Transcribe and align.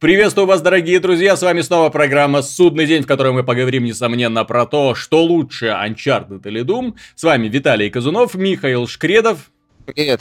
Приветствую 0.00 0.46
вас, 0.46 0.62
дорогие 0.62 1.00
друзья, 1.00 1.36
с 1.36 1.42
вами 1.42 1.60
снова 1.60 1.90
программа 1.90 2.42
«Судный 2.42 2.86
день», 2.86 3.02
в 3.02 3.06
которой 3.08 3.32
мы 3.32 3.42
поговорим, 3.42 3.82
несомненно, 3.82 4.44
про 4.44 4.64
то, 4.64 4.94
что 4.94 5.24
лучше, 5.24 5.66
Uncharted 5.66 6.40
или 6.44 6.64
Doom. 6.64 6.94
С 7.16 7.24
вами 7.24 7.48
Виталий 7.48 7.90
Казунов, 7.90 8.36
Михаил 8.36 8.86
Шкредов. 8.86 9.50
Привет. 9.86 10.20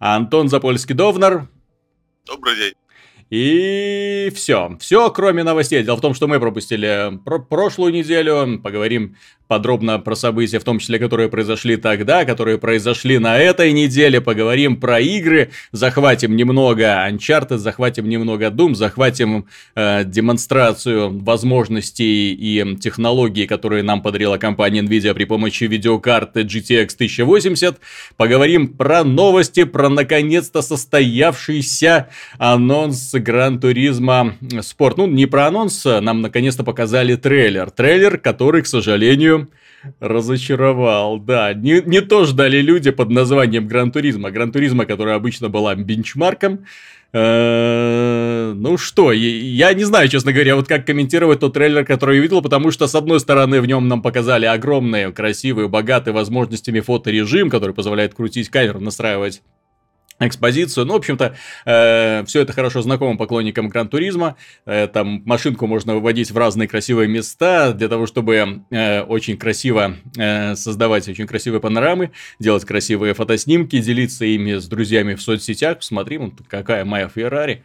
Антон 0.00 0.48
Запольский-Довнар. 0.48 1.46
Добрый 2.26 2.56
день. 2.56 2.74
И 3.30 4.30
все. 4.34 4.76
Все, 4.78 5.10
кроме 5.10 5.42
новостей. 5.42 5.82
Дело 5.82 5.96
в 5.96 6.00
том, 6.00 6.14
что 6.14 6.28
мы 6.28 6.38
пропустили 6.38 7.18
про 7.24 7.40
прошлую 7.40 7.92
неделю. 7.92 8.60
Поговорим 8.62 9.16
подробно 9.48 9.98
про 9.98 10.14
события, 10.14 10.58
в 10.58 10.64
том 10.64 10.78
числе, 10.78 10.98
которые 10.98 11.28
произошли 11.28 11.76
тогда, 11.76 12.24
которые 12.24 12.58
произошли 12.58 13.18
на 13.18 13.38
этой 13.38 13.72
неделе. 13.72 14.20
Поговорим 14.20 14.76
про 14.76 15.00
игры, 15.00 15.50
захватим 15.72 16.36
немного 16.36 17.08
Uncharted, 17.08 17.58
захватим 17.58 18.08
немного 18.08 18.46
Doom, 18.46 18.74
захватим 18.74 19.46
э, 19.74 20.04
демонстрацию 20.04 21.18
возможностей 21.18 22.32
и 22.32 22.76
технологий, 22.76 23.46
которые 23.46 23.82
нам 23.82 24.02
подарила 24.02 24.36
компания 24.36 24.82
Nvidia 24.82 25.14
при 25.14 25.24
помощи 25.24 25.64
видеокарты 25.64 26.42
GTX 26.42 26.94
1080. 26.94 27.78
Поговорим 28.16 28.68
про 28.68 29.04
новости, 29.04 29.64
про 29.64 29.88
наконец-то 29.88 30.62
состоявшийся 30.62 32.08
анонс 32.38 33.14
Gran 33.20 33.60
Turismo 33.60 34.34
Sport. 34.60 34.96
Ну, 34.96 35.06
не 35.06 35.26
про 35.26 35.46
анонс, 35.46 35.84
нам 35.84 36.22
наконец-то 36.22 36.64
показали 36.64 37.16
трейлер. 37.16 37.70
Трейлер, 37.70 38.18
который, 38.18 38.62
к 38.62 38.66
сожалению, 38.66 39.48
разочаровал, 40.00 41.18
да. 41.18 41.54
Не, 41.54 41.82
не 41.84 42.00
то 42.00 42.24
ждали 42.24 42.60
люди 42.60 42.90
под 42.90 43.10
названием 43.10 43.66
Gran 43.66 43.92
Turismo. 43.92 44.30
Gran 44.30 44.52
Turismo, 44.52 44.86
которая 44.86 45.16
обычно 45.16 45.48
была 45.48 45.74
бенчмарком. 45.74 46.64
Э, 47.12 48.52
ну 48.54 48.76
что, 48.76 49.12
я 49.12 49.72
не 49.72 49.84
знаю, 49.84 50.08
честно 50.08 50.32
говоря, 50.32 50.56
вот 50.56 50.68
как 50.68 50.84
комментировать 50.84 51.40
тот 51.40 51.54
трейлер, 51.54 51.84
который 51.84 52.16
я 52.16 52.22
видел, 52.22 52.42
потому 52.42 52.70
что, 52.70 52.86
с 52.86 52.94
одной 52.94 53.20
стороны, 53.20 53.60
в 53.60 53.66
нем 53.66 53.88
нам 53.88 54.02
показали 54.02 54.44
огромные, 54.44 55.12
красивые, 55.12 55.68
богатые 55.68 56.12
возможностями 56.12 56.80
фоторежим, 56.80 57.48
который 57.48 57.74
позволяет 57.74 58.14
крутить 58.14 58.50
камеру, 58.50 58.80
настраивать 58.80 59.40
экспозицию. 60.18 60.86
Ну, 60.86 60.94
в 60.94 60.96
общем-то, 60.96 61.36
э, 61.64 62.24
все 62.26 62.40
это 62.40 62.52
хорошо 62.52 62.82
знакомо 62.82 63.16
поклонникам 63.16 63.68
Гран-туризма. 63.68 64.36
Э, 64.64 64.86
там 64.86 65.22
машинку 65.24 65.66
можно 65.66 65.94
выводить 65.94 66.30
в 66.30 66.36
разные 66.36 66.68
красивые 66.68 67.08
места 67.08 67.72
для 67.72 67.88
того, 67.88 68.06
чтобы 68.06 68.62
э, 68.70 69.02
очень 69.02 69.36
красиво 69.36 69.96
э, 70.16 70.54
создавать 70.56 71.08
очень 71.08 71.26
красивые 71.26 71.60
панорамы, 71.60 72.12
делать 72.38 72.64
красивые 72.64 73.14
фотоснимки, 73.14 73.78
делиться 73.80 74.24
ими 74.24 74.54
с 74.54 74.66
друзьями 74.66 75.14
в 75.14 75.22
соцсетях. 75.22 75.78
Посмотри, 75.78 76.18
вот 76.18 76.32
какая 76.48 76.84
моя 76.84 77.08
Феррари. 77.08 77.62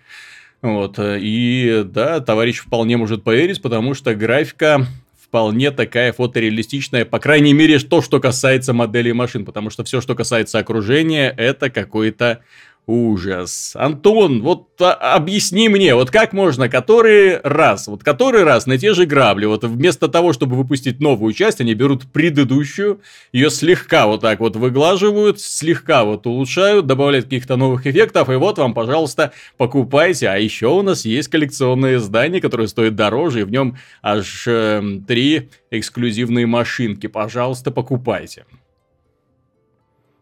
Вот, 0.61 0.99
э, 0.99 1.17
и 1.19 1.83
да, 1.85 2.19
товарищ 2.19 2.59
вполне 2.59 2.97
может 2.97 3.23
поверить, 3.23 3.61
потому 3.61 3.95
что 3.95 4.13
графика 4.13 4.85
вполне 5.32 5.72
такая 5.72 6.12
фотореалистичная, 6.12 7.06
по 7.06 7.18
крайней 7.18 7.54
мере, 7.54 7.80
то, 7.80 8.02
что 8.02 8.20
касается 8.20 8.74
моделей 8.74 9.14
машин, 9.14 9.46
потому 9.46 9.70
что 9.70 9.86
все, 9.86 10.02
что 10.02 10.14
касается 10.14 10.60
окружения, 10.60 11.34
это 11.38 11.70
какой-то 11.70 12.42
Ужас. 12.88 13.74
Антон, 13.76 14.42
вот 14.42 14.82
а, 14.82 14.94
объясни 15.14 15.70
мне, 15.70 15.94
вот 15.94 16.10
как 16.10 16.34
можно 16.34 16.68
который 16.68 17.40
раз, 17.42 17.88
вот 17.88 18.04
который 18.04 18.44
раз 18.44 18.66
на 18.66 18.78
те 18.80 18.96
же 18.96 19.06
грабли, 19.06 19.46
вот 19.46 19.64
вместо 19.64 20.08
того, 20.08 20.34
чтобы 20.34 20.56
выпустить 20.56 21.00
новую 21.00 21.32
часть, 21.34 21.62
они 21.62 21.76
берут 21.76 22.12
предыдущую, 22.12 23.02
ее 23.32 23.52
слегка 23.52 24.08
вот 24.08 24.22
так 24.22 24.40
вот 24.40 24.56
выглаживают, 24.56 25.40
слегка 25.40 26.04
вот 26.04 26.26
улучшают, 26.26 26.88
добавляют 26.88 27.26
каких-то 27.26 27.56
новых 27.56 27.86
эффектов, 27.86 28.30
и 28.30 28.36
вот 28.36 28.58
вам, 28.58 28.74
пожалуйста, 28.74 29.32
покупайте. 29.58 30.28
А 30.28 30.38
еще 30.38 30.68
у 30.68 30.82
нас 30.82 31.06
есть 31.06 31.28
коллекционное 31.28 31.98
издание, 31.98 32.42
которое 32.42 32.68
стоит 32.68 32.96
дороже, 32.96 33.42
и 33.42 33.44
в 33.44 33.52
нем 33.52 33.78
аж 34.02 34.46
э, 34.48 34.82
три 35.08 35.50
эксклюзивные 35.70 36.48
машинки. 36.48 37.06
Пожалуйста, 37.06 37.70
покупайте. 37.70 38.46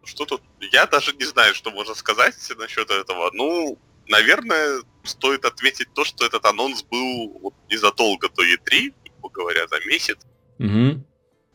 Что 0.03 0.25
тут? 0.25 0.42
Я 0.59 0.86
даже 0.86 1.14
не 1.14 1.25
знаю, 1.25 1.56
что 1.56 1.72
можно 1.72 1.96
сказать 1.96 2.36
насчет 2.58 2.90
этого. 2.90 3.31
Ну, 3.34 3.78
наверное, 4.08 4.81
стоит 5.03 5.46
отметить 5.46 5.94
то, 5.94 6.03
что 6.03 6.25
этот 6.25 6.46
анонс 6.46 6.84
был 6.84 7.53
незадолго 7.70 8.30
до 8.30 8.44
E3, 8.44 8.94
грубо 9.03 9.30
говоря, 9.30 9.68
за 9.68 9.80
месяц. 9.86 10.19
Угу. 10.59 11.06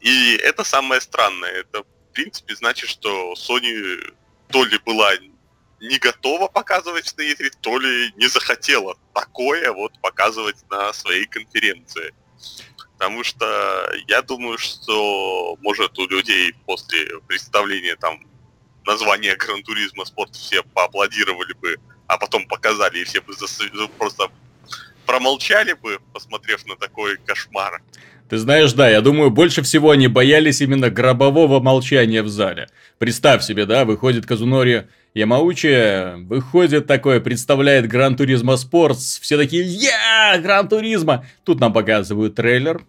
И 0.01 0.37
это 0.43 0.65
самое 0.65 1.01
странное. 1.01 1.51
Это, 1.51 1.83
в 1.83 2.13
принципе, 2.13 2.55
значит, 2.55 2.89
что 2.89 3.35
Sony 3.35 4.15
то 4.49 4.65
ли 4.65 4.79
была 4.85 5.13
не 5.81 5.99
готова 5.99 6.49
показывать 6.49 7.15
на 7.17 7.23
E3, 7.23 7.53
то 7.61 7.79
ли 7.79 8.13
не 8.17 8.27
захотела 8.29 8.97
такое 9.13 9.73
вот 9.73 9.93
показывать 10.01 10.57
на 10.71 10.93
своей 10.93 11.27
конференции. 11.27 12.15
Потому 12.95 13.25
что 13.25 13.93
я 14.09 14.23
думаю, 14.23 14.57
что 14.59 15.57
может 15.61 15.99
у 15.99 16.07
людей 16.07 16.55
после 16.65 17.21
представления 17.27 17.97
там 17.97 18.21
название 18.87 19.37
Гран 19.37 19.63
Туризма 19.63 20.05
спорт 20.05 20.35
все 20.35 20.63
поаплодировали 20.63 21.53
бы, 21.55 21.77
а 22.07 22.19
потом 22.19 22.47
показали, 22.47 22.99
и 22.99 23.05
все 23.05 23.21
бы 23.21 23.33
зас... 23.33 23.59
Ну, 23.73 23.89
просто 23.89 24.29
промолчали 25.07 25.75
бы, 25.75 25.99
посмотрев 26.13 26.65
на 26.67 26.77
такой 26.77 27.19
кошмар. 27.25 27.83
Ты 28.29 28.39
знаешь, 28.39 28.73
да, 28.73 28.89
я 28.89 29.01
думаю, 29.01 29.31
больше 29.31 29.63
всего 29.63 29.91
они 29.91 30.09
боялись 30.09 30.63
именно 30.63 30.89
гробового 30.91 31.61
молчания 31.61 32.23
в 32.23 32.29
зале. 32.29 32.69
Представь 32.99 33.45
себе, 33.45 33.67
да, 33.67 33.85
выходит 33.85 34.25
Казунори 34.25 34.89
Ямаучи, 35.13 36.25
выходит 36.25 36.87
такое, 36.87 37.21
представляет 37.21 37.87
Гран 37.87 38.17
Туризма 38.17 38.57
Спортс, 38.57 39.21
все 39.21 39.37
такие, 39.37 39.63
я, 39.63 40.39
Гран 40.39 40.69
Туризма. 40.69 41.27
Тут 41.45 41.61
нам 41.61 41.73
показывают 41.73 42.35
трейлер, 42.35 42.83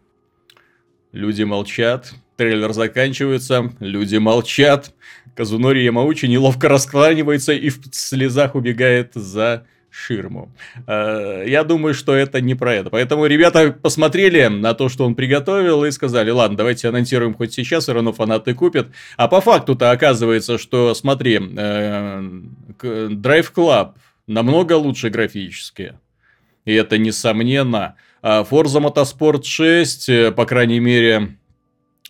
люди 1.11 1.43
молчат, 1.43 2.13
трейлер 2.37 2.71
заканчивается, 2.71 3.73
люди 3.79 4.15
молчат, 4.15 4.91
Казунори 5.35 5.83
Ямаучи 5.83 6.25
неловко 6.25 6.69
раскланивается 6.69 7.53
и 7.53 7.69
в 7.69 7.79
слезах 7.91 8.55
убегает 8.55 9.11
за 9.13 9.65
ширму. 9.95 10.51
Э, 10.87 11.43
я 11.47 11.63
думаю, 11.63 11.93
что 11.93 12.13
это 12.13 12.41
не 12.41 12.55
про 12.55 12.73
это. 12.73 12.89
Поэтому 12.89 13.25
ребята 13.25 13.71
посмотрели 13.71 14.47
на 14.47 14.73
то, 14.73 14.89
что 14.89 15.05
он 15.05 15.15
приготовил, 15.15 15.85
и 15.85 15.91
сказали, 15.91 16.31
ладно, 16.31 16.57
давайте 16.57 16.89
анонсируем 16.89 17.33
хоть 17.33 17.53
сейчас, 17.53 17.83
все 17.83 17.93
равно 17.93 18.11
фанаты 18.11 18.53
купят. 18.53 18.87
А 19.17 19.27
по 19.27 19.41
факту-то 19.41 19.91
оказывается, 19.91 20.57
что, 20.57 20.93
смотри, 20.93 21.39
э, 21.39 22.21
Drive 22.81 23.53
Club 23.53 23.93
намного 24.27 24.73
лучше 24.73 25.09
графически. 25.09 25.93
И 26.65 26.73
это 26.73 26.97
несомненно. 26.97 27.95
А 28.21 28.43
Forza 28.43 28.81
Motorsport 28.81 29.43
6, 29.43 30.09
э, 30.09 30.31
по 30.31 30.45
крайней 30.45 30.79
мере, 30.79 31.37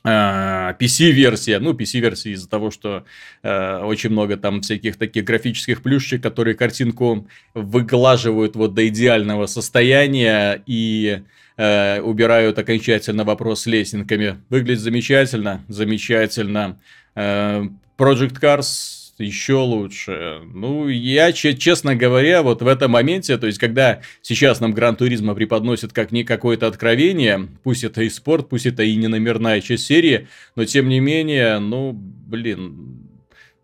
PC-версия, 0.06 1.60
ну, 1.60 1.74
PC-версия 1.74 2.32
из-за 2.32 2.48
того, 2.48 2.70
что 2.70 3.06
э, 3.42 3.80
очень 3.80 4.12
много 4.12 4.38
там 4.38 4.62
всяких 4.62 4.98
таких 4.98 5.24
графических 5.24 5.82
плюшек, 5.82 6.22
которые 6.22 6.56
картинку 6.56 7.28
выглаживают 7.54 8.56
вот 8.56 8.74
до 8.74 8.88
идеального 8.88 9.48
состояния 9.48 10.62
и 10.68 11.22
э, 11.58 12.02
убирают 12.02 12.60
окончательно 12.60 13.24
вопрос 13.24 13.62
с 13.62 13.66
лесенками. 13.66 14.38
Выглядит 14.50 14.82
замечательно, 14.82 15.64
замечательно. 15.68 16.78
Э, 17.16 17.64
Project 17.98 18.40
Cars 18.40 19.05
еще 19.24 19.56
лучше. 19.56 20.42
Ну, 20.53 20.88
я, 20.90 21.31
честно 21.31 21.96
говоря, 21.96 22.44
вот 22.44 22.62
в 22.62 22.68
этом 22.68 22.92
моменте, 22.92 23.38
то 23.38 23.48
есть, 23.48 23.59
когда 23.59 24.02
сейчас 24.22 24.59
нам 24.59 24.74
Гран 24.74 24.96
Туризма 24.96 25.36
преподносит 25.36 25.94
как 25.94 26.12
не 26.12 26.24
какое-то 26.24 26.68
откровение, 26.68 27.48
пусть 27.64 27.84
это 27.84 28.03
и 28.03 28.09
спорт, 28.09 28.50
пусть 28.50 28.66
это 28.66 28.84
и 28.84 28.96
не 28.96 29.08
номерная 29.08 29.62
часть 29.62 29.86
серии, 29.86 30.28
но 30.56 30.66
тем 30.66 30.90
не 30.90 31.00
менее, 31.00 31.59
ну, 31.59 31.94
блин, 31.94 33.05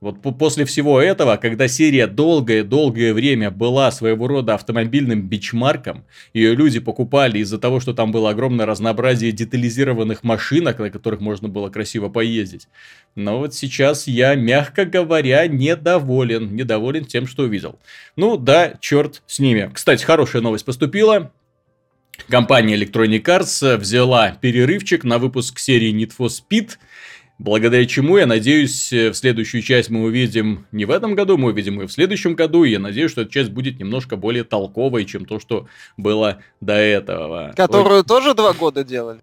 вот 0.02 0.20
после 0.40 0.66
всего 0.66 1.00
этого, 1.00 1.38
когда 1.38 1.68
серия 1.68 2.08
долгое-долгое 2.08 3.14
время 3.14 3.52
была 3.52 3.92
своего 3.92 4.28
рода 4.28 4.56
автомобильным 4.56 5.22
бичмарком, 5.22 6.06
ее 6.34 6.56
люди 6.56 6.80
покупали 6.80 7.38
из-за 7.38 7.60
того, 7.60 7.80
что 7.80 7.94
там 7.94 8.12
было 8.12 8.32
огромное 8.32 8.66
разнообразие 8.66 9.32
детализированных 9.32 10.24
машинок, 10.24 10.80
на 10.80 10.90
которых 10.90 11.22
можно 11.22 11.50
было 11.50 11.70
красиво 11.70 12.10
поездить. 12.10 12.68
Но 13.14 13.38
вот 13.38 13.54
сейчас 13.54 14.08
я, 14.08 14.34
мягко 14.34 14.86
говоря, 14.86 15.46
недоволен. 15.46 16.56
Недоволен 16.56 17.06
тем, 17.06 17.28
что 17.28 17.44
увидел. 17.44 17.78
Ну 18.16 18.38
да, 18.38 18.74
черт 18.80 19.22
с 19.28 19.38
ними. 19.38 19.70
Кстати, 19.72 20.04
хорошая 20.04 20.42
новость 20.42 20.66
поступила. 20.66 21.32
Компания 22.28 22.76
Electronic 22.76 23.24
Arts 23.24 23.78
взяла 23.78 24.32
перерывчик 24.32 25.04
на 25.04 25.20
выпуск 25.20 25.60
серии 25.60 25.94
Need 25.94 26.14
for 26.18 26.30
Speed– 26.30 26.72
Благодаря 27.42 27.88
чему, 27.88 28.20
я 28.20 28.28
надеюсь, 28.28 28.94
э, 28.94 29.10
в 29.10 29.16
следующую 29.16 29.64
часть 29.64 29.90
мы 29.90 30.04
увидим 30.04 30.68
не 30.72 30.86
в 30.86 30.92
этом 30.92 31.16
году, 31.16 31.38
мы 31.38 31.50
увидим 31.50 31.82
и 31.82 31.88
в 31.88 31.92
следующем 31.92 32.36
году, 32.36 32.64
и 32.64 32.70
я 32.70 32.78
надеюсь, 32.78 33.10
что 33.10 33.22
эта 33.22 33.32
часть 33.32 33.50
будет 33.50 33.80
немножко 33.80 34.16
более 34.16 34.44
толковой, 34.44 35.06
чем 35.06 35.26
то, 35.26 35.40
что 35.40 35.66
было 35.98 36.38
до 36.60 36.74
этого. 36.74 37.52
Которую 37.58 38.02
Ой. 38.02 38.06
тоже 38.06 38.36
два 38.36 38.54
года 38.54 38.84
делали? 38.84 39.22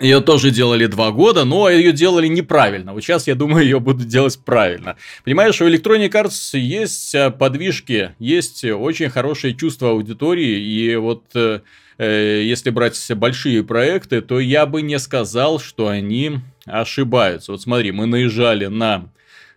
Ее 0.00 0.20
тоже 0.20 0.52
делали 0.52 0.86
два 0.86 1.10
года, 1.10 1.44
но 1.44 1.68
ее 1.68 1.90
делали 1.90 2.28
неправильно. 2.28 2.92
Вот 2.92 3.02
сейчас, 3.02 3.26
я 3.26 3.34
думаю, 3.34 3.64
ее 3.64 3.80
будут 3.80 4.06
делать 4.06 4.38
правильно. 4.44 4.94
Понимаешь, 5.24 5.60
у 5.60 5.66
Electronic 5.68 6.12
Arts 6.12 6.56
есть 6.56 7.16
э, 7.16 7.32
подвижки, 7.32 8.14
есть 8.20 8.64
очень 8.64 9.10
хорошее 9.10 9.56
чувство 9.56 9.90
аудитории, 9.90 10.60
и 10.60 10.94
вот 10.94 11.24
э, 11.34 11.62
э, 11.98 12.42
если 12.44 12.70
брать 12.70 12.96
большие 13.16 13.64
проекты, 13.64 14.20
то 14.20 14.38
я 14.38 14.66
бы 14.66 14.82
не 14.82 15.00
сказал, 15.00 15.58
что 15.58 15.88
они 15.88 16.42
ошибаются. 16.66 17.52
Вот 17.52 17.62
смотри, 17.62 17.92
мы 17.92 18.06
наезжали 18.06 18.66
на 18.66 19.10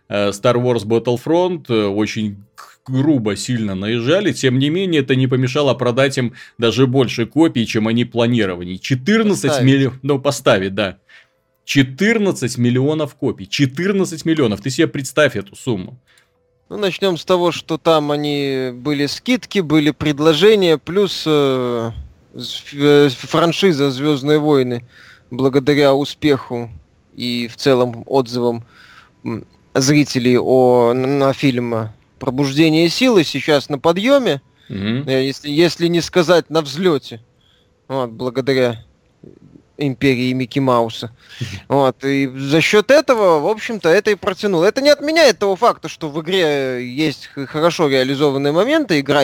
э, 0.08 0.30
Star 0.30 0.54
Wars 0.54 0.86
Battlefront, 0.86 1.66
э, 1.68 1.86
очень 1.86 2.44
грубо 2.86 3.36
сильно 3.36 3.74
наезжали, 3.74 4.32
тем 4.32 4.58
не 4.58 4.70
менее 4.70 5.02
это 5.02 5.14
не 5.14 5.26
помешало 5.26 5.74
продать 5.74 6.18
им 6.18 6.34
даже 6.58 6.86
больше 6.86 7.26
копий, 7.26 7.66
чем 7.66 7.88
они 7.88 8.04
планировали. 8.04 8.76
14 8.76 9.62
миллионов, 9.62 9.98
ну 10.02 10.18
поставить, 10.18 10.74
да. 10.74 10.98
14 11.64 12.58
миллионов 12.58 13.14
копий. 13.14 13.46
14 13.46 14.24
миллионов. 14.24 14.60
Ты 14.60 14.70
себе 14.70 14.88
представь 14.88 15.36
эту 15.36 15.54
сумму. 15.54 16.00
Ну, 16.68 16.76
начнем 16.76 17.16
с 17.16 17.24
того, 17.24 17.52
что 17.52 17.78
там 17.78 18.10
они 18.10 18.70
были 18.72 19.06
скидки, 19.06 19.60
были 19.60 19.90
предложения, 19.90 20.78
плюс 20.78 21.24
э, 21.26 21.90
э 22.72 23.08
франшиза 23.08 23.90
Звездные 23.90 24.38
войны, 24.38 24.84
благодаря 25.30 25.94
успеху 25.94 26.70
и 27.20 27.48
в 27.48 27.56
целом 27.56 28.02
отзывам 28.06 28.64
зрителей 29.74 30.38
о, 30.38 30.94
на 30.94 31.34
фильм 31.34 31.90
пробуждение 32.18 32.88
силы 32.88 33.24
сейчас 33.24 33.68
на 33.68 33.78
подъеме, 33.78 34.40
угу. 34.70 35.10
если, 35.10 35.50
если 35.50 35.86
не 35.88 36.00
сказать 36.00 36.48
на 36.48 36.62
взлете, 36.62 37.20
вот, 37.88 38.10
благодаря 38.10 38.82
империи 39.76 40.32
Микки 40.32 40.60
Мауса. 40.60 41.10
Вот, 41.68 42.04
и 42.04 42.26
за 42.26 42.60
счет 42.60 42.90
этого, 42.90 43.40
в 43.40 43.46
общем-то, 43.46 43.88
это 43.88 44.10
и 44.10 44.14
протянуло. 44.14 44.64
Это 44.64 44.80
не 44.80 44.90
отменяет 44.90 45.38
того 45.38 45.56
факта, 45.56 45.88
что 45.88 46.08
в 46.08 46.20
игре 46.22 46.86
есть 46.86 47.26
хорошо 47.26 47.88
реализованные 47.88 48.52
моменты, 48.52 49.00
игра, 49.00 49.22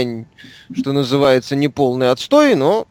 что 0.78 0.92
называется, 0.92 1.56
не 1.56 1.68
полный 1.68 2.10
отстой, 2.10 2.54
но 2.54 2.86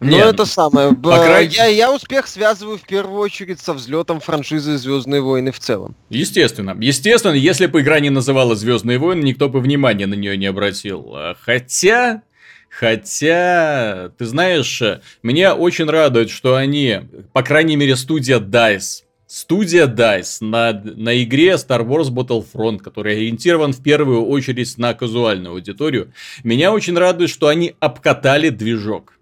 но 0.00 0.10
Нет, 0.10 0.34
это 0.34 0.44
самое. 0.44 0.94
Крайней... 0.94 1.54
я, 1.54 1.66
я 1.66 1.92
успех 1.92 2.26
связываю 2.26 2.78
в 2.78 2.82
первую 2.82 3.18
очередь 3.20 3.60
со 3.60 3.74
взлетом 3.74 4.20
франшизы 4.20 4.76
Звездные 4.76 5.20
войны 5.20 5.52
в 5.52 5.58
целом. 5.58 5.94
Естественно. 6.10 6.76
Естественно, 6.80 7.32
если 7.32 7.66
бы 7.66 7.80
игра 7.80 8.00
не 8.00 8.10
называлась 8.10 8.60
Звездные 8.60 8.98
войны, 8.98 9.22
никто 9.22 9.48
бы 9.48 9.60
внимания 9.60 10.06
на 10.06 10.14
нее 10.14 10.36
не 10.36 10.46
обратил. 10.46 11.14
Хотя. 11.40 12.22
Хотя, 12.68 14.10
ты 14.18 14.26
знаешь, 14.26 14.82
меня 15.22 15.54
очень 15.54 15.84
радует, 15.84 16.28
что 16.28 16.56
они, 16.56 17.02
по 17.32 17.44
крайней 17.44 17.76
мере, 17.76 17.94
студия 17.94 18.40
DICE, 18.40 19.04
Студия 19.26 19.86
DICE 19.86 20.44
на, 20.44 20.72
на 20.72 21.22
игре 21.22 21.54
Star 21.54 21.84
Wars 21.84 22.08
Battlefront, 22.10 22.78
который 22.78 23.14
ориентирован 23.16 23.72
в 23.72 23.82
первую 23.82 24.26
очередь 24.26 24.76
на 24.76 24.94
казуальную 24.94 25.54
аудиторию, 25.54 26.12
меня 26.44 26.72
очень 26.72 26.96
радует, 26.96 27.30
что 27.30 27.48
они 27.48 27.74
обкатали 27.80 28.50
движок. 28.50 29.14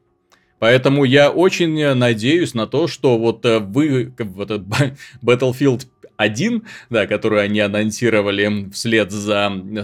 Поэтому 0.62 1.02
я 1.02 1.28
очень 1.28 1.92
надеюсь 1.94 2.54
на 2.54 2.68
то, 2.68 2.86
что 2.86 3.18
вот 3.18 3.44
э, 3.44 3.58
вы, 3.58 4.14
вот 4.16 4.48
этот 4.52 4.68
Battlefield 5.20 5.88
1, 6.16 6.62
да, 6.88 7.08
которую 7.08 7.42
они 7.42 7.58
анонсировали 7.58 8.70
вслед 8.70 9.10
за 9.10 9.50
э, 9.52 9.82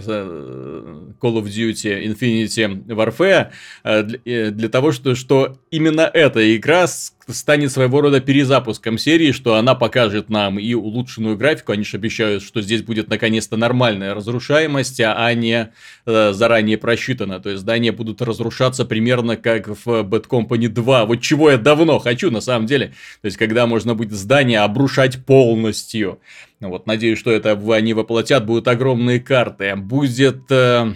Call 1.19 1.35
of 1.35 1.47
Duty 1.47 2.05
Infinity 2.05 2.85
Warfare, 2.85 3.49
э, 3.83 4.51
для 4.51 4.69
того, 4.69 4.93
что, 4.93 5.15
что 5.15 5.57
именно 5.69 6.09
эта 6.13 6.55
игра 6.55 6.87
станет 7.33 7.71
своего 7.71 8.01
рода 8.01 8.19
перезапуском 8.19 8.97
серии, 8.97 9.31
что 9.31 9.55
она 9.55 9.75
покажет 9.75 10.29
нам 10.29 10.59
и 10.59 10.73
улучшенную 10.73 11.37
графику. 11.37 11.71
Они 11.71 11.83
же 11.83 11.97
обещают, 11.97 12.43
что 12.43 12.61
здесь 12.61 12.81
будет 12.81 13.09
наконец-то 13.09 13.57
нормальная 13.57 14.13
разрушаемость, 14.13 14.99
а 15.01 15.33
не 15.33 15.71
э, 16.05 16.33
заранее 16.33 16.77
просчитана. 16.77 17.39
То 17.39 17.49
есть 17.49 17.61
здания 17.61 17.91
будут 17.91 18.21
разрушаться 18.21 18.85
примерно 18.85 19.37
как 19.37 19.67
в 19.67 19.87
Bad 19.87 20.27
Company 20.27 20.67
2. 20.67 21.05
Вот 21.05 21.21
чего 21.21 21.51
я 21.51 21.57
давно 21.57 21.99
хочу 21.99 22.31
на 22.31 22.41
самом 22.41 22.65
деле. 22.65 22.93
То 23.21 23.25
есть 23.25 23.37
когда 23.37 23.67
можно 23.67 23.95
будет 23.95 24.13
здание 24.13 24.59
обрушать 24.59 25.25
полностью. 25.25 26.19
Вот, 26.59 26.87
надеюсь, 26.87 27.19
что 27.19 27.31
это 27.31 27.59
они 27.73 27.93
воплотят. 27.93 28.45
Будут 28.45 28.67
огромные 28.67 29.19
карты. 29.19 29.75
Будет... 29.75 30.51
Э, 30.51 30.93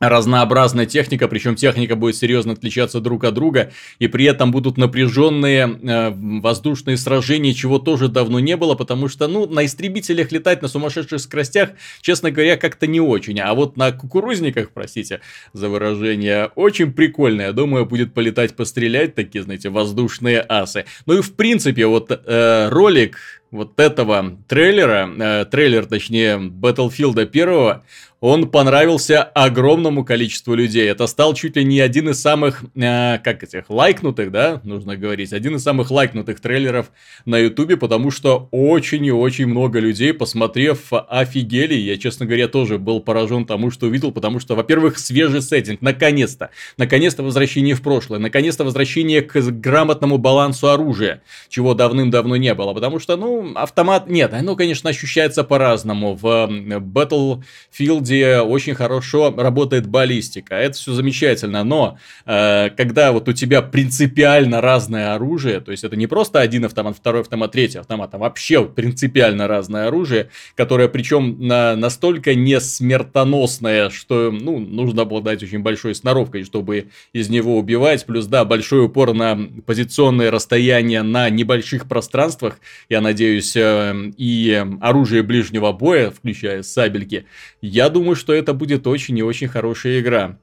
разнообразная 0.00 0.86
техника, 0.86 1.28
причем 1.28 1.54
техника 1.54 1.96
будет 1.96 2.16
серьезно 2.16 2.52
отличаться 2.52 3.00
друг 3.00 3.24
от 3.24 3.34
друга, 3.34 3.72
и 3.98 4.06
при 4.06 4.24
этом 4.24 4.50
будут 4.50 4.76
напряженные 4.76 5.78
э, 5.82 6.10
воздушные 6.40 6.96
сражения, 6.96 7.52
чего 7.54 7.78
тоже 7.78 8.08
давно 8.08 8.38
не 8.38 8.56
было, 8.56 8.74
потому 8.74 9.08
что, 9.08 9.26
ну, 9.28 9.46
на 9.46 9.64
истребителях 9.64 10.30
летать 10.32 10.62
на 10.62 10.68
сумасшедших 10.68 11.20
скоростях, 11.20 11.70
честно 12.00 12.30
говоря, 12.30 12.56
как-то 12.56 12.86
не 12.86 13.00
очень, 13.00 13.40
а 13.40 13.52
вот 13.54 13.76
на 13.76 13.92
кукурузниках, 13.92 14.70
простите 14.70 15.20
за 15.52 15.68
выражение, 15.68 16.50
очень 16.54 16.92
прикольно, 16.92 17.42
я 17.42 17.52
думаю, 17.52 17.86
будет 17.86 18.14
полетать, 18.14 18.54
пострелять, 18.54 19.14
такие, 19.14 19.42
знаете, 19.42 19.70
воздушные 19.70 20.44
асы. 20.48 20.84
Ну 21.06 21.18
и 21.18 21.22
в 21.22 21.34
принципе, 21.34 21.86
вот 21.86 22.10
э, 22.10 22.68
ролик 22.68 23.18
вот 23.50 23.80
этого 23.80 24.36
трейлера, 24.46 25.10
э, 25.18 25.44
трейлер, 25.46 25.86
точнее, 25.86 26.38
Battlefield 26.38 27.20
1, 27.20 27.82
он 28.20 28.50
понравился 28.50 29.22
огромному 29.22 30.04
количеству 30.04 30.54
людей. 30.54 30.88
Это 30.90 31.06
стал 31.06 31.34
чуть 31.34 31.56
ли 31.56 31.64
не 31.64 31.78
один 31.78 32.08
из 32.08 32.20
самых, 32.20 32.64
э, 32.74 33.18
как 33.18 33.44
этих, 33.44 33.70
лайкнутых, 33.70 34.32
да, 34.32 34.60
нужно 34.64 34.96
говорить, 34.96 35.32
один 35.32 35.56
из 35.56 35.62
самых 35.62 35.90
лайкнутых 35.90 36.40
трейлеров 36.40 36.90
на 37.24 37.38
ютубе, 37.38 37.76
потому 37.76 38.10
что 38.10 38.48
очень 38.50 39.04
и 39.06 39.12
очень 39.12 39.46
много 39.46 39.78
людей, 39.78 40.12
посмотрев, 40.12 40.88
офигели. 40.90 41.74
Я, 41.74 41.96
честно 41.96 42.26
говоря, 42.26 42.48
тоже 42.48 42.78
был 42.78 43.00
поражен 43.00 43.46
тому, 43.46 43.70
что 43.70 43.86
увидел, 43.86 44.10
потому 44.10 44.40
что, 44.40 44.56
во-первых, 44.56 44.98
свежий 44.98 45.40
сеттинг, 45.40 45.80
наконец-то. 45.80 46.50
Наконец-то 46.76 47.22
возвращение 47.22 47.76
в 47.76 47.82
прошлое, 47.82 48.18
наконец-то 48.18 48.64
возвращение 48.64 49.22
к 49.22 49.40
грамотному 49.40 50.18
балансу 50.18 50.70
оружия, 50.70 51.22
чего 51.48 51.74
давным-давно 51.74 52.34
не 52.36 52.54
было, 52.54 52.74
потому 52.74 52.98
что, 52.98 53.16
ну, 53.16 53.52
автомат, 53.54 54.08
нет, 54.08 54.34
оно, 54.34 54.56
конечно, 54.56 54.90
ощущается 54.90 55.44
по-разному. 55.44 56.16
В 56.16 56.48
Battlefield 56.48 58.07
где 58.08 58.40
очень 58.40 58.74
хорошо 58.74 59.34
работает 59.36 59.86
баллистика. 59.86 60.54
Это 60.54 60.76
все 60.76 60.92
замечательно, 60.92 61.62
но 61.62 61.98
э, 62.24 62.70
когда 62.76 63.12
вот 63.12 63.28
у 63.28 63.32
тебя 63.32 63.60
принципиально 63.62 64.60
разное 64.60 65.14
оружие, 65.14 65.60
то 65.60 65.70
есть 65.70 65.84
это 65.84 65.94
не 65.94 66.06
просто 66.06 66.40
один 66.40 66.64
автомат, 66.64 66.96
второй 66.96 67.20
автомат, 67.20 67.52
третий 67.52 67.78
автомат, 67.78 68.14
а 68.14 68.18
вообще 68.18 68.64
принципиально 68.64 69.46
разное 69.46 69.88
оружие, 69.88 70.30
которое 70.54 70.88
причем 70.88 71.36
на, 71.38 71.76
настолько 71.76 72.34
не 72.34 72.60
смертоносное, 72.60 73.90
что 73.90 74.30
ну, 74.30 74.58
нужно 74.58 75.02
обладать 75.02 75.42
очень 75.42 75.60
большой 75.60 75.94
сноровкой, 75.94 76.44
чтобы 76.44 76.88
из 77.12 77.28
него 77.28 77.58
убивать. 77.58 78.06
Плюс, 78.06 78.26
да, 78.26 78.44
большой 78.44 78.86
упор 78.86 79.12
на 79.12 79.38
позиционные 79.66 80.30
расстояния 80.30 81.02
на 81.02 81.28
небольших 81.30 81.86
пространствах. 81.86 82.58
Я 82.88 83.00
надеюсь, 83.00 83.54
э, 83.54 83.94
и 84.16 84.64
оружие 84.80 85.22
ближнего 85.22 85.72
боя, 85.72 86.10
включая 86.10 86.62
сабельки. 86.62 87.26
Я 87.60 87.88
думаю, 87.88 87.97
думаю, 87.98 88.14
что 88.14 88.32
это 88.32 88.54
будет 88.54 88.86
очень 88.86 89.18
и 89.18 89.22
очень 89.22 89.48
хорошая 89.48 89.98
игра. 89.98 90.38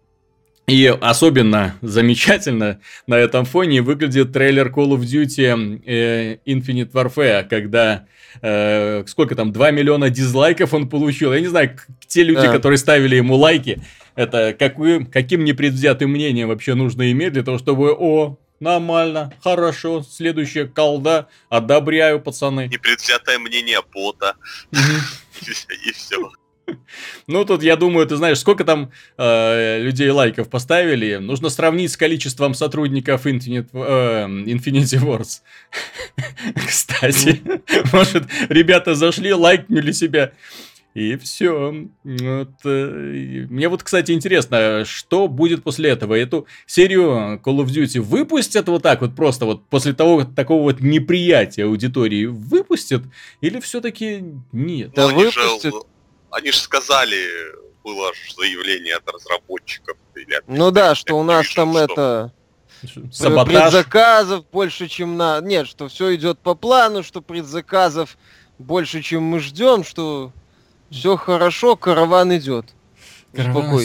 И 0.67 0.87
особенно 0.87 1.75
замечательно 1.81 2.81
на 3.07 3.15
этом 3.15 3.45
фоне 3.45 3.81
выглядит 3.81 4.33
трейлер 4.33 4.67
Call 4.67 4.97
of 4.97 5.01
Duty 5.01 5.81
э, 5.85 6.37
Infinite 6.45 6.91
Warfare, 6.91 7.47
когда 7.47 8.07
э, 8.41 9.03
сколько 9.07 9.35
там, 9.35 9.53
2 9.53 9.71
миллиона 9.71 10.09
дизлайков 10.09 10.73
он 10.73 10.89
получил. 10.89 11.33
Я 11.33 11.39
не 11.39 11.47
знаю, 11.47 11.77
те 12.07 12.23
люди, 12.23 12.45
а. 12.45 12.51
которые 12.51 12.77
ставили 12.77 13.15
ему 13.15 13.35
лайки, 13.35 13.81
это 14.15 14.55
каким, 14.57 15.05
каким 15.05 15.45
непредвзятым 15.45 16.09
мнением 16.09 16.49
вообще 16.49 16.73
нужно 16.73 17.09
иметь 17.11 17.33
для 17.33 17.43
того, 17.43 17.57
чтобы, 17.57 17.93
о, 17.93 18.37
нормально, 18.59 19.31
хорошо, 19.43 20.01
следующая 20.01 20.65
колда, 20.65 21.27
одобряю, 21.49 22.19
пацаны. 22.19 22.67
Непредвзятое 22.67 23.37
мнение 23.39 23.79
бота. 23.93 24.35
И 25.85 25.91
все. 25.91 26.31
Ну, 27.27 27.45
тут, 27.45 27.63
я 27.63 27.75
думаю, 27.75 28.07
ты 28.07 28.15
знаешь, 28.15 28.39
сколько 28.39 28.63
там 28.63 28.91
э, 29.17 29.81
людей 29.81 30.09
лайков 30.09 30.49
поставили. 30.49 31.15
Нужно 31.17 31.49
сравнить 31.49 31.91
с 31.91 31.97
количеством 31.97 32.53
сотрудников 32.53 33.25
Infinite, 33.25 33.69
э, 33.73 34.25
Infinity 34.27 35.01
Wars. 35.03 35.41
Кстати, 36.67 37.41
может, 37.93 38.23
ребята 38.49 38.95
зашли, 38.95 39.33
лайкнули 39.33 39.91
себя. 39.91 40.31
И 40.93 41.17
все. 41.17 41.87
Вот, 42.05 42.51
э, 42.63 43.45
мне 43.49 43.67
вот, 43.67 43.83
кстати, 43.83 44.13
интересно, 44.13 44.85
что 44.85 45.27
будет 45.27 45.61
после 45.61 45.89
этого? 45.89 46.13
Эту 46.13 46.47
серию 46.65 47.41
Call 47.43 47.57
of 47.57 47.65
Duty 47.65 47.99
выпустят 47.99 48.69
вот 48.69 48.83
так 48.83 49.01
вот 49.01 49.13
просто 49.13 49.45
вот 49.45 49.67
после 49.67 49.91
того 49.91 50.23
такого 50.23 50.61
вот 50.61 50.79
неприятия 50.79 51.65
аудитории 51.65 52.27
выпустят 52.27 53.03
или 53.41 53.59
все-таки 53.59 54.23
нет? 54.53 54.93
Да 54.95 55.09
выпустят. 55.09 55.73
Же 56.35 56.41
они 56.41 56.51
же 56.51 56.59
сказали, 56.59 57.27
было 57.83 58.11
заявление 58.35 58.95
от 58.95 59.09
разработчиков. 59.09 59.97
Или 60.15 60.33
от 60.33 60.47
ну 60.47 60.71
да, 60.71 60.95
что 60.95 61.15
у 61.15 61.23
нас 61.23 61.51
там 61.53 61.71
что... 61.71 61.81
это... 61.81 62.31
Саботаж. 63.11 63.47
предзаказов 63.47 64.45
больше, 64.51 64.87
чем 64.87 65.17
на... 65.17 65.39
Нет, 65.39 65.67
что 65.67 65.87
все 65.87 66.13
идет 66.15 66.37
по 66.39 66.55
плану, 66.55 67.03
что 67.03 67.21
предзаказов 67.21 68.17
больше, 68.59 69.01
чем 69.01 69.23
мы 69.23 69.39
ждем, 69.39 69.83
что 69.83 70.31
все 70.91 71.15
хорошо, 71.15 71.75
караван 71.75 72.35
идет. 72.37 72.74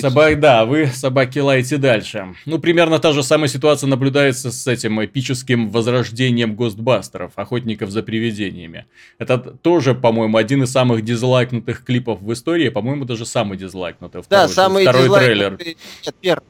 Собак, 0.01 0.41
да, 0.41 0.65
вы, 0.65 0.87
собаки, 0.87 1.39
лаете 1.39 1.77
дальше. 1.77 2.35
Ну, 2.47 2.59
примерно 2.59 2.99
та 2.99 3.13
же 3.13 3.23
самая 3.23 3.49
ситуация 3.49 3.89
наблюдается 3.89 4.51
с 4.51 4.67
этим 4.67 5.05
эпическим 5.05 5.71
возрождением 5.71 6.55
Гостбастеров, 6.55 7.33
охотников 7.37 7.91
за 7.91 8.03
привидениями. 8.03 8.87
Это 9.19 9.39
тоже, 9.39 9.95
по-моему, 9.95 10.37
один 10.37 10.63
из 10.63 10.73
самых 10.73 11.03
дизлайкнутых 11.05 11.85
клипов 11.85 12.21
в 12.21 12.33
истории, 12.33 12.69
по-моему, 12.69 13.05
даже 13.05 13.27
самый 13.27 13.59
дизлайкнутый. 13.59 14.23
Второй, 14.23 14.49
да, 14.49 14.53
самый 14.53 14.83
второй 14.85 15.09
трейлер. 15.19 15.59
Нет, 15.59 16.15
первый. 16.21 16.45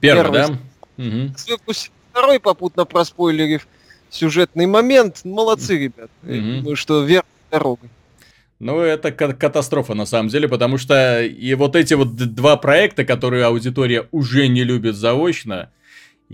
Первый, 0.00 0.32
да? 0.32 0.58
Угу. 0.98 1.74
Второй 2.12 2.40
попутно 2.40 2.84
проспойлерив 2.84 3.66
сюжетный 4.10 4.66
момент. 4.66 5.22
Молодцы, 5.24 5.78
ребят. 5.78 6.10
Угу. 6.22 6.32
Думаю, 6.32 6.76
что 6.76 7.02
верной 7.02 7.28
дорогой. 7.50 7.90
Ну, 8.60 8.80
это 8.80 9.12
катастрофа 9.12 9.94
на 9.94 10.06
самом 10.06 10.28
деле, 10.28 10.48
потому 10.48 10.78
что 10.78 11.22
и 11.22 11.54
вот 11.54 11.76
эти 11.76 11.94
вот 11.94 12.14
два 12.14 12.56
проекта, 12.56 13.04
которые 13.04 13.44
аудитория 13.44 14.06
уже 14.12 14.46
не 14.46 14.64
любит 14.64 14.96
заочно, 14.96 15.70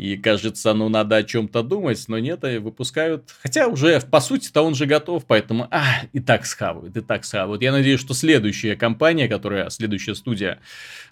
и 0.00 0.16
кажется, 0.16 0.72
ну 0.72 0.88
надо 0.88 1.16
о 1.16 1.22
чем-то 1.22 1.62
думать, 1.62 2.02
но 2.08 2.18
нет, 2.18 2.42
и 2.44 2.56
выпускают. 2.56 3.28
Хотя 3.42 3.66
уже, 3.66 4.00
по 4.00 4.20
сути-то 4.20 4.62
он 4.62 4.74
же 4.74 4.86
готов, 4.86 5.26
поэтому, 5.26 5.68
а, 5.70 5.84
и 6.14 6.20
так 6.20 6.46
схавают, 6.46 6.96
и 6.96 7.02
так 7.02 7.26
схавают. 7.26 7.60
Я 7.60 7.70
надеюсь, 7.70 8.00
что 8.00 8.14
следующая 8.14 8.76
компания, 8.76 9.28
которая, 9.28 9.68
следующая 9.68 10.14
студия 10.14 10.58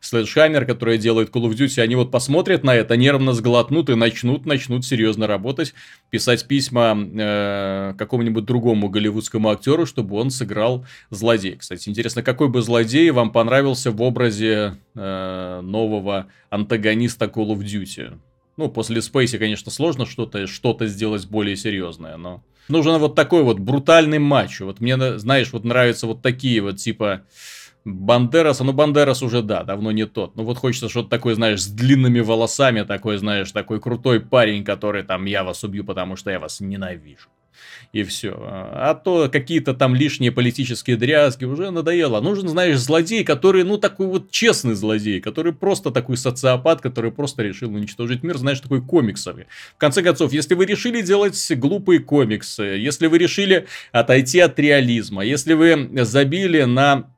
Sledgehammer, 0.00 0.64
которая 0.64 0.96
делает 0.96 1.28
Call 1.28 1.50
of 1.50 1.54
Duty, 1.54 1.82
они 1.82 1.96
вот 1.96 2.10
посмотрят 2.10 2.64
на 2.64 2.74
это, 2.74 2.96
нервно 2.96 3.34
сглотнут 3.34 3.90
и 3.90 3.94
начнут, 3.94 4.46
начнут 4.46 4.86
серьезно 4.86 5.26
работать, 5.26 5.74
писать 6.08 6.48
письма 6.48 6.96
э, 6.96 7.92
какому-нибудь 7.98 8.46
другому 8.46 8.88
голливудскому 8.88 9.50
актеру, 9.50 9.84
чтобы 9.84 10.16
он 10.16 10.30
сыграл 10.30 10.86
злодея. 11.10 11.56
Кстати, 11.56 11.90
интересно, 11.90 12.22
какой 12.22 12.48
бы 12.48 12.62
злодей 12.62 13.10
вам 13.10 13.32
понравился 13.32 13.90
в 13.90 14.00
образе 14.00 14.78
э, 14.94 15.60
нового 15.62 16.28
антагониста 16.48 17.26
Call 17.26 17.48
of 17.48 17.58
Duty? 17.58 18.18
Ну, 18.58 18.68
после 18.68 19.00
Спейси, 19.00 19.38
конечно, 19.38 19.70
сложно 19.70 20.04
что-то 20.04 20.46
что 20.48 20.76
сделать 20.80 21.26
более 21.26 21.56
серьезное, 21.56 22.16
но... 22.16 22.42
Нужен 22.68 22.98
вот 22.98 23.14
такой 23.14 23.44
вот 23.44 23.60
брутальный 23.60 24.18
матч. 24.18 24.60
Вот 24.60 24.80
мне, 24.80 25.18
знаешь, 25.18 25.52
вот 25.52 25.64
нравятся 25.64 26.06
вот 26.06 26.20
такие 26.20 26.60
вот, 26.60 26.76
типа... 26.76 27.22
Бандераса, 27.84 28.64
ну 28.64 28.72
Бандерас 28.72 29.22
уже, 29.22 29.40
да, 29.40 29.62
давно 29.62 29.92
не 29.92 30.04
тот. 30.04 30.34
Ну 30.36 30.42
вот 30.42 30.58
хочется 30.58 30.88
что-то 30.88 31.08
такое, 31.08 31.36
знаешь, 31.36 31.62
с 31.62 31.68
длинными 31.68 32.20
волосами, 32.20 32.82
такой, 32.82 33.16
знаешь, 33.16 33.52
такой 33.52 33.80
крутой 33.80 34.20
парень, 34.20 34.64
который 34.64 35.04
там, 35.04 35.24
я 35.24 35.44
вас 35.44 35.62
убью, 35.64 35.84
потому 35.84 36.16
что 36.16 36.30
я 36.30 36.40
вас 36.40 36.60
ненавижу 36.60 37.28
и 37.92 38.02
все. 38.02 38.34
А 38.38 38.94
то 38.94 39.28
какие-то 39.28 39.74
там 39.74 39.94
лишние 39.94 40.32
политические 40.32 40.96
дрязги 40.96 41.44
уже 41.44 41.70
надоело. 41.70 42.20
Нужен, 42.20 42.48
знаешь, 42.48 42.78
злодей, 42.78 43.24
который, 43.24 43.64
ну, 43.64 43.78
такой 43.78 44.06
вот 44.06 44.30
честный 44.30 44.74
злодей, 44.74 45.20
который 45.20 45.52
просто 45.52 45.90
такой 45.90 46.16
социопат, 46.16 46.80
который 46.80 47.10
просто 47.10 47.42
решил 47.42 47.74
уничтожить 47.74 48.22
мир, 48.22 48.36
знаешь, 48.38 48.60
такой 48.60 48.82
комиксовый. 48.82 49.46
В 49.74 49.78
конце 49.78 50.02
концов, 50.02 50.32
если 50.32 50.54
вы 50.54 50.66
решили 50.66 51.00
делать 51.00 51.52
глупые 51.56 52.00
комиксы, 52.00 52.62
если 52.62 53.06
вы 53.06 53.18
решили 53.18 53.66
отойти 53.92 54.40
от 54.40 54.58
реализма, 54.58 55.24
если 55.24 55.54
вы 55.54 55.88
забили 56.04 56.62
на 56.62 57.10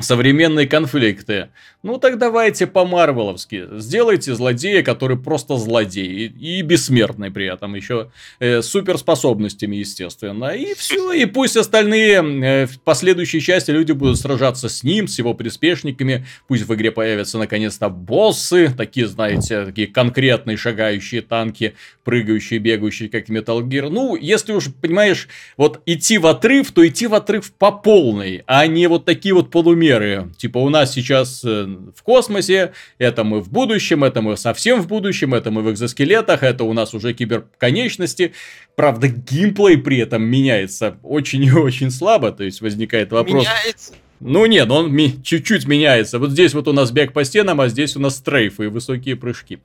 современные 0.00 0.66
конфликты. 0.66 1.50
Ну 1.84 1.98
так 1.98 2.18
давайте 2.18 2.66
по-марвеловски. 2.66 3.78
Сделайте 3.78 4.34
злодея, 4.34 4.82
который 4.82 5.16
просто 5.16 5.56
злодей. 5.56 6.06
И, 6.06 6.58
и 6.58 6.62
бессмертный 6.62 7.30
при 7.30 7.46
этом 7.46 7.74
еще. 7.74 8.10
Э, 8.40 8.60
суперспособностями, 8.62 9.76
естественно. 9.76 10.46
И 10.46 10.74
все. 10.74 11.12
И 11.12 11.26
пусть 11.26 11.56
остальные 11.56 12.14
э, 12.14 12.66
в 12.66 12.80
последующей 12.80 13.40
части 13.40 13.70
люди 13.70 13.92
будут 13.92 14.18
сражаться 14.18 14.68
с 14.68 14.82
ним, 14.82 15.06
с 15.06 15.18
его 15.18 15.32
приспешниками. 15.34 16.26
Пусть 16.48 16.66
в 16.66 16.74
игре 16.74 16.90
появятся 16.90 17.38
наконец-то 17.38 17.88
боссы. 17.88 18.74
Такие, 18.76 19.06
знаете, 19.06 19.66
такие 19.66 19.86
конкретные 19.86 20.56
шагающие 20.56 21.22
танки, 21.22 21.74
прыгающие, 22.02 22.58
бегающие, 22.58 23.08
как 23.08 23.28
Metal 23.28 23.60
Gear. 23.60 23.90
Ну, 23.90 24.16
если 24.16 24.54
уж, 24.54 24.72
понимаешь, 24.72 25.28
вот 25.56 25.82
идти 25.86 26.18
в 26.18 26.26
отрыв, 26.26 26.72
то 26.72 26.86
идти 26.86 27.06
в 27.06 27.14
отрыв 27.14 27.52
по 27.52 27.70
полной. 27.70 28.42
А 28.46 28.66
не 28.66 28.88
вот 28.88 29.04
такие 29.04 29.34
вот 29.34 29.50
полумеры 29.50 29.83
примеры. 29.84 30.32
Типа 30.36 30.58
у 30.58 30.68
нас 30.68 30.92
сейчас 30.92 31.44
э, 31.44 31.66
в 31.94 32.02
космосе, 32.02 32.72
это 32.98 33.24
мы 33.24 33.40
в 33.40 33.50
будущем, 33.50 34.04
это 34.04 34.22
мы 34.22 34.36
совсем 34.36 34.80
в 34.80 34.88
будущем, 34.88 35.34
это 35.34 35.50
мы 35.50 35.62
в 35.62 35.70
экзоскелетах, 35.70 36.42
это 36.42 36.64
у 36.64 36.72
нас 36.72 36.94
уже 36.94 37.12
киберконечности. 37.12 38.32
Правда, 38.76 39.08
геймплей 39.08 39.78
при 39.78 39.98
этом 39.98 40.22
меняется 40.22 40.96
очень 41.02 41.44
и 41.44 41.52
очень 41.52 41.90
слабо, 41.90 42.32
то 42.32 42.44
есть 42.44 42.60
возникает 42.60 43.12
вопрос... 43.12 43.44
Меняется? 43.44 43.94
Ну 44.20 44.46
нет, 44.46 44.70
он 44.70 44.92
ми- 44.92 45.22
чуть-чуть 45.22 45.66
меняется. 45.66 46.18
Вот 46.18 46.30
здесь 46.30 46.54
вот 46.54 46.68
у 46.68 46.72
нас 46.72 46.92
бег 46.92 47.12
по 47.12 47.24
стенам, 47.24 47.60
а 47.60 47.68
здесь 47.68 47.96
у 47.96 48.00
нас 48.00 48.16
стрейфы 48.16 48.64
и 48.64 48.68
высокие 48.68 49.16
прыжки. 49.16 49.58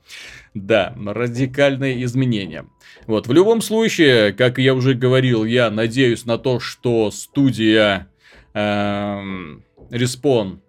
Да, 0.53 0.93
радикальные 0.97 2.03
изменения. 2.03 2.65
Вот, 3.07 3.27
в 3.27 3.31
любом 3.31 3.61
случае, 3.61 4.33
как 4.33 4.57
я 4.57 4.73
уже 4.73 4.95
говорил, 4.95 5.45
я 5.45 5.69
надеюсь 5.69 6.25
на 6.25 6.37
то, 6.37 6.59
что 6.59 7.09
студия 7.11 8.07
эм, 8.53 9.63
Respawn, 9.89 10.59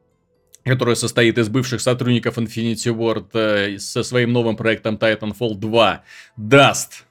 которая 0.64 0.94
состоит 0.94 1.38
из 1.38 1.48
бывших 1.48 1.80
сотрудников 1.80 2.38
Infinity 2.38 2.94
Ward 2.94 3.28
э, 3.34 3.78
со 3.78 4.02
своим 4.02 4.32
новым 4.32 4.56
проектом 4.56 4.96
Titanfall 4.96 5.54
2, 5.54 6.04
даст 6.36 7.04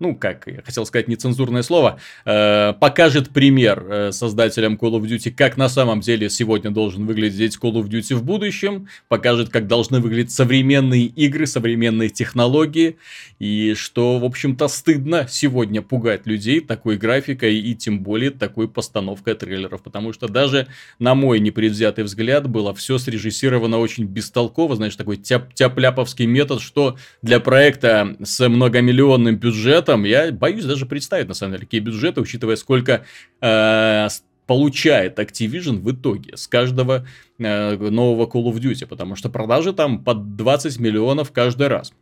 ну, 0.00 0.14
как 0.14 0.46
я 0.46 0.62
хотел 0.62 0.86
сказать 0.86 1.08
нецензурное 1.08 1.62
слово, 1.62 1.98
э, 2.24 2.72
покажет 2.78 3.30
пример 3.30 3.84
э, 3.88 4.12
создателям 4.12 4.74
Call 4.74 4.92
of 4.92 5.02
Duty, 5.02 5.32
как 5.32 5.56
на 5.56 5.68
самом 5.68 6.00
деле 6.00 6.30
сегодня 6.30 6.70
должен 6.70 7.04
выглядеть 7.04 7.58
Call 7.60 7.72
of 7.72 7.88
Duty 7.88 8.14
в 8.14 8.22
будущем, 8.22 8.88
покажет, 9.08 9.48
как 9.48 9.66
должны 9.66 9.98
выглядеть 9.98 10.30
современные 10.30 11.06
игры, 11.06 11.46
современные 11.46 12.10
технологии, 12.10 12.96
и 13.40 13.74
что, 13.76 14.18
в 14.18 14.24
общем-то, 14.24 14.68
стыдно 14.68 15.26
сегодня 15.28 15.82
пугать 15.82 16.26
людей 16.26 16.60
такой 16.60 16.96
графикой 16.96 17.56
и 17.56 17.74
тем 17.74 18.00
более 18.02 18.30
такой 18.30 18.68
постановкой 18.68 19.34
трейлеров, 19.34 19.82
потому 19.82 20.12
что 20.12 20.28
даже 20.28 20.68
на 21.00 21.14
мой 21.16 21.40
непредвзятый 21.40 22.04
взгляд 22.04 22.48
было 22.48 22.72
все 22.72 22.98
срежиссировано 22.98 23.78
очень 23.78 24.04
бестолково, 24.04 24.76
знаешь, 24.76 24.94
такой 24.94 25.16
тяп 25.16 25.52
тяпляповский 25.54 26.26
метод, 26.26 26.60
что 26.60 26.96
для 27.22 27.40
проекта 27.40 28.16
с 28.22 28.48
многомиллионным 28.48 29.36
бюджетом 29.36 29.87
этом 29.88 30.04
я 30.04 30.32
боюсь 30.32 30.64
даже 30.64 30.86
представить, 30.86 31.28
на 31.28 31.34
самом 31.34 31.52
деле, 31.52 31.64
какие 31.64 31.80
бюджеты, 31.80 32.20
учитывая, 32.20 32.56
сколько 32.56 33.04
э, 33.40 34.08
получает 34.46 35.18
Activision 35.18 35.78
в 35.80 35.90
итоге 35.92 36.36
с 36.36 36.46
каждого 36.46 37.06
э, 37.38 37.76
нового 37.76 38.26
Call 38.26 38.44
of 38.52 38.56
Duty, 38.60 38.86
потому 38.86 39.16
что 39.16 39.28
продажи 39.28 39.72
там 39.72 40.02
под 40.02 40.36
20 40.36 40.78
миллионов 40.78 41.32
каждый 41.32 41.68
раз. 41.68 41.92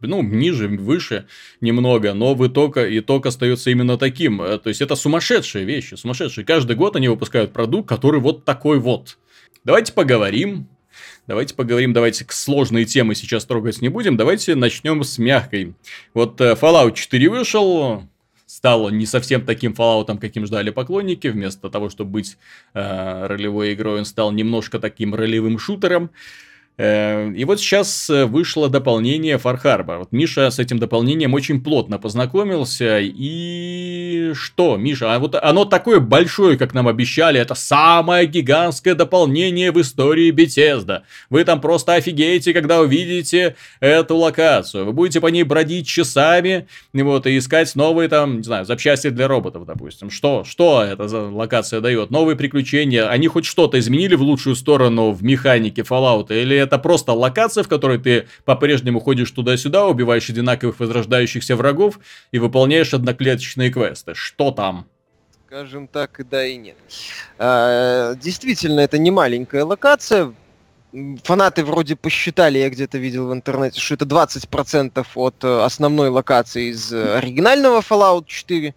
Ну, 0.00 0.22
ниже, 0.22 0.68
выше 0.68 1.26
немного, 1.62 2.12
но 2.12 2.34
в 2.34 2.46
итог, 2.46 2.76
итог 2.76 3.24
остается 3.24 3.70
именно 3.70 3.96
таким. 3.96 4.42
Э, 4.42 4.58
то 4.58 4.68
есть, 4.68 4.82
это 4.82 4.96
сумасшедшие 4.96 5.64
вещи, 5.64 5.94
сумасшедшие. 5.94 6.44
Каждый 6.44 6.76
год 6.76 6.96
они 6.96 7.08
выпускают 7.08 7.52
продукт, 7.52 7.88
который 7.88 8.20
вот 8.20 8.44
такой 8.44 8.78
вот. 8.78 9.18
Давайте 9.64 9.94
поговорим 9.94 10.68
Давайте 11.26 11.54
поговорим, 11.54 11.94
давайте 11.94 12.24
к 12.26 12.32
сложной 12.32 12.84
темы 12.84 13.14
сейчас 13.14 13.46
трогать 13.46 13.80
не 13.80 13.88
будем. 13.88 14.16
Давайте 14.18 14.54
начнем 14.54 15.02
с 15.02 15.16
мягкой. 15.16 15.74
Вот 16.12 16.38
э, 16.42 16.52
Fallout 16.52 16.94
4 16.94 17.30
вышел, 17.30 18.02
стал 18.44 18.90
не 18.90 19.06
совсем 19.06 19.44
таким 19.46 19.72
Fallout, 19.72 20.18
каким 20.18 20.44
ждали 20.44 20.68
поклонники. 20.68 21.28
Вместо 21.28 21.70
того, 21.70 21.88
чтобы 21.88 22.10
быть 22.10 22.36
э, 22.74 23.26
ролевой 23.26 23.72
игрой, 23.72 24.00
он 24.00 24.04
стал 24.04 24.32
немножко 24.32 24.78
таким 24.78 25.14
ролевым 25.14 25.58
шутером. 25.58 26.04
Э, 26.04 26.08
и 26.76 27.44
вот 27.46 27.60
сейчас 27.60 28.10
э, 28.10 28.24
вышло 28.24 28.68
дополнение 28.68 29.36
Far 29.36 29.62
Harbor. 29.62 29.98
Вот 29.98 30.10
Миша 30.10 30.50
с 30.50 30.58
этим 30.58 30.80
дополнением 30.80 31.32
очень 31.32 31.62
плотно 31.62 31.98
познакомился. 31.98 32.98
И 33.00 34.32
что, 34.34 34.76
Миша, 34.76 35.14
а 35.14 35.20
вот 35.20 35.36
оно 35.36 35.66
такое 35.66 36.00
большое, 36.00 36.58
как 36.58 36.74
нам 36.74 36.88
обещали. 36.88 37.38
Это 37.38 37.54
самое 37.54 38.26
гигантское 38.26 38.96
дополнение 38.96 39.70
в 39.70 39.80
истории 39.80 40.32
Bethesda. 40.32 41.02
Вы 41.30 41.44
там 41.44 41.60
просто 41.60 41.94
офигеете, 41.94 42.52
когда 42.52 42.80
увидите 42.80 43.54
эту 43.78 44.16
локацию. 44.16 44.86
Вы 44.86 44.92
будете 44.92 45.20
по 45.20 45.28
ней 45.28 45.44
бродить 45.44 45.86
часами 45.86 46.66
вот, 46.92 47.28
и 47.28 47.38
искать 47.38 47.72
новые 47.76 48.08
там, 48.08 48.38
не 48.38 48.42
знаю, 48.42 48.64
запчасти 48.64 49.10
для 49.10 49.28
роботов, 49.28 49.64
допустим. 49.64 50.10
Что, 50.10 50.42
что 50.42 50.82
эта 50.82 51.04
локация 51.04 51.80
дает? 51.80 52.10
Новые 52.10 52.34
приключения. 52.34 53.08
Они 53.08 53.28
хоть 53.28 53.44
что-то 53.44 53.78
изменили 53.78 54.16
в 54.16 54.22
лучшую 54.22 54.56
сторону 54.56 55.12
в 55.12 55.22
механике 55.22 55.82
Fallout 55.82 56.36
или 56.36 56.63
это 56.64 56.78
просто 56.78 57.12
локация, 57.12 57.62
в 57.62 57.68
которой 57.68 57.98
ты 57.98 58.26
по-прежнему 58.44 59.00
ходишь 59.00 59.30
туда-сюда, 59.30 59.86
убиваешь 59.86 60.28
одинаковых 60.28 60.80
возрождающихся 60.80 61.56
врагов 61.56 61.98
и 62.32 62.38
выполняешь 62.38 62.92
одноклеточные 62.92 63.70
квесты. 63.70 64.14
Что 64.14 64.50
там? 64.50 64.86
Скажем 65.46 65.86
так, 65.86 66.18
и 66.18 66.24
да, 66.24 66.44
и 66.44 66.56
нет. 66.56 66.76
А, 67.38 68.14
действительно, 68.16 68.80
это 68.80 68.98
не 68.98 69.12
маленькая 69.12 69.64
локация. 69.64 70.34
фанаты 71.22 71.64
вроде 71.64 71.94
посчитали, 71.94 72.58
я 72.58 72.70
где-то 72.70 72.98
видел 72.98 73.28
в 73.28 73.32
интернете, 73.32 73.80
что 73.80 73.94
это 73.94 74.04
20% 74.04 75.06
от 75.14 75.44
э, 75.44 75.62
основной 75.62 76.08
локации 76.08 76.70
из 76.70 76.92
э, 76.92 77.18
оригинального 77.18 77.82
Fallout 77.82 78.24
4. 78.26 78.74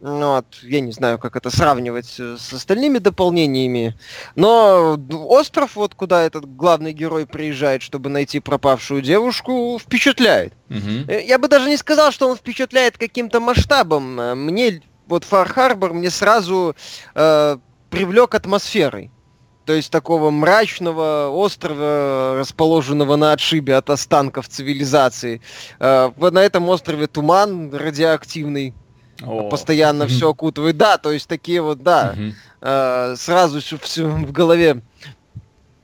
Ну, 0.00 0.34
вот, 0.34 0.46
я 0.62 0.80
не 0.80 0.92
знаю, 0.92 1.18
как 1.18 1.34
это 1.36 1.50
сравнивать 1.50 2.16
э, 2.18 2.36
с 2.38 2.52
остальными 2.52 2.98
дополнениями. 2.98 3.96
Но 4.34 4.98
остров, 5.10 5.76
вот 5.76 5.94
куда 5.94 6.22
этот 6.22 6.44
главный 6.44 6.92
герой 6.92 7.26
приезжает, 7.26 7.82
чтобы 7.82 8.10
найти 8.10 8.40
пропавшую 8.40 9.00
девушку, 9.00 9.78
впечатляет. 9.80 10.52
Угу. 10.68 11.10
Я 11.10 11.38
бы 11.38 11.48
даже 11.48 11.70
не 11.70 11.76
сказал, 11.76 12.12
что 12.12 12.28
он 12.28 12.36
впечатляет 12.36 12.98
каким-то 12.98 13.40
масштабом. 13.40 14.16
Мне 14.44 14.82
вот 15.06 15.24
Фар 15.24 15.48
Харбор 15.48 15.94
мне 15.94 16.10
сразу 16.10 16.74
э, 17.14 17.56
привлек 17.90 18.34
атмосферой. 18.34 19.10
То 19.64 19.72
есть 19.72 19.90
такого 19.90 20.30
мрачного 20.30 21.30
острова, 21.30 22.36
расположенного 22.38 23.16
на 23.16 23.32
отшибе 23.32 23.76
от 23.76 23.88
останков 23.88 24.48
цивилизации. 24.48 25.40
Э, 25.80 26.10
на 26.18 26.42
этом 26.42 26.68
острове 26.68 27.06
туман 27.06 27.74
радиоактивный. 27.74 28.74
О. 29.26 29.48
Постоянно 29.48 30.06
все 30.06 30.30
окутывает. 30.30 30.76
Да, 30.76 30.98
то 30.98 31.12
есть 31.12 31.28
такие 31.28 31.62
вот, 31.62 31.82
да. 31.82 32.14
Э, 32.60 33.14
сразу 33.16 33.60
все 33.60 34.06
в 34.06 34.32
голове 34.32 34.82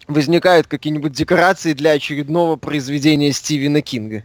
возникают 0.08 0.66
какие-нибудь 0.66 1.12
декорации 1.12 1.72
для 1.72 1.92
очередного 1.92 2.56
произведения 2.56 3.32
Стивена 3.32 3.80
Кинга. 3.80 4.24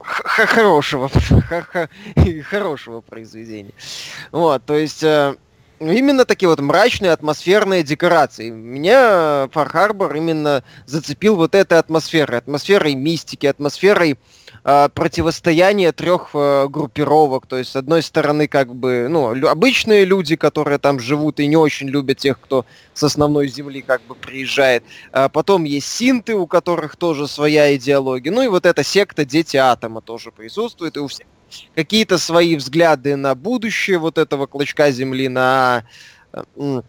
Хорошего, 0.00 1.10
хорошего 2.48 3.00
произведения. 3.00 3.72
Вот, 4.32 4.64
то 4.64 4.74
есть 4.74 5.02
э, 5.02 5.36
именно 5.78 6.24
такие 6.24 6.48
вот 6.48 6.60
мрачные 6.60 7.12
атмосферные 7.12 7.82
декорации. 7.82 8.50
Меня 8.50 9.48
Фар 9.52 9.68
Харбор 9.68 10.14
именно 10.16 10.64
зацепил 10.86 11.36
вот 11.36 11.54
этой 11.54 11.78
атмосферой, 11.78 12.38
атмосферой 12.38 12.94
мистики, 12.94 13.46
атмосферой 13.46 14.12
э, 14.12 14.16
противостояния 14.66 15.92
трех 15.92 16.30
э, 16.34 16.66
группировок. 16.68 17.46
То 17.46 17.56
есть, 17.56 17.70
с 17.70 17.76
одной 17.76 18.02
стороны, 18.02 18.48
как 18.48 18.74
бы, 18.74 19.06
ну, 19.08 19.46
обычные 19.46 20.04
люди, 20.04 20.34
которые 20.34 20.78
там 20.78 20.98
живут 20.98 21.38
и 21.38 21.46
не 21.46 21.56
очень 21.56 21.88
любят 21.88 22.18
тех, 22.18 22.40
кто 22.40 22.66
с 22.92 23.04
основной 23.04 23.46
земли 23.46 23.80
как 23.80 24.02
бы 24.02 24.16
приезжает. 24.16 24.82
А 25.12 25.28
потом 25.28 25.62
есть 25.62 25.86
синты, 25.86 26.34
у 26.34 26.48
которых 26.48 26.96
тоже 26.96 27.28
своя 27.28 27.76
идеология. 27.76 28.32
Ну 28.32 28.42
и 28.42 28.48
вот 28.48 28.66
эта 28.66 28.82
секта 28.82 29.24
Дети 29.24 29.56
Атома 29.56 30.00
тоже 30.00 30.32
присутствует. 30.32 30.96
И 30.96 31.00
у 31.00 31.06
всех 31.06 31.28
какие-то 31.76 32.18
свои 32.18 32.56
взгляды 32.56 33.14
на 33.14 33.36
будущее 33.36 33.98
вот 33.98 34.18
этого 34.18 34.46
клочка 34.46 34.90
земли, 34.90 35.28
на 35.28 35.84
э, 36.32 36.82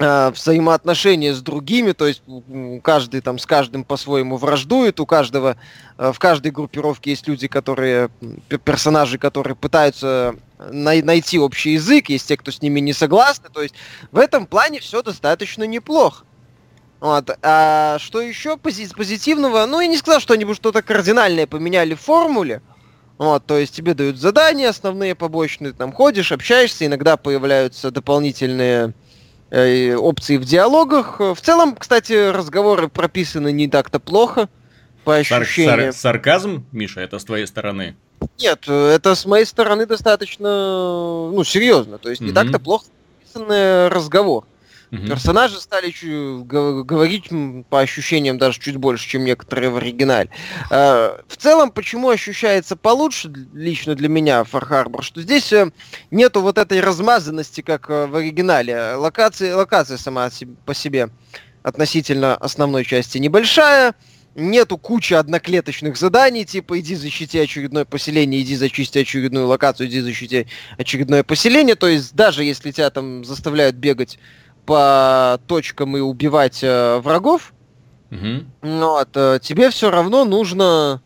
взаимоотношения 0.00 1.34
с 1.34 1.42
другими, 1.42 1.92
то 1.92 2.06
есть 2.06 2.22
каждый 2.82 3.20
там 3.20 3.38
с 3.38 3.44
каждым 3.44 3.84
по-своему 3.84 4.38
враждует, 4.38 4.98
у 4.98 5.06
каждого, 5.06 5.56
э, 5.98 6.12
в 6.12 6.18
каждой 6.18 6.52
группировке 6.52 7.10
есть 7.10 7.28
люди, 7.28 7.48
которые, 7.48 8.08
персонажи, 8.64 9.18
которые 9.18 9.56
пытаются 9.56 10.36
най- 10.58 11.02
найти 11.02 11.38
общий 11.38 11.72
язык, 11.72 12.08
есть 12.08 12.28
те, 12.28 12.36
кто 12.38 12.50
с 12.50 12.62
ними 12.62 12.80
не 12.80 12.94
согласны, 12.94 13.50
то 13.52 13.62
есть 13.62 13.74
в 14.10 14.18
этом 14.18 14.46
плане 14.46 14.80
все 14.80 15.02
достаточно 15.02 15.64
неплохо. 15.64 16.24
Вот. 17.00 17.30
А 17.42 17.98
что 17.98 18.20
еще 18.20 18.56
пози- 18.56 18.94
позитивного? 18.94 19.66
Ну, 19.66 19.80
я 19.80 19.86
не 19.86 19.96
сказал, 19.96 20.20
что 20.20 20.34
они 20.34 20.44
бы 20.44 20.54
что-то 20.54 20.82
кардинальное 20.82 21.46
поменяли 21.46 21.94
в 21.94 22.00
формуле, 22.00 22.62
вот, 23.18 23.44
то 23.44 23.58
есть 23.58 23.74
тебе 23.74 23.92
дают 23.92 24.16
задания 24.16 24.70
основные, 24.70 25.14
побочные, 25.14 25.74
там 25.74 25.92
ходишь, 25.92 26.32
общаешься, 26.32 26.86
иногда 26.86 27.18
появляются 27.18 27.90
дополнительные 27.90 28.88
э, 28.88 28.92
опции 29.52 30.36
в 30.36 30.44
диалогах. 30.44 31.20
В 31.20 31.38
целом, 31.40 31.76
кстати, 31.76 32.30
разговоры 32.30 32.88
прописаны 32.88 33.52
не 33.52 33.68
так-то 33.68 33.98
плохо, 33.98 34.48
по 35.04 35.16
ощущениям. 35.16 35.70
Сар- 35.76 35.92
сар- 35.92 35.94
сарказм, 35.94 36.64
Миша, 36.72 37.00
это 37.00 37.18
с 37.18 37.24
твоей 37.24 37.46
стороны? 37.46 37.96
Нет, 38.38 38.68
это 38.68 39.14
с 39.14 39.24
моей 39.24 39.46
стороны 39.46 39.86
достаточно, 39.86 41.30
ну, 41.30 41.42
серьезно. 41.44 41.98
То 41.98 42.10
есть 42.10 42.20
не 42.20 42.32
так-то 42.32 42.58
плохо 42.58 42.84
написанный 43.18 43.88
разговор. 43.88 44.44
Угу. 44.92 45.06
Персонажи 45.06 45.60
стали 45.60 45.94
говорить 46.82 47.28
по 47.68 47.80
ощущениям 47.80 48.38
даже 48.38 48.58
чуть 48.58 48.76
больше, 48.76 49.08
чем 49.08 49.24
некоторые 49.24 49.70
в 49.70 49.76
оригинале. 49.76 50.30
А, 50.70 51.20
в 51.28 51.36
целом, 51.36 51.70
почему 51.70 52.08
ощущается 52.08 52.74
получше 52.74 53.32
лично 53.54 53.94
для 53.94 54.08
меня 54.08 54.40
Far 54.42 54.68
Harbor, 54.68 55.02
что 55.02 55.22
здесь 55.22 55.52
э, 55.52 55.70
нету 56.10 56.40
вот 56.42 56.58
этой 56.58 56.80
размазанности, 56.80 57.60
как 57.60 57.88
э, 57.88 58.06
в 58.06 58.16
оригинале. 58.16 58.94
Локация, 58.94 59.54
локация 59.54 59.96
сама 59.96 60.28
по 60.66 60.74
себе 60.74 61.10
относительно 61.62 62.36
основной 62.36 62.84
части 62.84 63.18
небольшая, 63.18 63.94
нету 64.34 64.78
кучи 64.78 65.14
одноклеточных 65.14 65.96
заданий, 65.96 66.44
типа 66.44 66.80
иди 66.80 66.94
защити 66.94 67.38
очередное 67.38 67.84
поселение, 67.84 68.40
иди 68.42 68.56
зачисти 68.56 68.98
очередную 68.98 69.46
локацию, 69.46 69.88
иди 69.88 70.00
защити 70.00 70.46
очередное 70.78 71.22
поселение. 71.22 71.74
То 71.74 71.88
есть 71.88 72.14
даже 72.14 72.44
если 72.44 72.70
тебя 72.70 72.90
там 72.90 73.24
заставляют 73.24 73.76
бегать 73.76 74.18
по 74.70 75.40
точкам 75.48 75.96
и 75.96 76.00
убивать 76.00 76.60
э, 76.62 77.00
врагов, 77.00 77.54
угу. 78.08 78.44
вот, 78.62 79.08
э, 79.16 79.40
тебе 79.42 79.68
все 79.70 79.90
равно 79.90 80.24
нужно 80.24 81.02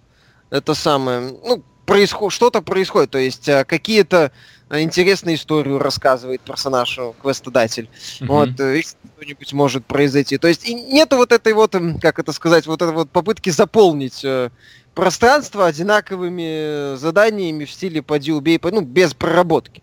это 0.50 0.74
самое, 0.74 1.20
ну, 1.42 1.64
происход, 1.87 2.31
что-то 2.31 2.61
происходит, 2.61 3.12
то 3.12 3.18
есть 3.18 3.48
э, 3.48 3.64
какие-то 3.64 4.33
интересные 4.70 5.37
историю 5.37 5.79
рассказывает 5.79 6.42
персонаж, 6.42 6.98
э, 6.98 7.12
квестодатель. 7.22 7.88
Угу. 8.20 8.31
Вот, 8.31 8.61
э, 8.61 8.83
что-нибудь 8.83 9.53
может 9.55 9.87
произойти. 9.87 10.37
То 10.37 10.48
есть 10.48 10.68
и 10.68 10.74
нету 10.74 11.16
вот 11.16 11.33
этой 11.33 11.55
вот, 11.55 11.74
как 12.03 12.18
это 12.18 12.33
сказать, 12.33 12.66
вот 12.66 12.83
этой 12.83 12.92
вот 12.92 13.09
попытки 13.09 13.48
заполнить 13.48 14.22
э, 14.27 14.50
пространство 14.94 15.64
одинаковыми 15.64 16.96
заданиями 16.96 17.64
в 17.64 17.70
стиле 17.70 18.03
«поди, 18.03 18.31
убей», 18.31 18.61
ну, 18.62 18.83
без 18.83 19.14
проработки. 19.14 19.83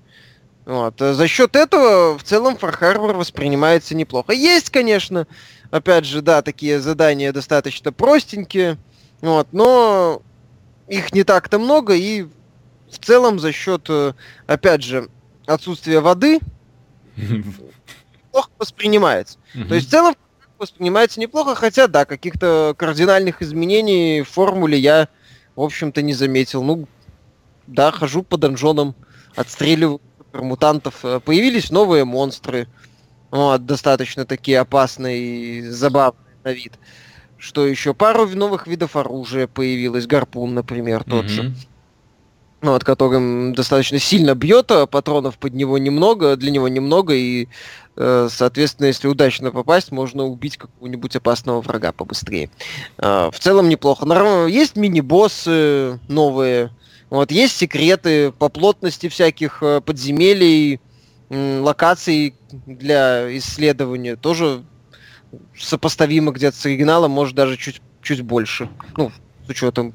Вот. 0.66 1.02
Э, 1.02 1.14
за 1.14 1.28
счет 1.28 1.56
этого 1.56 2.18
в 2.18 2.24
целом 2.24 2.56
Far 2.56 2.80
Harbor 2.80 3.14
воспринимается 3.14 3.96
неплохо. 3.96 4.34
Есть, 4.34 4.70
конечно, 4.70 5.28
опять 5.70 6.06
же, 6.06 6.22
да, 6.22 6.42
такие 6.42 6.80
задания 6.80 7.32
достаточно 7.32 7.92
простенькие, 7.92 8.78
вот, 9.22 9.48
но 9.52 10.22
их 10.88 11.14
не 11.14 11.24
так-то 11.24 11.58
много, 11.60 11.96
и 11.96 12.24
в 12.90 13.00
целом 13.00 13.40
за 13.40 13.52
счет, 13.52 13.86
э, 13.90 14.14
опять 14.48 14.84
же, 14.84 15.10
отсутствия 15.46 16.00
воды 16.00 16.40
плохо 18.32 18.50
воспринимается. 18.58 19.40
То 19.68 19.76
есть 19.76 19.88
в 19.88 19.92
целом 19.92 20.16
воспринимается 20.58 21.20
неплохо, 21.20 21.56
хотя, 21.56 21.88
да, 21.88 22.06
каких-то 22.06 22.76
кардинальных 22.78 23.42
изменений 23.42 24.22
в 24.22 24.30
формуле 24.30 24.78
я, 24.78 25.08
в 25.56 25.62
общем-то, 25.62 26.02
не 26.02 26.14
заметил. 26.14 26.62
Ну, 26.64 26.88
да, 27.66 27.92
хожу 27.92 28.22
по 28.22 28.38
донжонам, 28.38 28.96
отстреливаю 29.36 30.02
мутантов. 30.34 31.04
Э, 31.04 31.20
появились 31.20 31.72
новые 31.72 32.06
монстры, 32.06 32.68
вот, 33.32 33.66
достаточно 33.66 34.26
такие 34.26 34.60
опасные 34.60 35.20
и 35.20 35.62
забавные 35.62 36.22
на 36.44 36.52
вид. 36.52 36.74
Что 37.38 37.66
еще? 37.66 37.94
Пару 37.94 38.28
новых 38.28 38.68
видов 38.68 38.96
оружия 38.96 39.48
появилось. 39.48 40.06
Гарпун, 40.06 40.54
например, 40.54 41.04
тот 41.04 41.26
mm-hmm. 41.26 41.30
же. 41.30 41.54
Ну, 42.62 42.76
от 42.76 42.84
которым 42.84 43.56
достаточно 43.56 43.98
сильно 43.98 44.36
бьет, 44.36 44.70
а 44.70 44.86
патронов 44.86 45.40
под 45.40 45.56
него 45.56 45.80
немного, 45.80 46.36
для 46.36 46.52
него 46.52 46.68
немного, 46.68 47.16
и, 47.16 47.48
э, 47.96 48.28
соответственно, 48.30 48.86
если 48.86 49.08
удачно 49.08 49.50
попасть, 49.50 49.92
можно 49.92 50.26
убить 50.26 50.58
какого-нибудь 50.58 51.16
опасного 51.16 51.62
врага 51.62 51.92
побыстрее. 51.92 52.52
Э, 53.00 53.32
в 53.34 53.40
целом 53.40 53.68
неплохо. 53.68 54.06
Есть 54.46 54.76
мини-боссы 54.76 56.00
новые, 56.08 56.70
вот, 57.12 57.30
есть 57.30 57.58
секреты 57.58 58.32
по 58.32 58.50
плотности 58.50 59.10
всяких 59.10 59.62
э, 59.62 59.82
подземелий, 59.82 60.80
локаций 61.30 62.36
для 62.66 63.38
исследования. 63.38 64.16
Тоже 64.16 64.64
сопоставимо 65.58 66.32
где-то 66.32 66.58
с 66.58 66.66
оригиналом, 66.66 67.12
может 67.12 67.36
даже 67.36 67.58
чуть, 67.58 67.82
чуть 68.02 68.22
больше. 68.22 68.70
Ну, 68.98 69.12
с 69.46 69.50
учетом 69.50 69.94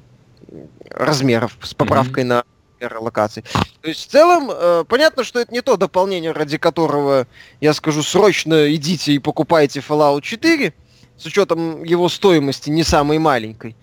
размеров, 0.91 1.57
с 1.63 1.75
поправкой 1.75 2.25
mm-hmm. 2.25 2.45
на 2.81 3.01
локаций. 3.01 3.45
То 3.81 3.89
есть 3.89 4.09
в 4.09 4.11
целом 4.11 4.51
э, 4.51 4.85
понятно, 4.87 5.25
что 5.25 5.41
это 5.41 5.53
не 5.53 5.63
то 5.63 5.77
дополнение, 5.77 6.33
ради 6.33 6.59
которого 6.59 7.27
я 7.61 7.73
скажу 7.73 8.03
срочно 8.03 8.75
идите 8.75 9.13
и 9.13 9.19
покупайте 9.19 9.81
Fallout 9.81 10.21
4, 10.21 10.75
с 11.17 11.27
учетом 11.27 11.83
его 11.83 12.09
стоимости 12.11 12.69
не 12.69 12.85
самой 12.85 13.19
маленькой. 13.19 13.75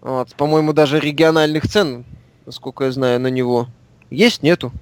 Вот, 0.00 0.34
по-моему, 0.34 0.72
даже 0.72 0.98
региональных 0.98 1.68
цен 1.68 2.06
насколько 2.46 2.84
я 2.84 2.92
знаю, 2.92 3.20
на 3.20 3.28
него. 3.28 3.68
Есть, 4.10 4.42
нету. 4.42 4.72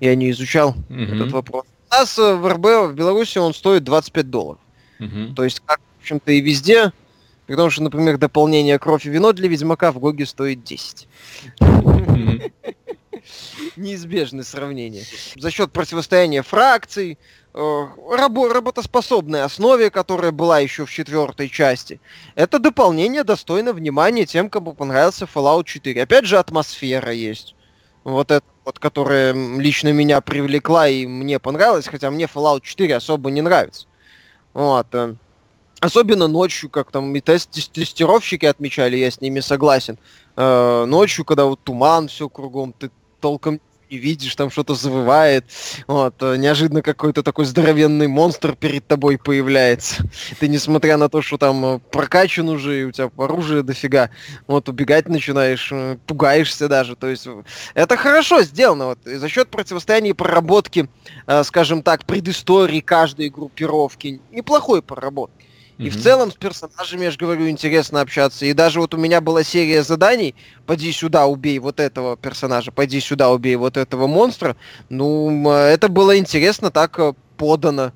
Я 0.00 0.14
не 0.14 0.30
изучал 0.30 0.74
mm-hmm. 0.88 1.14
этот 1.14 1.32
вопрос. 1.32 1.64
У 1.90 1.94
нас 1.94 2.18
э, 2.18 2.34
в 2.34 2.48
РБ 2.48 2.90
в 2.90 2.94
Беларуси 2.94 3.38
он 3.38 3.54
стоит 3.54 3.84
25 3.84 4.30
долларов. 4.30 4.60
Mm-hmm. 5.00 5.34
То 5.34 5.44
есть, 5.44 5.60
как, 5.64 5.80
в 5.98 6.02
общем-то, 6.02 6.32
и 6.32 6.40
везде. 6.40 6.92
Потому 7.46 7.70
что, 7.70 7.82
например, 7.82 8.18
дополнение 8.18 8.78
кровь 8.78 9.04
и 9.04 9.10
вино 9.10 9.32
для 9.32 9.48
Ведьмака 9.48 9.92
в 9.92 9.98
Гоге 9.98 10.26
стоит 10.26 10.64
10. 10.64 11.08
неизбежное 13.76 14.44
сравнение. 14.44 15.04
За 15.36 15.50
счет 15.50 15.72
противостояния 15.72 16.42
фракций, 16.42 17.18
э, 17.54 17.58
рабо- 17.58 18.52
работоспособной 18.52 19.42
основе, 19.44 19.90
которая 19.90 20.32
была 20.32 20.58
еще 20.58 20.86
в 20.86 20.90
четвертой 20.90 21.48
части. 21.48 22.00
Это 22.34 22.58
дополнение 22.58 23.24
достойно 23.24 23.72
внимания 23.72 24.26
тем, 24.26 24.48
кому 24.50 24.74
понравился 24.74 25.28
Fallout 25.32 25.64
4. 25.64 26.02
Опять 26.02 26.26
же, 26.26 26.38
атмосфера 26.38 27.12
есть. 27.12 27.54
Вот 28.04 28.30
это 28.30 28.44
вот, 28.64 28.78
которая 28.78 29.32
лично 29.32 29.92
меня 29.92 30.20
привлекла 30.20 30.88
и 30.88 31.06
мне 31.06 31.38
понравилась, 31.38 31.88
хотя 31.88 32.10
мне 32.10 32.24
Fallout 32.24 32.62
4 32.62 32.96
особо 32.96 33.30
не 33.30 33.42
нравится. 33.42 33.86
Вот. 34.54 34.86
Э, 34.94 35.14
особенно 35.80 36.28
ночью, 36.28 36.70
как 36.70 36.90
там 36.90 37.14
и 37.14 37.20
тест 37.20 37.50
тестировщики 37.72 38.46
отмечали, 38.46 38.96
я 38.96 39.10
с 39.10 39.20
ними 39.20 39.40
согласен. 39.40 39.98
Э, 40.36 40.84
ночью, 40.86 41.24
когда 41.24 41.44
вот 41.44 41.60
туман, 41.62 42.08
все 42.08 42.28
кругом, 42.28 42.72
ты 42.72 42.90
толком 43.22 43.60
не 43.92 43.98
видишь, 43.98 44.34
там 44.34 44.50
что-то 44.50 44.74
завывает. 44.74 45.44
Вот, 45.86 46.14
э, 46.22 46.36
неожиданно 46.36 46.80
какой-то 46.80 47.22
такой 47.22 47.44
здоровенный 47.44 48.08
монстр 48.08 48.56
перед 48.56 48.86
тобой 48.86 49.18
появляется. 49.18 50.04
Ты, 50.40 50.48
несмотря 50.48 50.96
на 50.96 51.08
то, 51.10 51.20
что 51.20 51.36
там 51.36 51.64
э, 51.64 51.78
прокачан 51.90 52.48
уже, 52.48 52.80
и 52.80 52.84
у 52.84 52.90
тебя 52.90 53.10
оружие 53.18 53.62
дофига, 53.62 54.10
вот, 54.46 54.68
убегать 54.68 55.08
начинаешь, 55.08 55.68
э, 55.70 55.98
пугаешься 56.06 56.68
даже. 56.68 56.96
То 56.96 57.08
есть 57.08 57.28
это 57.74 57.96
хорошо 57.98 58.42
сделано. 58.42 58.86
Вот, 58.86 58.98
за 59.04 59.28
счет 59.28 59.48
противостояния 59.48 60.10
и 60.10 60.14
проработки, 60.14 60.88
скажем 61.44 61.82
так, 61.82 62.06
предыстории 62.06 62.80
каждой 62.80 63.28
группировки, 63.28 64.20
неплохой 64.30 64.80
проработки. 64.80 65.46
И 65.78 65.90
в 65.90 66.00
целом 66.00 66.30
с 66.30 66.34
персонажами, 66.34 67.04
я 67.04 67.10
же 67.10 67.18
говорю, 67.18 67.48
интересно 67.48 68.00
общаться. 68.00 68.46
И 68.46 68.52
даже 68.52 68.80
вот 68.80 68.94
у 68.94 68.98
меня 68.98 69.20
была 69.20 69.42
серия 69.42 69.82
заданий, 69.82 70.34
пойди 70.66 70.92
сюда, 70.92 71.26
убей 71.26 71.58
вот 71.58 71.80
этого 71.80 72.16
персонажа, 72.16 72.70
пойди 72.70 73.00
сюда, 73.00 73.30
убей 73.30 73.56
вот 73.56 73.76
этого 73.76 74.06
монстра. 74.06 74.56
Ну, 74.90 75.50
это 75.50 75.88
было 75.88 76.16
интересно, 76.18 76.70
так 76.70 76.98
э, 76.98 77.14
подано. 77.36 77.92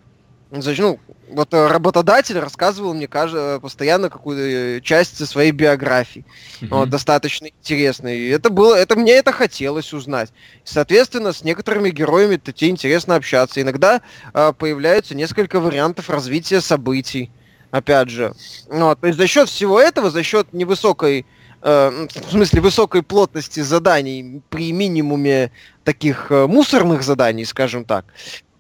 Ну, 0.50 0.98
вот 1.28 1.52
э, 1.54 1.66
работодатель 1.66 2.38
рассказывал 2.38 2.94
мне 2.94 3.08
каждый, 3.08 3.60
постоянно 3.60 4.10
какую-то 4.10 4.42
э, 4.42 4.80
часть 4.80 5.26
своей 5.26 5.50
биографии. 5.50 6.24
Mm-hmm. 6.60 6.68
Вот, 6.70 6.90
достаточно 6.90 7.48
интересно. 7.48 8.08
И 8.08 8.28
это 8.28 8.50
было, 8.50 8.74
это 8.74 8.96
мне 8.96 9.12
это 9.12 9.32
хотелось 9.32 9.92
узнать. 9.92 10.30
Соответственно, 10.64 11.32
с 11.32 11.42
некоторыми 11.42 11.90
героями 11.90 12.36
тебе 12.36 12.70
интересно 12.70 13.16
общаться. 13.16 13.60
Иногда 13.60 14.02
э, 14.32 14.52
появляются 14.56 15.14
несколько 15.14 15.60
вариантов 15.60 16.10
развития 16.10 16.60
событий 16.60 17.30
опять 17.70 18.09
же. 18.11 18.35
Ну, 18.70 18.94
то 18.94 19.07
есть 19.07 19.18
за 19.18 19.26
счет 19.26 19.48
всего 19.48 19.81
этого, 19.81 20.11
за 20.11 20.22
счет 20.22 20.52
невысокой, 20.52 21.26
э, 21.62 22.07
в 22.26 22.31
смысле 22.31 22.61
высокой 22.61 23.02
плотности 23.02 23.61
заданий 23.61 24.42
при 24.50 24.72
минимуме 24.72 25.52
таких 25.85 26.31
э, 26.31 26.46
мусорных 26.46 27.02
заданий, 27.02 27.44
скажем 27.44 27.85
так, 27.85 28.05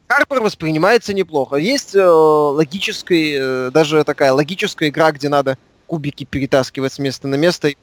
Харпер 0.08 0.40
воспринимается 0.40 1.12
неплохо. 1.12 1.56
Есть 1.56 1.94
э, 1.94 2.04
логическая, 2.04 3.68
э, 3.68 3.70
даже 3.72 4.04
такая 4.04 4.32
логическая 4.32 4.88
игра, 4.88 5.10
где 5.10 5.28
надо 5.28 5.58
кубики 5.86 6.24
перетаскивать 6.24 6.92
с 6.92 6.98
места 6.98 7.28
на 7.28 7.34
место 7.34 7.68
и 7.68 7.76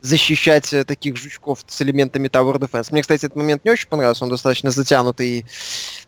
защищать 0.00 0.72
э, 0.72 0.84
таких 0.84 1.16
жучков 1.16 1.60
с 1.66 1.80
элементами 1.80 2.28
Tower 2.28 2.58
Defense. 2.58 2.88
Мне, 2.90 3.02
кстати, 3.02 3.26
этот 3.26 3.36
момент 3.36 3.64
не 3.64 3.70
очень 3.70 3.88
понравился, 3.88 4.24
он 4.24 4.30
достаточно 4.30 4.70
затянутый 4.70 5.28
и 5.28 5.46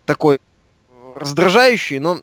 такой 0.05 0.41
раздражающий, 1.15 2.01
но 2.01 2.21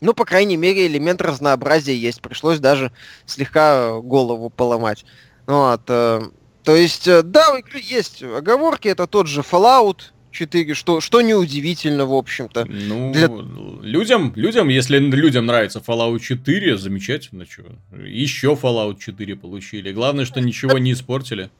ну, 0.00 0.14
по 0.14 0.24
крайней 0.24 0.56
мере, 0.56 0.86
элемент 0.86 1.20
разнообразия 1.20 1.96
есть. 1.96 2.20
Пришлось 2.20 2.58
даже 2.58 2.92
слегка 3.26 4.00
голову 4.00 4.50
поломать. 4.50 5.04
Вот, 5.46 5.82
э, 5.88 6.22
то 6.62 6.74
есть, 6.76 7.06
э, 7.06 7.22
да, 7.22 7.52
у 7.52 7.56
игры 7.58 7.80
есть 7.82 8.22
оговорки, 8.22 8.88
это 8.88 9.06
тот 9.06 9.26
же 9.26 9.42
Fallout 9.42 9.98
4, 10.34 10.74
что, 10.74 11.00
что 11.00 11.20
неудивительно, 11.20 12.06
в 12.06 12.14
общем-то. 12.14 12.64
Ну, 12.64 13.12
Для... 13.12 13.28
людям, 13.82 14.32
людям, 14.34 14.68
если 14.68 14.98
людям 14.98 15.46
нравится 15.46 15.80
Fallout 15.80 16.18
4, 16.18 16.76
замечательно, 16.76 17.46
что. 17.46 17.62
Еще 18.04 18.58
Fallout 18.60 18.98
4 18.98 19.36
получили. 19.36 19.92
Главное, 19.92 20.24
что 20.24 20.40
ничего 20.40 20.78
не 20.78 20.92
испортили. 20.92 21.50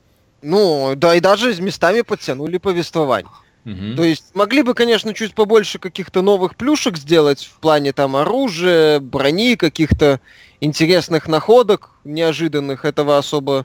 Ну, 0.42 0.94
да, 0.97 1.14
и 1.14 1.20
даже 1.20 1.61
местами 1.62 2.03
подтянули 2.03 2.59
повествование. 2.59 3.31
Угу. 3.64 3.96
То 3.96 4.05
есть 4.05 4.35
могли 4.35 4.62
бы, 4.62 4.74
конечно, 4.74 5.14
чуть 5.14 5.35
побольше 5.35 5.79
каких-то 5.79 6.20
новых 6.22 6.57
плюшек 6.57 6.98
сделать 6.98 7.44
в 7.44 7.59
плане 7.61 7.92
там 7.92 8.16
оружия, 8.16 9.00
брони, 9.00 9.57
каких-то 9.57 10.20
интересных 10.61 11.29
находок 11.29 11.90
неожиданных. 12.05 12.85
Этого 12.85 13.16
особо 13.16 13.64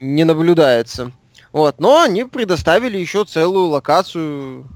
не 0.00 0.24
наблюдается. 0.24 1.12
Вот, 1.52 1.78
но 1.78 2.02
они 2.02 2.24
предоставили 2.24 2.98
еще 2.98 3.24
целую 3.24 3.68
локацию 3.68 4.66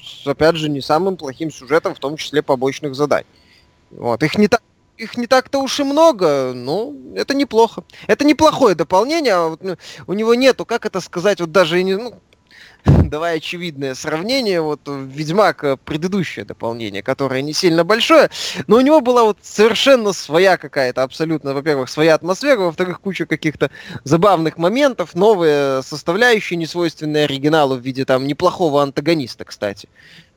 с, 0.00 0.26
опять 0.26 0.56
же, 0.56 0.68
не 0.68 0.80
самым 0.80 1.16
плохим 1.16 1.50
сюжетом, 1.50 1.94
в 1.94 1.98
том 1.98 2.16
числе 2.16 2.42
побочных 2.42 2.94
заданий. 2.94 3.26
Вот, 3.90 4.22
их 4.22 4.36
не 4.38 4.48
так 4.48 4.62
их 4.98 5.16
не 5.16 5.28
так-то 5.28 5.60
уж 5.60 5.78
и 5.80 5.84
много, 5.84 6.52
но 6.52 6.92
это 7.14 7.32
неплохо. 7.34 7.84
Это 8.08 8.24
неплохое 8.24 8.74
дополнение, 8.74 9.34
а 9.34 9.48
вот, 9.48 9.62
ну, 9.62 9.76
у 10.08 10.12
него 10.12 10.34
нету, 10.34 10.64
как 10.66 10.86
это 10.86 11.00
сказать, 11.00 11.40
вот 11.40 11.52
даже 11.52 11.82
ну, 11.84 12.14
давай 12.84 13.38
очевидное 13.38 13.94
сравнение, 13.94 14.60
вот 14.60 14.80
Ведьмак 14.86 15.64
э, 15.64 15.76
предыдущее 15.76 16.44
дополнение, 16.44 17.02
которое 17.02 17.42
не 17.42 17.52
сильно 17.52 17.84
большое, 17.84 18.30
но 18.66 18.76
у 18.76 18.80
него 18.80 19.00
была 19.00 19.24
вот 19.24 19.38
совершенно 19.42 20.12
своя 20.12 20.56
какая-то 20.56 21.02
абсолютно, 21.02 21.54
во-первых, 21.54 21.88
своя 21.88 22.14
атмосфера, 22.14 22.60
во-вторых, 22.60 23.00
куча 23.00 23.26
каких-то 23.26 23.70
забавных 24.04 24.58
моментов, 24.58 25.14
новые 25.14 25.82
составляющие, 25.82 26.56
несвойственные 26.56 27.24
оригиналу 27.24 27.76
в 27.76 27.80
виде 27.80 28.04
там 28.04 28.26
неплохого 28.26 28.82
антагониста, 28.82 29.44
кстати. 29.44 29.88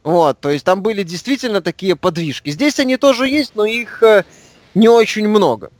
Вот, 0.03 0.39
то 0.39 0.49
есть 0.49 0.65
там 0.65 0.81
были 0.81 1.03
действительно 1.03 1.61
такие 1.61 1.95
подвижки. 1.95 2.49
Здесь 2.49 2.79
они 2.79 2.97
тоже 2.97 3.27
есть, 3.27 3.55
но 3.55 3.65
их 3.65 4.01
э, 4.01 4.23
не 4.73 4.89
очень 4.89 5.27
много. 5.27 5.71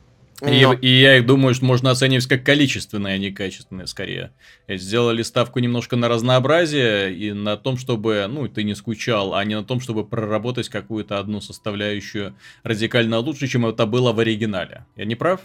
И, 0.46 0.66
и 0.80 1.00
я 1.00 1.18
их 1.18 1.26
думаю, 1.26 1.54
что 1.54 1.64
можно 1.64 1.90
оценивать 1.90 2.26
как 2.26 2.44
количественные, 2.44 3.14
а 3.14 3.18
не 3.18 3.30
качественные 3.30 3.86
скорее. 3.86 4.32
Сделали 4.68 5.22
ставку 5.22 5.60
немножко 5.60 5.94
на 5.94 6.08
разнообразие 6.08 7.14
и 7.14 7.32
на 7.32 7.56
том, 7.56 7.76
чтобы, 7.76 8.26
ну, 8.28 8.48
ты 8.48 8.64
не 8.64 8.74
скучал, 8.74 9.34
а 9.34 9.44
не 9.44 9.54
на 9.54 9.64
том, 9.64 9.80
чтобы 9.80 10.04
проработать 10.04 10.68
какую-то 10.68 11.18
одну 11.18 11.40
составляющую 11.40 12.34
радикально 12.64 13.18
лучше, 13.18 13.46
чем 13.46 13.66
это 13.66 13.86
было 13.86 14.12
в 14.12 14.18
оригинале. 14.18 14.84
Я 14.96 15.04
не 15.04 15.14
прав? 15.14 15.40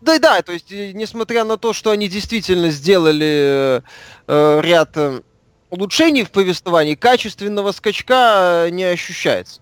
Да, 0.00 0.18
да, 0.18 0.42
то 0.42 0.52
есть, 0.52 0.70
несмотря 0.70 1.44
на 1.44 1.56
то, 1.56 1.72
что 1.72 1.90
они 1.90 2.08
действительно 2.08 2.70
сделали 2.70 3.82
э, 4.26 4.60
ряд 4.62 4.96
э, 4.96 5.22
улучшений 5.70 6.24
в 6.24 6.30
повествовании, 6.30 6.94
качественного 6.94 7.72
скачка 7.72 8.66
э, 8.66 8.70
не 8.70 8.84
ощущается. 8.84 9.60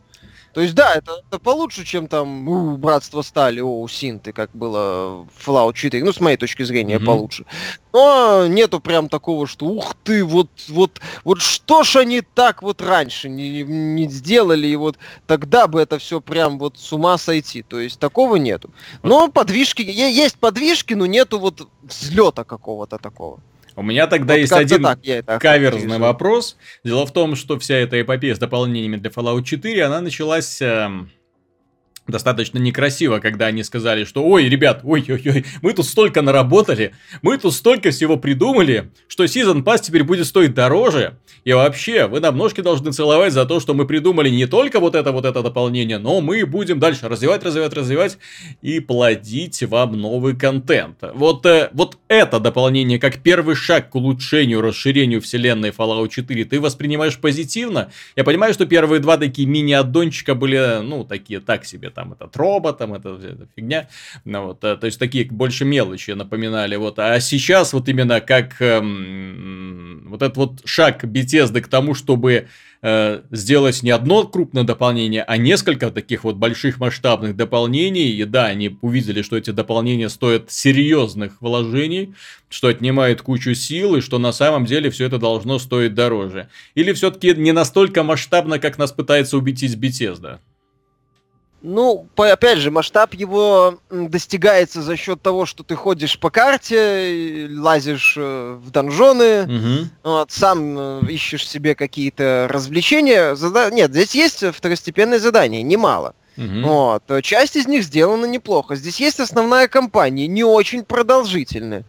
То 0.57 0.63
есть, 0.63 0.75
да, 0.75 0.95
это, 0.95 1.21
это 1.29 1.39
получше, 1.39 1.85
чем 1.85 2.09
там 2.09 2.49
у, 2.49 2.79
Братство 2.79 3.21
Стали, 3.21 3.61
о, 3.61 3.87
Синты, 3.89 4.33
как 4.33 4.49
было 4.55 5.27
в 5.37 5.47
Fallout 5.47 5.75
4. 5.75 6.03
Ну, 6.03 6.15
с 6.15 6.19
моей 6.19 6.39
точки 6.39 6.63
зрения, 6.63 6.97
mm-hmm. 6.97 7.05
получше. 7.05 7.45
Но 7.93 8.47
нету 8.47 8.81
прям 8.81 9.11
такого, 9.11 9.47
что 9.47 9.67
ух 9.67 9.95
ты, 10.03 10.25
вот, 10.25 10.49
вот, 10.69 11.03
вот 11.25 11.43
что 11.43 11.83
ж 11.83 11.97
они 11.97 12.23
так 12.23 12.63
вот 12.63 12.81
раньше 12.81 13.29
не, 13.29 13.65
не 13.65 14.09
сделали, 14.09 14.67
и 14.67 14.77
вот 14.77 14.97
тогда 15.27 15.67
бы 15.67 15.79
это 15.79 15.99
все 15.99 16.23
прям 16.23 16.59
вот 16.59 16.79
с 16.79 16.91
ума 16.91 17.19
сойти. 17.19 17.61
То 17.61 17.79
есть 17.79 17.99
такого 17.99 18.37
нету. 18.37 18.71
Но 19.03 19.29
подвижки, 19.29 19.83
есть 19.83 20.39
подвижки, 20.39 20.95
но 20.95 21.05
нету 21.05 21.39
вот 21.39 21.69
взлета 21.83 22.45
какого-то 22.45 22.97
такого. 22.97 23.41
У 23.77 23.83
меня 23.83 24.07
тогда 24.07 24.35
вот 24.35 24.41
есть 24.41 24.53
один 24.53 24.83
так, 24.83 24.99
каверзный 25.41 25.85
вижу. 25.85 26.01
вопрос. 26.01 26.57
Дело 26.83 27.07
в 27.07 27.13
том, 27.13 27.37
что 27.37 27.59
вся 27.59 27.77
эта 27.77 28.01
эпопея 28.01 28.35
с 28.35 28.39
дополнениями 28.39 28.97
для 28.97 29.11
Fallout 29.11 29.45
4, 29.45 29.85
она 29.85 30.01
началась... 30.01 30.61
Э, 30.63 30.91
достаточно 32.07 32.59
некрасиво, 32.59 33.19
когда 33.19 33.47
они 33.47 33.63
сказали, 33.63 34.05
что 34.05 34.25
ой, 34.25 34.49
ребят, 34.49 34.81
ой-ой-ой, 34.85 35.45
мы 35.63 35.73
тут 35.73 35.87
столько 35.87 36.23
наработали, 36.23 36.93
мы 37.23 37.39
тут 37.39 37.55
столько 37.55 37.91
всего 37.91 38.17
придумали, 38.17 38.91
что 39.09 39.25
Season 39.25 39.63
Pass 39.63 39.83
теперь 39.83 40.05
будет 40.05 40.27
стоить 40.27 40.55
дороже, 40.55 41.19
и 41.45 41.53
вообще, 41.53 42.07
вы 42.07 42.21
нам 42.21 42.37
ножки 42.37 42.61
должны 42.61 42.93
целовать 42.93 43.33
за 43.33 43.47
то, 43.47 43.61
что 43.61 43.73
мы 43.75 43.87
придумали 43.87 44.31
не 44.31 44.47
только 44.47 44.81
вот 44.81 44.95
это 44.95 45.13
вот 45.13 45.25
это 45.25 45.43
дополнение, 45.43 45.99
но 45.99 46.21
мы 46.21 46.45
будем 46.45 46.79
дальше 46.79 47.09
развивать, 47.09 47.45
развивать, 47.45 47.73
развивать 47.73 48.19
и 48.63 48.81
плодить 48.81 49.63
вам 49.63 50.01
новый 50.01 50.37
контент. 50.37 50.99
Вот, 51.15 51.47
э, 51.47 51.71
вот 51.73 51.99
это 52.09 52.41
дополнение, 52.41 52.99
как 52.99 53.23
первый 53.23 53.55
шаг 53.55 53.91
к 53.91 53.95
улучшению, 53.95 54.61
расширению 54.61 55.21
вселенной 55.21 55.71
Fallout 55.71 56.09
4, 56.09 56.45
ты 56.45 56.61
воспринимаешь 56.61 57.19
позитивно? 57.19 57.91
Я 58.17 58.25
понимаю, 58.25 58.53
что 58.53 58.67
первые 58.67 59.01
два 59.01 59.17
такие 59.17 59.47
мини-аддончика 59.47 60.35
были, 60.35 60.81
ну, 60.83 61.05
такие 61.05 61.41
так 61.41 61.65
себе, 61.65 61.91
там 61.97 62.13
этот 62.13 62.37
робот, 62.37 62.79
там 62.79 62.95
это, 62.95 63.15
это 63.15 63.49
фигня. 63.57 63.89
Ну, 64.25 64.49
вот, 64.49 64.63
э, 64.63 64.77
то 64.77 64.87
есть 64.87 64.99
такие 64.99 65.25
больше 65.25 65.65
мелочи 65.65 66.11
напоминали. 66.13 66.77
Вот. 66.77 66.99
А 66.99 67.19
сейчас 67.21 67.73
вот 67.73 67.89
именно 67.89 68.21
как 68.21 68.61
эм, 68.61 70.07
Вот 70.11 70.23
этот 70.23 70.37
вот 70.37 70.63
шаг 70.65 71.05
Bethesda 71.05 71.61
к 71.61 71.69
тому, 71.69 71.95
чтобы 71.95 72.49
э, 72.83 73.23
сделать 73.31 73.83
не 73.83 73.91
одно 73.91 74.27
крупное 74.27 74.63
дополнение, 74.63 75.23
а 75.23 75.39
несколько 75.39 75.91
таких 75.91 76.25
вот 76.25 76.37
больших 76.37 76.79
масштабных 76.79 77.35
дополнений. 77.35 78.11
И 78.11 78.25
да, 78.25 78.45
они 78.45 78.79
увидели, 78.83 79.23
что 79.23 79.37
эти 79.37 79.51
дополнения 79.51 80.11
стоят 80.11 80.51
серьезных 80.53 81.41
вложений, 81.41 82.15
что 82.51 82.69
отнимают 82.69 83.23
кучу 83.23 83.55
сил, 83.55 83.97
и 83.97 84.01
что 84.03 84.19
на 84.19 84.33
самом 84.33 84.67
деле 84.67 84.91
все 84.91 85.07
это 85.07 85.19
должно 85.19 85.59
стоить 85.59 85.95
дороже. 85.95 86.49
Или 86.75 86.93
все-таки 86.93 87.35
не 87.35 87.53
настолько 87.53 88.03
масштабно, 88.03 88.59
как 88.59 88.79
нас 88.79 88.93
пытается 88.93 89.39
убедить 89.39 89.77
Bethesda? 89.77 90.41
Ну, 91.69 92.07
по, 92.15 92.31
опять 92.31 92.59
же, 92.59 92.71
масштаб 92.71 93.13
его 93.13 93.81
достигается 93.91 94.83
за 94.83 94.97
счет 94.97 95.21
того, 95.21 95.47
что 95.47 95.65
ты 95.65 95.75
ходишь 95.75 96.17
по 96.17 96.31
карте, 96.31 97.49
лазишь 97.51 98.15
э, 98.17 98.57
в 98.63 98.71
донжоны, 98.71 99.43
угу. 99.43 99.89
вот, 100.05 100.31
сам 100.31 100.79
э, 100.79 101.01
ищешь 101.09 101.49
себе 101.49 101.75
какие-то 101.75 102.47
развлечения. 102.49 103.35
Зада... 103.35 103.73
Нет, 103.73 103.91
здесь 103.91 104.15
есть 104.15 104.45
второстепенные 104.55 105.19
задания, 105.19 105.63
немало. 105.63 106.15
Угу. 106.37 106.61
Вот. 106.63 107.03
Часть 107.25 107.57
из 107.57 107.67
них 107.67 107.83
сделана 107.83 108.27
неплохо. 108.27 108.77
Здесь 108.77 109.01
есть 109.01 109.19
основная 109.19 109.67
кампания, 109.67 110.29
не 110.29 110.45
очень 110.45 110.85
продолжительная. 110.85 111.83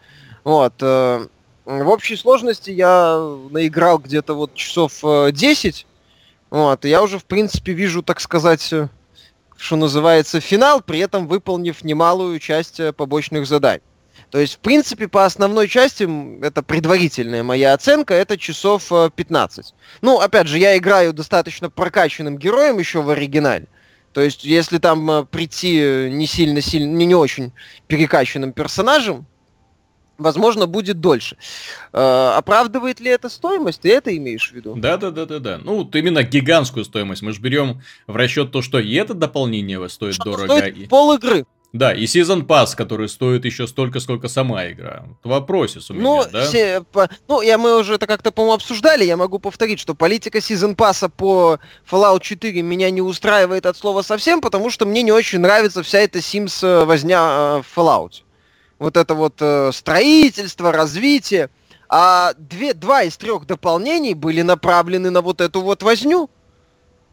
Вот. 0.43 0.73
Э, 0.81 1.27
в 1.65 1.87
общей 1.87 2.15
сложности 2.15 2.71
я 2.71 3.15
наиграл 3.51 3.99
где-то 3.99 4.33
вот 4.33 4.55
часов 4.55 5.03
10. 5.03 5.85
Вот, 6.49 6.85
и 6.85 6.89
я 6.89 7.03
уже, 7.03 7.19
в 7.19 7.25
принципе, 7.25 7.73
вижу, 7.73 8.01
так 8.01 8.21
сказать, 8.21 8.73
что 9.57 9.75
называется, 9.75 10.39
финал, 10.39 10.81
при 10.81 10.99
этом 10.99 11.27
выполнив 11.27 11.83
немалую 11.83 12.39
часть 12.39 12.79
э, 12.79 12.93
побочных 12.93 13.47
заданий. 13.47 13.81
То 14.29 14.39
есть, 14.39 14.55
в 14.55 14.59
принципе, 14.59 15.07
по 15.07 15.25
основной 15.25 15.67
части, 15.67 16.07
это 16.43 16.61
предварительная 16.61 17.43
моя 17.43 17.73
оценка, 17.73 18.13
это 18.13 18.37
часов 18.37 18.89
15. 19.15 19.65
Э, 19.65 19.73
ну, 20.01 20.19
опять 20.19 20.47
же, 20.47 20.57
я 20.57 20.77
играю 20.77 21.13
достаточно 21.13 21.69
прокачанным 21.69 22.37
героем 22.37 22.77
еще 22.77 23.01
в 23.01 23.09
оригинале. 23.09 23.67
То 24.13 24.21
есть, 24.21 24.43
если 24.43 24.77
там 24.77 25.09
э, 25.09 25.25
прийти 25.25 26.09
не 26.11 26.27
сильно, 26.27 26.61
сильно, 26.61 26.91
не, 26.95 27.05
не 27.05 27.15
очень 27.15 27.51
перекачанным 27.87 28.53
персонажем, 28.53 29.25
возможно, 30.17 30.67
будет 30.67 30.99
дольше. 30.99 31.37
Э, 31.93 32.33
оправдывает 32.35 32.99
ли 32.99 33.09
это 33.11 33.29
стоимость? 33.29 33.81
Ты 33.81 33.91
это 33.91 34.15
имеешь 34.15 34.51
в 34.51 34.53
виду? 34.53 34.75
Да, 34.75 34.97
да, 34.97 35.11
да, 35.11 35.25
да, 35.25 35.39
да. 35.39 35.59
Ну, 35.63 35.77
вот 35.77 35.95
именно 35.95 36.23
гигантскую 36.23 36.85
стоимость. 36.85 37.21
Мы 37.21 37.33
же 37.33 37.41
берем 37.41 37.81
в 38.07 38.15
расчет 38.15 38.51
то, 38.51 38.61
что 38.61 38.79
и 38.79 38.93
это 38.93 39.13
дополнение 39.13 39.87
стоит 39.89 40.15
что 40.15 40.25
дорого. 40.25 40.57
Стоит 40.57 40.77
и... 40.77 40.87
пол 40.87 41.13
игры. 41.13 41.45
Да, 41.73 41.93
и 41.93 42.05
Season 42.05 42.45
Pass, 42.45 42.75
который 42.75 43.09
стоит 43.09 43.43
еще 43.43 43.67
столько, 43.67 43.99
сколько 43.99 44.29
сама 44.29 44.71
игра. 44.71 45.03
В 45.21 45.29
вопросе 45.29 45.79
у 45.89 45.93
меня, 45.93 46.03
ну, 46.03 46.23
да? 46.31 46.45
Все, 46.45 46.81
по, 46.81 47.09
ну, 47.27 47.41
я, 47.41 47.57
мы 47.57 47.77
уже 47.77 47.95
это 47.95 48.07
как-то, 48.07 48.31
по-моему, 48.31 48.55
обсуждали, 48.55 49.03
я 49.03 49.17
могу 49.17 49.37
повторить, 49.37 49.79
что 49.79 49.93
политика 49.93 50.37
Season 50.37 50.75
Pass 50.75 51.09
по 51.09 51.59
Fallout 51.89 52.21
4 52.21 52.61
меня 52.61 52.89
не 52.89 53.01
устраивает 53.01 53.65
от 53.65 53.75
слова 53.75 54.01
совсем, 54.01 54.39
потому 54.39 54.69
что 54.69 54.85
мне 54.85 55.03
не 55.03 55.11
очень 55.11 55.39
нравится 55.39 55.83
вся 55.83 55.99
эта 55.99 56.19
Sims 56.19 56.65
э, 56.65 56.85
возня 56.85 57.19
э, 57.19 57.61
в 57.61 57.77
Fallout 57.77 58.23
вот 58.79 58.97
это 58.97 59.15
вот 59.15 59.35
э, 59.39 59.71
строительство, 59.73 60.71
развитие, 60.71 61.49
а 61.89 62.33
две, 62.37 62.73
два 62.73 63.03
из 63.03 63.17
трех 63.17 63.45
дополнений 63.45 64.13
были 64.13 64.41
направлены 64.41 65.09
на 65.09 65.21
вот 65.21 65.41
эту 65.41 65.61
вот 65.61 65.83
возню. 65.83 66.29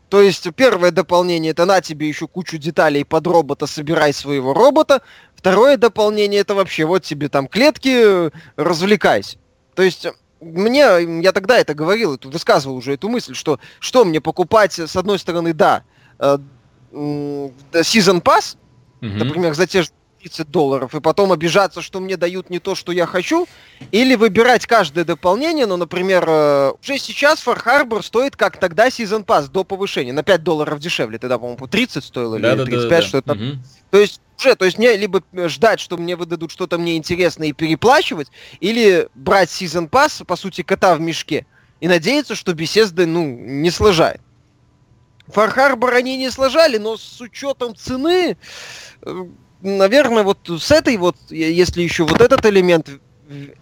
То 0.09 0.21
есть 0.21 0.47
первое 0.55 0.91
дополнение 0.91 1.53
это 1.53 1.65
на 1.65 1.81
тебе 1.81 2.09
еще 2.09 2.29
кучу 2.29 2.59
деталей 2.59 3.05
под 3.05 3.27
робота, 3.27 3.67
собирай 3.67 4.13
своего 4.13 4.53
робота. 4.53 5.03
Второе 5.35 5.77
дополнение 5.77 6.41
это 6.41 6.55
вообще 6.55 6.85
вот 6.85 7.03
тебе 7.03 7.29
там 7.29 7.49
клетки, 7.49 8.31
развлекайся. 8.57 9.39
То 9.75 9.83
есть 9.83 10.07
мне, 10.41 11.23
я 11.23 11.33
тогда 11.33 11.59
это 11.59 11.75
говорил, 11.75 12.19
высказывал 12.25 12.77
уже 12.77 12.95
эту 12.95 13.09
мысль, 13.09 13.35
что 13.35 13.59
что 13.81 14.05
мне 14.05 14.21
покупать, 14.21 14.79
с 14.79 14.95
одной 14.95 15.19
стороны, 15.19 15.53
да, 15.55 15.85
э, 16.19 16.39
Season 16.93 18.23
Pass, 18.23 18.57
mm-hmm. 19.01 19.25
например, 19.25 19.55
за 19.55 19.67
те 19.67 19.83
же 19.83 19.89
30 20.25 20.51
долларов, 20.51 20.95
и 20.95 21.01
потом 21.01 21.33
обижаться, 21.33 21.83
что 21.83 22.01
мне 22.01 22.17
дают 22.17 22.49
не 22.49 22.59
то, 22.59 22.75
что 22.75 22.93
я 22.93 23.05
хочу, 23.05 23.47
или 23.91 24.15
выбирать 24.15 24.67
каждое 24.67 25.05
дополнение, 25.05 25.67
ну, 25.67 25.77
например, 25.77 26.25
э, 26.27 26.73
уже 26.83 26.99
сейчас 26.99 27.47
Far 27.47 27.63
Harbor 27.63 28.03
стоит, 28.03 28.35
как 28.35 28.59
тогда 28.59 28.89
Season 28.89 29.25
Pass 29.25 29.51
до 29.51 29.65
повышения, 29.65 30.15
на 30.15 30.23
5 30.23 30.43
долларов 30.43 30.79
дешевле, 30.79 31.19
тогда, 31.19 31.39
по-моему, 31.39 31.59
по 31.59 31.69
30 31.69 32.03
стоило, 32.03 32.37
или 32.37 32.43
да, 32.43 32.57
35, 32.65 32.81
да, 32.81 32.89
да, 32.89 33.03
что 33.03 33.19
это. 33.19 33.33
Угу. 33.33 33.43
То 33.91 33.99
есть 33.99 34.21
уже, 34.39 34.55
то 34.55 34.65
есть 34.65 34.79
мне 34.79 34.97
либо 34.97 35.23
ждать, 35.47 35.79
что 35.79 35.99
мне 35.99 36.17
выдадут 36.17 36.51
что-то 36.51 36.79
мне 36.79 36.97
интересное 36.97 37.49
и 37.49 37.53
переплачивать, 37.53 38.29
или 38.61 39.09
брать 39.15 39.51
Season 39.51 39.91
Pass, 39.91 40.25
по 40.25 40.37
сути, 40.37 40.63
кота 40.63 40.95
в 40.95 41.01
мешке, 41.01 41.47
и 41.81 41.89
надеяться, 41.89 42.35
что 42.35 42.55
беседы, 42.55 43.05
ну, 43.05 43.25
не 43.27 43.71
сложает. 43.71 44.23
Harbor 45.29 45.91
они 45.95 46.17
не 46.17 46.31
сложали, 46.31 46.79
но 46.79 46.97
с 46.97 47.21
учетом 47.21 47.75
цены 47.75 48.37
э, 49.03 49.25
наверное, 49.65 50.23
вот 50.23 50.39
с 50.49 50.71
этой 50.71 50.97
вот, 50.97 51.17
если 51.31 51.83
еще 51.83 52.05
вот 52.05 52.21
этот 52.21 52.45
элемент 52.47 52.89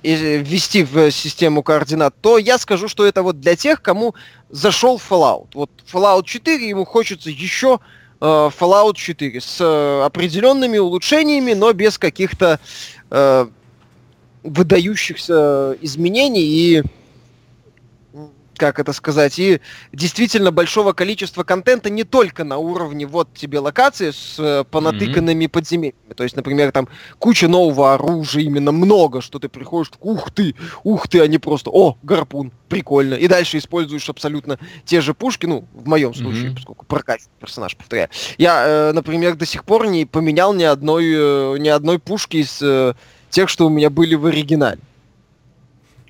ввести 0.02 0.82
в 0.82 1.10
систему 1.10 1.62
координат, 1.62 2.14
то 2.20 2.36
я 2.36 2.58
скажу, 2.58 2.88
что 2.88 3.06
это 3.06 3.22
вот 3.22 3.40
для 3.40 3.56
тех, 3.56 3.80
кому 3.80 4.14
зашел 4.50 4.98
Fallout. 4.98 5.48
Вот 5.54 5.70
Fallout 5.90 6.24
4, 6.24 6.68
ему 6.68 6.84
хочется 6.84 7.30
еще 7.30 7.78
э, 8.20 8.24
Fallout 8.24 8.94
4 8.96 9.40
с 9.40 9.60
э, 9.60 10.04
определенными 10.04 10.78
улучшениями, 10.78 11.52
но 11.52 11.72
без 11.72 11.96
каких-то 11.96 12.58
э, 13.10 13.46
выдающихся 14.42 15.76
изменений 15.80 16.42
и 16.44 16.82
как 18.62 18.79
это 18.79 18.92
сказать, 18.92 19.40
и 19.40 19.61
действительно 19.92 20.53
большого 20.53 20.92
количества 20.92 21.42
контента 21.42 21.90
не 21.90 22.05
только 22.05 22.44
на 22.44 22.59
уровне 22.59 23.07
вот 23.09 23.35
тебе 23.35 23.59
локации 23.59 24.12
с 24.12 24.37
э, 24.38 24.62
понатыканными 24.70 25.46
mm-hmm. 25.46 25.48
подземельями. 25.48 26.14
То 26.16 26.22
есть, 26.22 26.37
например, 26.37 26.70
там 26.70 26.87
куча 27.18 27.48
нового 27.48 27.94
оружия, 27.94 28.44
именно 28.44 28.70
много, 28.70 29.20
что 29.20 29.40
ты 29.40 29.48
приходишь, 29.48 29.90
ух 29.98 30.31
ты, 30.31 30.55
ух 30.85 31.09
ты, 31.09 31.20
они 31.20 31.38
просто, 31.38 31.70
о, 31.72 31.98
гарпун, 32.05 32.53
прикольно. 32.68 33.14
И 33.14 33.27
дальше 33.27 33.59
используешь 33.59 34.09
абсолютно 34.09 34.61
те 34.85 35.01
же 35.01 35.12
пушки, 35.12 35.46
ну, 35.46 35.64
в 35.75 35.88
моем 35.88 36.14
случае, 36.14 36.51
mm-hmm. 36.51 36.55
поскольку 36.55 36.87
прокачиваю 36.87 37.33
персонаж, 37.40 37.77
повторяю. 37.77 38.11
Я, 38.38 38.64
э, 38.64 38.92
например, 38.92 39.35
до 39.35 39.44
сих 39.44 39.64
пор 39.64 39.88
не 39.88 40.07
поменял 40.07 40.55
ни 40.55 40.62
одной, 40.62 41.05
э, 41.12 41.59
ни 41.59 41.68
одной 41.68 41.98
пушки 41.98 42.37
из 42.37 42.62
э, 42.62 42.94
тех, 43.29 43.48
что 43.48 43.66
у 43.66 43.70
меня 43.70 43.90
были 43.90 44.14
в 44.14 44.27
оригинале. 44.27 44.79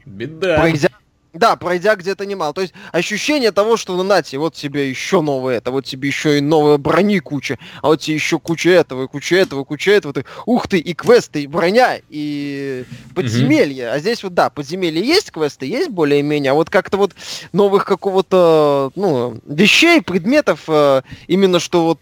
Беда. 0.05 0.59
Пройдя 0.59 0.91
да, 1.33 1.57
пройдя 1.57 1.97
где-то 1.97 2.27
немало. 2.27 2.53
То 2.53 2.61
есть 2.61 2.75
ощущение 2.93 3.53
того, 3.53 3.77
что 3.77 3.97
ну 3.97 4.03
нате, 4.03 4.39
вот 4.39 4.55
тебе 4.55 4.89
еще 4.89 5.21
новое 5.21 5.59
это, 5.59 5.71
вот 5.71 5.85
тебе 5.85 6.09
еще 6.09 6.39
и 6.39 6.41
новая 6.41 6.79
брони 6.79 7.19
куча, 7.21 7.59
а 7.81 7.89
вот 7.89 8.01
тебе 8.01 8.17
еще 8.17 8.39
куча 8.39 8.71
этого, 8.71 9.05
и 9.05 9.09
куча 9.09 9.37
этого, 9.37 9.65
куча 9.65 9.93
этого. 9.93 10.15
Ты, 10.15 10.25
ух 10.47 10.69
ты, 10.69 10.79
и 10.79 10.95
квесты, 10.95 11.43
и 11.43 11.47
броня, 11.47 11.99
и 12.09 12.85
подземелья. 13.15 13.87
Mm-hmm. 13.87 13.95
А 13.95 13.99
здесь 13.99 14.23
вот, 14.23 14.35
да, 14.35 14.51
подземелья 14.51 15.03
есть 15.03 15.31
квесты, 15.31 15.67
есть 15.67 15.91
более-менее, 15.91 16.53
а 16.53 16.55
вот 16.55 16.71
как-то 16.71 16.97
вот 16.97 17.13
новых 17.53 17.85
какого-то, 17.85 18.93
ну, 18.95 19.41
вещей, 19.47 20.03
предметов, 20.03 20.61
э, 20.69 21.03
именно 21.27 21.61
что 21.61 21.85
вот 21.85 21.99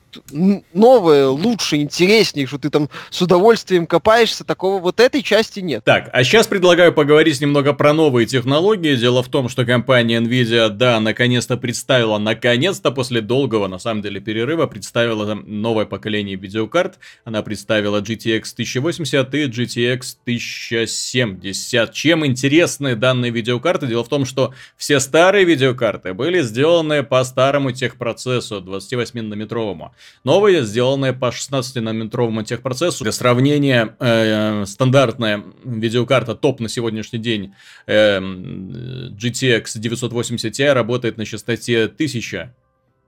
новое, 0.72 1.28
лучше, 1.28 1.76
интереснее, 1.76 2.46
что 2.46 2.58
ты 2.58 2.70
там 2.70 2.88
с 3.10 3.22
удовольствием 3.22 3.86
копаешься, 3.86 4.44
такого 4.44 4.80
вот 4.80 5.00
этой 5.00 5.22
части 5.22 5.60
нет. 5.60 5.84
Так, 5.84 6.10
а 6.12 6.24
сейчас 6.24 6.46
предлагаю 6.46 6.92
поговорить 6.92 7.40
немного 7.40 7.72
про 7.72 7.92
новые 7.92 8.26
технологии. 8.26 8.96
Дело 8.96 9.19
Дело 9.20 9.28
в 9.28 9.32
том, 9.32 9.48
что 9.50 9.66
компания 9.66 10.18
Nvidia, 10.18 10.70
да, 10.70 10.98
наконец-то 10.98 11.58
представила, 11.58 12.16
наконец-то 12.16 12.90
после 12.90 13.20
долгого, 13.20 13.68
на 13.68 13.78
самом 13.78 14.00
деле, 14.00 14.18
перерыва, 14.18 14.66
представила 14.66 15.34
новое 15.34 15.84
поколение 15.84 16.36
видеокарт. 16.36 16.98
Она 17.26 17.42
представила 17.42 18.00
GTX 18.00 18.54
1080 18.54 19.34
и 19.34 19.44
GTX 19.44 20.00
1070. 20.24 21.92
Чем 21.92 22.24
интересны 22.24 22.96
данные 22.96 23.30
видеокарты? 23.30 23.88
Дело 23.88 24.04
в 24.04 24.08
том, 24.08 24.24
что 24.24 24.54
все 24.78 25.00
старые 25.00 25.44
видеокарты 25.44 26.14
были 26.14 26.40
сделаны 26.40 27.02
по 27.02 27.22
старому 27.22 27.72
техпроцессу 27.72 28.62
28-нанометровому. 28.62 29.90
Новые 30.24 30.62
сделаны 30.62 31.12
по 31.12 31.26
16-нанометровому 31.26 32.42
техпроцессу. 32.42 33.04
Для 33.04 33.12
сравнения, 33.12 33.96
э, 34.00 34.64
стандартная 34.64 35.44
видеокарта 35.62 36.34
топ 36.34 36.60
на 36.60 36.70
сегодняшний 36.70 37.18
день 37.18 37.52
э, 37.86 39.09
GTX 39.10 39.78
980 39.78 40.52
Ti 40.52 40.72
работает 40.72 41.16
на 41.16 41.24
частоте 41.24 41.84
1000 41.84 42.54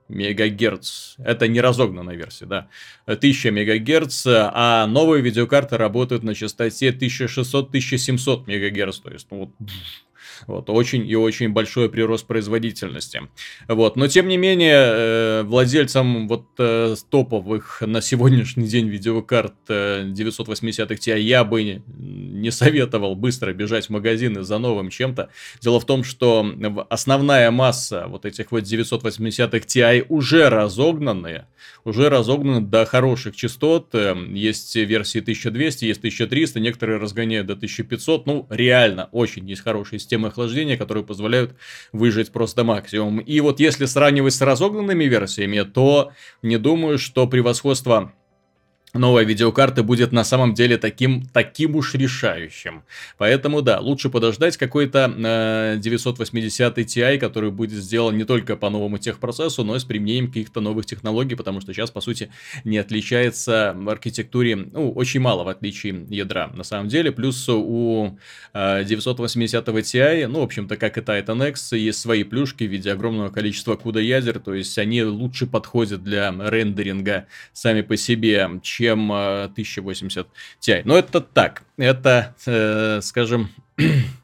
мегагерц. 0.09 1.15
Это 1.17 1.47
не 1.47 1.61
разогнанная 1.61 2.15
версия, 2.15 2.45
да. 2.45 2.67
1000 3.05 3.51
мегагерц, 3.51 4.25
а 4.27 4.85
новые 4.87 5.21
видеокарты 5.21 5.77
работают 5.77 6.23
на 6.23 6.35
частоте 6.35 6.89
1600-1700 6.91 8.43
мегагерц. 8.47 8.99
То 8.99 9.11
есть, 9.11 9.27
ну 9.31 9.39
вот, 9.39 9.49
вот, 10.47 10.69
очень 10.69 11.07
и 11.07 11.15
очень 11.15 11.49
большой 11.49 11.89
прирост 11.89 12.25
производительности. 12.27 13.21
Вот, 13.67 13.95
но 13.95 14.07
тем 14.07 14.27
не 14.27 14.37
менее, 14.37 14.73
э, 14.75 15.43
владельцам 15.43 16.27
вот 16.27 16.45
э, 16.57 16.95
топовых 17.09 17.81
на 17.85 18.01
сегодняшний 18.01 18.67
день 18.67 18.87
видеокарт 18.87 19.53
980 19.67 20.91
Ti 20.91 21.19
я 21.19 21.43
бы 21.43 21.81
не 21.87 22.51
советовал 22.51 23.15
быстро 23.15 23.53
бежать 23.53 23.87
в 23.87 23.89
магазины 23.89 24.43
за 24.43 24.57
новым 24.57 24.89
чем-то. 24.89 25.29
Дело 25.61 25.79
в 25.79 25.85
том, 25.85 26.03
что 26.03 26.45
основная 26.89 27.51
масса 27.51 28.05
вот 28.07 28.25
этих 28.25 28.51
вот 28.51 28.63
980-х 28.63 29.57
Ti 29.57 30.05
уже 30.09 30.49
разогнанные, 30.49 31.47
уже 31.83 32.09
разогнаны 32.09 32.61
до 32.61 32.85
хороших 32.85 33.35
частот. 33.35 33.93
Есть 33.93 34.75
версии 34.75 35.19
1200, 35.19 35.85
есть 35.85 35.99
1300, 35.99 36.59
некоторые 36.59 36.99
разгоняют 36.99 37.47
до 37.47 37.53
1500. 37.53 38.25
Ну, 38.25 38.47
реально, 38.49 39.09
очень 39.11 39.47
есть 39.49 39.61
хорошие 39.61 39.99
системы 39.99 40.31
охлаждения, 40.33 40.77
которые 40.77 41.03
позволяют 41.03 41.55
выжить 41.91 42.31
просто 42.31 42.63
максимум. 42.63 43.19
И 43.19 43.39
вот 43.39 43.59
если 43.59 43.85
сравнивать 43.85 44.33
с 44.33 44.41
разогнанными 44.41 45.05
версиями, 45.05 45.61
то 45.61 46.11
не 46.41 46.57
думаю, 46.57 46.97
что 46.97 47.27
превосходство 47.27 48.11
новая 48.93 49.23
видеокарта 49.23 49.83
будет 49.83 50.11
на 50.11 50.23
самом 50.23 50.53
деле 50.53 50.77
таким, 50.77 51.25
таким 51.33 51.75
уж 51.75 51.95
решающим. 51.95 52.83
Поэтому 53.17 53.61
да, 53.61 53.79
лучше 53.79 54.09
подождать 54.09 54.57
какой-то 54.57 55.11
э, 55.17 55.77
980 55.79 56.77
Ti, 56.77 57.17
который 57.17 57.51
будет 57.51 57.79
сделан 57.83 58.17
не 58.17 58.23
только 58.23 58.55
по 58.55 58.69
новому 58.69 58.99
техпроцессу, 58.99 59.63
но 59.63 59.75
и 59.75 59.79
с 59.79 59.83
применением 59.83 60.27
каких-то 60.27 60.61
новых 60.61 60.85
технологий, 60.85 61.35
потому 61.35 61.59
что 61.59 61.73
сейчас, 61.73 61.89
по 61.89 62.01
сути, 62.01 62.29
не 62.63 62.77
отличается 62.77 63.73
в 63.75 63.89
архитектуре, 63.89 64.55
ну, 64.55 64.91
очень 64.91 65.19
мало 65.19 65.43
в 65.43 65.47
отличие 65.47 66.05
ядра, 66.09 66.51
на 66.53 66.63
самом 66.63 66.87
деле. 66.87 67.11
Плюс 67.11 67.49
у 67.49 68.17
э, 68.53 68.83
980 68.83 69.67
Ti, 69.67 70.27
ну, 70.27 70.41
в 70.41 70.43
общем-то, 70.43 70.77
как 70.77 70.97
и 70.99 71.01
Titan 71.01 71.49
X, 71.49 71.73
есть 71.73 71.99
свои 71.99 72.23
плюшки 72.23 72.63
в 72.65 72.71
виде 72.71 72.91
огромного 72.91 73.29
количества 73.29 73.75
CUDA 73.75 74.03
ядер, 74.03 74.39
то 74.39 74.53
есть 74.53 74.77
они 74.77 75.03
лучше 75.03 75.47
подходят 75.47 76.03
для 76.03 76.31
рендеринга 76.31 77.25
сами 77.53 77.81
по 77.81 77.97
себе, 77.97 78.49
чем 78.61 78.82
чем 78.83 79.11
1080 79.11 80.27
Ti. 80.59 80.81
Но 80.85 80.97
это 80.97 81.21
так, 81.21 81.63
это, 81.77 82.35
э, 82.45 82.99
скажем, 83.01 83.49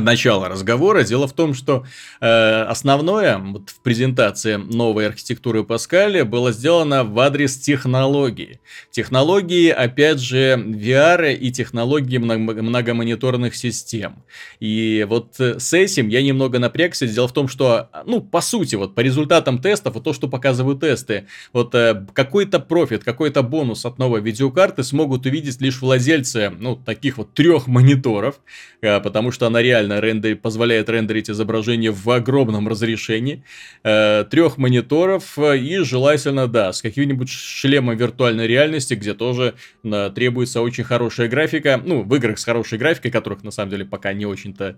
начала 0.00 0.48
разговора. 0.48 1.04
Дело 1.04 1.26
в 1.26 1.32
том, 1.32 1.54
что 1.54 1.84
э, 2.20 2.62
основное 2.62 3.38
вот 3.38 3.70
в 3.70 3.80
презентации 3.80 4.56
новой 4.56 5.06
архитектуры 5.06 5.64
Паскаля 5.64 6.24
было 6.24 6.52
сделано 6.52 7.04
в 7.04 7.18
адрес 7.20 7.56
технологии. 7.58 8.60
Технологии, 8.90 9.68
опять 9.68 10.18
же, 10.18 10.54
VR 10.56 11.34
и 11.34 11.52
технологии 11.52 12.18
многомониторных 12.18 13.54
систем. 13.54 14.24
И 14.60 15.06
вот 15.08 15.38
э, 15.38 15.58
с 15.58 15.72
этим 15.72 16.08
я 16.08 16.22
немного 16.22 16.58
напрягся. 16.58 17.06
Дело 17.06 17.28
в 17.28 17.32
том, 17.32 17.48
что, 17.48 17.88
ну, 18.04 18.20
по 18.20 18.40
сути, 18.40 18.74
вот 18.74 18.94
по 18.94 19.00
результатам 19.00 19.60
тестов, 19.60 19.94
вот 19.94 20.04
то, 20.04 20.12
что 20.12 20.28
показывают 20.28 20.80
тесты, 20.80 21.26
вот 21.52 21.74
э, 21.74 22.04
какой-то 22.12 22.58
профит, 22.58 23.04
какой-то 23.04 23.42
бонус 23.42 23.84
от 23.84 23.98
новой 23.98 24.20
видеокарты 24.20 24.82
смогут 24.82 25.26
увидеть 25.26 25.60
лишь 25.60 25.80
владельцы, 25.80 26.50
ну, 26.58 26.76
таких 26.76 27.18
вот 27.18 27.32
трех 27.34 27.66
мониторов, 27.68 28.40
э, 28.80 29.00
потому 29.00 29.30
что 29.30 29.46
она 29.46 29.62
реально 29.62 29.83
реально 29.84 30.00
рендер, 30.00 30.36
позволяет 30.36 30.88
рендерить 30.88 31.30
изображение 31.30 31.90
в 31.90 32.08
огромном 32.10 32.68
разрешении, 32.68 33.44
э, 33.82 34.24
трех 34.30 34.58
мониторов 34.58 35.38
э, 35.38 35.58
и 35.58 35.78
желательно, 35.78 36.46
да, 36.46 36.72
с 36.72 36.82
каким-нибудь 36.82 37.28
шлемом 37.28 37.96
виртуальной 37.96 38.46
реальности, 38.46 38.94
где 38.94 39.14
тоже 39.14 39.54
э, 39.82 40.10
требуется 40.14 40.60
очень 40.60 40.84
хорошая 40.84 41.28
графика, 41.28 41.80
ну, 41.84 42.02
в 42.02 42.14
играх 42.14 42.38
с 42.38 42.44
хорошей 42.44 42.78
графикой, 42.78 43.10
которых 43.10 43.42
на 43.44 43.50
самом 43.50 43.70
деле 43.70 43.84
пока 43.84 44.12
не 44.12 44.26
очень-то, 44.26 44.76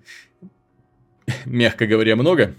мягко 1.44 1.86
говоря, 1.86 2.16
много. 2.16 2.54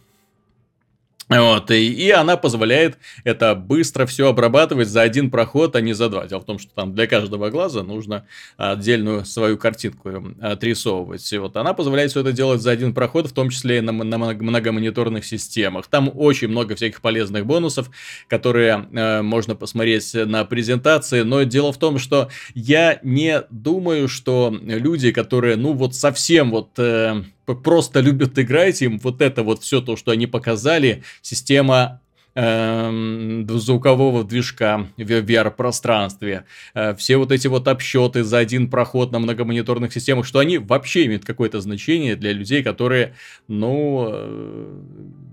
Вот, 1.30 1.72
и, 1.72 1.92
и 1.92 2.10
она 2.10 2.38
позволяет 2.38 2.98
это 3.26 3.54
быстро 3.54 4.06
все 4.06 4.30
обрабатывать 4.30 4.88
за 4.88 5.02
один 5.02 5.30
проход, 5.30 5.76
а 5.76 5.82
не 5.82 5.92
за 5.92 6.08
два. 6.08 6.26
Дело 6.26 6.40
в 6.40 6.46
том, 6.46 6.58
что 6.58 6.74
там 6.74 6.94
для 6.96 7.06
каждого 7.06 7.50
глаза 7.50 7.84
нужно 7.84 8.26
отдельную 8.56 9.26
свою 9.26 9.58
картинку 9.58 10.10
отрисовывать. 10.40 11.34
И 11.34 11.38
вот 11.38 11.58
она 11.58 11.74
позволяет 11.74 12.12
все 12.12 12.22
это 12.22 12.32
делать 12.32 12.62
за 12.62 12.72
один 12.72 12.94
проход, 12.94 13.28
в 13.28 13.34
том 13.34 13.50
числе 13.50 13.80
и 13.80 13.82
на, 13.82 13.92
на 13.92 14.18
многомониторных 14.18 15.26
системах. 15.26 15.88
Там 15.88 16.10
очень 16.13 16.48
много 16.48 16.76
всяких 16.76 17.02
полезных 17.02 17.46
бонусов, 17.46 17.92
которые 18.30 18.88
э, 18.94 19.22
можно 19.22 19.54
посмотреть 19.56 20.13
на 20.13 20.46
презентации. 20.46 21.24
Но 21.24 21.44
дело 21.44 21.74
в 21.74 21.78
том, 21.78 22.00
что 22.00 22.30
я 22.54 23.00
не 23.04 23.44
думаю, 23.50 24.08
что 24.08 24.56
люди, 24.62 25.12
которые, 25.12 25.58
ну 25.58 25.74
вот 25.74 25.94
совсем 25.94 26.52
вот... 26.52 26.70
Э, 26.78 27.22
просто 27.56 28.00
любят 28.00 28.38
играть, 28.38 28.82
им 28.82 29.00
вот 29.00 29.22
это 29.22 29.44
вот 29.44 29.64
все 29.64 29.82
то, 29.82 29.96
что 29.96 30.12
они 30.12 30.28
показали, 30.28 31.04
система 31.22 32.02
эм, 32.38 33.47
звукового 33.50 34.23
движка 34.23 34.88
в 34.95 35.02
VR-пространстве, 35.02 36.45
э, 36.76 36.95
все 36.95 37.17
вот 37.17 37.32
эти 37.32 37.47
вот 37.47 37.67
обсчеты 37.67 38.23
за 38.23 38.38
один 38.38 38.69
проход 38.69 39.12
на 39.12 39.17
многомониторных 39.17 39.91
системах, 39.91 40.26
что 40.26 40.39
они 40.39 40.60
вообще 40.60 41.08
имеют 41.08 41.26
какое-то 41.26 41.60
значение 41.62 42.15
для 42.15 42.34
людей, 42.34 42.62
которые, 42.62 43.15
ну, 43.47 44.08
э, 44.12 44.82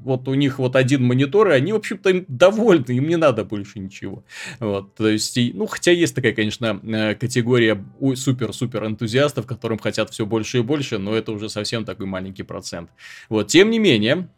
вот 0.03 0.29
у 0.29 0.35
них 0.35 0.59
вот 0.59 0.77
один 0.77 1.05
монитор, 1.05 1.49
и 1.51 1.53
они, 1.53 1.73
в 1.75 1.77
общем-то, 1.77 2.09
им 2.09 2.25
довольны, 2.27 2.93
им 2.93 3.07
не 3.07 3.17
надо 3.17 3.45
больше 3.45 3.81
ничего. 3.81 4.25
Вот, 4.59 4.95
то 4.95 5.07
есть, 5.07 5.39
ну, 5.53 5.67
хотя 5.67 5.93
есть 5.93 6.15
такая, 6.15 6.33
конечно, 6.33 6.81
э, 6.83 7.15
категория 7.17 7.85
супер-супер 8.15 8.87
энтузиастов, 8.87 9.47
которым 9.47 9.79
хотят 9.79 10.11
все 10.11 10.25
больше 10.25 10.59
и 10.59 10.63
больше, 10.63 10.97
но 10.97 11.15
это 11.15 11.33
уже 11.33 11.51
совсем 11.51 11.85
такой 11.85 12.07
маленький 12.07 12.45
процент. 12.45 12.89
Вот, 13.29 13.49
тем 13.49 13.71
не 13.71 13.79
менее, 13.79 14.29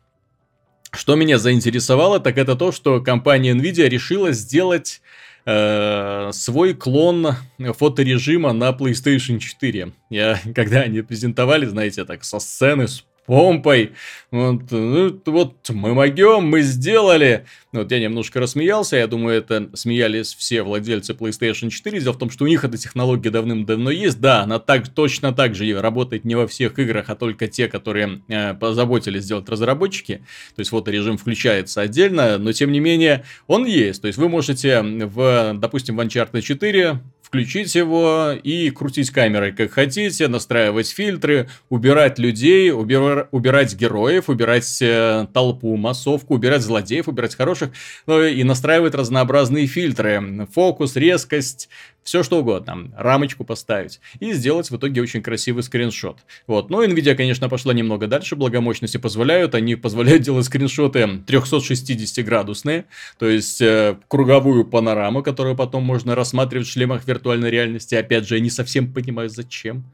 что 0.92 1.16
меня 1.16 1.38
заинтересовало, 1.38 2.20
так 2.20 2.38
это 2.38 2.57
то, 2.57 2.72
что 2.72 3.01
компания 3.01 3.55
Nvidia 3.55 3.88
решила 3.88 4.33
сделать 4.33 5.01
э, 5.44 6.31
свой 6.33 6.75
клон 6.75 7.35
фоторежима 7.59 8.53
на 8.53 8.70
PlayStation 8.70 9.38
4. 9.38 9.92
Я, 10.11 10.40
когда 10.55 10.81
они 10.81 11.03
презентовали, 11.03 11.66
знаете, 11.66 12.05
так 12.05 12.25
со 12.25 12.38
сцены, 12.38 12.88
с 12.88 13.05
помпой. 13.27 13.93
Вот, 14.31 14.62
ну, 14.71 15.21
вот 15.27 15.71
мы 15.71 15.95
могем, 15.95 16.45
мы 16.45 16.62
сделали. 16.62 17.47
Вот 17.73 17.91
я 17.93 18.01
немножко 18.01 18.41
рассмеялся, 18.41 18.97
я 18.97 19.07
думаю, 19.07 19.39
это 19.39 19.71
смеялись 19.75 20.35
все 20.35 20.62
владельцы 20.62 21.12
PlayStation 21.12 21.71
4. 21.71 22.01
Дело 22.01 22.12
в 22.12 22.19
том, 22.19 22.31
что 22.31 22.45
у 22.45 22.47
них 22.47 22.65
эта 22.65 22.77
технология 22.79 23.31
давным-давно 23.31 23.91
есть. 23.91 24.21
Да, 24.21 24.43
она 24.43 24.59
так, 24.59 24.89
точно 24.89 25.33
так 25.33 25.55
же 25.55 25.81
работает 25.81 26.25
не 26.25 26.35
во 26.35 26.47
всех 26.47 26.79
играх, 26.79 27.11
а 27.11 27.15
только 27.15 27.47
те, 27.47 27.69
которые 27.69 28.23
э, 28.29 28.55
позаботились 28.55 29.25
сделать 29.25 29.49
разработчики. 29.49 30.25
То 30.55 30.61
есть 30.61 30.73
вот 30.73 30.89
режим 30.89 31.19
включается 31.19 31.81
отдельно, 31.83 32.39
но 32.39 32.53
тем 32.53 32.73
не 32.73 32.81
менее 32.81 33.25
он 33.47 33.67
есть. 33.67 34.03
То 34.03 34.07
есть 34.07 34.19
вы 34.19 34.29
можете, 34.29 34.83
в, 34.83 35.55
допустим, 35.55 35.97
в 35.97 36.01
Uncharted 36.01 36.41
4 36.41 37.01
включить 37.27 37.75
его 37.75 38.31
и 38.41 38.71
крутить 38.71 39.11
камерой 39.11 39.51
как 39.51 39.73
хотите, 39.73 40.29
настраивать 40.29 40.89
фильтры, 40.89 41.49
убирать 41.69 42.21
людей, 42.21 42.71
убира- 42.71 43.27
убирать 43.33 43.75
героев, 43.75 44.29
убирать 44.29 44.79
э, 44.81 45.27
толпу, 45.35 45.77
массовку, 45.77 46.35
убирать 46.35 46.62
злодеев, 46.62 47.09
убирать 47.09 47.35
хороших, 47.35 47.71
ну 48.07 48.23
и 48.23 48.45
настраивать 48.45 48.95
разнообразные 48.95 49.67
фильтры, 49.67 50.47
фокус, 50.55 50.95
резкость, 50.95 51.69
все 52.07 52.23
что 52.23 52.38
угодно, 52.38 52.92
рамочку 52.97 53.45
поставить 53.45 54.01
и 54.21 54.33
сделать 54.33 54.71
в 54.71 54.77
итоге 54.77 55.03
очень 55.03 55.23
красивый 55.23 55.64
скриншот. 55.64 56.19
Вот, 56.47 56.71
но 56.71 56.85
Nvidia, 56.85 57.16
конечно, 57.16 57.49
пошла 57.49 57.75
немного 57.75 58.07
дальше, 58.07 58.37
благо 58.37 58.61
мощности 58.61 58.97
позволяют, 58.97 59.57
они 59.57 59.75
позволяют 59.75 60.23
делать 60.23 60.47
скриншоты 60.47 61.19
360 61.27 62.25
градусные, 62.25 62.85
то 63.19 63.29
есть 63.29 63.61
э, 63.61 63.99
круговую 64.07 64.64
панораму, 64.64 65.25
которую 65.25 65.57
потом 65.57 65.83
можно 65.83 66.14
рассматривать 66.14 66.69
в 66.69 66.71
шлемах 66.71 67.07
виртуальной 67.09 67.51
реальности, 67.51 67.97
опять 67.97 68.29
же, 68.29 68.37
я 68.37 68.40
не 68.40 68.51
совсем 68.51 68.92
понимаю 68.92 69.29
зачем. 69.29 69.85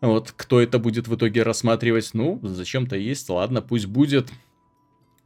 Вот, 0.00 0.32
кто 0.36 0.60
это 0.60 0.78
будет 0.78 1.08
в 1.08 1.16
итоге 1.16 1.42
рассматривать, 1.42 2.10
ну, 2.12 2.38
зачем-то 2.42 2.96
есть, 2.96 3.28
ладно, 3.28 3.62
пусть 3.62 3.86
будет 3.86 4.30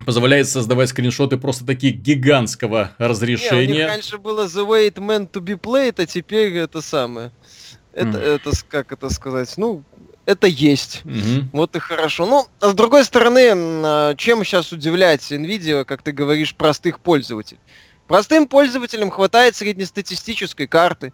позволяет 0.04 0.48
создавать 0.48 0.90
скриншоты 0.90 1.37
просто 1.37 1.64
такие 1.64 1.92
гигантского 1.92 2.92
разрешения. 2.98 3.66
Не, 3.66 3.72
у 3.72 3.76
них 3.76 3.87
раньше 3.87 4.18
было 4.18 4.46
The 4.46 4.66
Way 4.66 4.90
It 4.90 4.94
Meant 4.94 5.30
To 5.30 5.40
Be 5.40 5.59
Played, 5.59 6.02
а 6.02 6.06
теперь 6.06 6.56
это 6.56 6.80
самое. 6.80 7.32
Это, 7.92 8.18
mm. 8.18 8.20
это 8.20 8.50
как 8.68 8.92
это 8.92 9.09
сказать? 9.09 9.52
Ну, 9.56 9.82
это 10.26 10.46
есть. 10.48 11.02
Mm-hmm. 11.04 11.44
Вот 11.52 11.76
и 11.76 11.78
хорошо. 11.78 12.26
Ну, 12.26 12.46
а 12.61 12.70
с 12.70 12.74
другой 12.74 13.04
стороны, 13.04 13.52
а, 13.54 14.14
чем 14.16 14.44
сейчас 14.44 14.72
удивлять 14.72 15.22
Nvidia, 15.32 15.85
как 15.85 16.02
ты 16.02 16.12
говоришь, 16.12 16.54
простых 16.54 17.00
пользователей? 17.00 17.61
Простым 18.06 18.46
пользователям 18.48 19.11
хватает 19.11 19.56
среднестатистической 19.56 20.66
карты. 20.66 21.12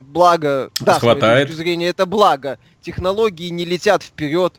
Благо, 0.00 0.70
да, 0.80 0.98
хватает. 0.98 1.48
с 1.48 1.50
точки 1.50 1.62
зрения 1.62 1.88
это 1.88 2.06
благо. 2.06 2.58
Технологии 2.80 3.48
не 3.48 3.64
летят 3.64 4.02
вперед. 4.02 4.54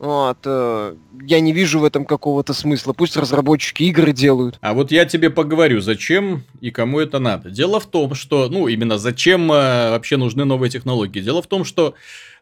Вот, 0.00 0.38
э, 0.46 0.94
я 1.26 1.40
не 1.40 1.52
вижу 1.52 1.78
в 1.78 1.84
этом 1.84 2.06
какого-то 2.06 2.54
смысла. 2.54 2.94
Пусть 2.94 3.18
разработчики 3.18 3.82
игры 3.82 4.14
делают. 4.14 4.56
А 4.62 4.72
вот 4.72 4.90
я 4.90 5.04
тебе 5.04 5.28
поговорю, 5.28 5.82
зачем 5.82 6.42
и 6.62 6.70
кому 6.70 7.00
это 7.00 7.18
надо. 7.18 7.50
Дело 7.50 7.80
в 7.80 7.86
том, 7.86 8.14
что, 8.14 8.48
ну, 8.48 8.66
именно 8.66 8.96
зачем 8.96 9.52
э, 9.52 9.90
вообще 9.90 10.16
нужны 10.16 10.46
новые 10.46 10.70
технологии. 10.70 11.20
Дело 11.20 11.42
в 11.42 11.46
том, 11.48 11.66
что 11.66 11.92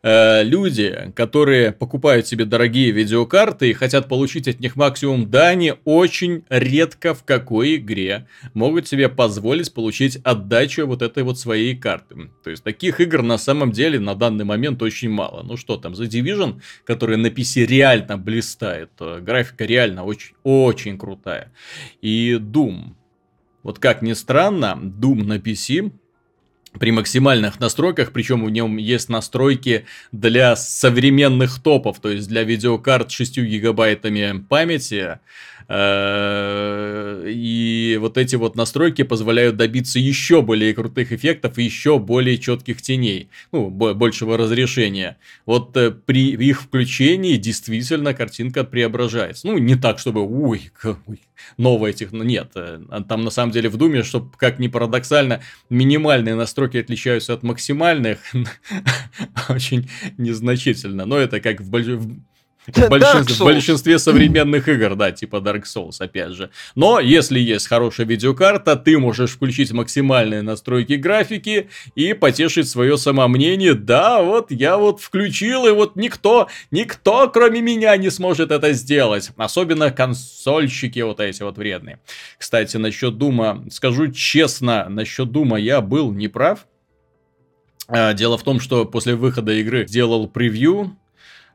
люди, 0.03 1.13
которые 1.15 1.73
покупают 1.73 2.27
себе 2.27 2.45
дорогие 2.45 2.91
видеокарты 2.91 3.71
и 3.71 3.73
хотят 3.73 4.09
получить 4.09 4.49
от 4.49 4.61
них 4.61 4.77
максимум 4.77 5.31
дани, 5.31 5.75
очень 5.85 6.45
редко 6.49 7.15
в 7.15 7.25
какой 7.25 7.77
игре 7.77 8.27
могут 8.55 8.87
себе 8.89 9.09
позволить 9.09 9.73
получить 9.73 10.19
отдачу 10.25 10.87
вот 10.87 11.03
этой 11.03 11.23
вот 11.23 11.39
своей 11.39 11.77
карты. 11.77 12.31
То 12.43 12.51
есть 12.51 12.63
таких 12.65 13.01
игр 13.01 13.23
на 13.23 13.39
самом 13.39 13.73
деле 13.73 14.01
на 14.01 14.15
данный 14.15 14.45
момент 14.45 14.83
очень 14.83 15.11
мало. 15.11 15.43
Ну 15.43 15.57
что 15.57 15.77
там, 15.77 15.93
The 15.93 16.09
Division, 16.09 16.61
который 16.85 17.17
на 17.17 17.29
PC 17.29 17.67
реально 17.67 18.19
блистает, 18.19 18.91
э, 19.01 19.21
графика 19.21 19.65
реально 19.65 20.05
очень, 20.05 20.35
очень 20.43 20.99
крутая. 20.99 21.53
И 22.01 22.35
Doom. 22.41 22.95
Вот 23.63 23.79
как 23.79 24.03
ни 24.03 24.13
странно, 24.13 24.79
Doom 24.81 25.25
на 25.25 25.39
PC 25.39 25.93
при 26.79 26.91
максимальных 26.91 27.61
настройках, 27.61 28.13
причем 28.13 28.45
в 28.45 28.51
нем 28.51 28.77
есть 28.77 29.09
настройки 29.09 29.87
для 30.13 30.57
современных 30.57 31.61
топов, 31.63 32.01
то 32.01 32.11
есть 32.11 32.29
для 32.29 32.45
видеокарт 32.45 33.11
с 33.11 33.15
6 33.15 33.39
гигабайтами 33.39 34.45
памяти, 34.49 35.19
и 35.71 37.99
вот 38.01 38.17
эти 38.17 38.37
вот 38.37 38.57
настройки 38.57 39.03
позволяют 39.03 39.57
добиться 39.57 39.99
еще 39.99 40.41
более 40.41 40.73
крутых 40.73 41.13
эффектов 41.13 41.59
и 41.59 41.65
еще 41.65 41.99
более 41.99 42.39
четких 42.39 42.81
теней, 42.81 43.29
ну, 43.53 43.69
большего 43.71 44.39
разрешения. 44.39 45.19
Вот 45.45 45.77
э, 45.77 45.91
при 45.91 46.33
их 46.33 46.63
включении 46.63 47.37
действительно 47.37 48.15
картинка 48.15 48.65
преображается. 48.65 49.47
Ну, 49.47 49.59
не 49.59 49.77
так, 49.77 49.99
чтобы, 49.99 50.23
ой, 50.23 50.71
новая 51.57 51.93
технология. 51.93 52.29
Нет, 52.29 52.51
э, 52.55 52.81
там 53.09 53.23
на 53.23 53.31
самом 53.31 53.53
деле 53.53 53.69
в 53.69 53.77
Думе, 53.77 54.03
чтобы, 54.03 54.31
как 54.37 54.59
ни 54.59 54.69
парадоксально, 54.69 55.41
минимальные 55.71 56.35
настройки 56.35 56.79
отличаются 56.79 57.35
от 57.35 57.43
максимальных 57.43 58.19
очень 59.49 59.89
незначительно. 60.17 61.05
Но 61.05 61.17
это 61.17 61.41
как 61.41 61.61
в, 61.61 61.71
больш... 61.71 61.87
большинстве, 62.89 63.35
в 63.35 63.39
большинстве 63.41 63.99
современных 63.99 64.69
игр, 64.69 64.95
да, 64.95 65.11
типа 65.11 65.37
Dark 65.37 65.65
Souls, 65.65 65.97
опять 65.99 66.33
же. 66.33 66.51
Но 66.75 67.01
если 67.01 67.39
есть 67.39 67.67
хорошая 67.67 68.07
видеокарта, 68.07 68.77
ты 68.77 68.99
можешь 68.99 69.31
включить 69.33 69.73
максимальные 69.73 70.43
настройки 70.43 70.95
графики 70.95 71.69
и 71.95 72.13
потешить 72.13 72.69
свое 72.69 72.99
самомнение. 72.99 73.75
Да, 73.75 74.23
вот 74.23 74.51
я 74.51 74.77
вот 74.77 75.01
включил, 75.01 75.67
и 75.67 75.71
вот 75.71 75.97
никто, 75.97 76.49
никто, 76.71 77.29
кроме 77.29 77.61
меня, 77.61 77.97
не 77.97 78.11
сможет 78.11 78.51
это 78.51 78.73
сделать. 78.73 79.31
Особенно 79.37 79.91
консольщики 79.91 81.01
вот 81.01 81.21
эти 81.21 81.43
вот 81.43 81.59
вредные. 81.59 82.01
Кстати, 82.39 82.77
насчет 82.77 83.19
Дума, 83.19 83.65
скажу 83.71 84.09
честно, 84.09 84.89
насчет 84.89 85.31
Дума 85.31 85.59
я 85.59 85.81
был 85.81 86.13
неправ. 86.13 86.67
А, 87.89 88.13
дело 88.13 88.37
в 88.37 88.43
том, 88.43 88.61
что 88.61 88.85
после 88.85 89.15
выхода 89.15 89.53
игры 89.53 89.87
делал 89.87 90.29
превью, 90.29 90.97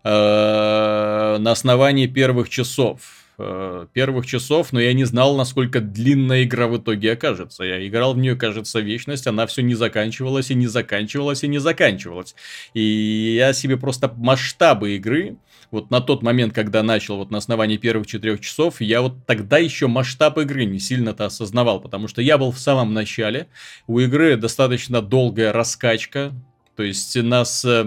на 0.03 1.51
основании 1.51 2.07
первых 2.07 2.49
часов. 2.49 3.23
Э, 3.39 3.87
первых 3.93 4.27
часов, 4.27 4.71
но 4.73 4.79
я 4.79 4.93
не 4.93 5.05
знал, 5.05 5.35
насколько 5.35 5.81
длинная 5.81 6.43
игра 6.43 6.67
в 6.67 6.77
итоге 6.77 7.13
окажется. 7.13 7.63
Я 7.63 7.85
играл 7.87 8.13
в 8.13 8.17
нее, 8.19 8.35
кажется, 8.35 8.79
вечность, 8.79 9.25
она 9.25 9.47
все 9.47 9.63
не 9.63 9.73
заканчивалась 9.73 10.51
и 10.51 10.55
не 10.55 10.67
заканчивалась 10.67 11.43
и 11.43 11.47
не 11.47 11.57
заканчивалась. 11.57 12.35
И 12.75 13.35
я 13.35 13.53
себе 13.53 13.77
просто 13.77 14.13
масштабы 14.15 14.97
игры, 14.97 15.37
вот 15.71 15.89
на 15.89 15.99
тот 15.99 16.21
момент, 16.21 16.53
когда 16.53 16.83
начал 16.83 17.17
вот 17.17 17.31
на 17.31 17.39
основании 17.39 17.77
первых 17.77 18.05
четырех 18.05 18.39
часов, 18.39 18.79
я 18.81 19.01
вот 19.01 19.25
тогда 19.25 19.57
еще 19.57 19.87
масштаб 19.87 20.37
игры 20.37 20.65
не 20.65 20.77
сильно-то 20.77 21.25
осознавал, 21.25 21.81
потому 21.81 22.07
что 22.07 22.21
я 22.21 22.37
был 22.37 22.51
в 22.51 22.59
самом 22.59 22.93
начале, 22.93 23.47
у 23.87 23.97
игры 23.97 24.37
достаточно 24.37 25.01
долгая 25.01 25.51
раскачка, 25.51 26.33
то 26.75 26.83
есть 26.83 27.15
нас 27.21 27.63
э, 27.65 27.83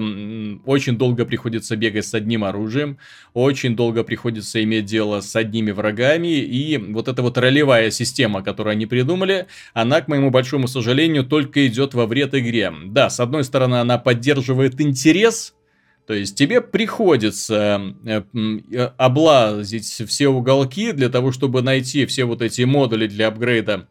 очень 0.64 0.96
долго 0.96 1.24
приходится 1.24 1.76
бегать 1.76 2.06
с 2.06 2.14
одним 2.14 2.44
оружием, 2.44 2.98
очень 3.34 3.74
долго 3.74 4.04
приходится 4.04 4.62
иметь 4.62 4.84
дело 4.84 5.20
с 5.20 5.34
одними 5.34 5.72
врагами, 5.72 6.28
и 6.28 6.78
вот 6.78 7.08
эта 7.08 7.22
вот 7.22 7.36
ролевая 7.36 7.90
система, 7.90 8.42
которую 8.42 8.72
они 8.72 8.86
придумали, 8.86 9.46
она, 9.74 10.00
к 10.00 10.08
моему 10.08 10.30
большому 10.30 10.68
сожалению, 10.68 11.24
только 11.24 11.66
идет 11.66 11.94
во 11.94 12.06
вред 12.06 12.34
игре. 12.34 12.72
Да, 12.86 13.10
с 13.10 13.18
одной 13.18 13.42
стороны, 13.42 13.76
она 13.76 13.98
поддерживает 13.98 14.80
интерес, 14.80 15.54
то 16.06 16.14
есть 16.14 16.38
тебе 16.38 16.60
приходится 16.60 17.80
э, 18.04 18.22
э, 18.32 18.90
облазить 18.96 20.02
все 20.06 20.28
уголки 20.28 20.92
для 20.92 21.08
того, 21.08 21.32
чтобы 21.32 21.62
найти 21.62 22.06
все 22.06 22.24
вот 22.24 22.40
эти 22.40 22.62
модули 22.62 23.08
для 23.08 23.28
апгрейда 23.28 23.88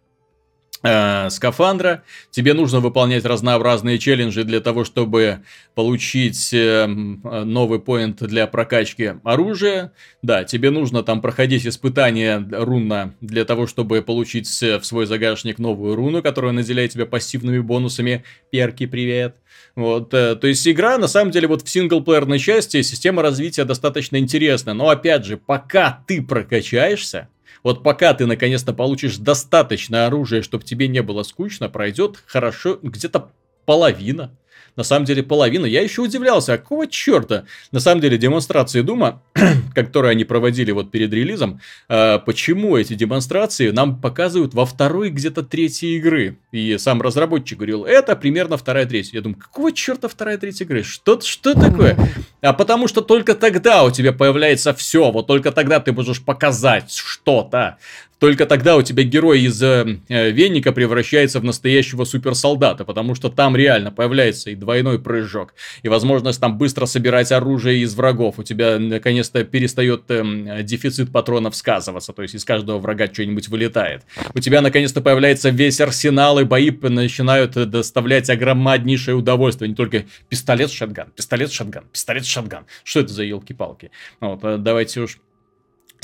э, 0.83 1.29
скафандра. 1.29 2.03
Тебе 2.31 2.53
нужно 2.53 2.79
выполнять 2.79 3.25
разнообразные 3.25 3.97
челленджи 3.99 4.43
для 4.43 4.61
того, 4.61 4.83
чтобы 4.83 5.41
получить 5.73 6.53
э, 6.53 6.85
новый 6.85 7.79
поинт 7.79 8.23
для 8.23 8.47
прокачки 8.47 9.13
оружия. 9.23 9.93
Да, 10.21 10.43
тебе 10.43 10.71
нужно 10.71 11.03
там 11.03 11.21
проходить 11.21 11.65
испытания 11.65 12.45
руна 12.51 13.13
для 13.21 13.45
того, 13.45 13.67
чтобы 13.67 14.01
получить 14.01 14.47
в 14.47 14.83
свой 14.83 15.05
загашник 15.05 15.59
новую 15.59 15.95
руну, 15.95 16.21
которая 16.21 16.51
наделяет 16.51 16.91
тебя 16.91 17.05
пассивными 17.05 17.59
бонусами. 17.59 18.23
Перки, 18.51 18.85
привет. 18.85 19.35
Вот, 19.75 20.13
э, 20.13 20.35
то 20.35 20.47
есть 20.47 20.67
игра, 20.67 20.97
на 20.97 21.07
самом 21.07 21.31
деле, 21.31 21.47
вот 21.47 21.61
в 21.61 21.69
синглплеерной 21.69 22.39
части 22.39 22.81
система 22.81 23.21
развития 23.21 23.65
достаточно 23.65 24.17
интересная. 24.17 24.73
Но 24.73 24.89
опять 24.89 25.25
же, 25.25 25.37
пока 25.37 26.03
ты 26.07 26.21
прокачаешься, 26.21 27.27
вот 27.65 27.81
пока 27.81 28.13
ты 28.13 28.27
наконец-то 28.27 28.73
получишь 28.73 29.17
достаточно 29.17 30.05
оружия, 30.05 30.43
чтобы 30.43 30.63
тебе 30.63 30.87
не 30.87 31.01
было 31.01 31.23
скучно, 31.23 31.67
пройдет 31.67 32.21
хорошо 32.27 32.77
где-то 32.79 33.31
половина 33.65 34.37
на 34.75 34.83
самом 34.83 35.05
деле 35.05 35.23
половина. 35.23 35.65
Я 35.65 35.81
еще 35.81 36.01
удивлялся, 36.01 36.53
а 36.53 36.57
какого 36.57 36.87
черта? 36.87 37.45
На 37.71 37.79
самом 37.79 38.01
деле 38.01 38.17
демонстрации 38.17 38.81
Дума, 38.81 39.21
которые 39.75 40.11
они 40.11 40.23
проводили 40.23 40.71
вот 40.71 40.91
перед 40.91 41.13
релизом, 41.13 41.61
э, 41.89 42.19
почему 42.19 42.77
эти 42.77 42.93
демонстрации 42.93 43.71
нам 43.71 43.99
показывают 43.99 44.53
во 44.53 44.65
второй 44.65 45.09
где-то 45.09 45.43
третьей 45.43 45.97
игры. 45.97 46.37
И 46.51 46.77
сам 46.77 47.01
разработчик 47.01 47.57
говорил, 47.57 47.85
это 47.85 48.15
примерно 48.15 48.57
вторая 48.57 48.85
третья. 48.85 49.17
Я 49.17 49.21
думаю, 49.21 49.39
какого 49.39 49.71
черта 49.71 50.07
вторая 50.07 50.37
третья 50.37 50.65
игры? 50.65 50.83
Что, 50.83 51.19
что 51.21 51.53
такое? 51.53 51.97
А 52.41 52.53
потому 52.53 52.87
что 52.87 53.01
только 53.01 53.35
тогда 53.35 53.83
у 53.83 53.91
тебя 53.91 54.13
появляется 54.13 54.73
все, 54.73 55.11
вот 55.11 55.27
только 55.27 55.51
тогда 55.51 55.79
ты 55.79 55.93
можешь 55.93 56.21
показать 56.21 56.91
что-то. 56.91 57.77
Только 58.19 58.45
тогда 58.45 58.77
у 58.77 58.81
тебя 58.81 59.03
герой 59.03 59.41
из 59.41 59.61
э, 59.61 59.99
э, 60.07 60.31
веника 60.31 60.71
превращается 60.71 61.39
в 61.39 61.43
настоящего 61.43 62.05
суперсолдата, 62.05 62.85
потому 62.85 63.13
что 63.13 63.29
там 63.29 63.55
реально 63.55 63.91
появляется 63.91 64.51
и 64.51 64.55
двойной 64.55 64.99
прыжок, 64.99 65.53
и 65.83 65.89
возможность 65.89 66.39
там 66.39 66.57
быстро 66.57 66.85
собирать 66.85 67.31
оружие 67.31 67.81
из 67.81 67.93
врагов. 67.95 68.35
У 68.39 68.43
тебя 68.43 68.79
наконец-то 68.79 69.43
перестает 69.43 70.03
э, 70.09 70.63
дефицит 70.63 71.11
патронов 71.11 71.55
сказываться, 71.55 72.13
то 72.13 72.21
есть 72.21 72.35
из 72.35 72.45
каждого 72.45 72.79
врага 72.79 73.07
что-нибудь 73.11 73.49
вылетает. 73.49 74.03
У 74.33 74.39
тебя 74.39 74.61
наконец-то 74.61 75.01
появляется 75.01 75.49
весь 75.49 75.81
арсенал, 75.81 76.39
и 76.39 76.45
бои 76.45 76.71
начинают 76.71 77.53
доставлять 77.69 78.29
огромнейшее 78.29 79.15
удовольствие. 79.15 79.69
Не 79.69 79.75
только 79.75 80.05
пистолет-шотган, 80.29 81.11
пистолет-шотган, 81.15 81.83
пистолет-шотган. 81.91 82.65
Что 82.83 83.01
это 83.01 83.13
за 83.13 83.23
елки-палки? 83.23 83.91
Вот, 84.21 84.39
э, 84.43 84.57
давайте 84.57 85.01
уж 85.01 85.19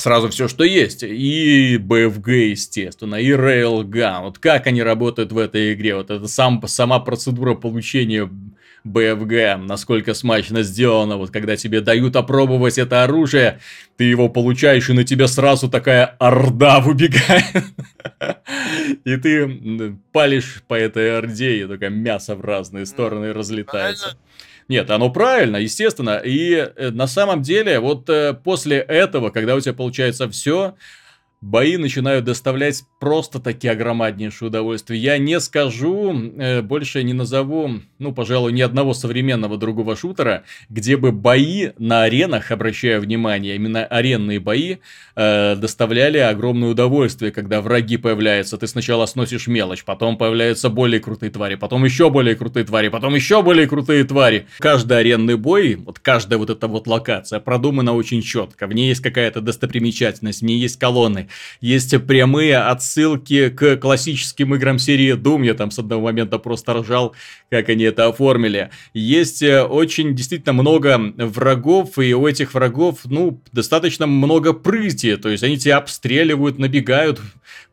сразу 0.02 0.28
все, 0.28 0.48
что 0.48 0.64
есть. 0.64 1.02
И 1.02 1.78
BFG, 1.78 2.48
естественно, 2.48 3.14
и 3.14 3.30
Railgun. 3.30 4.22
Вот 4.22 4.38
как 4.38 4.66
они 4.66 4.82
работают 4.82 5.32
в 5.32 5.38
этой 5.38 5.72
игре. 5.72 5.94
Вот 5.96 6.10
это 6.10 6.26
сам, 6.26 6.60
сама 6.66 6.98
процедура 6.98 7.54
получения 7.54 8.28
BFG, 8.84 9.56
насколько 9.58 10.12
смачно 10.12 10.62
сделано. 10.62 11.16
Вот 11.16 11.30
когда 11.30 11.56
тебе 11.56 11.80
дают 11.80 12.16
опробовать 12.16 12.78
это 12.78 13.04
оружие, 13.04 13.60
ты 13.96 14.04
его 14.04 14.28
получаешь, 14.28 14.90
и 14.90 14.92
на 14.92 15.04
тебя 15.04 15.28
сразу 15.28 15.70
такая 15.70 16.04
орда 16.18 16.80
выбегает. 16.80 17.64
И 19.04 19.16
ты 19.16 19.96
палишь 20.10 20.62
по 20.66 20.74
этой 20.74 21.16
орде, 21.16 21.62
и 21.62 21.66
только 21.66 21.90
мясо 21.90 22.34
в 22.34 22.40
разные 22.40 22.86
стороны 22.86 23.32
разлетается. 23.32 24.16
Нет, 24.72 24.90
оно 24.90 25.10
правильно, 25.10 25.58
естественно. 25.58 26.18
И 26.24 26.54
э, 26.54 26.90
на 26.92 27.06
самом 27.06 27.42
деле, 27.42 27.78
вот 27.78 28.08
э, 28.08 28.32
после 28.32 28.78
этого, 28.78 29.28
когда 29.28 29.54
у 29.54 29.60
тебя 29.60 29.74
получается 29.74 30.30
все, 30.30 30.76
бои 31.42 31.76
начинают 31.76 32.24
доставлять 32.24 32.84
просто 33.00 33.40
такие 33.40 33.72
огромнейшие 33.72 34.48
удовольствия. 34.48 34.96
Я 34.96 35.18
не 35.18 35.38
скажу, 35.40 36.14
э, 36.38 36.62
больше 36.62 37.02
не 37.02 37.12
назову, 37.12 37.80
ну, 37.98 38.12
пожалуй, 38.12 38.52
ни 38.52 38.60
одного 38.60 38.94
современного 38.94 39.58
другого 39.58 39.96
шутера, 39.96 40.44
где 40.70 40.96
бы 40.96 41.10
бои 41.10 41.70
на 41.78 42.04
аренах, 42.04 42.52
обращая 42.52 43.00
внимание, 43.00 43.56
именно 43.56 43.84
аренные 43.84 44.38
бои, 44.38 44.76
э, 45.16 45.56
доставляли 45.56 46.18
огромное 46.18 46.70
удовольствие, 46.70 47.32
когда 47.32 47.60
враги 47.60 47.96
появляются. 47.96 48.56
Ты 48.56 48.68
сначала 48.68 49.04
сносишь 49.06 49.48
мелочь, 49.48 49.84
потом 49.84 50.16
появляются 50.16 50.70
более 50.70 51.00
крутые 51.00 51.30
твари, 51.30 51.56
потом 51.56 51.84
еще 51.84 52.08
более 52.08 52.36
крутые 52.36 52.64
твари, 52.64 52.88
потом 52.88 53.16
еще 53.16 53.42
более 53.42 53.66
крутые 53.66 54.04
твари. 54.04 54.46
Каждый 54.58 54.98
аренный 54.98 55.36
бой, 55.36 55.74
вот 55.74 55.98
каждая 55.98 56.38
вот 56.38 56.50
эта 56.50 56.68
вот 56.68 56.86
локация 56.86 57.40
продумана 57.40 57.94
очень 57.94 58.22
четко. 58.22 58.68
В 58.68 58.72
ней 58.72 58.88
есть 58.88 59.02
какая-то 59.02 59.40
достопримечательность, 59.40 60.42
в 60.42 60.44
ней 60.44 60.58
есть 60.58 60.78
колонны, 60.78 61.28
Есть 61.60 61.94
прямые 62.06 62.58
отсылки 62.58 63.48
к 63.48 63.76
классическим 63.76 64.54
играм 64.54 64.78
серии 64.78 65.14
Doom. 65.14 65.44
Я 65.44 65.54
там 65.54 65.70
с 65.70 65.78
одного 65.78 66.02
момента 66.02 66.38
просто 66.38 66.74
ржал, 66.74 67.14
как 67.50 67.68
они 67.68 67.84
это 67.84 68.06
оформили. 68.06 68.70
Есть 68.94 69.42
э, 69.42 69.62
очень 69.62 70.14
действительно 70.14 70.52
много 70.52 70.98
врагов, 71.16 71.98
и 71.98 72.14
у 72.14 72.26
этих 72.26 72.54
врагов, 72.54 73.00
ну, 73.04 73.40
достаточно 73.52 74.06
много 74.06 74.52
прыти. 74.52 75.16
То 75.16 75.28
есть 75.28 75.42
они 75.42 75.58
тебя 75.58 75.78
обстреливают, 75.78 76.58
набегают, 76.58 77.20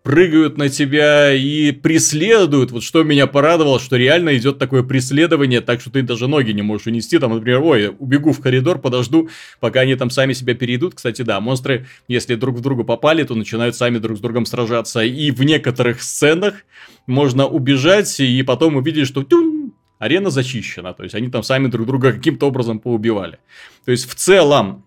прыгают 0.04 0.58
на 0.58 0.70
тебя 0.70 1.34
и 1.34 1.72
преследуют. 1.72 2.72
Вот 2.72 2.84
что 2.84 3.04
меня 3.04 3.28
порадовало, 3.28 3.80
что 3.80 3.97
реально 3.97 4.38
идет 4.38 4.58
такое 4.58 4.84
преследование, 4.84 5.62
так 5.62 5.82
что 5.82 5.91
ты 5.91 6.02
даже 6.02 6.28
ноги 6.28 6.52
не 6.52 6.62
можешь 6.62 6.88
унести. 6.88 7.20
Там, 7.20 7.34
например, 7.34 7.62
ой, 7.62 7.95
убегу 8.00 8.32
в 8.32 8.39
коридор, 8.39 8.80
подожду, 8.80 9.30
пока 9.60 9.82
они 9.82 9.95
там 9.95 10.10
сами 10.10 10.34
себя 10.34 10.56
перейдут. 10.56 10.95
Кстати, 10.95 11.22
да, 11.22 11.39
монстры, 11.39 11.88
если 12.08 12.36
друг 12.36 12.58
в 12.58 12.62
друга 12.62 12.84
попали, 12.84 13.24
то 13.24 13.36
начинают 13.36 13.76
сами 13.76 13.97
друг 13.97 14.18
с 14.18 14.22
другом 14.22 14.45
сражаться. 14.45 15.02
И 15.02 15.32
в 15.32 15.43
некоторых 15.43 16.02
сценах 16.02 16.56
можно 17.06 17.45
убежать 17.45 18.20
и 18.20 18.41
потом 18.43 18.78
увидеть, 18.78 19.08
что 19.08 19.24
тюн, 19.24 19.74
арена 20.00 20.30
зачищена. 20.30 20.93
То 20.93 21.04
есть 21.04 21.14
они 21.14 21.30
там 21.30 21.43
сами 21.43 21.68
друг 21.68 21.86
друга 21.86 22.14
каким-то 22.14 22.47
образом 22.47 22.80
поубивали. 22.80 23.39
То 23.86 23.91
есть 23.91 24.10
в 24.10 24.16
целом, 24.16 24.86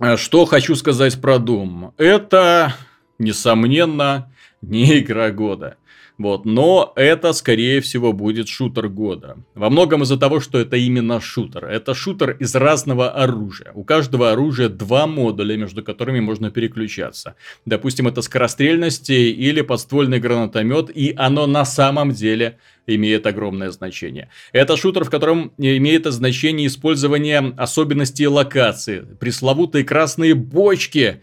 э, 0.00 0.16
что 0.16 0.44
хочу 0.44 0.74
сказать 0.74 1.20
про 1.20 1.36
Doom. 1.36 1.92
Это, 1.96 2.74
несомненно, 3.18 4.31
не 4.62 4.98
игра 5.00 5.30
года. 5.30 5.76
Вот, 6.18 6.44
но 6.44 6.92
это, 6.94 7.32
скорее 7.32 7.80
всего, 7.80 8.12
будет 8.12 8.46
шутер 8.46 8.88
года. 8.88 9.38
Во 9.54 9.70
многом 9.70 10.02
из-за 10.02 10.18
того, 10.18 10.40
что 10.40 10.58
это 10.58 10.76
именно 10.76 11.20
шутер. 11.20 11.64
Это 11.64 11.94
шутер 11.94 12.32
из 12.32 12.54
разного 12.54 13.10
оружия. 13.10 13.72
У 13.74 13.82
каждого 13.82 14.30
оружия 14.30 14.68
два 14.68 15.06
модуля, 15.06 15.56
между 15.56 15.82
которыми 15.82 16.20
можно 16.20 16.50
переключаться. 16.50 17.34
Допустим, 17.64 18.08
это 18.08 18.20
скорострельность 18.22 19.10
или 19.10 19.62
подствольный 19.62 20.20
гранатомет, 20.20 20.90
и 20.94 21.14
оно 21.16 21.46
на 21.46 21.64
самом 21.64 22.12
деле 22.12 22.58
имеет 22.86 23.26
огромное 23.26 23.70
значение. 23.70 24.28
Это 24.52 24.76
шутер, 24.76 25.04
в 25.04 25.10
котором 25.10 25.52
имеет 25.56 26.06
значение 26.06 26.66
использование 26.66 27.52
особенностей 27.56 28.26
локации. 28.26 29.06
Пресловутые 29.18 29.84
красные 29.84 30.34
бочки. 30.34 31.22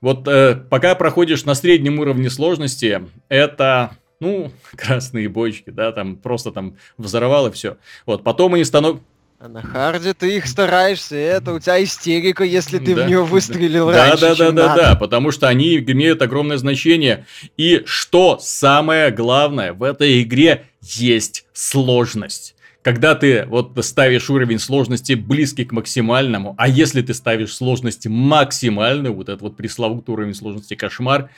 Вот 0.00 0.28
э, 0.28 0.54
пока 0.54 0.94
проходишь 0.94 1.44
на 1.44 1.54
среднем 1.54 1.98
уровне 1.98 2.30
сложности, 2.30 3.02
это 3.28 3.96
ну, 4.20 4.52
красные 4.76 5.28
бочки, 5.28 5.70
да, 5.70 5.92
там 5.92 6.16
просто 6.16 6.52
там 6.52 6.76
взорвал 6.96 7.48
и 7.48 7.52
все. 7.52 7.76
Вот, 8.06 8.22
потом 8.24 8.54
они 8.54 8.64
становятся... 8.64 9.02
А 9.40 9.46
на 9.48 9.62
харде 9.62 10.14
ты 10.14 10.36
их 10.36 10.48
стараешься, 10.48 11.14
это 11.14 11.52
у 11.52 11.60
тебя 11.60 11.82
истерика, 11.82 12.42
если 12.42 12.78
ты 12.80 12.96
да, 12.96 13.04
в 13.04 13.06
нее 13.06 13.22
выстрелил 13.22 13.86
да, 13.86 14.08
раньше, 14.08 14.20
Да, 14.20 14.28
да, 14.30 14.34
чем 14.34 14.54
да, 14.56 14.66
надо. 14.66 14.82
да, 14.82 14.88
да, 14.90 14.96
потому 14.96 15.30
что 15.30 15.46
они 15.46 15.78
имеют 15.78 16.22
огромное 16.22 16.56
значение. 16.56 17.24
И 17.56 17.82
что 17.86 18.38
самое 18.40 19.12
главное, 19.12 19.72
в 19.72 19.84
этой 19.84 20.22
игре 20.22 20.64
есть 20.82 21.44
сложность 21.52 22.56
когда 22.82 23.14
ты 23.14 23.44
вот 23.46 23.72
ставишь 23.84 24.30
уровень 24.30 24.58
сложности 24.58 25.14
близкий 25.14 25.64
к 25.64 25.72
максимальному, 25.72 26.54
а 26.58 26.68
если 26.68 27.02
ты 27.02 27.12
ставишь 27.14 27.54
сложность 27.54 28.06
максимальную, 28.06 29.14
вот 29.14 29.28
этот 29.28 29.42
вот 29.42 29.56
пресловутый 29.56 30.14
уровень 30.14 30.34
сложности 30.34 30.74
кошмар, 30.74 31.30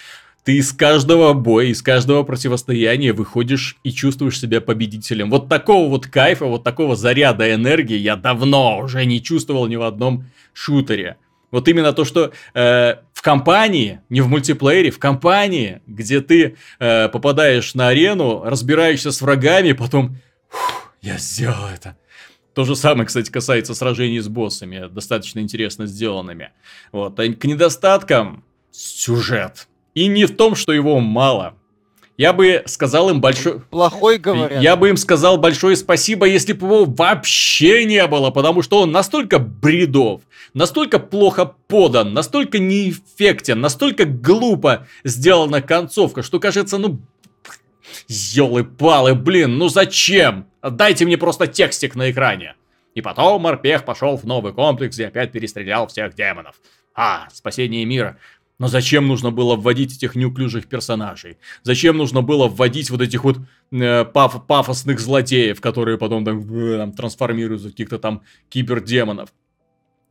ты 0.45 0.57
из 0.57 0.72
каждого 0.72 1.32
боя, 1.34 1.66
из 1.66 1.82
каждого 1.82 2.22
противостояния 2.22 3.12
выходишь 3.12 3.76
и 3.84 3.91
чувствуешь 3.91 4.41
себя 4.41 4.61
победителем. 4.61 5.30
Вот 5.30 5.49
такого 5.49 5.88
вот 5.88 6.07
кайфа, 6.07 6.47
вот 6.47 6.64
такого 6.64 6.97
заряда 6.97 7.53
энергии 7.53 7.97
я 7.97 8.16
давно 8.16 8.78
уже 8.78 9.05
не 9.05 9.22
чувствовал 9.22 9.66
ни 9.66 9.76
в 9.76 9.82
одном 9.82 10.24
шутере. 10.55 11.16
Вот 11.51 11.68
именно 11.68 11.93
то, 11.93 12.05
что 12.05 12.32
э, 12.55 12.95
в 13.12 13.22
компании, 13.22 14.01
не 14.09 14.20
в 14.20 14.28
мультиплеере, 14.28 14.91
в 14.91 14.99
компании, 14.99 15.82
где 15.86 16.20
ты 16.20 16.57
э, 16.78 17.09
попадаешь 17.09 17.74
на 17.74 17.88
арену, 17.88 18.43
разбираешься 18.45 19.11
с 19.11 19.20
врагами, 19.20 19.72
потом 19.72 20.16
я 21.03 21.18
сделал 21.18 21.66
это. 21.72 21.96
То 22.55 22.64
же 22.64 22.74
самое, 22.76 23.07
кстати, 23.07 23.30
касается 23.30 23.74
сражений 23.74 24.18
с 24.20 24.28
боссами, 24.28 24.88
достаточно 24.90 25.40
интересно 25.40 25.86
сделанными. 25.86 26.51
Вот. 26.92 27.18
А 27.18 27.32
к 27.32 27.44
недостаткам 27.44 28.44
сюжет. 28.70 29.68
И 29.94 30.07
не 30.07 30.26
в 30.26 30.36
том, 30.36 30.55
что 30.55 30.72
его 30.72 31.01
мало. 31.01 31.55
Я 32.16 32.34
бы 32.34 32.62
сказал 32.66 33.09
им 33.09 33.22
большой... 33.22 33.61
Плохой 33.61 34.18
говорят. 34.18 34.62
Я 34.62 34.76
бы 34.76 34.90
им 34.90 34.98
сказал 34.98 35.38
большое 35.38 35.74
спасибо, 35.74 36.26
если 36.26 36.53
бы 36.53 36.66
его 36.66 36.84
вообще 36.84 37.86
не 37.86 38.07
было, 38.07 38.30
потому 38.30 38.61
что 38.61 38.82
он 38.82 38.92
настолько 38.92 39.38
бредов, 39.38 40.20
настолько 40.53 40.98
плохо 40.98 41.55
подан, 41.66 42.12
настолько 42.12 42.59
неэффектен, 42.59 43.59
настолько 43.59 44.05
глупо 44.05 44.86
сделана 45.03 45.62
концовка, 45.62 46.22
что 46.22 46.40
кажется, 46.40 46.76
ну... 46.76 47.01
Ёлы-палы, 48.09 49.14
блин, 49.14 49.59
ну 49.59 49.68
зачем? 49.68 50.47
Дайте 50.62 51.05
мне 51.05 51.18
просто 51.18 51.47
текстик 51.47 51.95
на 51.95 52.11
экране. 52.11 52.55
И 52.95 53.01
потом 53.01 53.43
морпех 53.43 53.84
пошел 53.84 54.16
в 54.16 54.24
новый 54.24 54.53
комплекс 54.53 54.99
и 54.99 55.05
опять 55.05 55.32
перестрелял 55.32 55.86
всех 55.86 56.14
демонов. 56.14 56.57
А, 56.95 57.28
спасение 57.32 57.84
мира. 57.84 58.18
Но 58.59 58.68
зачем 58.68 59.09
нужно 59.09 59.30
было 59.30 59.57
вводить 59.57 59.97
этих 59.97 60.14
неуклюжих 60.14 60.66
персонажей? 60.66 61.38
Зачем 61.62 61.97
нужно 61.97 62.20
было 62.20 62.47
вводить 62.47 62.91
вот 62.91 63.01
этих 63.01 63.24
вот 63.24 63.38
э, 63.72 64.05
паф 64.05 64.47
пафосных 64.47 65.01
злодеев, 65.01 65.62
которые 65.62 65.97
потом 65.97 66.26
там, 66.26 66.41
э, 66.55 66.76
там 66.76 66.93
трансформируются 66.93 67.68
в 67.68 67.70
каких-то 67.70 67.99
там 67.99 68.22
кибердемонов? 68.51 69.32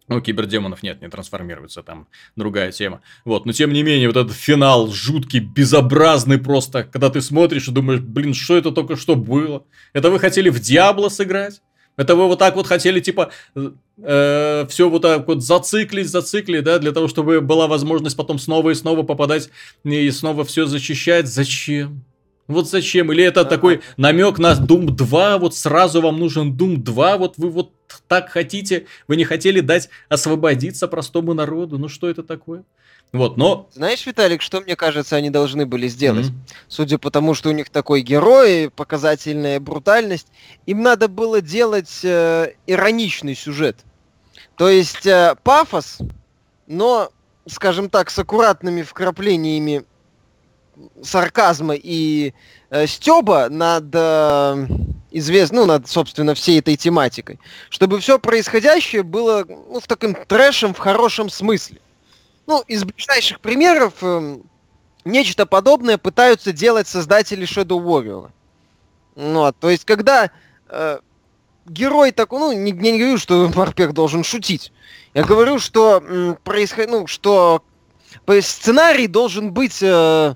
Ну, 0.09 0.21
кибердемонов 0.21 0.81
нет, 0.81 1.01
не 1.01 1.07
трансформируются, 1.07 1.83
там 1.83 2.07
другая 2.35 2.71
тема. 2.71 3.01
Вот, 3.25 3.45
но 3.45 3.53
тем 3.53 3.71
не 3.71 3.83
менее, 3.83 4.07
вот 4.07 4.17
этот 4.17 4.33
финал 4.35 4.87
жуткий, 4.91 5.39
безобразный 5.39 6.39
просто, 6.39 6.83
когда 6.83 7.11
ты 7.11 7.21
смотришь 7.21 7.67
и 7.67 7.71
думаешь, 7.71 8.01
блин, 8.01 8.33
что 8.33 8.57
это 8.57 8.71
только 8.71 8.95
что 8.95 9.15
было? 9.15 9.65
Это 9.93 10.09
вы 10.09 10.19
хотели 10.19 10.49
в 10.49 10.59
Диабло 10.59 11.09
сыграть? 11.09 11.61
Это 11.95 12.15
вы 12.15 12.27
вот 12.27 12.39
так 12.39 12.55
вот 12.55 12.65
хотели, 12.65 13.01
типа, 13.01 13.29
э, 13.55 14.65
все 14.69 14.89
вот 14.89 15.01
так 15.01 15.27
вот 15.27 15.43
зациклить, 15.43 16.09
зациклить, 16.09 16.63
да, 16.63 16.79
для 16.79 16.91
того, 16.91 17.07
чтобы 17.07 17.39
была 17.41 17.67
возможность 17.67 18.17
потом 18.17 18.39
снова 18.39 18.71
и 18.71 18.75
снова 18.75 19.03
попадать 19.03 19.49
и 19.83 20.09
снова 20.09 20.43
все 20.43 20.65
зачищать. 20.65 21.27
Зачем? 21.27 22.03
Вот 22.47 22.67
зачем? 22.67 23.11
Или 23.11 23.25
это 23.25 23.45
такой 23.45 23.81
намек 23.97 24.39
на 24.39 24.53
Doom 24.53 24.91
2, 24.91 25.37
вот 25.37 25.55
сразу 25.55 26.01
вам 26.01 26.19
нужен 26.19 26.53
Doom 26.55 26.77
2, 26.77 27.17
вот 27.17 27.33
вы 27.37 27.49
вот 27.49 27.73
так 28.09 28.29
хотите, 28.29 28.87
вы 29.07 29.15
не 29.15 29.23
хотели 29.23 29.61
дать 29.61 29.89
освободиться 30.09 30.87
простому 30.87 31.33
народу, 31.33 31.77
ну 31.77 31.87
что 31.87 32.09
это 32.09 32.23
такое? 32.23 32.63
Вот, 33.11 33.37
но... 33.37 33.69
Знаешь, 33.71 34.05
Виталик, 34.05 34.41
что, 34.41 34.61
мне 34.61 34.75
кажется, 34.75 35.15
они 35.15 35.29
должны 35.29 35.65
были 35.65 35.87
сделать? 35.87 36.27
Mm-hmm. 36.27 36.53
Судя 36.67 36.97
по 36.97 37.11
тому, 37.11 37.33
что 37.35 37.49
у 37.49 37.51
них 37.51 37.69
такой 37.69 38.01
герой, 38.01 38.71
показательная 38.75 39.59
брутальность, 39.59 40.27
им 40.65 40.81
надо 40.81 41.07
было 41.07 41.39
делать 41.39 42.01
э, 42.03 42.53
ироничный 42.67 43.35
сюжет. 43.35 43.77
То 44.57 44.69
есть 44.69 45.05
э, 45.05 45.35
пафос, 45.43 45.99
но, 46.67 47.11
скажем 47.47 47.89
так, 47.89 48.09
с 48.09 48.19
аккуратными 48.19 48.81
вкраплениями 48.81 49.85
сарказма 51.01 51.75
и 51.75 52.33
э, 52.69 52.87
стеба 52.87 53.49
над 53.49 53.85
э, 53.93 54.67
извест... 55.11 55.51
ну, 55.51 55.65
над, 55.65 55.87
собственно, 55.87 56.35
всей 56.35 56.59
этой 56.59 56.75
тематикой. 56.75 57.39
Чтобы 57.69 57.99
все 57.99 58.19
происходящее 58.19 59.03
было 59.03 59.45
ну, 59.47 59.79
в 59.79 59.87
таком 59.87 60.15
трэшем 60.15 60.73
в 60.73 60.79
хорошем 60.79 61.29
смысле. 61.29 61.79
Ну, 62.47 62.61
из 62.67 62.83
ближайших 62.83 63.39
примеров 63.39 63.93
э, 64.01 64.37
нечто 65.05 65.45
подобное 65.45 65.97
пытаются 65.97 66.51
делать 66.51 66.87
создатели 66.87 67.47
Shadow 67.47 67.81
Warrior. 67.83 68.29
Ну, 69.15 69.51
то 69.51 69.69
есть, 69.69 69.85
когда 69.85 70.31
э, 70.69 70.99
герой 71.65 72.11
такой, 72.11 72.39
ну, 72.39 72.51
не, 72.53 72.71
не 72.71 72.97
говорю, 72.97 73.17
что 73.17 73.49
Марпек 73.55 73.93
должен 73.93 74.23
шутить. 74.23 74.71
Я 75.13 75.23
говорю, 75.23 75.59
что 75.59 76.37
происход... 76.43 76.87
ну, 76.89 77.07
что 77.07 77.63
сценарий 78.41 79.07
должен 79.07 79.51
быть 79.51 79.81
э, 79.81 80.35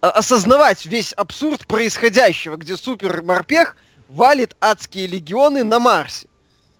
осознавать 0.00 0.86
весь 0.86 1.12
абсурд 1.12 1.66
происходящего, 1.66 2.56
где 2.56 2.76
супер 2.76 3.22
морпех 3.22 3.76
валит 4.08 4.56
адские 4.60 5.06
легионы 5.06 5.64
на 5.64 5.78
Марсе. 5.78 6.28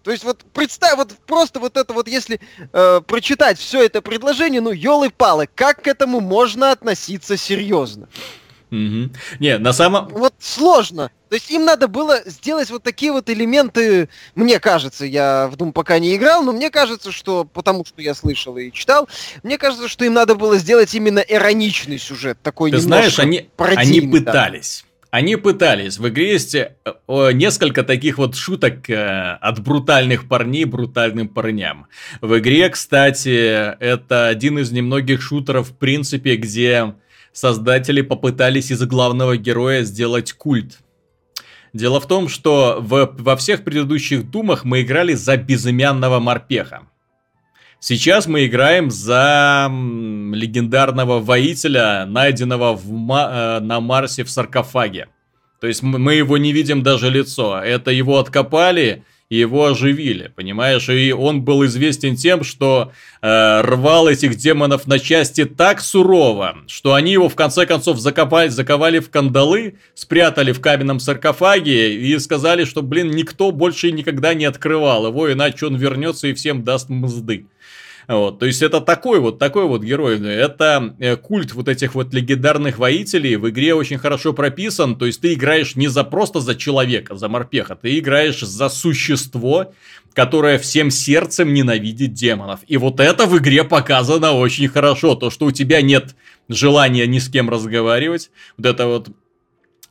То 0.02 0.10
есть 0.10 0.22
вот 0.22 0.44
представь, 0.52 0.96
вот 0.96 1.12
просто 1.26 1.60
вот 1.60 1.76
это 1.78 1.94
вот, 1.94 2.08
если 2.08 2.38
э, 2.72 3.00
прочитать 3.06 3.58
все 3.58 3.84
это 3.84 4.02
предложение, 4.02 4.60
ну, 4.60 4.70
елы-палы, 4.70 5.48
как 5.54 5.82
к 5.82 5.86
этому 5.86 6.20
можно 6.20 6.72
относиться 6.72 7.38
серьезно? 7.38 8.08
Угу. 8.70 9.10
Не, 9.40 9.58
на 9.58 9.72
самом... 9.72 10.08
Вот 10.08 10.34
сложно. 10.38 11.10
То 11.34 11.36
есть 11.36 11.50
им 11.50 11.64
надо 11.64 11.88
было 11.88 12.20
сделать 12.26 12.70
вот 12.70 12.84
такие 12.84 13.10
вот 13.10 13.28
элементы, 13.28 14.08
мне 14.36 14.60
кажется, 14.60 15.04
я 15.04 15.48
в 15.48 15.56
Doom 15.56 15.72
пока 15.72 15.98
не 15.98 16.14
играл, 16.14 16.44
но 16.44 16.52
мне 16.52 16.70
кажется, 16.70 17.10
что, 17.10 17.44
потому 17.44 17.84
что 17.84 18.00
я 18.02 18.14
слышал 18.14 18.56
и 18.56 18.70
читал, 18.70 19.08
мне 19.42 19.58
кажется, 19.58 19.88
что 19.88 20.04
им 20.04 20.14
надо 20.14 20.36
было 20.36 20.58
сделать 20.58 20.94
именно 20.94 21.18
ироничный 21.18 21.98
сюжет, 21.98 22.38
такой 22.42 22.70
Ты 22.70 22.78
знаешь, 22.78 23.18
они, 23.18 23.48
они 23.58 24.02
пытались. 24.02 24.84
Да 24.84 25.18
Они 25.18 25.34
пытались. 25.34 25.98
В 25.98 26.08
игре 26.08 26.32
есть 26.32 26.54
э, 26.54 26.68
несколько 27.08 27.82
таких 27.82 28.18
вот 28.18 28.36
шуток 28.36 28.88
э, 28.88 29.38
от 29.40 29.60
брутальных 29.60 30.28
парней 30.28 30.66
брутальным 30.66 31.28
парням. 31.28 31.88
В 32.20 32.38
игре, 32.38 32.68
кстати, 32.68 33.76
это 33.80 34.28
один 34.28 34.60
из 34.60 34.70
немногих 34.70 35.20
шутеров, 35.20 35.70
в 35.70 35.76
принципе, 35.76 36.36
где 36.36 36.94
создатели 37.34 38.00
попытались 38.00 38.70
из 38.70 38.82
главного 38.84 39.36
героя 39.36 39.82
сделать 39.82 40.32
культ. 40.32 40.78
Дело 41.74 42.00
в 42.00 42.06
том, 42.06 42.28
что 42.28 42.78
в, 42.80 43.16
во 43.18 43.36
всех 43.36 43.64
предыдущих 43.64 44.30
Думах 44.30 44.64
мы 44.64 44.82
играли 44.82 45.12
за 45.14 45.36
безымянного 45.36 46.20
морпеха. 46.20 46.82
Сейчас 47.80 48.26
мы 48.26 48.46
играем 48.46 48.90
за 48.90 49.68
легендарного 49.68 51.20
воителя, 51.20 52.06
найденного 52.06 52.74
в, 52.74 52.88
э, 52.88 53.60
на 53.60 53.80
Марсе 53.80 54.24
в 54.24 54.30
саркофаге. 54.30 55.08
То 55.60 55.66
есть 55.66 55.82
мы 55.82 56.14
его 56.14 56.38
не 56.38 56.52
видим 56.52 56.82
даже 56.82 57.10
лицо. 57.10 57.58
Это 57.58 57.90
его 57.90 58.18
откопали, 58.18 59.04
и 59.30 59.36
его 59.36 59.66
оживили, 59.66 60.30
понимаешь? 60.34 60.88
И 60.88 61.12
он 61.12 61.42
был 61.42 61.64
известен 61.64 62.16
тем, 62.16 62.44
что 62.44 62.92
э, 63.22 63.60
рвал 63.62 64.06
этих 64.06 64.36
демонов 64.36 64.86
на 64.86 64.98
части 64.98 65.44
так 65.44 65.80
сурово, 65.80 66.58
что 66.66 66.94
они 66.94 67.12
его 67.12 67.28
в 67.28 67.34
конце 67.34 67.66
концов 67.66 67.98
закопали, 67.98 68.48
заковали 68.48 68.98
в 68.98 69.10
кандалы, 69.10 69.78
спрятали 69.94 70.52
в 70.52 70.60
каменном 70.60 71.00
саркофаге 71.00 71.96
и 71.96 72.18
сказали, 72.18 72.64
что, 72.64 72.82
блин, 72.82 73.10
никто 73.10 73.50
больше 73.50 73.92
никогда 73.92 74.34
не 74.34 74.44
открывал 74.44 75.06
его, 75.06 75.32
иначе 75.32 75.66
он 75.66 75.76
вернется 75.76 76.28
и 76.28 76.34
всем 76.34 76.62
даст 76.62 76.90
мзды. 76.90 77.46
Вот, 78.06 78.38
то 78.38 78.46
есть 78.46 78.62
это 78.62 78.80
такой 78.80 79.18
вот, 79.20 79.38
такой 79.38 79.64
вот 79.66 79.82
герой. 79.82 80.20
Это 80.20 80.94
э, 80.98 81.16
культ 81.16 81.54
вот 81.54 81.68
этих 81.68 81.94
вот 81.94 82.12
легендарных 82.12 82.78
воителей 82.78 83.36
в 83.36 83.48
игре 83.48 83.74
очень 83.74 83.98
хорошо 83.98 84.32
прописан. 84.32 84.96
То 84.96 85.06
есть 85.06 85.20
ты 85.20 85.34
играешь 85.34 85.76
не 85.76 85.88
за 85.88 86.04
просто 86.04 86.40
за 86.40 86.54
человека, 86.54 87.16
за 87.16 87.28
морпеха, 87.28 87.76
ты 87.76 87.98
играешь 87.98 88.40
за 88.40 88.68
существо, 88.68 89.72
которое 90.12 90.58
всем 90.58 90.90
сердцем 90.90 91.54
ненавидит 91.54 92.12
демонов. 92.12 92.60
И 92.66 92.76
вот 92.76 93.00
это 93.00 93.26
в 93.26 93.38
игре 93.38 93.64
показано 93.64 94.32
очень 94.32 94.68
хорошо. 94.68 95.14
То, 95.14 95.30
что 95.30 95.46
у 95.46 95.50
тебя 95.50 95.80
нет 95.82 96.14
желания 96.48 97.06
ни 97.06 97.18
с 97.18 97.28
кем 97.28 97.48
разговаривать. 97.48 98.30
Вот 98.56 98.66
это 98.66 98.86
вот 98.86 99.08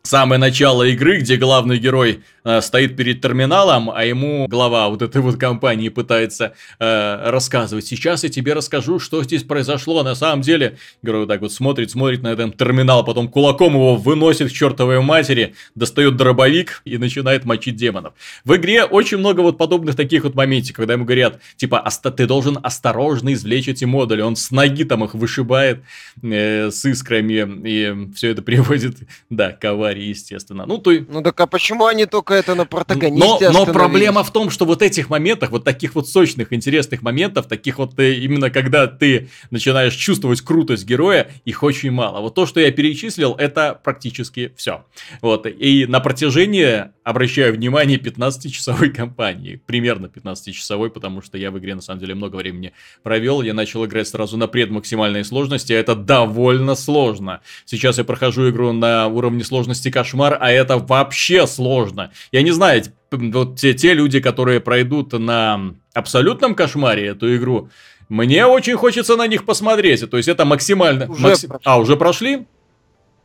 самое 0.03 0.39
начало 0.39 0.83
игры, 0.83 1.19
где 1.19 1.37
главный 1.37 1.77
герой 1.77 2.23
э, 2.43 2.61
стоит 2.61 2.95
перед 2.95 3.21
терминалом, 3.21 3.89
а 3.89 4.05
ему 4.05 4.47
глава 4.47 4.89
вот 4.89 5.01
этой 5.01 5.21
вот 5.21 5.37
компании 5.37 5.89
пытается 5.89 6.53
э, 6.79 7.29
рассказывать. 7.29 7.85
Сейчас 7.85 8.23
я 8.23 8.29
тебе 8.29 8.53
расскажу, 8.53 8.99
что 8.99 9.23
здесь 9.23 9.43
произошло. 9.43 10.03
На 10.03 10.15
самом 10.15 10.41
деле, 10.41 10.77
герой 11.01 11.21
вот 11.21 11.29
так 11.29 11.41
вот 11.41 11.51
смотрит, 11.51 11.91
смотрит 11.91 12.21
на 12.23 12.29
этот 12.29 12.57
терминал, 12.57 13.03
потом 13.03 13.27
кулаком 13.27 13.73
его 13.73 13.95
выносит 13.95 14.49
к 14.49 14.53
чертовой 14.53 15.01
матери, 15.01 15.55
достает 15.75 16.15
дробовик 16.15 16.81
и 16.85 16.97
начинает 16.97 17.45
мочить 17.45 17.75
демонов. 17.75 18.13
В 18.45 18.55
игре 18.55 18.83
очень 18.83 19.17
много 19.17 19.41
вот 19.41 19.57
подобных 19.57 19.95
таких 19.95 20.23
вот 20.23 20.35
моментов, 20.35 20.53
когда 20.75 20.93
ему 20.93 21.05
говорят, 21.05 21.39
типа, 21.57 21.83
ты 22.15 22.27
должен 22.27 22.59
осторожно 22.61 23.33
извлечь 23.33 23.67
эти 23.67 23.85
модули. 23.85 24.21
Он 24.21 24.35
с 24.35 24.51
ноги 24.51 24.83
там 24.83 25.03
их 25.03 25.13
вышибает 25.13 25.79
э, 26.21 26.69
с 26.71 26.85
искрами, 26.85 27.67
и 27.67 28.13
все 28.15 28.29
это 28.29 28.41
приводит, 28.43 28.97
да, 29.29 29.51
к 29.51 29.65
аварии, 29.65 30.05
естественно. 30.05 30.65
Ну, 30.65 30.77
то... 30.77 30.91
ну 30.91 31.21
так 31.21 31.39
а 31.39 31.47
почему 31.47 31.85
они 31.85 32.05
только 32.05 32.32
это 32.33 32.55
на 32.55 32.65
протагонисте 32.65 33.49
но, 33.49 33.65
но 33.65 33.65
проблема 33.65 34.23
в 34.23 34.31
том, 34.31 34.49
что 34.49 34.65
вот 34.65 34.81
этих 34.81 35.09
моментах, 35.09 35.51
вот 35.51 35.63
таких 35.63 35.95
вот 35.95 36.07
сочных, 36.09 36.53
интересных 36.53 37.01
моментов, 37.01 37.47
таких 37.47 37.77
вот 37.79 37.97
э, 37.99 38.15
именно 38.15 38.49
когда 38.49 38.87
ты 38.87 39.29
начинаешь 39.51 39.93
чувствовать 39.93 40.41
крутость 40.41 40.85
героя, 40.85 41.29
их 41.45 41.63
очень 41.63 41.91
мало. 41.91 42.21
Вот 42.21 42.35
то, 42.35 42.45
что 42.45 42.59
я 42.59 42.71
перечислил, 42.71 43.35
это 43.35 43.79
практически 43.83 44.53
все. 44.55 44.85
Вот. 45.21 45.45
И 45.45 45.85
на 45.85 45.99
протяжении, 45.99 46.85
обращаю 47.03 47.53
внимание, 47.53 47.97
15-часовой 47.97 48.89
кампании. 48.89 49.61
Примерно 49.65 50.07
15-часовой, 50.07 50.89
потому 50.89 51.21
что 51.21 51.37
я 51.37 51.51
в 51.51 51.59
игре 51.59 51.75
на 51.75 51.81
самом 51.81 51.99
деле 51.99 52.15
много 52.15 52.37
времени 52.37 52.73
провел. 53.03 53.41
Я 53.41 53.53
начал 53.53 53.85
играть 53.85 54.07
сразу 54.07 54.37
на 54.37 54.47
предмаксимальной 54.47 55.23
сложности, 55.23 55.73
а 55.73 55.79
это 55.79 55.95
довольно 55.95 56.75
сложно. 56.75 57.41
Сейчас 57.65 57.97
я 57.97 58.03
прохожу 58.03 58.49
игру 58.49 58.71
на 58.71 59.07
уровне 59.07 59.43
сложности 59.43 59.91
кошмар, 59.91 60.37
а 60.39 60.51
это 60.51 60.77
вообще 60.77 61.47
сложно. 61.47 62.11
Я 62.31 62.41
не 62.41 62.51
знаю, 62.51 62.83
вот 63.11 63.59
те, 63.59 63.73
те 63.73 63.93
люди, 63.93 64.19
которые 64.19 64.59
пройдут 64.59 65.13
на 65.13 65.75
абсолютном 65.93 66.55
кошмаре 66.55 67.07
эту 67.07 67.35
игру, 67.35 67.69
мне 68.09 68.45
очень 68.45 68.75
хочется 68.75 69.15
на 69.15 69.27
них 69.27 69.45
посмотреть. 69.45 70.09
То 70.09 70.17
есть 70.17 70.29
это 70.29 70.45
максимально... 70.45 71.09
Уже 71.09 71.21
макси... 71.21 71.49
А, 71.63 71.79
уже 71.79 71.95
прошли? 71.95 72.45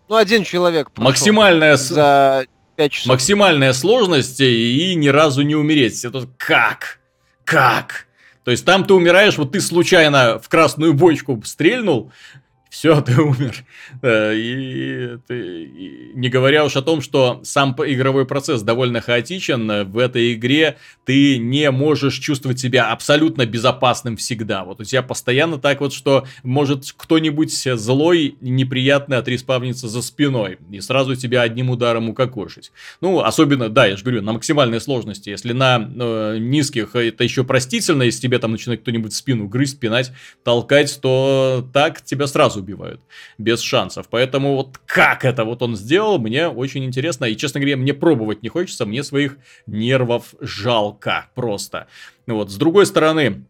Ну, 0.09 0.17
один 0.17 0.45
человек 0.45 0.91
прошел. 0.91 1.11
Максимальная... 1.11 1.77
За 1.77 2.47
5 2.77 2.93
часов. 2.93 3.07
Максимальная 3.09 3.73
сложность 3.73 4.41
и 4.41 4.95
ни 4.95 5.09
разу 5.09 5.43
не 5.43 5.57
умереть. 5.57 6.05
Это 6.05 6.29
как? 6.37 7.01
Как? 7.45 8.07
То 8.45 8.53
есть 8.53 8.65
там 8.65 8.85
ты 8.85 8.95
умираешь, 8.95 9.37
вот 9.37 9.53
ты 9.53 9.61
случайно 9.61 10.39
в 10.39 10.49
красную 10.49 10.95
бочку 10.95 11.43
стрельнул, 11.45 12.13
все, 12.71 13.01
ты 13.01 13.21
умер. 13.21 13.65
Э, 14.03 14.35
и, 14.35 15.19
ты, 15.27 15.65
и 15.65 16.13
не 16.15 16.29
говоря 16.29 16.65
уж 16.65 16.77
о 16.77 16.83
том, 16.83 17.01
что 17.01 17.41
сам 17.45 17.75
игровой 17.79 18.27
процесс 18.27 18.63
довольно 18.63 19.01
хаотичен, 19.01 19.91
в 19.91 19.99
этой 19.99 20.35
игре 20.35 20.77
ты 21.05 21.39
не 21.39 21.71
можешь 21.71 22.19
чувствовать 22.19 22.61
себя 22.61 22.91
абсолютно 22.91 23.47
безопасным 23.47 24.17
всегда. 24.17 24.65
Вот 24.65 24.81
у 24.81 24.85
тебя 24.85 25.03
постоянно 25.03 25.59
так 25.59 25.81
вот, 25.81 25.93
что 25.93 26.27
может 26.43 26.85
кто-нибудь 26.97 27.53
злой, 27.53 28.37
неприятный 28.41 29.17
отреспавнится 29.17 29.89
за 29.89 30.03
спиной 30.03 30.59
и 30.71 30.81
сразу 30.81 31.17
тебя 31.17 31.43
одним 31.43 31.71
ударом 31.71 32.09
укокошить. 32.09 32.73
Ну, 33.01 33.21
особенно, 33.21 33.69
да, 33.69 33.87
я 33.87 33.97
же 33.97 34.05
говорю, 34.05 34.23
на 34.23 34.33
максимальной 34.33 34.81
сложности. 34.81 35.31
Если 35.31 35.53
на 35.53 35.79
э, 35.79 36.39
низких 36.39 36.95
это 36.95 37.25
еще 37.25 37.45
простительно, 37.45 38.03
если 38.03 38.21
тебе 38.21 38.39
там 38.39 38.53
начинает 38.53 38.83
кто-нибудь 38.83 39.15
спину 39.15 39.49
грызть, 39.49 39.81
пинать, 39.81 40.13
толкать, 40.45 40.99
то 41.01 41.69
так 41.73 42.03
тебя 42.03 42.27
сразу 42.27 42.58
убивают. 42.59 43.01
Без 43.39 43.61
шансов. 43.61 44.09
Поэтому 44.11 44.57
вот 44.57 44.79
как 44.87 45.25
это 45.25 45.45
вот 45.45 45.63
он 45.63 45.77
сделал, 45.77 46.19
мне 46.19 46.49
очень 46.49 46.85
интересно. 46.85 47.25
И, 47.25 47.37
честно 47.37 47.61
говоря, 47.61 47.77
мне 47.77 47.95
пробовать 47.95 48.43
не 48.43 48.49
хочется. 48.49 48.87
Мне 48.87 49.03
своих 49.03 49.37
нервов 49.67 50.35
жалко 50.41 51.31
просто. 51.35 51.87
Вот. 52.27 52.51
С 52.51 52.57
другой 52.57 52.87
стороны, 52.87 53.45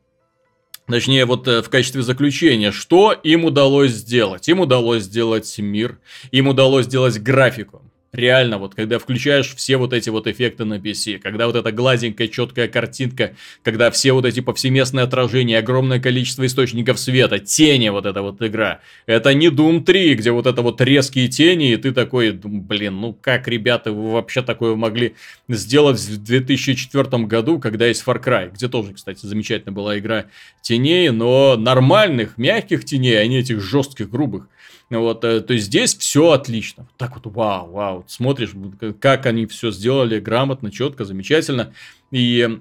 Точнее, 0.89 1.27
вот 1.27 1.47
э, 1.47 1.61
в 1.61 1.69
качестве 1.69 2.01
заключения, 2.01 2.73
что 2.73 3.13
им 3.13 3.45
удалось 3.45 3.91
сделать? 3.91 4.49
Им 4.49 4.61
удалось 4.61 5.03
сделать 5.03 5.59
мир, 5.59 5.99
им 6.31 6.49
удалось 6.49 6.87
сделать 6.87 7.19
графику. 7.21 7.83
Реально, 8.13 8.57
вот 8.57 8.75
когда 8.75 8.99
включаешь 8.99 9.55
все 9.55 9.77
вот 9.77 9.93
эти 9.93 10.09
вот 10.09 10.27
эффекты 10.27 10.65
на 10.65 10.79
PC, 10.79 11.19
когда 11.19 11.47
вот 11.47 11.57
эта 11.57 11.73
гладенькая, 11.73 12.29
четкая 12.29 12.67
картинка, 12.67 13.35
когда 13.63 13.91
все 13.91 14.13
вот 14.13 14.25
эти 14.25 14.41
повсеместные 14.41 15.05
отражения, 15.05 15.59
огромное 15.59 16.01
количество 16.01 16.47
источников 16.47 16.99
света, 16.99 17.39
тени 17.39 17.91
вот 17.91 18.07
эта 18.07 18.23
вот 18.23 18.41
игра. 18.41 18.81
Это 19.05 19.35
не 19.35 19.49
Doom 19.49 19.85
3, 19.85 20.15
где 20.15 20.31
вот 20.31 20.47
это 20.47 20.63
вот 20.63 20.81
резкие 20.81 21.29
тени, 21.29 21.73
и 21.73 21.77
ты 21.77 21.93
такой, 21.93 22.33
блин, 22.33 22.99
ну 22.99 23.13
как, 23.13 23.47
ребята, 23.47 23.93
вы 23.93 24.13
вообще 24.13 24.41
такое 24.41 24.75
могли 24.75 25.15
сделать 25.47 26.01
в 26.01 26.25
2004 26.25 27.25
году, 27.25 27.59
когда 27.59 27.87
есть 27.87 28.03
Far 28.07 28.25
Cry, 28.25 28.51
где 28.55 28.69
тоже, 28.69 28.95
кстати, 28.95 29.27
замечательная 29.27 29.75
была 29.75 29.99
игра 29.99 30.25
теней, 30.63 31.11
но 31.11 31.57
нормальных, 31.59 32.39
мягких 32.39 32.87
теней, 32.87 33.21
а 33.21 33.27
не 33.27 33.41
этих 33.41 33.61
жестких, 33.61 34.09
грубых. 34.09 34.49
Вот, 34.91 35.23
э, 35.25 35.41
то 35.41 35.53
есть 35.53 35.67
здесь 35.67 35.97
все 35.97 36.31
отлично. 36.31 36.89
Так 36.97 37.15
вот, 37.15 37.33
вау, 37.35 37.71
вау. 37.71 38.05
Смотришь, 38.07 38.53
как 39.01 39.27
они 39.27 39.47
все 39.47 39.71
сделали 39.71 40.19
грамотно, 40.19 40.71
четко, 40.71 41.05
замечательно. 41.05 41.75
И 42.11 42.59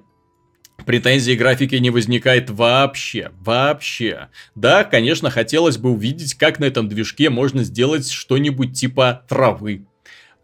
претензий 0.84 1.36
графики 1.36 1.76
не 1.76 1.90
возникает 1.90 2.50
вообще, 2.50 3.32
вообще. 3.40 4.28
Да, 4.54 4.84
конечно, 4.84 5.30
хотелось 5.30 5.78
бы 5.78 5.90
увидеть, 5.90 6.34
как 6.34 6.58
на 6.58 6.66
этом 6.66 6.88
движке 6.88 7.30
можно 7.30 7.64
сделать 7.64 8.10
что-нибудь 8.10 8.74
типа 8.74 9.24
травы, 9.26 9.86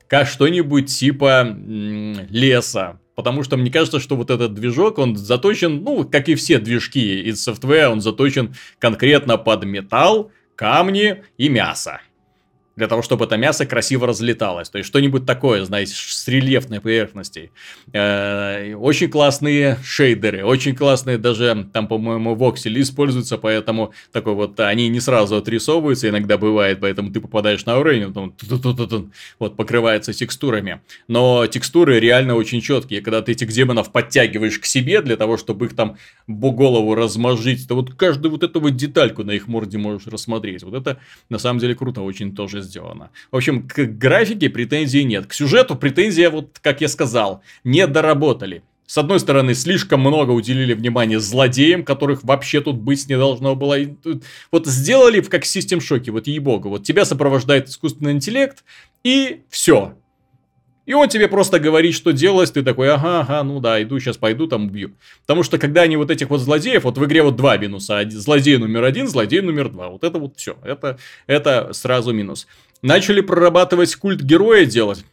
как 0.08 0.26
что-нибудь 0.26 0.86
типа 0.86 1.54
леса, 1.54 2.98
Потому 3.14 3.44
что 3.44 3.56
мне 3.56 3.70
кажется, 3.70 4.00
что 4.00 4.16
вот 4.16 4.30
этот 4.30 4.54
движок, 4.54 4.98
он 4.98 5.16
заточен, 5.16 5.84
ну, 5.84 6.04
как 6.04 6.28
и 6.28 6.34
все 6.34 6.58
движки 6.58 7.20
из 7.22 7.42
софтвера, 7.42 7.90
он 7.90 8.00
заточен 8.00 8.54
конкретно 8.78 9.38
под 9.38 9.64
металл, 9.64 10.32
камни 10.56 11.24
и 11.38 11.48
мясо 11.48 12.00
для 12.76 12.88
того, 12.88 13.02
чтобы 13.02 13.24
это 13.24 13.36
мясо 13.36 13.66
красиво 13.66 14.06
разлеталось. 14.06 14.68
То 14.68 14.78
есть 14.78 14.88
что-нибудь 14.88 15.26
такое, 15.26 15.64
знаете, 15.64 15.94
с 15.94 16.26
рельефной 16.28 16.80
поверхностей. 16.80 17.50
Э, 17.92 18.74
очень 18.74 19.10
классные 19.10 19.78
шейдеры, 19.84 20.44
очень 20.44 20.74
классные 20.74 21.18
даже, 21.18 21.68
там, 21.72 21.86
по-моему, 21.86 22.34
воксели 22.34 22.80
используются, 22.80 23.38
поэтому 23.38 23.92
такой 24.12 24.34
вот, 24.34 24.58
они 24.60 24.88
не 24.88 25.00
сразу 25.00 25.36
отрисовываются, 25.36 26.08
иногда 26.08 26.36
бывает, 26.38 26.80
поэтому 26.80 27.12
ты 27.12 27.20
попадаешь 27.20 27.64
на 27.64 27.78
уровень, 27.78 28.06
потом 28.06 28.34
вот 29.38 29.56
покрывается 29.56 30.12
текстурами. 30.12 30.80
Но 31.08 31.46
текстуры 31.46 32.00
реально 32.00 32.34
очень 32.34 32.60
четкие. 32.60 33.00
Когда 33.00 33.22
ты 33.22 33.32
этих 33.32 33.48
демонов 33.48 33.92
подтягиваешь 33.92 34.58
к 34.58 34.64
себе 34.64 35.00
для 35.00 35.16
того, 35.16 35.36
чтобы 35.36 35.66
их 35.66 35.76
там 35.76 35.96
голову 36.26 36.94
размажить, 36.94 37.68
то 37.68 37.74
вот 37.74 37.94
каждую 37.94 38.32
вот 38.32 38.42
эту 38.42 38.60
вот 38.60 38.76
детальку 38.76 39.22
на 39.22 39.32
их 39.32 39.46
морде 39.46 39.78
можешь 39.78 40.06
рассмотреть. 40.06 40.62
Вот 40.62 40.74
это 40.74 40.98
на 41.28 41.38
самом 41.38 41.60
деле 41.60 41.74
круто 41.74 42.02
очень 42.02 42.34
тоже 42.34 42.63
сделано. 42.64 43.10
В 43.30 43.36
общем, 43.36 43.68
к 43.68 43.78
графике 43.84 44.50
претензий 44.50 45.04
нет. 45.04 45.26
К 45.26 45.32
сюжету 45.32 45.76
претензия, 45.76 46.30
вот 46.30 46.58
как 46.60 46.80
я 46.80 46.88
сказал, 46.88 47.42
не 47.62 47.86
доработали. 47.86 48.62
С 48.86 48.98
одной 48.98 49.18
стороны, 49.18 49.54
слишком 49.54 50.00
много 50.00 50.32
уделили 50.32 50.74
внимания 50.74 51.18
злодеям, 51.18 51.84
которых 51.84 52.22
вообще 52.22 52.60
тут 52.60 52.76
быть 52.76 53.08
не 53.08 53.16
должно 53.16 53.56
было. 53.56 53.76
Вот 54.52 54.66
сделали 54.66 55.20
как 55.20 55.46
систем 55.46 55.80
шоке, 55.80 56.10
вот 56.10 56.26
ей-богу. 56.26 56.68
Вот 56.68 56.84
тебя 56.84 57.04
сопровождает 57.06 57.68
искусственный 57.68 58.12
интеллект, 58.12 58.62
и 59.02 59.42
все. 59.48 59.96
И 60.86 60.92
он 60.92 61.08
тебе 61.08 61.28
просто 61.28 61.58
говорит, 61.58 61.94
что 61.94 62.12
делать, 62.12 62.52
ты 62.52 62.62
такой, 62.62 62.92
ага, 62.92 63.20
ага, 63.20 63.42
ну 63.42 63.60
да, 63.60 63.82
иду, 63.82 63.98
сейчас 63.98 64.16
пойду, 64.16 64.46
там 64.46 64.66
убью. 64.66 64.92
Потому 65.22 65.42
что 65.42 65.58
когда 65.58 65.82
они 65.82 65.96
вот 65.96 66.10
этих 66.10 66.28
вот 66.28 66.40
злодеев, 66.40 66.84
вот 66.84 66.98
в 66.98 67.04
игре 67.04 67.22
вот 67.22 67.36
два 67.36 67.56
минуса, 67.56 68.02
злодей 68.10 68.58
номер 68.58 68.84
один, 68.84 69.08
злодей 69.08 69.40
номер 69.40 69.70
два, 69.70 69.88
вот 69.88 70.04
это 70.04 70.18
вот 70.18 70.36
все, 70.36 70.56
это, 70.62 70.98
это 71.26 71.72
сразу 71.72 72.12
минус. 72.12 72.46
Начали 72.82 73.22
прорабатывать 73.22 73.94
культ 73.96 74.20
героя 74.20 74.66
делать. 74.66 75.04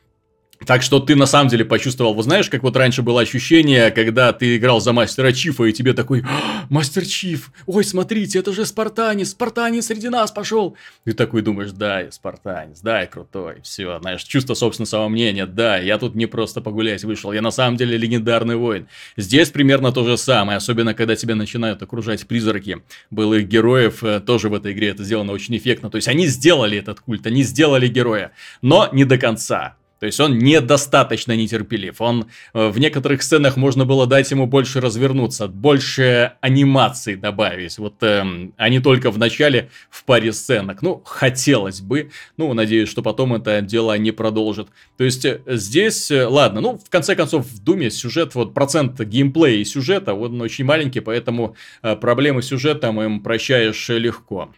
Так 0.66 0.84
что 0.84 1.00
ты 1.00 1.16
на 1.16 1.26
самом 1.26 1.50
деле 1.50 1.66
почувствовал, 1.66 2.14
вы 2.14 2.24
знаешь, 2.24 2.50
как 2.50 2.62
вот 2.62 2.76
раньше 2.76 3.02
было 3.02 3.22
ощущение, 3.22 3.90
когда 3.90 4.32
ты 4.32 4.58
играл 4.58 4.80
за 4.80 4.94
мастера 4.94 5.32
Чифа, 5.32 5.64
и 5.64 5.74
тебе 5.74 5.94
такой, 5.94 6.24
«А, 6.28 6.66
мастер 6.70 7.06
Чиф, 7.06 7.52
ой, 7.66 7.84
смотрите, 7.84 8.40
это 8.40 8.54
же 8.54 8.66
Спартанец, 8.66 9.30
Спартанец 9.32 9.88
среди 9.88 10.10
нас 10.10 10.32
пошел. 10.32 10.78
Ты 11.04 11.14
такой 11.14 11.42
думаешь, 11.42 11.72
да, 11.72 12.02
я 12.02 12.12
Спартанец, 12.12 12.82
да, 12.82 13.02
я 13.02 13.08
крутой, 13.08 13.62
все, 13.64 14.00
знаешь, 14.00 14.24
чувство 14.24 14.54
собственного 14.54 14.90
самомнения, 14.90 15.48
да, 15.48 15.78
я 15.78 15.98
тут 15.98 16.16
не 16.16 16.28
просто 16.28 16.62
погулять 16.62 17.04
вышел, 17.04 17.32
я 17.32 17.42
на 17.42 17.52
самом 17.52 17.78
деле 17.78 17.98
легендарный 17.98 18.56
воин. 18.56 18.88
Здесь 19.18 19.50
примерно 19.50 19.92
то 19.92 20.06
же 20.06 20.18
самое, 20.18 20.58
особенно 20.58 20.94
когда 20.94 21.16
тебя 21.16 21.36
начинают 21.36 21.82
окружать 21.82 22.28
призраки 22.28 22.84
былых 23.10 23.48
героев, 23.48 24.04
э, 24.04 24.20
тоже 24.20 24.50
в 24.50 24.54
этой 24.54 24.74
игре 24.74 24.90
это 24.90 25.04
сделано 25.04 25.32
очень 25.32 25.58
эффектно, 25.58 25.90
то 25.90 25.96
есть 25.96 26.08
они 26.08 26.28
сделали 26.28 26.78
этот 26.78 27.00
культ, 27.00 27.26
они 27.26 27.42
сделали 27.44 27.88
героя, 27.88 28.32
но 28.62 28.88
не 28.92 29.06
до 29.06 29.18
конца. 29.18 29.76
То 30.02 30.08
есть 30.08 30.20
он 30.20 30.40
недостаточно 30.40 31.36
нетерпелив. 31.36 32.02
Он 32.02 32.26
э, 32.56 32.70
в 32.70 32.80
некоторых 32.80 33.22
сценах 33.22 33.56
можно 33.56 33.86
было 33.86 34.08
дать 34.08 34.32
ему 34.32 34.48
больше 34.48 34.82
развернуться, 34.82 35.48
больше 35.48 36.34
анимации 36.42 37.14
добавить. 37.14 37.78
Вот 37.78 38.02
э, 38.02 38.24
а 38.58 38.70
не 38.70 38.80
только 38.80 39.12
в 39.12 39.20
начале 39.20 39.70
в 39.92 40.04
паре 40.06 40.34
сценок. 40.34 40.82
Ну, 40.82 41.04
хотелось 41.06 41.82
бы. 41.82 42.10
Ну, 42.36 42.52
надеюсь, 42.56 42.90
что 42.90 43.04
потом 43.04 43.36
это 43.36 43.62
дело 43.62 43.96
не 43.96 44.10
продолжит. 44.12 44.70
То 44.98 45.04
есть 45.04 45.24
э, 45.24 45.42
здесь, 45.46 46.10
э, 46.10 46.26
ладно, 46.26 46.62
ну, 46.62 46.80
в 46.84 46.90
конце 46.90 47.16
концов, 47.16 47.46
в 47.46 47.64
Думе 47.64 47.92
сюжет, 47.92 48.34
вот 48.34 48.56
процент 48.56 49.00
геймплея 49.00 49.58
и 49.58 49.64
сюжета, 49.64 50.16
он 50.16 50.42
очень 50.42 50.66
маленький, 50.66 51.02
поэтому 51.02 51.56
проблемы 51.82 52.42
с 52.42 52.48
сюжетом 52.48 53.00
им 53.00 53.20
прощаешь 53.22 53.90
легко. 53.90 54.50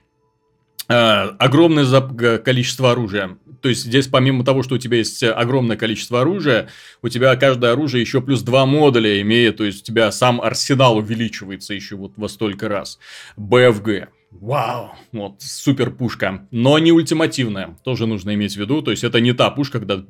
Э, 0.90 1.30
огромное 1.40 2.38
количество 2.40 2.92
оружия. 2.92 3.38
То 3.62 3.70
есть 3.70 3.84
здесь 3.86 4.08
помимо 4.08 4.44
того, 4.44 4.64
что 4.64 4.76
у 4.76 4.78
тебя 4.78 4.98
есть 4.98 5.24
огромное 5.24 5.78
количество 5.78 6.22
оружия, 6.22 6.70
у 7.02 7.10
тебя 7.10 7.36
каждое 7.38 7.72
оружие 7.72 8.02
еще 8.02 8.22
плюс 8.22 8.42
два 8.42 8.66
модуля 8.66 9.22
имеет, 9.22 9.58
то 9.58 9.64
есть 9.64 9.84
у 9.84 9.86
тебя 9.86 10.12
сам 10.12 10.42
арсенал 10.42 10.98
увеличивается 10.98 11.74
еще 11.74 11.96
вот 11.96 12.14
во 12.18 12.28
столько 12.28 12.68
раз. 12.68 13.00
БФГ. 13.38 14.10
Вау, 14.42 14.96
вот 15.12 15.36
супер 15.42 15.92
пушка, 15.92 16.48
но 16.50 16.80
не 16.80 16.92
ультимативная, 16.92 17.78
тоже 17.84 18.08
нужно 18.08 18.34
иметь 18.34 18.54
в 18.54 18.60
виду, 18.60 18.82
то 18.82 18.90
есть 18.90 19.04
это 19.04 19.20
не 19.22 19.32
та 19.32 19.52
пушка, 19.52 19.80
когда 19.80 20.04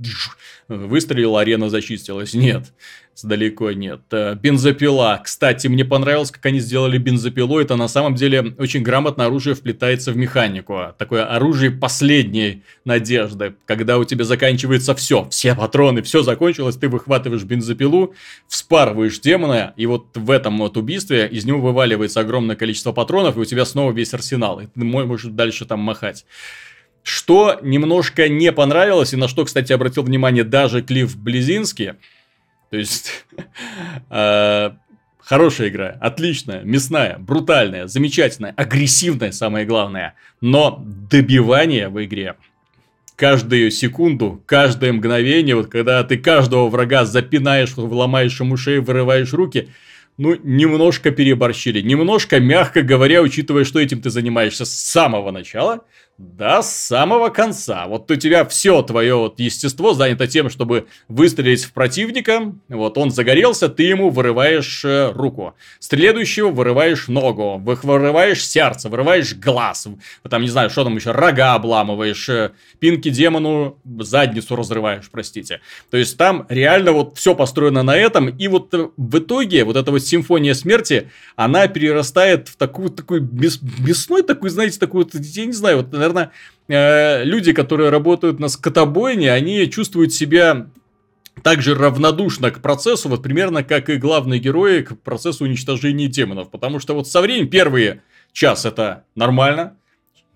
выстрелила, 0.69 1.41
арена 1.41 1.69
зачистилась, 1.69 2.33
нет, 2.33 2.73
далеко 3.21 3.71
нет. 3.71 4.01
Э, 4.11 4.35
бензопила. 4.35 5.21
Кстати, 5.23 5.67
мне 5.67 5.85
понравилось, 5.85 6.31
как 6.31 6.45
они 6.47 6.59
сделали 6.59 6.97
бензопилу. 6.97 7.59
Это 7.59 7.75
на 7.75 7.87
самом 7.87 8.15
деле 8.15 8.55
очень 8.57 8.81
грамотно 8.81 9.25
оружие 9.25 9.55
вплетается 9.55 10.11
в 10.11 10.17
механику. 10.17 10.93
Такое 10.97 11.25
оружие 11.25 11.71
последней 11.71 12.63
надежды. 12.85 13.55
Когда 13.65 13.97
у 13.97 14.03
тебя 14.03 14.23
заканчивается 14.25 14.95
все, 14.95 15.27
все 15.29 15.53
патроны, 15.53 16.01
все 16.01 16.23
закончилось, 16.23 16.77
ты 16.77 16.89
выхватываешь 16.89 17.43
бензопилу, 17.43 18.15
вспарываешь 18.47 19.19
демона, 19.19 19.73
и 19.77 19.85
вот 19.85 20.15
в 20.15 20.31
этом 20.31 20.57
вот 20.57 20.77
убийстве 20.77 21.27
из 21.27 21.45
него 21.45 21.59
вываливается 21.59 22.21
огромное 22.21 22.55
количество 22.55 22.91
патронов, 22.91 23.37
и 23.37 23.39
у 23.39 23.45
тебя 23.45 23.65
снова 23.65 23.91
весь 23.91 24.13
арсенал. 24.13 24.59
И 24.59 24.67
ты 24.67 24.83
можешь 24.83 25.31
дальше 25.31 25.65
там 25.65 25.79
махать. 25.79 26.25
Что 27.03 27.59
немножко 27.61 28.29
не 28.29 28.51
понравилось, 28.53 29.13
и 29.13 29.17
на 29.17 29.27
что, 29.27 29.43
кстати, 29.43 29.73
обратил 29.73 30.03
внимание 30.03 30.43
даже 30.43 30.81
Клифф 30.81 31.15
Близинский– 31.17 31.91
то 32.73 32.77
есть, 32.77 33.23
э, 34.09 34.71
хорошая 35.19 35.69
игра, 35.69 35.95
отличная, 36.01 36.63
мясная, 36.63 37.19
брутальная, 37.19 37.85
замечательная, 37.85 38.51
агрессивная, 38.57 39.31
самое 39.31 39.67
главное. 39.67 40.15
Но 40.41 40.83
добивание 40.83 41.89
в 41.89 42.03
игре 42.03 42.33
каждую 43.15 43.69
секунду, 43.69 44.41
каждое 44.47 44.91
мгновение, 44.91 45.55
вот 45.55 45.67
когда 45.67 46.03
ты 46.03 46.17
каждого 46.17 46.67
врага 46.67 47.05
запинаешь, 47.05 47.77
ломаешь 47.77 48.39
ему 48.39 48.57
шею, 48.57 48.81
вырываешь 48.81 49.33
руки, 49.33 49.69
ну, 50.17 50.35
немножко 50.41 51.11
переборщили. 51.11 51.79
Немножко, 51.81 52.39
мягко 52.39 52.81
говоря, 52.81 53.21
учитывая, 53.21 53.65
что 53.65 53.79
этим 53.79 54.01
ты 54.01 54.09
занимаешься 54.09 54.65
с 54.65 54.73
самого 54.73 55.29
начала, 55.29 55.85
до 56.17 56.61
самого 56.61 57.29
конца. 57.29 57.87
Вот 57.87 58.09
у 58.11 58.15
тебя 58.15 58.45
все 58.45 58.83
твое 58.83 59.15
вот 59.15 59.39
естество 59.39 59.93
занято 59.93 60.27
тем, 60.27 60.49
чтобы 60.49 60.87
выстрелить 61.07 61.63
в 61.63 61.73
противника. 61.73 62.53
Вот 62.69 62.97
он 62.97 63.09
загорелся, 63.09 63.67
ты 63.67 63.83
ему 63.83 64.09
вырываешь 64.09 64.85
э, 64.85 65.11
руку. 65.11 65.55
Следующего 65.79 66.49
вырываешь 66.49 67.07
ногу, 67.07 67.57
вырываешь 67.57 68.45
сердце, 68.45 68.89
вырываешь 68.89 69.33
глаз. 69.35 69.87
Там, 70.29 70.43
не 70.43 70.49
знаю, 70.49 70.69
что 70.69 70.83
там 70.83 70.95
еще, 70.95 71.11
рога 71.11 71.55
обламываешь, 71.55 72.29
э, 72.29 72.51
пинки 72.79 73.09
демону 73.09 73.79
задницу 73.99 74.55
разрываешь, 74.55 75.09
простите. 75.11 75.61
То 75.89 75.97
есть 75.97 76.15
там 76.17 76.45
реально 76.49 76.91
вот 76.91 77.17
все 77.17 77.33
построено 77.33 77.81
на 77.81 77.95
этом. 77.95 78.29
И 78.29 78.47
вот 78.47 78.71
э, 78.75 78.89
в 78.97 79.17
итоге 79.17 79.63
вот 79.63 79.77
эта 79.77 79.89
вот 79.89 80.03
симфония 80.03 80.53
смерти, 80.53 81.09
она 81.35 81.67
перерастает 81.67 82.49
в 82.49 82.55
такую, 82.55 82.89
такой 82.89 83.19
мясной, 83.19 84.21
такой, 84.21 84.51
знаете, 84.51 84.77
такую, 84.77 85.09
я 85.11 85.45
не 85.45 85.53
знаю, 85.53 85.77
вот 85.77 86.02
наверное, 86.03 86.31
э, 86.67 87.23
люди, 87.23 87.53
которые 87.53 87.89
работают 87.89 88.39
на 88.39 88.47
скотобойне, 88.47 89.31
они 89.31 89.69
чувствуют 89.69 90.13
себя 90.13 90.67
также 91.41 91.75
равнодушно 91.75 92.51
к 92.51 92.61
процессу, 92.61 93.09
вот 93.09 93.23
примерно 93.23 93.63
как 93.63 93.89
и 93.89 93.97
главные 93.97 94.39
герои 94.39 94.81
к 94.81 94.99
процессу 94.99 95.45
уничтожения 95.45 96.07
демонов. 96.07 96.49
Потому 96.51 96.79
что 96.79 96.93
вот 96.93 97.07
со 97.07 97.21
временем 97.21 97.49
первые 97.49 98.01
час 98.31 98.65
это 98.65 99.05
нормально, 99.15 99.77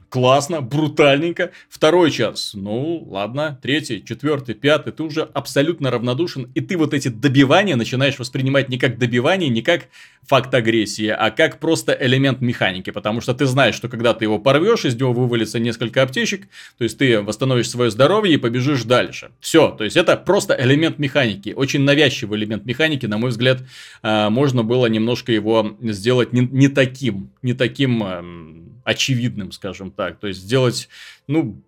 классно, 0.09 0.61
брутальненько. 0.61 1.51
Второй 1.69 2.11
час, 2.11 2.51
ну 2.53 3.05
ладно, 3.09 3.59
третий, 3.61 4.03
четвертый, 4.03 4.55
пятый, 4.55 4.93
ты 4.93 5.03
уже 5.03 5.21
абсолютно 5.21 5.91
равнодушен, 5.91 6.51
и 6.55 6.61
ты 6.61 6.77
вот 6.77 6.93
эти 6.93 7.09
добивания 7.09 7.75
начинаешь 7.75 8.19
воспринимать 8.19 8.69
не 8.69 8.77
как 8.77 8.97
добивание, 8.97 9.49
не 9.49 9.61
как 9.61 9.87
факт 10.27 10.53
агрессии, 10.53 11.07
а 11.07 11.31
как 11.31 11.59
просто 11.59 11.97
элемент 11.99 12.41
механики, 12.41 12.89
потому 12.89 13.21
что 13.21 13.33
ты 13.33 13.45
знаешь, 13.45 13.75
что 13.75 13.87
когда 13.87 14.13
ты 14.13 14.25
его 14.25 14.39
порвешь, 14.39 14.85
из 14.85 14.95
него 14.95 15.13
вывалится 15.13 15.59
несколько 15.59 16.03
аптечек, 16.03 16.47
то 16.77 16.83
есть 16.83 16.97
ты 16.97 17.21
восстановишь 17.21 17.69
свое 17.69 17.91
здоровье 17.91 18.35
и 18.35 18.37
побежишь 18.37 18.83
дальше. 18.83 19.31
Все, 19.39 19.71
то 19.71 19.83
есть 19.83 19.95
это 19.95 20.17
просто 20.17 20.55
элемент 20.59 20.99
механики, 20.99 21.53
очень 21.55 21.81
навязчивый 21.81 22.39
элемент 22.39 22.65
механики, 22.65 23.05
на 23.05 23.17
мой 23.17 23.29
взгляд, 23.29 23.63
а, 24.01 24.29
можно 24.29 24.63
было 24.63 24.85
немножко 24.87 25.31
его 25.31 25.77
сделать 25.81 26.33
не, 26.33 26.41
не 26.41 26.67
таким, 26.67 27.31
не 27.41 27.53
таким 27.53 28.03
эм, 28.03 28.76
очевидным, 28.87 29.51
скажем 29.51 29.91
так. 29.91 30.17
То 30.17 30.27
есть 30.27 30.39
сделать, 30.39 30.87
ну, 31.27 31.61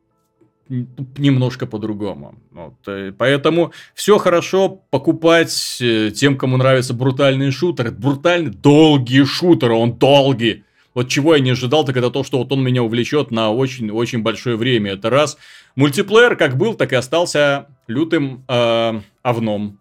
немножко 0.69 1.67
по-другому. 1.67 2.35
Вот. 2.51 2.75
Э, 2.87 3.11
поэтому 3.17 3.73
все 3.93 4.17
хорошо 4.17 4.81
покупать 4.89 5.77
э, 5.81 6.11
тем, 6.11 6.37
кому 6.37 6.55
нравятся 6.55 6.93
брутальные 6.93 7.51
шутеры. 7.51 7.91
Брутальный, 7.91 8.51
долгий 8.51 9.25
шутер, 9.25 9.73
он 9.73 9.97
долгий. 9.97 10.63
Вот 10.93 11.09
чего 11.09 11.35
я 11.35 11.41
не 11.41 11.51
ожидал, 11.51 11.83
так 11.83 11.97
это 11.97 12.09
то, 12.09 12.23
что 12.23 12.37
вот 12.37 12.51
он 12.53 12.63
меня 12.63 12.83
увлечет 12.83 13.31
на 13.31 13.51
очень-очень 13.51 14.21
большое 14.21 14.55
время. 14.55 14.93
Это 14.93 15.09
раз. 15.09 15.37
Мультиплеер 15.75 16.37
как 16.37 16.57
был, 16.57 16.73
так 16.73 16.93
и 16.93 16.95
остался 16.95 17.67
лютым 17.87 18.45
э, 18.47 19.01
овном. 19.23 19.79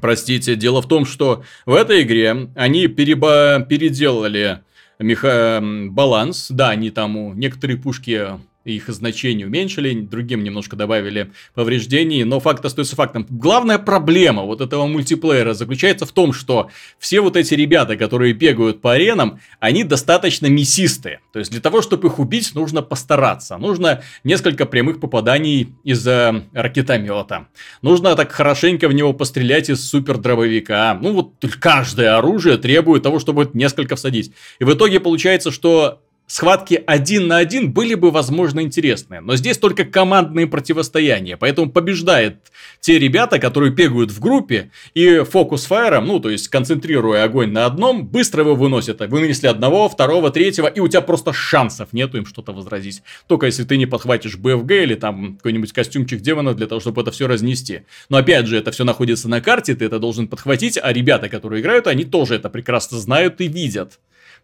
Простите, 0.00 0.56
дело 0.56 0.82
в 0.82 0.88
том, 0.88 1.06
что 1.06 1.44
в 1.64 1.74
этой 1.74 2.02
игре 2.02 2.48
они 2.56 2.86
переба- 2.86 3.64
переделали 3.64 4.62
меха... 4.98 5.60
баланс. 5.62 6.48
Да, 6.50 6.70
они 6.70 6.90
там 6.90 7.38
некоторые 7.38 7.76
пушки 7.78 8.28
их 8.72 8.88
значение 8.88 9.46
уменьшили, 9.46 10.00
другим 10.00 10.44
немножко 10.44 10.76
добавили 10.76 11.32
повреждений, 11.54 12.24
но 12.24 12.40
факт 12.40 12.64
остается 12.64 12.96
фактом. 12.96 13.26
Главная 13.28 13.78
проблема 13.78 14.42
вот 14.42 14.60
этого 14.60 14.86
мультиплеера 14.86 15.54
заключается 15.54 16.06
в 16.06 16.12
том, 16.12 16.32
что 16.32 16.70
все 16.98 17.20
вот 17.20 17.36
эти 17.36 17.54
ребята, 17.54 17.96
которые 17.96 18.32
бегают 18.32 18.80
по 18.80 18.92
аренам, 18.92 19.40
они 19.60 19.84
достаточно 19.84 20.46
мясистые. 20.46 21.20
То 21.32 21.38
есть 21.38 21.50
для 21.50 21.60
того, 21.60 21.82
чтобы 21.82 22.08
их 22.08 22.18
убить, 22.18 22.54
нужно 22.54 22.82
постараться. 22.82 23.56
Нужно 23.58 24.02
несколько 24.24 24.66
прямых 24.66 25.00
попаданий 25.00 25.74
из 25.84 26.06
ракетомета. 26.06 27.48
Нужно 27.82 28.14
так 28.16 28.32
хорошенько 28.32 28.88
в 28.88 28.92
него 28.92 29.12
пострелять 29.12 29.70
из 29.70 29.88
супер 29.88 30.18
дробовика. 30.18 30.98
Ну 31.00 31.12
вот 31.12 31.34
каждое 31.60 32.16
оружие 32.16 32.58
требует 32.58 33.02
того, 33.02 33.18
чтобы 33.18 33.50
несколько 33.54 33.96
всадить. 33.96 34.32
И 34.58 34.64
в 34.64 34.72
итоге 34.72 35.00
получается, 35.00 35.50
что 35.50 36.02
схватки 36.28 36.80
один 36.86 37.26
на 37.26 37.38
один 37.38 37.72
были 37.72 37.94
бы, 37.94 38.12
возможно, 38.12 38.60
интересны. 38.60 39.20
Но 39.20 39.34
здесь 39.34 39.58
только 39.58 39.84
командные 39.84 40.46
противостояния. 40.46 41.36
Поэтому 41.36 41.70
побеждает 41.72 42.52
те 42.80 42.98
ребята, 42.98 43.40
которые 43.40 43.72
бегают 43.72 44.12
в 44.12 44.20
группе 44.20 44.70
и 44.94 45.24
фокус-фаером, 45.28 46.06
ну, 46.06 46.20
то 46.20 46.30
есть 46.30 46.48
концентрируя 46.48 47.24
огонь 47.24 47.50
на 47.50 47.66
одном, 47.66 48.06
быстро 48.06 48.44
его 48.44 48.54
выносят. 48.54 49.00
Вынесли 49.00 49.46
одного, 49.46 49.88
второго, 49.88 50.30
третьего, 50.30 50.66
и 50.66 50.80
у 50.80 50.86
тебя 50.86 51.00
просто 51.00 51.32
шансов 51.32 51.92
нету 51.92 52.18
им 52.18 52.26
что-то 52.26 52.52
возразить. 52.52 53.02
Только 53.26 53.46
если 53.46 53.64
ты 53.64 53.76
не 53.76 53.86
подхватишь 53.86 54.36
БФГ 54.36 54.70
или 54.70 54.94
там 54.94 55.36
какой-нибудь 55.36 55.72
костюмчик 55.72 56.20
демона 56.20 56.54
для 56.54 56.66
того, 56.66 56.80
чтобы 56.80 57.02
это 57.02 57.10
все 57.10 57.26
разнести. 57.26 57.82
Но 58.10 58.18
опять 58.18 58.46
же, 58.46 58.58
это 58.58 58.70
все 58.70 58.84
находится 58.84 59.28
на 59.28 59.40
карте, 59.40 59.74
ты 59.74 59.86
это 59.86 59.98
должен 59.98 60.28
подхватить, 60.28 60.78
а 60.80 60.92
ребята, 60.92 61.28
которые 61.28 61.62
играют, 61.62 61.86
они 61.86 62.04
тоже 62.04 62.34
это 62.34 62.50
прекрасно 62.50 62.98
знают 62.98 63.40
и 63.40 63.48
видят. 63.48 63.98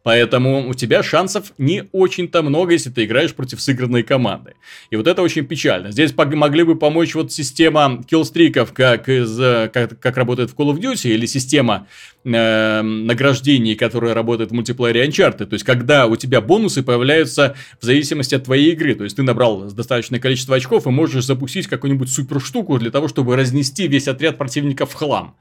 Поэтому 0.05 0.69
у 0.69 0.75
тебя 0.75 1.03
шансов 1.03 1.55
не 1.57 1.85
очень-то 1.93 2.43
много, 2.43 2.73
если 2.75 2.91
ты 2.91 3.07
играешь 3.07 3.35
против 3.35 3.59
сыгранной 3.63 4.03
команды. 4.03 4.53
И 4.91 4.97
вот 4.97 5.07
это 5.07 5.23
очень 5.23 5.47
печально. 5.47 5.93
Здесь 5.93 6.15
могли 6.15 6.63
бы 6.63 6.77
помочь 6.77 7.15
вот 7.15 7.33
система 7.33 8.05
киллстриков, 8.07 8.75
как, 8.75 9.09
из, 9.09 9.35
как, 9.73 9.99
как 9.99 10.17
работает 10.19 10.51
в 10.51 10.55
Call 10.55 10.75
of 10.75 10.79
Duty, 10.79 11.09
или 11.09 11.25
система 11.25 11.87
э, 12.23 12.83
награждений, 12.83 13.77
которая 13.77 14.13
работает 14.13 14.51
в 14.51 14.55
мультиплеере 14.55 15.07
Uncharted. 15.07 15.47
То 15.47 15.55
есть, 15.55 15.65
когда 15.65 16.07
у 16.07 16.17
тебя 16.17 16.43
бонусы 16.43 16.83
появляются 16.83 17.55
в 17.81 17.85
зависимости 17.87 18.35
от 18.35 18.45
твоей 18.45 18.73
игры. 18.73 18.95
То 18.95 19.05
есть, 19.05 19.17
ты 19.17 19.23
набрал 19.23 19.71
достаточное 19.71 20.21
количество 20.21 20.57
очков 20.57 20.87
и 20.87 20.91
можешь 20.91 21.25
запустить 21.25 21.67
какую-нибудь 21.67 22.11
супер 22.11 22.43
штуку 22.43 22.79
для 22.79 22.91
того, 22.91 23.09
чтобы 23.09 23.37
разнести 23.37 23.89
весь 23.89 24.07
отряд 24.07 24.37
противников 24.37 24.91
в 24.91 24.95
хлам. 24.97 25.35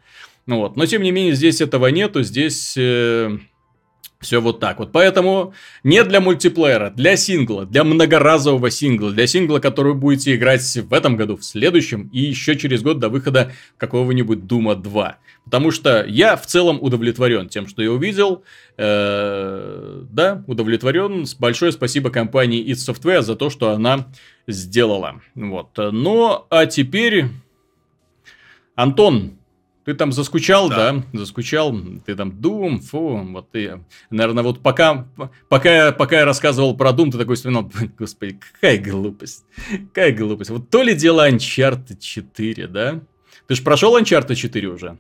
Вот. 0.48 0.78
Но, 0.78 0.86
тем 0.86 1.02
не 1.04 1.12
менее, 1.12 1.36
здесь 1.36 1.60
этого 1.60 1.88
нету. 1.88 2.24
Здесь... 2.24 2.76
Э, 2.78 3.38
все 4.24 4.42
вот 4.42 4.60
так 4.60 4.80
вот. 4.80 4.92
Поэтому 4.92 5.54
не 5.84 6.04
для 6.04 6.20
мультиплеера, 6.20 6.90
для 6.90 7.16
сингла, 7.16 7.66
для 7.66 7.84
многоразового 7.84 8.72
сингла, 8.72 9.12
для 9.12 9.28
сингла, 9.28 9.60
который 9.60 9.94
будете 9.94 10.36
играть 10.36 10.64
в 10.64 10.94
этом 10.94 11.16
году, 11.16 11.38
в 11.38 11.46
следующем 11.46 12.10
и 12.12 12.22
еще 12.22 12.58
через 12.58 12.82
год 12.82 13.00
до 13.00 13.10
выхода 13.10 13.52
какого-нибудь 13.78 14.48
Дума 14.48 14.76
2. 14.76 15.18
Потому 15.46 15.72
что 15.72 16.04
я 16.06 16.36
в 16.36 16.46
целом 16.48 16.80
удовлетворен 16.82 17.50
тем, 17.50 17.68
что 17.68 17.84
я 17.84 17.92
увидел. 17.92 18.44
Э-э- 18.78 20.06
да, 20.10 20.44
удовлетворен. 20.48 21.26
Большое 21.38 21.72
спасибо 21.72 22.10
компании 22.10 22.66
id 22.66 22.76
Software 22.76 23.22
за 23.22 23.36
то, 23.36 23.50
что 23.50 23.72
она 23.72 24.08
сделала. 24.48 25.22
Вот. 25.36 25.70
Ну, 25.78 26.46
а 26.50 26.66
теперь... 26.66 27.26
Антон, 28.76 29.38
ты 29.86 29.94
там 29.94 30.12
заскучал, 30.12 30.70
да. 30.70 30.94
да? 30.94 31.04
Заскучал. 31.14 31.76
Ты 32.06 32.16
там 32.16 32.32
Doom, 32.32 32.80
фу, 32.80 33.18
вот 33.18 33.52
ты. 33.52 33.84
Наверное, 34.10 34.44
вот 34.44 34.62
пока, 34.62 35.08
пока, 35.50 35.92
пока 35.92 36.20
я 36.20 36.26
рассказывал 36.26 36.76
про 36.78 36.92
Doom, 36.92 37.12
ты 37.12 37.18
такой 37.18 37.36
вспоминал, 37.36 37.72
господи, 37.98 38.40
какая 38.54 38.78
глупость. 38.78 39.44
Какая 39.94 40.14
глупость. 40.14 40.52
Вот 40.52 40.70
то 40.70 40.84
ли 40.84 40.96
дело 40.96 41.30
Uncharted 41.30 42.00
4, 42.00 42.68
да? 42.68 43.02
Ты 43.48 43.56
же 43.56 43.62
прошел 43.62 43.98
Uncharted 44.00 44.36
4 44.36 44.68
уже? 44.70 44.98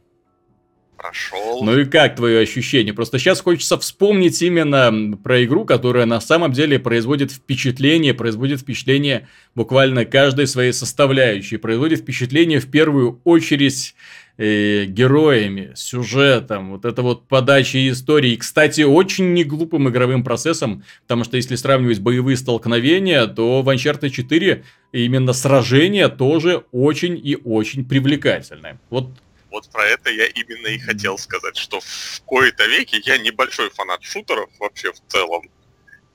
Прошел. 0.97 1.63
Ну 1.63 1.79
и 1.79 1.85
как 1.85 2.15
твое 2.15 2.39
ощущение? 2.39 2.93
Просто 2.93 3.19
сейчас 3.19 3.41
хочется 3.41 3.77
вспомнить 3.77 4.41
именно 4.41 5.17
про 5.17 5.43
игру, 5.43 5.65
которая 5.65 6.05
на 6.05 6.21
самом 6.21 6.53
деле 6.53 6.79
производит 6.79 7.31
впечатление, 7.31 8.13
производит 8.13 8.61
впечатление 8.61 9.27
буквально 9.55 10.05
каждой 10.05 10.47
своей 10.47 10.71
составляющей, 10.71 11.57
производит 11.57 11.99
впечатление 11.99 12.59
в 12.59 12.69
первую 12.69 13.19
очередь 13.23 13.95
э, 14.37 14.85
героями, 14.85 15.73
сюжетом, 15.75 16.71
вот 16.71 16.85
это 16.85 17.01
вот 17.01 17.27
подача 17.27 17.89
истории. 17.89 18.31
И, 18.31 18.37
кстати, 18.37 18.81
очень 18.81 19.33
неглупым 19.33 19.89
игровым 19.89 20.23
процессом, 20.23 20.83
потому 21.03 21.23
что 21.23 21.37
если 21.37 21.55
сравнивать 21.55 21.99
боевые 21.99 22.37
столкновения, 22.37 23.25
то 23.27 23.61
в 23.61 23.69
Uncharted 23.69 24.09
4 24.09 24.63
именно 24.91 25.33
сражения 25.33 26.09
тоже 26.09 26.63
очень 26.71 27.19
и 27.23 27.35
очень 27.35 27.85
привлекательны. 27.85 28.79
Вот 28.89 29.09
вот 29.53 29.69
про 29.69 29.85
это 29.85 30.09
я 30.09 30.25
именно 30.25 30.65
и 30.65 30.79
хотел 30.79 31.19
сказать, 31.19 31.55
что 31.57 31.79
в 31.79 32.21
кои-то 32.25 32.65
веке 32.65 32.99
я 33.05 33.19
небольшой 33.19 33.69
фанат 33.69 34.03
шутеров 34.03 34.49
вообще 34.59 34.91
в 34.91 34.99
целом. 35.07 35.43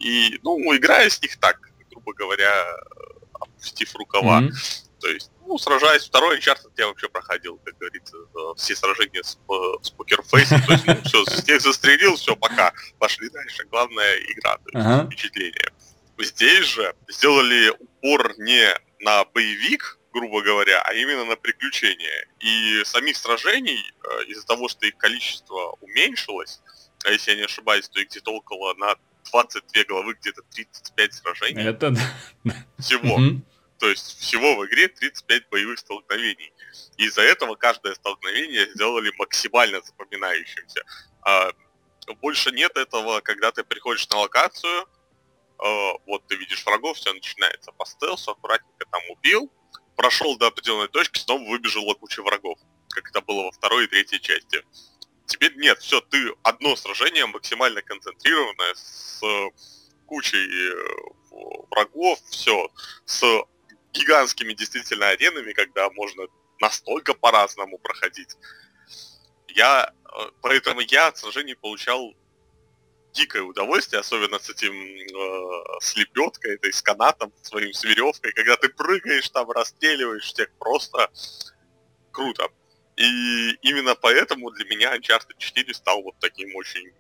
И, 0.01 0.41
ну, 0.43 0.59
играю 0.77 1.09
с 1.09 1.23
них 1.23 1.37
так, 1.39 1.71
грубо 1.89 2.15
говоря, 2.15 2.51
опустив 3.33 3.95
рукава. 3.95 4.43
Mm-hmm. 4.43 4.53
То 4.99 5.09
есть, 5.09 5.31
ну, 5.49 5.57
сражаясь, 5.57 6.05
второй 6.05 6.39
Uncharted 6.39 6.73
я 6.77 6.87
вообще 6.87 7.09
проходил, 7.09 7.59
как 7.65 7.77
говорится, 7.79 8.17
все 8.57 8.77
сражения 8.77 9.23
с, 9.23 9.39
с 9.83 9.91
покерфейсом, 9.91 10.63
то 10.63 10.73
есть, 10.73 10.87
ну, 10.87 10.95
все, 11.05 11.25
всех 11.25 11.63
застрелил, 11.63 12.17
все, 12.17 12.37
пока, 12.37 12.73
пошли 12.99 13.31
дальше. 13.31 13.65
Главная 13.71 14.19
игра, 14.19 14.59
то 14.59 14.65
есть, 14.67 14.87
ага. 14.87 15.07
впечатление. 15.07 15.73
Здесь 16.19 16.67
же 16.67 16.95
сделали 17.09 17.73
упор 17.79 18.35
не 18.39 18.75
на 19.01 19.25
боевик, 19.25 19.99
грубо 20.13 20.43
говоря, 20.43 20.83
а 20.83 20.93
именно 20.93 21.25
на 21.25 21.37
приключения. 21.37 22.27
И 22.41 22.83
самих 22.85 23.17
сражений, 23.17 23.81
э, 24.03 24.25
из-за 24.25 24.47
того, 24.47 24.69
что 24.69 24.87
их 24.87 24.97
количество 24.99 25.77
уменьшилось, 25.81 26.61
а 27.05 27.11
если 27.11 27.31
я 27.31 27.37
не 27.39 27.45
ошибаюсь, 27.45 27.89
то 27.89 28.01
их 28.01 28.11
где-то 28.11 28.33
около 28.33 28.75
на 28.75 28.97
22 29.31 29.85
главы, 29.85 30.15
где-то 30.21 30.43
35 30.53 31.15
сражений. 31.15 31.65
Это 31.65 31.95
Всего. 32.79 33.19
То 33.79 33.89
есть 33.89 34.19
всего 34.19 34.57
в 34.57 34.67
игре 34.67 34.89
35 34.89 35.49
боевых 35.51 35.79
столкновений. 35.79 36.53
Из-за 36.97 37.23
этого 37.23 37.55
каждое 37.55 37.95
столкновение 37.95 38.69
сделали 38.75 39.13
максимально 39.19 39.81
запоминающимся. 39.81 40.83
А 41.23 41.53
больше 42.21 42.51
нет 42.51 42.77
этого, 42.77 43.21
когда 43.21 43.53
ты 43.53 43.63
приходишь 43.63 44.09
на 44.09 44.19
локацию, 44.19 44.83
э, 44.83 45.93
вот 46.07 46.27
ты 46.27 46.37
видишь 46.37 46.65
врагов, 46.65 46.97
все 46.97 47.13
начинается 47.13 47.71
по 47.73 47.85
стелсу, 47.85 48.33
аккуратненько 48.33 48.85
там 48.91 49.03
убил, 49.11 49.53
прошел 49.95 50.37
до 50.39 50.49
определенной 50.49 50.89
точки, 50.89 51.19
снова 51.19 51.49
выбежала 51.49 51.95
куча 51.95 52.23
врагов, 52.23 52.59
как 52.89 53.09
это 53.11 53.21
было 53.21 53.45
во 53.45 53.53
второй 53.53 53.85
и 53.85 53.89
третьей 53.89 54.21
части. 54.21 54.65
Теперь 55.27 55.55
нет, 55.57 55.79
все, 55.81 56.01
ты 56.01 56.35
одно 56.43 56.75
сражение 56.75 57.27
максимально 57.27 57.83
концентрированное 57.83 58.75
с 58.75 59.21
кучей 60.07 60.73
э, 60.73 61.65
врагов, 61.71 62.19
все, 62.31 62.71
с 63.05 63.45
гигантскими 63.93 64.53
действительно 64.53 65.09
аренами, 65.09 65.53
когда 65.53 65.91
можно 65.91 66.27
настолько 66.61 67.15
по-разному 67.15 67.79
проходить. 67.79 68.37
Я, 69.49 69.93
э, 70.05 70.31
поэтому 70.43 70.81
я 70.81 71.09
от 71.09 71.19
сражений 71.19 71.57
получал 71.57 72.15
дикое 73.13 73.43
удовольствие, 73.43 74.01
особенно 74.01 74.39
с 74.39 74.51
этим 74.51 74.75
э, 74.75 75.81
с 75.81 75.97
этой 75.97 76.73
с 76.73 76.83
канатом, 76.83 77.33
своим 77.43 77.73
с 77.73 77.85
веревкой, 77.85 78.33
когда 78.33 78.57
ты 78.57 78.69
прыгаешь 78.69 79.29
там, 79.31 79.51
расстреливаешь 79.51 80.25
всех, 80.25 80.51
просто 80.59 81.11
круто. 82.13 82.49
И 82.97 83.53
именно 83.63 83.95
поэтому 83.95 84.51
для 84.51 84.65
меня 84.67 84.97
Uncharted 84.97 85.39
4 85.39 85.75
стал 85.75 86.03
вот 86.03 86.19
таким 86.21 86.55
очень 86.57 86.93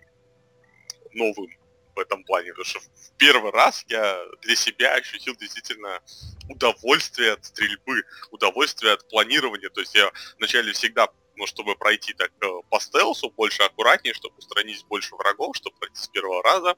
новым 1.13 1.51
в 1.99 2.01
этом 2.01 2.23
плане, 2.23 2.51
потому 2.51 2.65
что 2.65 2.79
в 2.79 3.17
первый 3.19 3.51
раз 3.51 3.85
я 3.89 4.25
для 4.43 4.55
себя 4.55 4.95
ощутил 4.95 5.35
действительно 5.35 6.01
удовольствие 6.49 7.33
от 7.33 7.45
стрельбы, 7.45 8.05
удовольствие 8.31 8.93
от 8.93 9.09
планирования. 9.09 9.69
То 9.69 9.81
есть 9.81 9.95
я 9.97 10.11
вначале 10.39 10.73
всегда, 10.73 11.09
ну, 11.35 11.47
чтобы 11.47 11.75
пройти 11.75 12.15
так 12.15 12.31
э, 12.41 12.47
по 12.71 12.79
стелсу, 12.79 13.31
больше 13.31 13.65
аккуратнее, 13.65 14.15
чтобы 14.15 14.37
устранить 14.39 14.85
больше 14.87 15.17
врагов, 15.17 15.57
чтобы 15.57 15.77
пройти 15.77 16.01
с 16.01 16.09
первого 16.09 16.41
раза, 16.43 16.77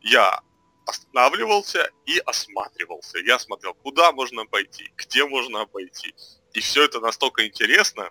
я 0.00 0.40
останавливался 0.86 1.90
и 2.06 2.18
осматривался. 2.18 3.18
Я 3.18 3.38
смотрел, 3.38 3.74
куда 3.74 4.12
можно 4.12 4.46
пойти, 4.46 4.90
где 4.96 5.26
можно 5.26 5.66
пойти. 5.66 6.14
И 6.54 6.60
все 6.60 6.84
это 6.84 7.00
настолько 7.00 7.46
интересно, 7.46 8.10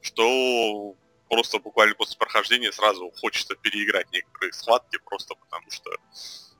что 0.00 0.96
просто 1.28 1.58
буквально 1.58 1.94
после 1.94 2.16
прохождения 2.16 2.72
сразу 2.72 3.10
хочется 3.20 3.54
переиграть 3.54 4.06
некоторые 4.12 4.52
схватки, 4.52 4.98
просто 5.04 5.34
потому 5.34 5.70
что 5.70 5.90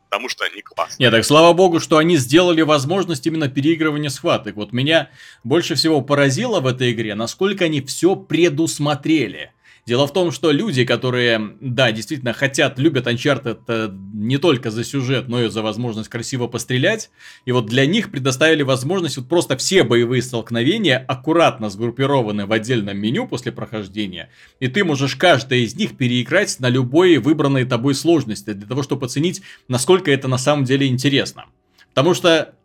потому 0.09 0.29
что 0.31 0.45
они 0.45 0.63
классные. 0.63 1.07
Нет, 1.07 1.13
так 1.13 1.25
слава 1.25 1.53
богу, 1.53 1.81
что 1.81 1.99
они 1.99 2.17
сделали 2.17 2.63
возможность 2.63 3.27
именно 3.27 3.49
переигрывания 3.49 4.09
схваток. 4.09 4.57
Вот 4.57 4.73
меня 4.73 5.11
больше 5.45 5.75
всего 5.75 6.01
поразило 6.01 6.61
в 6.61 6.67
этой 6.67 6.93
игре, 6.93 7.15
насколько 7.15 7.67
они 7.67 7.83
все 7.83 8.17
предусмотрели. 8.17 9.53
Дело 9.89 10.07
в 10.07 10.13
том, 10.13 10.33
что 10.33 10.51
люди, 10.51 10.85
которые, 10.85 11.57
да, 11.63 11.93
действительно 11.93 12.35
хотят, 12.35 12.79
любят 12.79 13.07
Uncharted 13.07 13.61
э, 13.69 13.89
не 14.13 14.37
только 14.37 14.71
за 14.71 14.85
сюжет, 14.85 15.29
но 15.29 15.43
и 15.43 15.49
за 15.49 15.63
возможность 15.63 16.11
красиво 16.11 16.47
пострелять, 16.47 17.11
и 17.47 17.53
вот 17.53 17.65
для 17.65 17.87
них 17.87 18.11
предоставили 18.11 18.63
возможность 18.63 19.17
вот 19.17 19.31
просто 19.31 19.57
все 19.57 19.85
боевые 19.85 20.21
столкновения 20.21 21.03
аккуратно 21.09 21.71
сгруппированы 21.71 22.45
в 22.45 22.53
отдельном 22.53 22.99
меню 22.99 23.27
после 23.27 23.51
прохождения, 23.51 24.29
и 24.61 24.69
ты 24.69 24.85
можешь 24.85 25.17
каждое 25.17 25.61
из 25.61 25.75
них 25.75 25.97
переиграть 25.97 26.61
на 26.61 26.69
любой 26.69 27.17
выбранной 27.17 27.65
тобой 27.65 27.95
сложности, 27.95 28.53
для 28.53 28.69
того, 28.69 28.83
чтобы 28.83 29.07
оценить, 29.07 29.41
насколько 29.69 30.11
это 30.11 30.29
на 30.29 30.37
самом 30.37 30.65
деле 30.65 30.87
интересно. 30.87 31.47
Потому 31.95 32.13
что 32.13 32.58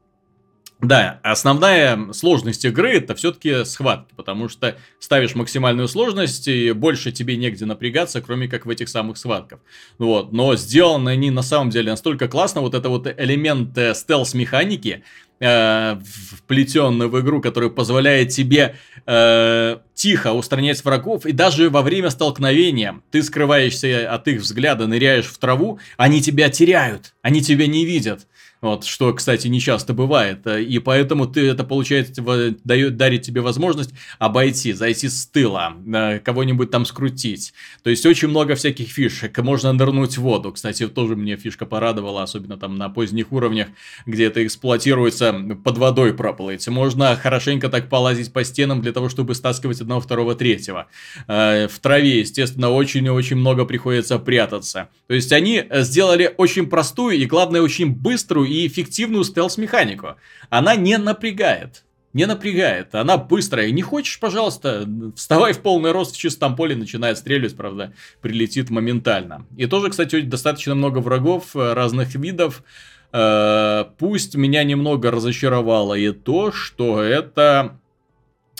Да, 0.84 1.21
основная 1.23 2.11
сложность 2.11 2.65
игры 2.65 2.97
это 2.97 3.15
все-таки 3.15 3.63
схватки, 3.63 4.13
потому 4.17 4.49
что 4.49 4.75
ставишь 4.99 5.34
максимальную 5.34 5.88
сложность 5.88 6.49
и 6.49 6.73
больше 6.73 7.13
тебе 7.13 7.38
негде 7.38 7.63
напрягаться, 7.65 8.19
кроме 8.21 8.49
как 8.49 8.65
в 8.65 8.69
этих 8.69 8.89
самых 8.89 9.17
схватках. 9.17 9.59
Вот, 9.97 10.34
но 10.34 10.57
сделаны 10.57 11.11
они 11.11 11.31
на 11.31 11.41
самом 11.41 11.69
деле 11.69 11.91
настолько 11.91 12.27
классно, 12.27 12.59
вот 12.59 12.73
это 12.73 12.89
вот 12.89 13.07
элемент 13.07 13.77
э, 13.77 13.93
стелс-механики, 13.93 15.05
э, 15.39 15.99
вплетенный 16.38 17.07
в 17.07 17.17
игру, 17.21 17.39
который 17.39 17.69
позволяет 17.69 18.29
тебе 18.29 18.75
э, 19.05 19.77
тихо 19.93 20.34
устранять 20.34 20.84
врагов, 20.84 21.25
и 21.25 21.31
даже 21.31 21.69
во 21.69 21.81
время 21.81 22.09
столкновения 22.09 22.99
ты 23.09 23.23
скрываешься 23.23 24.13
от 24.13 24.27
их 24.27 24.41
взгляда, 24.41 24.86
ныряешь 24.88 25.27
в 25.27 25.38
траву, 25.38 25.79
они 25.95 26.21
тебя 26.21 26.49
теряют, 26.49 27.13
они 27.21 27.41
тебя 27.41 27.67
не 27.67 27.86
видят. 27.86 28.27
Вот, 28.64 28.86
что, 28.86 29.11
кстати, 29.11 29.49
не 29.49 29.59
часто 29.59 29.93
бывает. 29.93 30.47
И 30.47 30.80
поэтому 30.80 31.28
ты 31.28 31.45
это, 31.45 31.66
получается, 31.66 32.24
дает, 32.64 32.95
дарит 32.95 33.24
тебе 33.24 33.41
возможность 33.41 33.93
обойти, 34.20 34.72
зайти 34.72 35.09
с 35.09 35.26
тыла, 35.26 35.74
э, 35.86 36.20
кого-нибудь 36.20 36.72
там 36.72 36.86
скрутить. 36.86 37.53
То 37.84 37.89
есть, 37.89 38.05
очень 38.05 38.30
много 38.30 38.55
всяких 38.55 38.88
фишек. 38.88 39.38
Можно 39.39 39.74
нырнуть 39.74 40.18
в 40.18 40.22
воду. 40.22 40.53
Кстати, 40.53 40.88
тоже 40.88 41.18
мне 41.18 41.36
фишка 41.36 41.66
порадовала, 41.66 42.24
особенно 42.24 42.55
там 42.55 42.78
на 42.78 42.88
поздних 42.88 43.34
уровнях, 43.34 43.68
где 44.05 44.28
это 44.28 44.45
эксплуатируется, 44.45 45.34
под 45.61 45.78
водой 45.78 46.14
проплыть. 46.14 46.66
Можно 46.70 47.18
хорошенько 47.18 47.68
так 47.68 47.89
полазить 47.89 48.32
по 48.32 48.45
стенам 48.45 48.82
для 48.82 48.93
того, 48.93 49.09
чтобы 49.09 49.36
стаскивать 49.36 49.82
одного, 49.82 49.99
второго, 49.99 50.36
третьего. 50.36 50.88
Э, 51.28 51.68
в 51.68 51.80
траве, 51.80 52.22
естественно, 52.22 52.70
очень 52.70 53.03
и 53.03 53.09
очень 53.09 53.36
много 53.36 53.66
приходится 53.66 54.20
прятаться. 54.20 54.88
То 55.07 55.16
есть, 55.16 55.34
они 55.34 55.66
сделали 55.70 56.34
очень 56.38 56.68
простую 56.68 57.18
и, 57.18 57.26
главное, 57.26 57.61
очень 57.61 57.93
быструю 57.93 58.53
и 58.54 58.68
эффективную 58.68 59.24
стелс-механику. 59.24 60.16
Она 60.49 60.76
не 60.76 60.97
напрягает. 60.97 61.84
Не 62.14 62.28
напрягает, 62.28 62.93
она 62.93 63.18
быстрая. 63.18 63.72
Не 63.72 63.82
хочешь, 63.82 64.20
пожалуйста, 64.20 64.88
вставай 65.16 65.54
в 65.54 65.62
полный 65.62 65.91
рост 65.91 66.16
в 66.16 66.20
чистом 66.20 66.56
поле, 66.56 66.76
начинает 66.76 67.18
стрелять, 67.18 67.56
правда, 67.56 67.93
прилетит 68.22 68.70
моментально. 68.70 69.47
И 69.58 69.66
тоже, 69.66 69.89
кстати, 69.89 70.22
достаточно 70.22 70.76
много 70.76 70.99
врагов 70.99 71.56
э, 71.56 71.74
разных 71.74 72.14
видов. 72.14 72.64
Э, 73.12 73.86
пусть 73.97 74.36
меня 74.36 74.64
немного 74.64 75.10
разочаровало 75.10 75.95
и 75.95 76.12
то, 76.12 76.51
что 76.51 77.01
это 77.01 77.80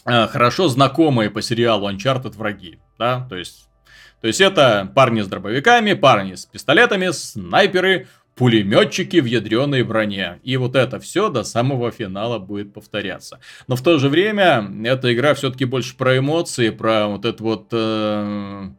э, 0.06 0.26
хорошо 0.28 0.68
знакомые 0.68 1.30
по 1.30 1.44
сериалу 1.44 1.92
Uncharted 1.92 2.36
враги. 2.36 2.80
Да, 2.98 3.28
то 3.30 3.36
есть 3.36 3.68
то 4.24 4.28
есть 4.28 4.40
это 4.40 4.90
парни 4.96 5.22
с 5.22 5.28
дробовиками, 5.28 5.92
парни 5.96 6.36
с 6.36 6.46
пистолетами, 6.46 7.10
снайперы, 7.12 8.08
пулеметчики 8.36 9.18
в 9.18 9.26
ядреной 9.26 9.84
броне. 9.84 10.40
И 10.44 10.58
вот 10.58 10.76
это 10.76 11.00
все 11.00 11.30
до 11.30 11.44
самого 11.44 11.92
финала 11.92 12.40
будет 12.40 12.74
повторяться. 12.74 13.40
Но 13.68 13.76
в 13.76 13.82
то 13.82 14.00
же 14.00 14.10
время 14.10 14.70
эта 14.86 15.14
игра 15.14 15.34
все-таки 15.34 15.66
больше 15.66 15.96
про 15.96 16.18
эмоции, 16.18 16.70
про 16.70 17.08
вот 17.08 17.26
это 17.26 17.44
вот 17.44 17.68
э, 17.72 18.70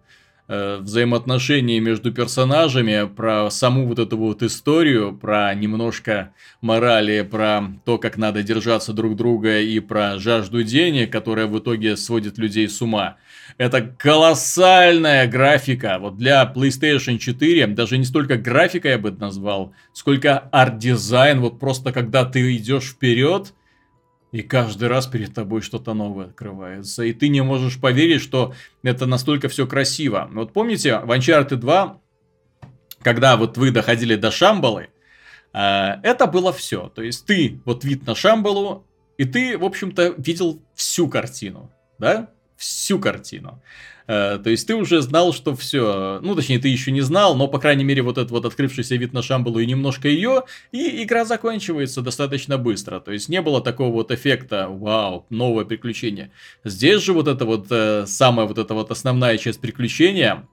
э, 0.49 0.79
взаимоотношения 0.81 1.79
между 1.81 2.13
персонажами, 2.13 3.07
про 3.07 3.49
саму 3.51 3.87
вот 3.87 4.01
эту 4.01 4.17
вот 4.17 4.43
историю, 4.43 5.17
про 5.17 5.55
немножко 5.55 6.33
морали, 6.61 7.23
про 7.23 7.63
то, 7.85 7.99
как 7.99 8.17
надо 8.17 8.43
держаться 8.43 8.93
друг 8.93 9.15
друга 9.15 9.61
и 9.61 9.79
про 9.79 10.19
жажду 10.19 10.65
денег, 10.65 11.13
которая 11.13 11.47
в 11.47 11.57
итоге 11.59 11.97
сводит 11.97 12.39
людей 12.39 12.69
с 12.69 12.83
ума. 12.83 13.17
Это 13.57 13.83
колоссальная 13.83 15.29
графика. 15.29 15.99
Вот 16.01 16.17
для 16.17 16.51
PlayStation 16.55 17.19
4 17.19 17.69
даже 17.69 17.99
не 17.99 18.05
столько 18.05 18.37
графика 18.37 18.89
я 18.89 18.99
бы 18.99 19.13
назвал, 19.13 19.73
сколько 19.93 20.39
арт-дизайн. 20.51 21.41
Вот 21.41 21.61
просто 21.61 21.93
когда 21.93 22.25
ты 22.25 22.57
идешь 22.57 22.91
вперед, 22.91 23.55
и 24.33 24.43
каждый 24.43 24.89
раз 24.89 25.07
перед 25.07 25.33
тобой 25.33 25.61
что-то 25.61 25.95
новое 25.95 26.27
открывается. 26.27 27.05
И 27.05 27.13
ты 27.13 27.29
не 27.29 27.43
можешь 27.43 27.81
поверить, 27.81 28.21
что 28.21 28.53
это 28.83 29.07
настолько 29.07 29.49
все 29.49 29.65
красиво. 29.69 30.29
Вот 30.33 30.53
помните, 30.53 30.99
в 30.99 31.11
Uncharted 31.13 31.57
2, 31.57 32.01
когда 33.03 33.37
вот 33.37 33.57
вы 33.57 33.71
доходили 33.71 34.17
до 34.17 34.33
Шамбалы, 34.33 34.89
э, 35.53 35.59
это 36.03 36.27
было 36.27 36.53
все. 36.53 36.89
То 36.89 37.03
есть 37.03 37.27
ты, 37.27 37.61
вот 37.65 37.85
вид 37.85 38.09
на 38.09 38.17
Шамбалу, 38.17 38.85
и 39.19 39.25
ты, 39.25 39.57
в 39.57 39.65
общем-то, 39.65 40.15
видел 40.19 40.61
всю 40.75 41.07
картину. 41.07 41.71
Да? 42.01 42.34
Всю 42.57 42.99
картину. 42.99 43.61
Э, 44.07 44.39
то 44.43 44.51
есть 44.51 44.67
ты 44.67 44.75
уже 44.75 45.01
знал, 45.01 45.33
что 45.33 45.57
все, 45.57 46.19
ну 46.23 46.35
точнее 46.35 46.59
ты 46.59 46.69
еще 46.69 46.93
не 46.93 47.01
знал, 47.01 47.35
но 47.37 47.49
по 47.49 47.59
крайней 47.59 47.85
мере 47.85 48.03
вот 48.03 48.19
этот 48.19 48.31
вот 48.31 48.45
открывшийся 48.45 48.97
вид 48.97 49.13
на 49.13 49.23
Шамбалу 49.23 49.61
и 49.61 49.67
немножко 49.67 50.09
ее, 50.09 50.43
и 50.73 51.03
игра 51.03 51.25
заканчивается 51.25 52.03
достаточно 52.03 52.59
быстро. 52.59 53.01
То 53.01 53.13
есть 53.13 53.29
не 53.29 53.41
было 53.41 53.61
такого 53.61 53.93
вот 53.93 54.11
эффекта, 54.11 54.69
вау, 54.69 55.27
новое 55.31 55.65
приключение. 55.65 56.31
Здесь 56.65 57.03
же 57.03 57.13
вот 57.13 57.29
это 57.29 57.45
вот 57.45 57.67
э, 57.71 58.05
самая 58.07 58.47
вот 58.47 58.59
эта 58.59 58.75
вот 58.75 58.91
основная 58.91 59.39
часть 59.39 59.61
приключения, 59.61 60.47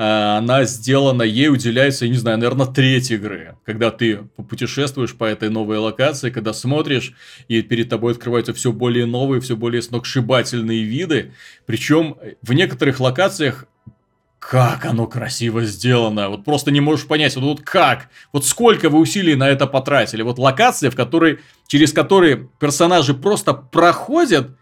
она 0.00 0.62
сделана, 0.64 1.24
ей 1.24 1.48
уделяется, 1.48 2.04
я 2.04 2.10
не 2.12 2.16
знаю, 2.16 2.38
наверное, 2.38 2.66
треть 2.66 3.10
игры. 3.10 3.56
Когда 3.64 3.90
ты 3.90 4.18
путешествуешь 4.48 5.14
по 5.14 5.24
этой 5.24 5.50
новой 5.50 5.78
локации, 5.78 6.30
когда 6.30 6.52
смотришь, 6.52 7.14
и 7.48 7.62
перед 7.62 7.88
тобой 7.88 8.12
открываются 8.12 8.54
все 8.54 8.70
более 8.70 9.06
новые, 9.06 9.40
все 9.40 9.56
более 9.56 9.82
сногсшибательные 9.82 10.84
виды. 10.84 11.32
Причем 11.66 12.16
в 12.42 12.52
некоторых 12.52 13.00
локациях 13.00 13.66
как 14.38 14.86
оно 14.86 15.08
красиво 15.08 15.64
сделано. 15.64 16.28
Вот 16.28 16.44
просто 16.44 16.70
не 16.70 16.80
можешь 16.80 17.08
понять, 17.08 17.34
вот, 17.34 17.44
вот 17.44 17.60
как, 17.62 18.08
вот 18.32 18.46
сколько 18.46 18.88
вы 18.88 19.00
усилий 19.00 19.34
на 19.34 19.48
это 19.48 19.66
потратили. 19.66 20.22
Вот 20.22 20.38
локация, 20.38 20.92
в 20.92 20.96
которой, 20.96 21.40
через 21.66 21.92
которые 21.92 22.48
персонажи 22.60 23.14
просто 23.14 23.52
проходят 23.52 24.56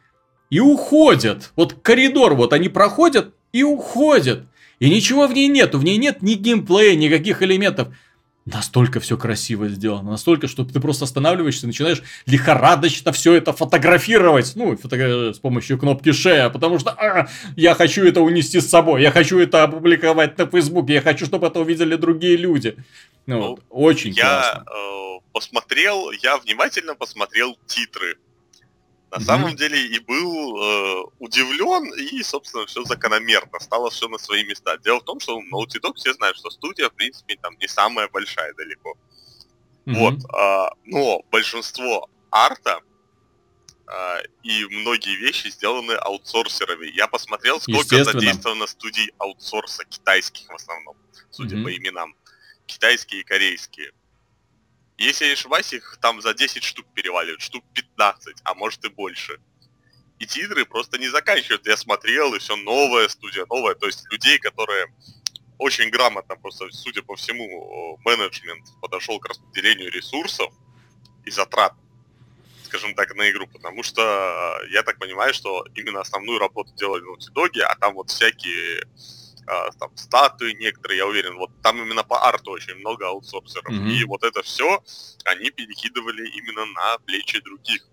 и 0.49 0.61
уходят. 0.61 1.53
Вот 1.57 1.75
коридор, 1.75 2.35
вот 2.35 2.55
они 2.55 2.71
проходят 2.71 3.35
и 3.53 3.63
уходят. 3.63 4.47
И 4.79 4.91
ничего 4.91 5.27
в 5.27 5.33
ней 5.33 5.49
нету, 5.49 5.79
в 5.79 5.85
ней 5.85 5.97
нет 5.97 6.23
ни 6.23 6.35
геймплея, 6.35 6.95
никаких 6.95 7.43
элементов. 7.43 7.89
Настолько 8.45 9.01
все 9.01 9.17
красиво 9.17 9.69
сделано, 9.69 10.13
настолько, 10.13 10.47
что 10.47 10.65
ты 10.65 10.79
просто 10.79 11.05
останавливаешься 11.05 11.67
и 11.67 11.67
начинаешь 11.67 12.01
лихорадочно 12.27 13.11
все 13.11 13.35
это 13.35 13.53
фотографировать. 13.53 14.53
Ну, 14.55 14.77
фото... 14.77 15.35
с 15.35 15.39
помощью 15.41 15.79
кнопки 15.79 16.13
шея, 16.13 16.49
потому 16.49 16.79
что 16.79 16.91
а, 16.91 17.27
я 17.57 17.75
хочу 17.75 18.05
это 18.05 18.21
унести 18.21 18.61
с 18.61 18.69
собой, 18.69 19.03
я 19.03 19.11
хочу 19.11 19.41
это 19.41 19.65
опубликовать 19.65 20.39
на 20.39 20.47
Фейсбуке, 20.47 20.95
я 20.95 21.03
хочу, 21.03 21.27
чтобы 21.27 21.49
это 21.49 21.59
увидели 21.59 21.97
другие 21.97 22.37
люди. 22.37 22.77
Ну, 23.27 23.39
ну, 23.39 23.49
вот, 23.49 23.61
очень 23.69 24.13
я, 24.13 24.23
классно. 24.23 24.65
Я 24.69 25.17
э, 25.17 25.21
посмотрел, 25.33 26.11
я 26.23 26.37
внимательно 26.37 26.95
посмотрел 26.95 27.59
титры 27.67 28.17
на 29.11 29.19
mm-hmm. 29.19 29.25
самом 29.25 29.57
деле 29.57 29.87
и 29.87 29.99
был 30.01 30.57
э, 30.61 31.05
удивлен, 31.21 31.93
и, 31.95 32.23
собственно, 32.23 32.67
все 32.67 32.83
закономерно, 32.85 33.61
стало 33.61 33.91
все 33.91 34.09
на 34.09 34.19
свои 34.19 34.45
места. 34.45 34.77
Дело 34.79 35.01
в 35.01 35.05
том, 35.05 35.21
что 35.21 35.39
Naughty 35.41 35.81
Dog 35.81 35.95
все 35.95 36.13
знают, 36.15 36.37
что 36.37 36.51
студия, 36.51 36.89
в 36.89 36.95
принципе, 36.95 37.37
там 37.37 37.57
не 37.61 37.69
самая 37.69 38.09
большая 38.09 38.53
далеко. 38.55 38.97
Mm-hmm. 39.87 39.95
Вот, 39.95 40.15
э, 40.15 40.69
но 40.87 41.23
большинство 41.31 42.11
арта 42.33 42.81
э, 43.87 44.23
и 44.43 44.65
многие 44.67 45.17
вещи 45.17 45.49
сделаны 45.49 45.93
аутсорсерами. 45.93 46.87
Я 46.87 47.07
посмотрел, 47.07 47.61
сколько 47.61 48.03
задействовано 48.03 48.67
студий 48.67 49.13
аутсорса, 49.19 49.85
китайских 49.85 50.49
в 50.49 50.55
основном, 50.55 50.97
судя 51.31 51.57
mm-hmm. 51.57 51.65
по 51.65 51.77
именам. 51.77 52.17
Китайские 52.67 53.21
и 53.21 53.25
корейские. 53.25 53.93
Если 54.99 55.27
не 55.27 55.33
ошибаюсь, 55.33 55.73
их 55.73 55.99
там 56.01 56.23
за 56.23 56.33
10 56.33 56.65
штук 56.65 56.87
переваливают, 56.95 57.43
штук 57.43 57.65
15, 57.75 58.37
а 58.45 58.55
может 58.55 58.85
и 58.85 58.89
больше. 58.89 59.39
И 60.19 60.27
титры 60.27 60.65
просто 60.65 60.99
не 60.99 61.09
заканчивают. 61.09 61.67
Я 61.67 61.77
смотрел, 61.77 62.35
и 62.35 62.39
все 62.39 62.57
новая 62.57 63.09
студия, 63.09 63.45
новая. 63.51 63.75
То 63.75 63.87
есть 63.87 64.11
людей, 64.11 64.39
которые 64.39 64.87
очень 65.59 65.91
грамотно, 65.91 66.37
просто, 66.37 66.71
судя 66.71 67.03
по 67.03 67.17
всему, 67.17 67.99
менеджмент 68.05 68.65
подошел 68.81 69.19
к 69.21 69.29
распределению 69.29 69.91
ресурсов 69.91 70.53
и 71.25 71.31
затрат, 71.31 71.75
скажем 72.65 72.95
так, 72.95 73.15
на 73.15 73.31
игру, 73.31 73.47
потому 73.47 73.83
что 73.83 74.59
я 74.71 74.83
так 74.83 74.99
понимаю, 74.99 75.35
что 75.35 75.67
именно 75.75 76.01
основную 76.01 76.39
работу 76.39 76.73
делали 76.75 77.05
Naughty 77.05 77.33
Dog, 77.35 77.61
а 77.61 77.77
там 77.77 77.95
вот 77.95 78.11
всякие 78.11 78.87
а, 79.47 79.71
там 79.79 79.91
статуи 79.97 80.53
некоторые, 80.53 80.99
я 80.99 81.07
уверен, 81.07 81.37
вот 81.37 81.51
там 81.63 81.81
именно 81.81 82.03
по 82.03 82.27
арту 82.27 82.51
очень 82.51 82.75
много 82.77 83.09
аутсорсеров. 83.09 83.73
Mm-hmm. 83.73 83.93
И 83.93 84.05
вот 84.05 84.25
это 84.25 84.43
все 84.43 84.83
они 85.25 85.51
перекидывали 85.51 86.29
именно 86.29 86.65
на 86.67 86.99
плечи 87.05 87.41
других. 87.43 87.87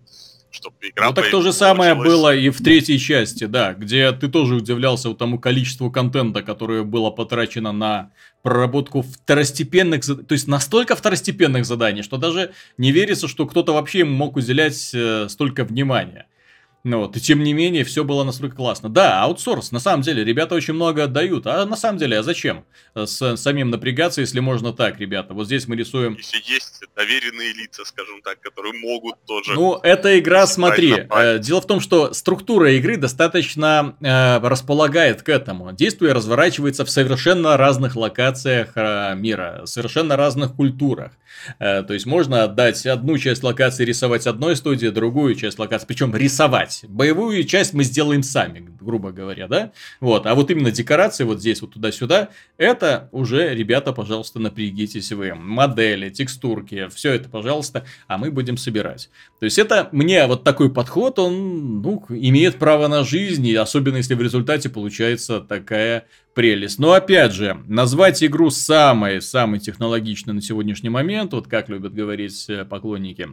Чтобы 0.50 0.76
игра 0.82 1.08
ну 1.08 1.14
так 1.14 1.28
то 1.30 1.42
же 1.42 1.52
самое 1.52 1.96
было 1.96 2.32
и 2.32 2.48
в 2.48 2.62
третьей 2.62 3.00
части, 3.00 3.42
да, 3.42 3.74
где 3.74 4.12
ты 4.12 4.28
тоже 4.28 4.54
удивлялся 4.54 5.08
вот 5.08 5.18
тому 5.18 5.40
количеству 5.40 5.90
контента, 5.90 6.42
которое 6.42 6.84
было 6.84 7.10
потрачено 7.10 7.72
на 7.72 8.12
проработку 8.42 9.02
второстепенных, 9.02 10.04
то 10.06 10.32
есть 10.32 10.46
настолько 10.46 10.94
второстепенных 10.94 11.66
заданий, 11.66 12.02
что 12.02 12.18
даже 12.18 12.52
не 12.78 12.92
верится, 12.92 13.26
что 13.26 13.46
кто-то 13.46 13.72
вообще 13.72 14.04
мог 14.04 14.36
уделять 14.36 14.92
э, 14.94 15.26
столько 15.28 15.64
внимания. 15.64 16.28
Ну 16.86 16.98
вот, 16.98 17.16
и 17.16 17.20
тем 17.20 17.42
не 17.42 17.54
менее, 17.54 17.82
все 17.82 18.04
было 18.04 18.24
настолько 18.24 18.56
классно. 18.56 18.90
Да, 18.90 19.22
аутсорс, 19.22 19.72
на 19.72 19.80
самом 19.80 20.02
деле, 20.02 20.22
ребята 20.22 20.54
очень 20.54 20.74
много 20.74 21.04
отдают. 21.04 21.46
А 21.46 21.64
на 21.64 21.76
самом 21.76 21.98
деле, 21.98 22.18
а 22.18 22.22
зачем 22.22 22.66
с 22.94 23.36
самим 23.36 23.70
напрягаться, 23.70 24.20
если 24.20 24.40
можно 24.40 24.74
так, 24.74 25.00
ребята? 25.00 25.32
Вот 25.32 25.46
здесь 25.46 25.66
мы 25.66 25.76
рисуем... 25.76 26.14
Если 26.16 26.42
есть 26.44 26.82
доверенные 26.94 27.54
лица, 27.54 27.86
скажем 27.86 28.20
так, 28.22 28.38
которые 28.40 28.74
могут 28.74 29.14
тоже... 29.24 29.54
Ну, 29.54 29.80
эта 29.82 30.18
игра, 30.18 30.46
смотри, 30.46 31.06
э, 31.08 31.38
дело 31.38 31.62
в 31.62 31.66
том, 31.66 31.80
что 31.80 32.12
структура 32.12 32.70
игры 32.72 32.98
достаточно 32.98 33.96
э, 34.00 34.46
располагает 34.46 35.22
к 35.22 35.30
этому. 35.30 35.72
Действие 35.72 36.12
разворачивается 36.12 36.84
в 36.84 36.90
совершенно 36.90 37.56
разных 37.56 37.96
локациях 37.96 38.72
э, 38.74 39.14
мира, 39.16 39.62
совершенно 39.64 40.16
разных 40.16 40.54
культурах. 40.54 41.12
Э, 41.58 41.82
то 41.82 41.94
есть 41.94 42.04
можно 42.04 42.44
отдать 42.44 42.84
одну 42.84 43.16
часть 43.16 43.42
локации 43.42 43.86
рисовать 43.86 44.26
одной 44.26 44.54
студии, 44.54 44.88
другую 44.88 45.34
часть 45.34 45.58
локации, 45.58 45.86
причем 45.86 46.14
рисовать 46.14 46.73
делать. 46.82 46.94
Боевую 46.94 47.44
часть 47.44 47.74
мы 47.74 47.84
сделаем 47.84 48.22
сами, 48.22 48.66
грубо 48.80 49.12
говоря, 49.12 49.48
да? 49.48 49.72
Вот, 50.00 50.26
а 50.26 50.34
вот 50.34 50.50
именно 50.50 50.70
декорации 50.70 51.24
вот 51.24 51.40
здесь 51.40 51.60
вот 51.62 51.72
туда-сюда, 51.72 52.30
это 52.56 53.08
уже, 53.12 53.54
ребята, 53.54 53.92
пожалуйста, 53.92 54.38
напрягитесь 54.38 55.12
вы. 55.12 55.34
Модели, 55.34 56.10
текстурки, 56.10 56.88
все 56.94 57.12
это, 57.12 57.28
пожалуйста, 57.28 57.84
а 58.06 58.18
мы 58.18 58.30
будем 58.30 58.56
собирать. 58.56 59.10
То 59.38 59.44
есть 59.44 59.58
это 59.58 59.88
мне 59.92 60.26
вот 60.26 60.44
такой 60.44 60.72
подход, 60.72 61.18
он, 61.18 61.82
ну, 61.82 62.04
имеет 62.08 62.56
право 62.56 62.88
на 62.88 63.04
жизнь, 63.04 63.46
и 63.46 63.54
особенно 63.54 63.96
если 63.96 64.14
в 64.14 64.22
результате 64.22 64.68
получается 64.68 65.40
такая 65.40 66.06
прелесть. 66.34 66.78
Но 66.78 66.92
опять 66.92 67.32
же, 67.32 67.58
назвать 67.66 68.22
игру 68.24 68.50
самой-самой 68.50 69.60
технологичной 69.60 70.34
на 70.34 70.42
сегодняшний 70.42 70.88
момент, 70.88 71.32
вот 71.32 71.46
как 71.46 71.68
любят 71.68 71.94
говорить 71.94 72.46
э, 72.48 72.64
поклонники 72.64 73.28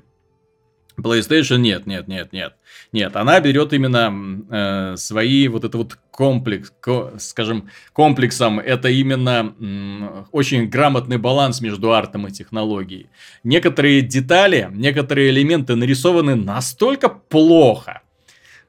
PlayStation 1.02 1.58
нет, 1.58 1.86
нет, 1.86 2.08
нет, 2.08 2.34
нет. 2.34 2.54
Нет, 2.92 3.16
она 3.16 3.40
берет 3.40 3.74
именно 3.74 4.44
э, 4.50 4.98
свои 4.98 5.48
вот 5.48 5.64
это 5.64 5.78
вот 5.78 5.98
комплекс, 6.12 6.72
ко, 6.80 7.14
скажем, 7.20 7.70
комплексом. 7.94 8.60
Это 8.60 8.90
именно 8.90 9.54
м, 9.60 10.28
очень 10.32 10.68
грамотный 10.68 11.18
баланс 11.18 11.62
между 11.62 11.94
артом 11.94 12.28
и 12.28 12.32
технологией. 12.32 13.10
Некоторые 13.44 14.02
детали, 14.02 14.70
некоторые 14.74 15.30
элементы 15.30 15.76
нарисованы 15.76 16.36
настолько 16.36 17.10
плохо, 17.10 18.02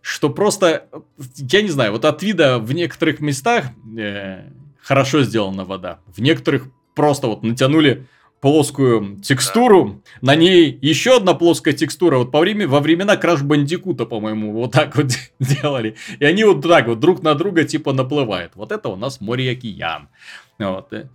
что 0.00 0.30
просто, 0.30 0.86
я 1.36 1.62
не 1.62 1.68
знаю, 1.68 1.92
вот 1.92 2.04
от 2.04 2.22
вида 2.22 2.58
в 2.58 2.72
некоторых 2.72 3.20
местах 3.20 3.66
э, 3.98 4.44
хорошо 4.80 5.22
сделана 5.22 5.64
вода, 5.64 6.00
в 6.06 6.20
некоторых 6.20 6.68
просто 6.94 7.26
вот 7.26 7.42
натянули 7.42 8.06
плоскую 8.42 9.22
текстуру, 9.22 10.02
да. 10.20 10.32
на 10.32 10.34
ней 10.34 10.76
еще 10.82 11.16
одна 11.16 11.32
плоская 11.32 11.72
текстура. 11.72 12.18
Вот 12.18 12.32
по 12.32 12.40
время, 12.40 12.66
во 12.66 12.80
времена 12.80 13.16
Краш 13.16 13.42
Бандикута, 13.42 14.04
по-моему, 14.04 14.52
вот 14.52 14.72
так 14.72 14.96
вот 14.96 15.12
делали. 15.38 15.96
И 16.18 16.24
они 16.24 16.42
вот 16.42 16.60
так 16.60 16.88
вот 16.88 16.98
друг 16.98 17.22
на 17.22 17.36
друга 17.36 17.62
типа 17.62 17.92
наплывают. 17.92 18.56
Вот 18.56 18.72
это 18.72 18.88
у 18.88 18.96
нас 18.96 19.20
море 19.20 19.46
и 19.46 19.56
океан. 19.56 20.08
Вот. 20.58 20.92
Э, 20.92 21.08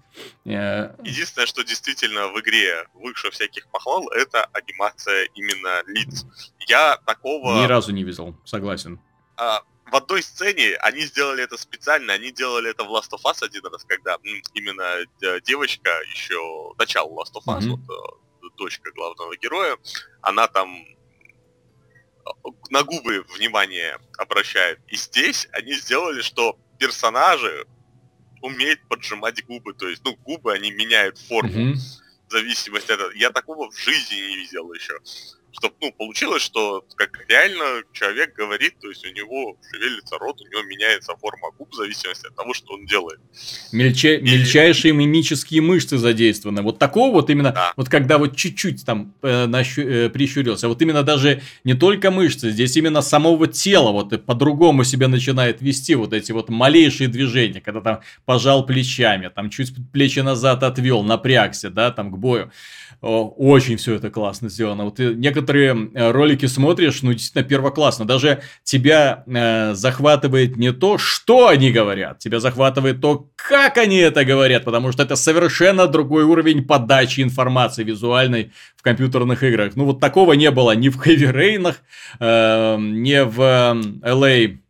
э. 0.46 0.96
Единственное, 1.04 1.48
что 1.48 1.64
действительно 1.64 2.30
в 2.30 2.40
игре 2.40 2.88
выше 2.94 3.30
всяких 3.30 3.68
похвал, 3.68 4.08
это 4.10 4.46
анимация 4.54 5.28
именно 5.36 5.84
лиц. 5.86 6.26
Я 6.66 6.98
такого... 7.06 7.62
Ни 7.62 7.66
разу 7.66 7.92
не 7.92 8.06
видел, 8.06 8.38
согласен. 8.46 9.02
А, 9.36 9.64
в 9.92 9.96
одной 9.96 10.22
сцене 10.22 10.76
они 10.78 11.02
сделали 11.02 11.44
это 11.44 11.58
специально, 11.58 12.14
они 12.14 12.32
делали 12.32 12.72
это 12.72 12.84
в 12.84 12.92
Last 12.92 13.12
of 13.12 13.22
Us 13.24 13.44
один 13.44 13.66
раз, 13.66 13.84
когда 13.86 14.18
именно 14.54 15.06
девочка 15.42 15.90
еще 16.12 16.74
начало 16.78 17.10
Last 17.10 17.34
of 17.36 17.46
Us, 17.46 17.62
mm-hmm. 17.62 17.70
вот, 17.70 17.80
э, 17.90 18.50
дочка 18.58 18.92
главного 18.92 19.36
героя, 19.38 19.78
она 20.22 20.48
там 20.48 20.76
э, 20.76 22.30
на 22.70 22.84
губы 22.84 23.26
внимание 23.36 23.98
обращает. 24.18 24.80
И 24.88 24.98
здесь 24.98 25.48
они 25.54 25.74
сделали, 25.74 26.22
что 26.22 26.58
персонажи 26.80 27.66
умеют 28.42 28.82
поджимать 28.88 29.46
губы, 29.46 29.74
то 29.74 29.88
есть, 29.88 30.04
ну, 30.04 30.16
губы 30.18 30.54
они 30.54 30.72
меняют 30.72 31.18
форму. 31.18 31.72
Mm-hmm. 31.72 31.78
В 32.28 32.32
зависимости 32.32 32.92
от 32.92 33.00
этого. 33.00 33.12
Я 33.14 33.30
такого 33.30 33.72
в 33.72 33.78
жизни 33.80 34.16
не 34.16 34.36
видел 34.36 34.74
еще 34.74 35.00
чтобы, 35.60 35.76
ну, 35.82 35.92
получилось, 35.98 36.44
что 36.44 36.86
как 36.96 37.26
реально 37.28 37.84
человек 37.92 38.36
говорит, 38.36 38.76
то 38.80 38.90
есть 38.90 39.06
у 39.06 39.10
него 39.10 39.58
шевелится 39.72 40.18
рот, 40.18 40.40
у 40.42 40.46
него 40.46 40.62
меняется 40.64 41.14
форма 41.20 41.50
губ 41.58 41.72
в 41.72 41.76
зависимости 41.76 42.28
от 42.28 42.36
того, 42.36 42.54
что 42.54 42.74
он 42.74 42.86
делает. 42.86 43.20
Мельче... 43.72 44.18
И... 44.18 44.22
Мельчайшие 44.22 44.94
мимические 44.94 45.62
мышцы 45.62 45.98
задействованы. 45.98 46.62
Вот 46.62 46.78
такого 46.78 47.12
вот 47.12 47.30
именно, 47.30 47.52
да. 47.52 47.74
вот 47.76 47.90
когда 47.90 48.18
вот 48.18 48.36
чуть-чуть 48.36 48.86
там 48.86 49.14
э, 49.24 49.48
нащу... 49.48 49.82
э, 49.82 50.10
прищурился, 50.10 50.68
вот 50.68 50.82
именно 50.82 51.04
даже 51.04 51.42
не 51.64 51.74
только 51.74 52.12
мышцы, 52.12 52.52
здесь 52.52 52.78
именно 52.78 53.02
самого 53.02 53.48
тела 53.48 53.92
вот 53.92 54.26
по-другому 54.26 54.84
себя 54.84 55.08
начинает 55.08 55.62
вести 55.62 55.96
вот 55.96 56.14
эти 56.14 56.32
вот 56.32 56.50
малейшие 56.50 57.08
движения, 57.08 57.62
когда 57.62 57.82
там 57.82 58.02
пожал 58.26 58.66
плечами, 58.66 59.30
там 59.30 59.50
чуть 59.50 59.74
плечи 59.92 60.20
назад 60.20 60.62
отвел, 60.64 61.02
напрягся, 61.04 61.70
да, 61.70 61.92
там 61.92 62.12
к 62.12 62.18
бою. 62.18 62.52
Очень 63.00 63.78
все 63.78 63.94
это 63.96 64.10
классно 64.10 64.50
сделано. 64.50 64.86
Вот 64.86 64.98
некоторые 64.98 65.92
э, 65.94 66.12
ролики 66.12 66.48
смотришь, 66.48 67.04
ну, 67.04 67.14
действительно, 67.14 67.44
первоклассно. 67.44 68.06
Даже 68.06 68.42
тебя 68.64 69.24
э, 69.28 69.76
захватывает 69.76 70.58
не 70.58 70.72
то, 70.72 70.98
что 70.98 71.48
они 71.48 71.72
говорят, 71.72 72.18
тебя 72.18 72.40
захватывает 72.40 73.00
то, 73.00 73.30
как 73.36 73.78
они 73.78 73.98
это 73.98 74.26
говорят, 74.26 74.66
потому 74.66 74.92
что 74.92 75.04
это 75.04 75.16
совершенно 75.16 75.86
другой 75.86 76.24
уровень 76.24 76.66
подачи 76.66 77.22
информации 77.22 77.84
визуальной 77.84 78.52
в 78.76 78.82
компьютерных 78.82 79.44
играх. 79.44 79.76
Ну, 79.76 79.86
вот 79.86 80.00
такого 80.00 80.34
не 80.34 80.50
было 80.50 80.72
ни 80.72 80.90
в 80.90 81.00
Heavy 81.06 81.32
Rain, 81.32 81.76
э, 82.20 82.78
ни 82.80 83.24
в 83.24 83.42
э, 83.42 84.10
LA 84.10 84.38
Э, 84.48 84.67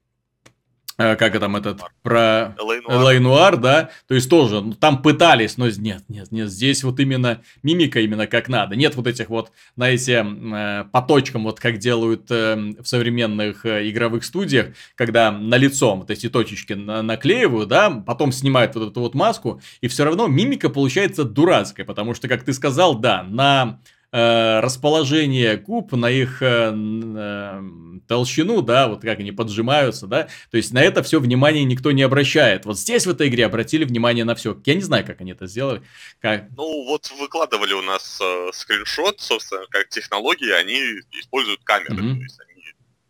как 0.97 1.39
там 1.39 1.55
этот, 1.55 1.81
про 2.01 2.55
Элей 2.59 3.19
Нуар, 3.19 3.57
да, 3.57 3.91
то 4.07 4.15
есть 4.15 4.29
тоже, 4.29 4.61
ну, 4.61 4.73
там 4.73 5.01
пытались, 5.01 5.57
но 5.57 5.67
нет, 5.67 6.03
нет, 6.09 6.31
нет, 6.31 6.49
здесь 6.49 6.83
вот 6.83 6.99
именно 6.99 7.41
мимика 7.61 7.99
именно 7.99 8.25
как 8.25 8.49
надо, 8.49 8.75
нет 8.75 8.95
вот 8.95 9.05
этих 9.05 9.29
вот, 9.29 9.51
знаете, 9.75 10.25
э, 10.25 10.85
по 10.91 11.01
точкам, 11.01 11.43
вот 11.43 11.59
как 11.59 11.77
делают 11.77 12.31
э, 12.31 12.55
в 12.79 12.85
современных 12.85 13.65
игровых 13.65 14.23
студиях, 14.23 14.67
когда 14.95 15.31
на 15.31 15.55
лицо 15.55 15.95
вот 15.95 16.09
эти 16.09 16.29
точечки 16.29 16.73
наклеивают, 16.73 17.69
да, 17.69 17.91
потом 17.91 18.31
снимают 18.31 18.75
вот 18.75 18.91
эту 18.91 18.99
вот 19.01 19.13
маску, 19.13 19.61
и 19.81 19.87
все 19.87 20.03
равно 20.03 20.27
мимика 20.27 20.69
получается 20.69 21.23
дурацкая, 21.23 21.85
потому 21.85 22.15
что, 22.15 22.27
как 22.27 22.43
ты 22.43 22.53
сказал, 22.53 22.95
да, 22.95 23.23
на 23.23 23.67
Э, 23.67 23.96
расположение 24.11 25.57
губ, 25.57 25.91
на 25.91 26.09
их 26.09 26.41
э, 26.41 26.73
э, 26.73 27.61
толщину, 28.07 28.61
да, 28.61 28.87
вот 28.87 29.01
как 29.01 29.19
они 29.19 29.33
поджимаются, 29.33 30.07
да, 30.07 30.29
то 30.49 30.57
есть 30.57 30.71
на 30.71 30.81
это 30.81 31.03
все 31.03 31.19
внимание 31.19 31.65
никто 31.65 31.91
не 31.91 32.03
обращает. 32.03 32.65
Вот 32.65 32.79
здесь 32.79 33.05
в 33.05 33.09
этой 33.09 33.27
игре 33.27 33.45
обратили 33.45 33.83
внимание 33.83 34.23
на 34.23 34.35
все. 34.35 34.61
Я 34.65 34.75
не 34.75 34.81
знаю, 34.81 35.05
как 35.05 35.19
они 35.21 35.31
это 35.31 35.47
сделали. 35.47 35.81
Как... 36.21 36.49
Ну, 36.55 36.85
вот 36.85 37.11
выкладывали 37.19 37.73
у 37.73 37.81
нас 37.81 38.19
э, 38.21 38.49
скриншот, 38.53 39.19
собственно, 39.19 39.65
как 39.69 39.89
технологии, 39.89 40.51
они 40.51 40.79
используют 41.19 41.63
камеры, 41.63 41.95
mm-hmm. 41.95 42.15
то 42.15 42.21
есть 42.21 42.39
они 42.39 42.63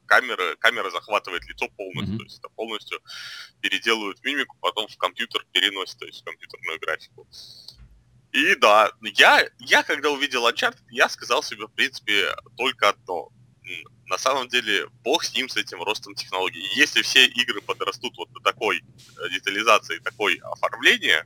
камера, 0.07 0.55
камера 0.57 0.89
захватывает 0.89 1.47
лицо 1.47 1.67
полностью, 1.77 2.15
mm-hmm. 2.15 2.17
то 2.17 2.23
есть 2.23 2.39
это 2.39 2.49
полностью 2.49 2.99
переделывают 3.61 4.23
мимику, 4.23 4.57
потом 4.59 4.87
в 4.87 4.97
компьютер 4.97 5.45
переносят, 5.51 5.99
то 5.99 6.05
есть 6.05 6.21
в 6.21 6.23
компьютерную 6.23 6.79
графику. 6.79 7.27
И 8.31 8.55
да, 8.55 8.91
я, 9.01 9.47
я 9.59 9.83
когда 9.83 10.09
увидел 10.09 10.47
Uncharted, 10.47 10.77
я 10.89 11.09
сказал 11.09 11.41
себе, 11.43 11.65
в 11.65 11.71
принципе, 11.71 12.35
только 12.55 12.89
одно. 12.89 13.29
На 14.05 14.17
самом 14.17 14.47
деле, 14.47 14.87
бог 15.03 15.23
с 15.23 15.33
ним, 15.33 15.49
с 15.49 15.57
этим 15.57 15.83
ростом 15.83 16.15
технологий. 16.15 16.65
Если 16.75 17.01
все 17.01 17.25
игры 17.25 17.61
подрастут 17.61 18.15
вот 18.17 18.31
до 18.31 18.39
такой 18.39 18.77
э, 18.77 19.29
детализации, 19.29 19.99
такой 19.99 20.39
оформления, 20.43 21.25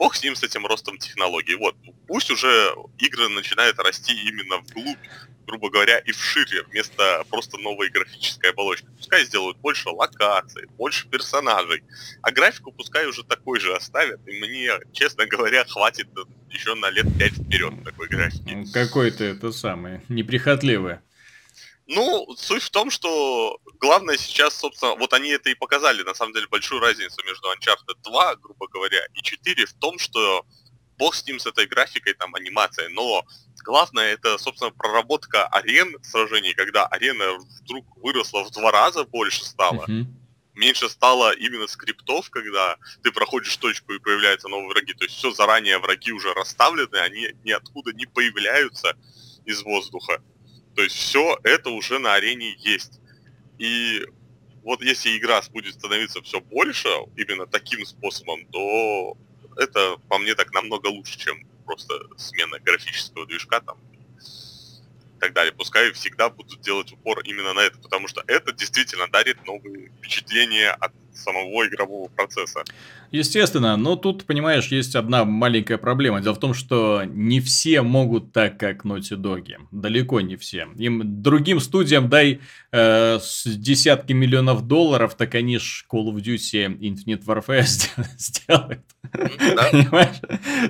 бог 0.00 0.16
с 0.16 0.24
ним, 0.24 0.34
с 0.34 0.42
этим 0.42 0.66
ростом 0.66 0.98
технологий. 0.98 1.54
Вот, 1.54 1.76
пусть 2.08 2.30
уже 2.30 2.74
игры 2.98 3.28
начинают 3.28 3.78
расти 3.78 4.12
именно 4.12 4.56
вглубь 4.56 4.98
грубо 5.46 5.68
говоря, 5.68 5.98
и 5.98 6.12
вшире, 6.12 6.62
вместо 6.70 7.24
просто 7.28 7.58
новой 7.58 7.90
графической 7.90 8.50
оболочки. 8.50 8.86
Пускай 8.96 9.24
сделают 9.24 9.56
больше 9.58 9.88
локаций, 9.88 10.68
больше 10.78 11.08
персонажей, 11.08 11.82
а 12.22 12.30
графику 12.30 12.70
пускай 12.70 13.06
уже 13.06 13.24
такой 13.24 13.58
же 13.58 13.74
оставят, 13.74 14.20
и 14.28 14.38
мне, 14.38 14.70
честно 14.92 15.26
говоря, 15.26 15.64
хватит 15.64 16.06
еще 16.50 16.76
на 16.76 16.90
лет 16.90 17.06
5 17.18 17.32
вперед 17.32 17.74
такой 17.82 18.06
графики. 18.06 18.52
Ну, 18.52 18.64
какой-то 18.72 19.24
это 19.24 19.50
самый, 19.50 20.02
неприхотливый. 20.08 20.98
Ну, 21.92 22.36
суть 22.36 22.62
в 22.62 22.70
том, 22.70 22.88
что 22.88 23.58
главное 23.80 24.16
сейчас, 24.16 24.56
собственно, 24.56 24.94
вот 24.94 25.12
они 25.12 25.30
это 25.30 25.50
и 25.50 25.56
показали, 25.56 26.04
на 26.04 26.14
самом 26.14 26.32
деле, 26.32 26.46
большую 26.46 26.80
разницу 26.80 27.20
между 27.26 27.48
Uncharted 27.48 27.96
2, 28.04 28.36
грубо 28.36 28.68
говоря, 28.68 29.04
и 29.12 29.20
4 29.20 29.66
в 29.66 29.72
том, 29.74 29.98
что 29.98 30.46
бог 30.96 31.16
с 31.16 31.26
ним, 31.26 31.40
с 31.40 31.46
этой 31.46 31.66
графикой, 31.66 32.14
там, 32.14 32.32
анимацией, 32.36 32.92
но 32.94 33.24
главное 33.64 34.12
это, 34.12 34.38
собственно, 34.38 34.70
проработка 34.70 35.48
арен 35.48 35.96
сражений, 36.04 36.54
когда 36.54 36.86
арена 36.86 37.38
вдруг 37.62 37.84
выросла 37.96 38.44
в 38.44 38.52
два 38.52 38.70
раза 38.70 39.02
больше 39.02 39.44
стала. 39.44 39.84
Uh-huh. 39.86 40.04
Меньше 40.54 40.88
стало 40.88 41.32
именно 41.32 41.66
скриптов, 41.66 42.30
когда 42.30 42.76
ты 43.02 43.10
проходишь 43.10 43.56
точку 43.56 43.94
и 43.94 43.98
появляются 43.98 44.46
новые 44.46 44.68
враги. 44.68 44.94
То 44.94 45.06
есть 45.06 45.16
все 45.16 45.32
заранее 45.32 45.78
враги 45.78 46.12
уже 46.12 46.32
расставлены, 46.34 46.96
они 46.96 47.30
ниоткуда 47.42 47.92
не 47.94 48.06
появляются 48.06 48.94
из 49.44 49.62
воздуха. 49.62 50.22
То 50.80 50.84
есть 50.84 50.96
все 50.96 51.38
это 51.42 51.68
уже 51.68 51.98
на 51.98 52.14
арене 52.14 52.56
есть. 52.58 53.00
И 53.58 54.02
вот 54.62 54.80
если 54.80 55.14
игра 55.18 55.42
будет 55.50 55.74
становиться 55.74 56.22
все 56.22 56.40
больше 56.40 56.88
именно 57.18 57.46
таким 57.46 57.84
способом, 57.84 58.46
то 58.46 59.14
это 59.58 59.98
по 60.08 60.16
мне 60.16 60.34
так 60.34 60.54
намного 60.54 60.86
лучше, 60.86 61.18
чем 61.18 61.46
просто 61.66 61.92
смена 62.16 62.58
графического 62.60 63.26
движка 63.26 63.60
там 63.60 63.76
и 63.76 65.20
так 65.20 65.34
далее. 65.34 65.52
Пускай 65.52 65.92
всегда 65.92 66.30
будут 66.30 66.62
делать 66.62 66.90
упор 66.92 67.20
именно 67.24 67.52
на 67.52 67.60
это, 67.60 67.76
потому 67.76 68.08
что 68.08 68.24
это 68.26 68.50
действительно 68.52 69.06
дарит 69.06 69.44
новые 69.44 69.90
впечатления 69.98 70.70
от 70.70 70.94
самого 71.14 71.66
игрового 71.66 72.08
процесса. 72.08 72.64
Естественно, 73.10 73.76
но 73.76 73.96
тут, 73.96 74.24
понимаешь, 74.24 74.68
есть 74.68 74.94
одна 74.94 75.24
маленькая 75.24 75.78
проблема. 75.78 76.20
Дело 76.20 76.34
в 76.34 76.40
том, 76.40 76.54
что 76.54 77.02
не 77.04 77.40
все 77.40 77.82
могут 77.82 78.32
так, 78.32 78.58
как 78.58 78.84
Naughty 78.84 79.16
Dog. 79.16 79.46
Далеко 79.72 80.20
не 80.20 80.36
все. 80.36 80.68
Им 80.76 81.22
другим 81.22 81.60
студиям 81.60 82.08
дай 82.08 82.40
э, 82.72 83.18
с 83.20 83.44
десятки 83.46 84.12
миллионов 84.12 84.66
долларов, 84.66 85.16
так 85.16 85.34
они 85.34 85.58
ж 85.58 85.84
Call 85.90 86.06
of 86.06 86.16
Duty 86.16 86.78
Infinite 86.78 87.24
Warfare 87.24 87.64
сделают. 88.16 88.84
Понимаешь? 89.12 90.20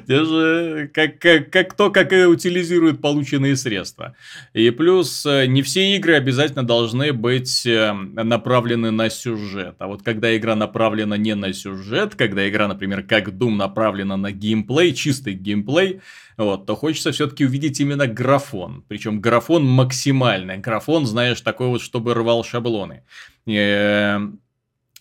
Это 0.07 0.24
же 0.24 0.90
как, 0.94 1.19
как, 1.19 1.51
как 1.51 1.74
то, 1.74 1.90
как 1.90 2.12
и 2.12 2.24
утилизируют 2.24 3.01
полученные 3.01 3.57
средства. 3.57 4.15
И 4.55 4.70
плюс, 4.70 5.27
э, 5.27 5.47
не 5.47 5.62
все 5.62 5.97
игры 5.97 6.15
обязательно 6.15 6.62
должны 6.65 7.12
быть 7.12 7.66
э, 7.66 7.93
направлены 7.93 8.90
на 8.90 9.11
сюжет. 9.11 9.77
А 9.78 9.89
вот 9.89 10.02
когда 10.02 10.36
игра 10.36 10.55
направлена 10.55 11.16
не 11.16 11.35
на 11.35 11.52
сюжет, 11.52 12.15
когда 12.15 12.48
игра, 12.48 12.69
например, 12.69 13.02
как 13.02 13.28
Doom 13.28 13.57
направлена 13.57 14.16
на 14.16 14.31
геймплей, 14.31 14.94
чистый 14.94 15.35
геймплей, 15.35 16.01
вот, 16.36 16.66
то 16.66 16.77
хочется 16.77 17.12
все-таки 17.12 17.44
увидеть 17.44 17.81
именно 17.81 18.07
графон. 18.07 18.85
Причем 18.89 19.20
графон 19.20 19.66
максимальный. 19.66 20.59
Графон, 20.59 21.05
знаешь, 21.05 21.40
такой 21.40 21.66
вот, 21.66 21.82
чтобы 21.82 22.15
рвал 22.15 22.44
шаблоны. 22.44 23.02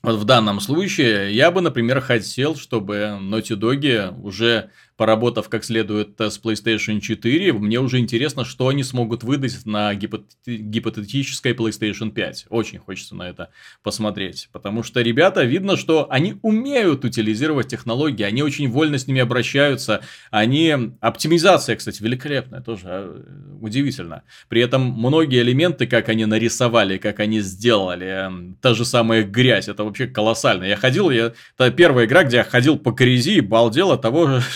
Вот 0.01 0.15
в 0.15 0.23
данном 0.23 0.61
случае 0.61 1.33
я 1.35 1.51
бы, 1.51 1.61
например, 1.61 1.99
хотел, 1.99 2.55
чтобы 2.55 3.17
Naughty 3.19 3.57
Dog 3.59 4.21
уже 4.21 4.71
поработав 4.99 5.47
как 5.47 5.63
следует 5.63 6.19
с 6.19 6.37
PlayStation 6.43 6.99
4, 6.99 7.53
мне 7.53 7.79
уже 7.79 7.99
интересно, 7.99 8.43
что 8.43 8.67
они 8.67 8.83
смогут 8.83 9.23
выдать 9.23 9.65
на 9.65 9.95
гипотетической 9.95 11.53
PlayStation 11.53 12.11
5. 12.11 12.47
Очень 12.49 12.79
хочется 12.79 13.15
на 13.15 13.29
это 13.29 13.49
посмотреть. 13.81 14.49
Потому 14.51 14.83
что 14.83 15.01
ребята, 15.01 15.45
видно, 15.45 15.77
что 15.77 16.07
они 16.09 16.35
умеют 16.41 17.05
утилизировать 17.05 17.69
технологии, 17.69 18.23
они 18.23 18.43
очень 18.43 18.69
вольно 18.69 18.97
с 18.97 19.07
ними 19.07 19.21
обращаются. 19.21 20.01
Они... 20.31 20.75
Оптимизация, 20.99 21.77
кстати, 21.77 22.03
великолепная, 22.03 22.59
тоже 22.59 22.83
а, 22.87 23.23
удивительно. 23.61 24.23
При 24.49 24.61
этом 24.61 24.81
многие 24.81 25.41
элементы, 25.41 25.87
как 25.87 26.09
они 26.09 26.25
нарисовали, 26.25 26.97
как 26.97 27.21
они 27.21 27.39
сделали, 27.39 28.29
та 28.59 28.73
же 28.73 28.83
самая 28.83 29.23
грязь, 29.23 29.69
это 29.69 29.85
вообще 29.85 30.07
колоссально. 30.07 30.65
Я 30.65 30.75
ходил, 30.75 31.09
я... 31.09 31.31
это 31.57 31.71
первая 31.71 32.05
игра, 32.05 32.25
где 32.25 32.37
я 32.37 32.43
ходил 32.43 32.77
по 32.77 32.91
грязи 32.91 33.35
и 33.35 33.39
балдел 33.39 33.93
от 33.93 34.01
того, 34.01 34.41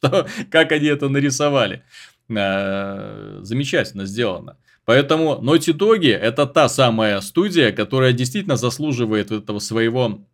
что, 0.00 0.26
как 0.50 0.72
они 0.72 0.86
это 0.86 1.08
нарисовали. 1.08 1.84
Э, 2.28 3.40
замечательно 3.42 4.06
сделано. 4.06 4.56
Поэтому 4.84 5.40
Naughty 5.42 5.76
Dog 5.76 6.08
это 6.08 6.46
та 6.46 6.68
самая 6.68 7.20
студия, 7.20 7.70
которая 7.72 8.12
действительно 8.12 8.56
заслуживает 8.56 9.30
этого 9.30 9.58
своего 9.58 10.24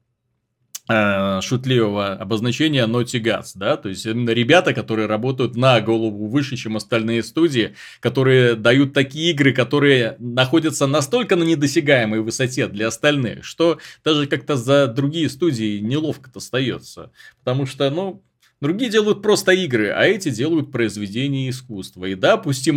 э, 0.89 1.41
шутливого 1.43 2.13
обозначения 2.13 2.87
Naughty 2.87 3.21
Gods, 3.21 3.53
да, 3.55 3.77
то 3.77 3.89
есть 3.89 4.07
именно 4.07 4.31
ребята, 4.31 4.73
которые 4.73 5.07
работают 5.07 5.57
на 5.57 5.81
голову 5.81 6.29
выше, 6.29 6.57
чем 6.57 6.77
остальные 6.77 7.23
студии, 7.23 7.75
которые 8.01 8.55
дают 8.55 8.93
такие 8.93 9.33
игры, 9.33 9.53
которые 9.53 10.17
находятся 10.19 10.87
настолько 10.87 11.35
на 11.37 11.45
недосягаемой 11.45 12.21
высоте 12.21 12.69
для 12.69 12.89
остальных, 12.89 13.45
что 13.45 13.79
даже 14.05 14.27
как-то 14.27 14.57
за 14.57 14.87
другие 14.87 15.29
студии 15.29 15.81
неловко 15.81 16.31
остается, 16.35 17.11
потому 17.41 17.67
что, 17.67 17.91
ну, 17.91 18.23
Другие 18.61 18.91
делают 18.91 19.23
просто 19.23 19.53
игры, 19.53 19.91
а 19.91 20.05
эти 20.05 20.31
делают 20.31 20.73
произведения 20.73 21.51
искусства. 21.51 22.07
И 22.07 22.15
да, 22.15 22.39
пусть 22.39 22.69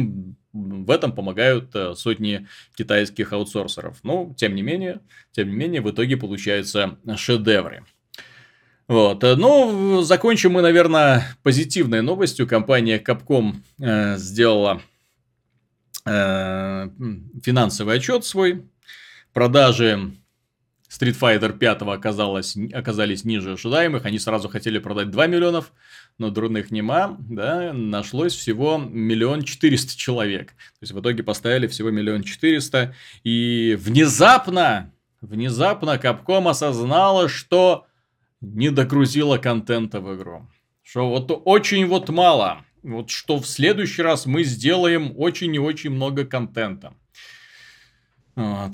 в 0.52 0.92
этом 0.92 1.14
помогают 1.14 1.74
э, 1.74 1.94
сотни 1.96 2.48
китайских 2.76 3.32
аутсорсеров. 3.32 3.98
Но, 4.04 4.34
тем 4.36 4.56
не 4.56 4.62
менее, 4.62 5.00
тем 5.32 5.50
не 5.50 5.56
менее, 5.56 5.82
в 5.82 5.90
итоге 5.90 6.18
получаются 6.18 6.98
шедевры. 7.16 7.86
Вот. 8.90 9.24
Э, 9.24 9.36
ну, 9.36 10.02
закончим 10.02 10.54
мы, 10.54 10.62
наверное, 10.62 11.24
позитивной 11.44 12.02
новостью. 12.02 12.48
Компания 12.48 13.00
Capcom 13.00 13.56
э, 13.80 14.18
сделала 14.18 14.82
э, 16.06 16.90
финансовый 17.44 17.98
отчет 17.98 18.26
свой. 18.26 18.66
Продажи 19.32 20.12
Street 20.90 21.18
Fighter 21.20 21.56
5 21.56 21.84
оказалось, 21.84 22.58
оказались 22.74 23.24
ниже 23.24 23.54
ожидаемых. 23.54 24.06
Они 24.06 24.18
сразу 24.18 24.50
хотели 24.50 24.80
продать 24.80 25.12
2 25.12 25.28
миллионов, 25.28 25.72
но 26.18 26.32
дурных 26.32 26.72
нема, 26.72 27.16
да, 27.20 27.74
нашлось 27.74 28.34
всего 28.34 28.78
миллион 28.78 29.44
четыреста 29.44 29.96
человек. 29.96 30.48
То 30.48 30.82
есть, 30.82 30.94
в 30.94 31.00
итоге 31.00 31.22
поставили 31.22 31.68
всего 31.68 31.92
миллион 31.92 32.24
четыреста. 32.24 32.96
И 33.24 33.78
внезапно, 33.80 34.92
внезапно 35.22 36.00
Capcom 36.02 36.50
осознала, 36.50 37.30
что 37.30 37.86
не 38.42 38.72
догрузила 38.72 39.38
контента 39.38 40.02
в 40.02 40.16
игру. 40.16 40.48
Что 40.82 41.08
вот 41.08 41.42
очень 41.46 41.86
вот 41.86 42.10
мало. 42.10 42.66
Вот 42.82 43.10
что 43.10 43.38
в 43.38 43.46
следующий 43.46 44.02
раз 44.02 44.26
мы 44.26 44.44
сделаем 44.44 45.14
очень 45.18 45.54
и 45.54 45.60
очень 45.60 45.92
много 45.92 46.26
контента. 46.26 46.94
Вот. 48.40 48.72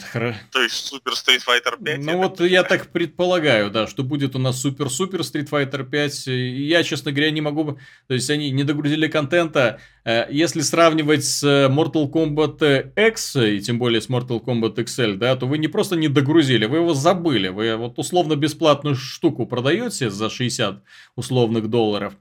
То 0.52 0.62
есть 0.62 0.94
Super 0.94 1.14
Street 1.14 1.42
Fighter 1.44 1.84
5? 1.84 1.98
Ну 2.04 2.18
вот 2.18 2.40
я 2.40 2.62
так 2.62 2.92
предполагаю, 2.92 3.72
да, 3.72 3.88
что 3.88 4.04
будет 4.04 4.36
у 4.36 4.40
нас 4.40 4.62
супер-супер 4.62 5.22
Street 5.22 5.50
Fighter 5.50 5.84
5. 5.84 6.28
И 6.28 6.68
я, 6.68 6.84
честно 6.84 7.12
говоря, 7.12 7.32
не 7.32 7.42
могу... 7.42 7.80
То 8.08 8.14
есть 8.14 8.30
они 8.30 8.52
не 8.52 8.64
догрузили 8.64 9.08
контента. 9.08 9.80
Э, 10.04 10.28
если 10.30 10.62
сравнивать 10.62 11.26
с 11.26 11.44
Mortal 11.44 12.12
Kombat 12.12 12.94
X, 13.08 13.38
и 13.38 13.60
тем 13.60 13.80
более 13.80 14.02
с 14.02 14.08
Mortal 14.08 14.40
Kombat 14.40 14.76
XL, 14.76 15.16
да, 15.16 15.36
то 15.36 15.48
вы 15.48 15.58
не 15.58 15.68
просто 15.68 15.96
не 15.96 16.10
догрузили, 16.10 16.68
вы 16.68 16.78
его 16.78 16.94
забыли. 16.94 17.48
Вы 17.48 17.76
вот 17.76 17.98
условно 17.98 18.36
бесплатную 18.36 18.96
штуку 18.96 19.48
продаете 19.48 20.12
за 20.12 20.30
60 20.30 20.84
условных 21.16 21.72
долларов. 21.72 22.14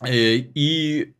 Э, 0.00 0.36
и 0.36 1.12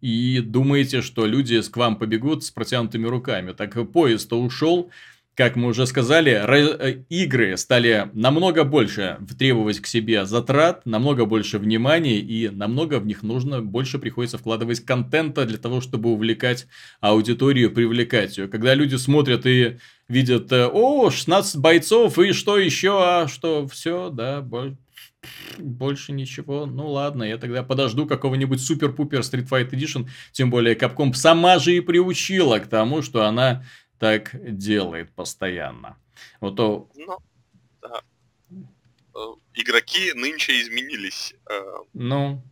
и 0.00 0.40
думаете, 0.40 1.02
что 1.02 1.26
люди 1.26 1.60
к 1.60 1.76
вам 1.76 1.96
побегут 1.96 2.44
с 2.44 2.50
протянутыми 2.50 3.06
руками. 3.06 3.52
Так 3.52 3.90
поезд-то 3.90 4.40
ушел, 4.40 4.90
как 5.40 5.56
мы 5.56 5.68
уже 5.68 5.86
сказали, 5.86 6.32
э, 6.32 7.02
игры 7.08 7.56
стали 7.56 8.10
намного 8.12 8.64
больше 8.64 9.18
требовать 9.38 9.80
к 9.80 9.86
себе 9.86 10.26
затрат, 10.26 10.84
намного 10.84 11.24
больше 11.24 11.58
внимания, 11.58 12.18
и 12.18 12.50
намного 12.50 12.98
в 12.98 13.06
них 13.06 13.22
нужно 13.22 13.62
больше 13.62 13.98
приходится 13.98 14.36
вкладывать 14.36 14.84
контента 14.84 15.46
для 15.46 15.56
того, 15.56 15.80
чтобы 15.80 16.10
увлекать 16.10 16.66
аудиторию, 17.00 17.70
привлекать 17.70 18.36
ее. 18.36 18.48
Когда 18.48 18.74
люди 18.74 18.96
смотрят 18.96 19.46
и 19.46 19.78
видят, 20.08 20.52
э, 20.52 20.66
о, 20.66 21.10
16 21.10 21.56
бойцов, 21.56 22.18
и 22.18 22.32
что 22.32 22.58
еще, 22.58 23.02
а 23.02 23.26
что, 23.26 23.66
все, 23.66 24.10
да, 24.10 24.42
больше 25.58 26.12
ничего. 26.12 26.66
Ну 26.66 26.90
ладно, 26.90 27.24
я 27.24 27.38
тогда 27.38 27.62
подожду 27.62 28.06
какого-нибудь 28.06 28.60
супер-пупер 28.60 29.20
Street 29.20 29.48
Fighter 29.48 29.70
Edition. 29.70 30.08
Тем 30.32 30.50
более 30.50 30.74
Capcom 30.74 31.12
сама 31.14 31.58
же 31.58 31.76
и 31.76 31.80
приучила 31.80 32.58
к 32.58 32.66
тому, 32.66 33.02
что 33.02 33.24
она 33.24 33.64
так 33.98 34.30
делает 34.34 35.14
постоянно. 35.14 35.96
Вот 36.40 36.56
то... 36.56 36.88
Ну, 36.94 37.18
да. 37.82 38.02
Э, 39.14 39.18
игроки 39.54 40.12
нынче 40.14 40.60
изменились. 40.60 41.34
Э, 41.50 41.60
ну, 41.92 42.42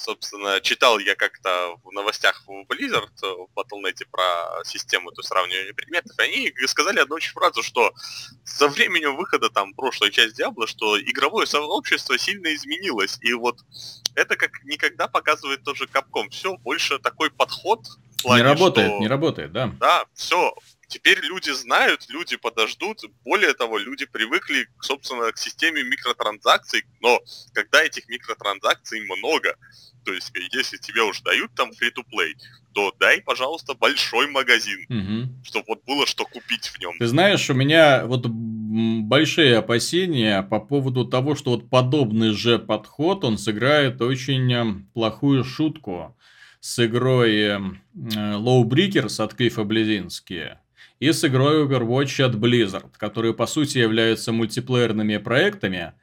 собственно, 0.00 0.60
читал 0.60 0.98
я 0.98 1.14
как-то 1.14 1.76
в 1.84 1.92
новостях 1.92 2.42
в 2.46 2.50
Blizzard, 2.68 3.10
в 3.20 3.48
Battle.net 3.54 4.06
про 4.10 4.64
систему 4.64 5.10
эту 5.10 5.22
сравнивания 5.22 5.72
предметов, 5.72 6.18
и 6.18 6.22
они 6.22 6.66
сказали 6.66 7.00
одну 7.00 7.16
очень 7.16 7.32
фразу, 7.32 7.62
что 7.62 7.92
со 8.44 8.68
временем 8.68 9.16
выхода 9.16 9.50
там 9.50 9.74
прошлой 9.74 10.10
части 10.10 10.42
Diablo, 10.42 10.66
что 10.66 11.00
игровое 11.00 11.46
сообщество 11.46 12.18
сильно 12.18 12.54
изменилось, 12.54 13.18
и 13.20 13.32
вот 13.34 13.58
это 14.14 14.36
как 14.36 14.64
никогда 14.64 15.06
показывает 15.08 15.62
тоже 15.62 15.84
Capcom. 15.84 16.28
Все, 16.30 16.56
больше 16.58 16.98
такой 16.98 17.30
подход 17.30 17.80
плане, 18.22 18.42
Не 18.42 18.48
работает, 18.48 18.88
что... 18.88 18.98
не 18.98 19.08
работает, 19.08 19.52
да. 19.52 19.72
Да, 19.78 20.04
все, 20.14 20.54
Теперь 20.90 21.20
люди 21.20 21.50
знают, 21.50 22.06
люди 22.08 22.36
подождут. 22.36 22.98
Более 23.24 23.54
того, 23.54 23.78
люди 23.78 24.06
привыкли, 24.06 24.66
собственно, 24.80 25.30
к 25.30 25.38
системе 25.38 25.84
микротранзакций, 25.84 26.82
но 27.00 27.20
когда 27.52 27.84
этих 27.84 28.08
микротранзакций 28.08 29.00
много, 29.02 29.54
то 30.04 30.12
есть 30.12 30.32
если 30.52 30.78
тебе 30.78 31.02
уже 31.02 31.22
дают 31.22 31.54
там 31.54 31.70
free-to-play, 31.70 32.32
то 32.74 32.92
дай, 32.98 33.20
пожалуйста, 33.20 33.74
большой 33.74 34.28
магазин, 34.30 34.84
угу. 34.88 35.44
чтобы 35.44 35.66
вот 35.68 35.84
было 35.84 36.06
что 36.06 36.24
купить 36.24 36.66
в 36.66 36.80
нем. 36.80 36.98
Ты 36.98 37.06
знаешь, 37.06 37.48
у 37.48 37.54
меня 37.54 38.04
вот 38.06 38.26
большие 38.26 39.58
опасения 39.58 40.42
по 40.42 40.58
поводу 40.58 41.04
того, 41.04 41.36
что 41.36 41.52
вот 41.52 41.70
подобный 41.70 42.32
же 42.32 42.58
подход, 42.58 43.22
он 43.22 43.38
сыграет 43.38 44.02
очень 44.02 44.88
плохую 44.92 45.44
шутку 45.44 46.16
с 46.60 46.84
игрой 46.84 47.34
э, 47.36 47.58
Low 47.94 48.64
Breakers 48.64 49.22
от 49.22 49.34
Клиффа 49.34 49.64
Близински 49.64 50.58
и 50.98 51.12
с 51.12 51.24
игрой 51.24 51.64
Overwatch 51.64 52.22
от 52.22 52.34
Blizzard, 52.34 52.90
которые 52.96 53.34
по 53.34 53.46
сути 53.46 53.78
являются 53.78 54.32
мультиплеерными 54.32 55.16
проектами, 55.16 55.94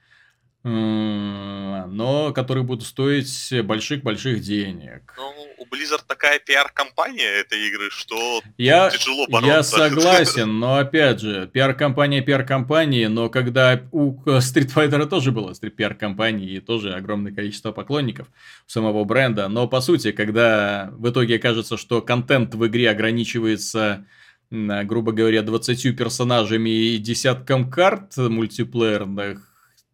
но 0.67 2.33
которые 2.33 2.63
будут 2.63 2.85
стоить 2.85 3.53
больших-больших 3.63 4.41
денег. 4.41 5.13
Ну, 5.17 5.33
у 5.57 5.65
Blizzard 5.65 6.03
такая 6.05 6.39
пиар-компания 6.39 7.39
этой 7.39 7.67
игры, 7.67 7.89
что 7.89 8.41
я, 8.57 8.89
тяжело 8.89 9.27
бороться. 9.27 9.47
Я 9.55 9.63
согласен, 9.63 10.59
но 10.59 10.75
опять 10.79 11.21
же, 11.21 11.49
пиар-компания 11.51 12.21
пиар-компании, 12.21 13.05
но 13.05 13.29
когда 13.29 13.81
у 13.91 14.21
Street 14.25 14.73
Fighter 14.73 15.05
тоже 15.05 15.31
было 15.31 15.53
пиар-компании 15.53 16.57
и 16.57 16.59
тоже 16.59 16.93
огромное 16.93 17.33
количество 17.33 17.71
поклонников 17.71 18.27
самого 18.65 19.03
бренда, 19.03 19.47
но 19.47 19.67
по 19.67 19.81
сути, 19.81 20.11
когда 20.11 20.89
в 20.91 21.09
итоге 21.09 21.39
кажется, 21.39 21.77
что 21.77 22.01
контент 22.01 22.55
в 22.55 22.67
игре 22.67 22.89
ограничивается 22.89 24.05
грубо 24.49 25.11
говоря, 25.11 25.41
20 25.41 25.97
персонажами 25.97 26.69
и 26.69 26.97
десятком 26.97 27.69
карт 27.69 28.15
мультиплеерных, 28.15 29.46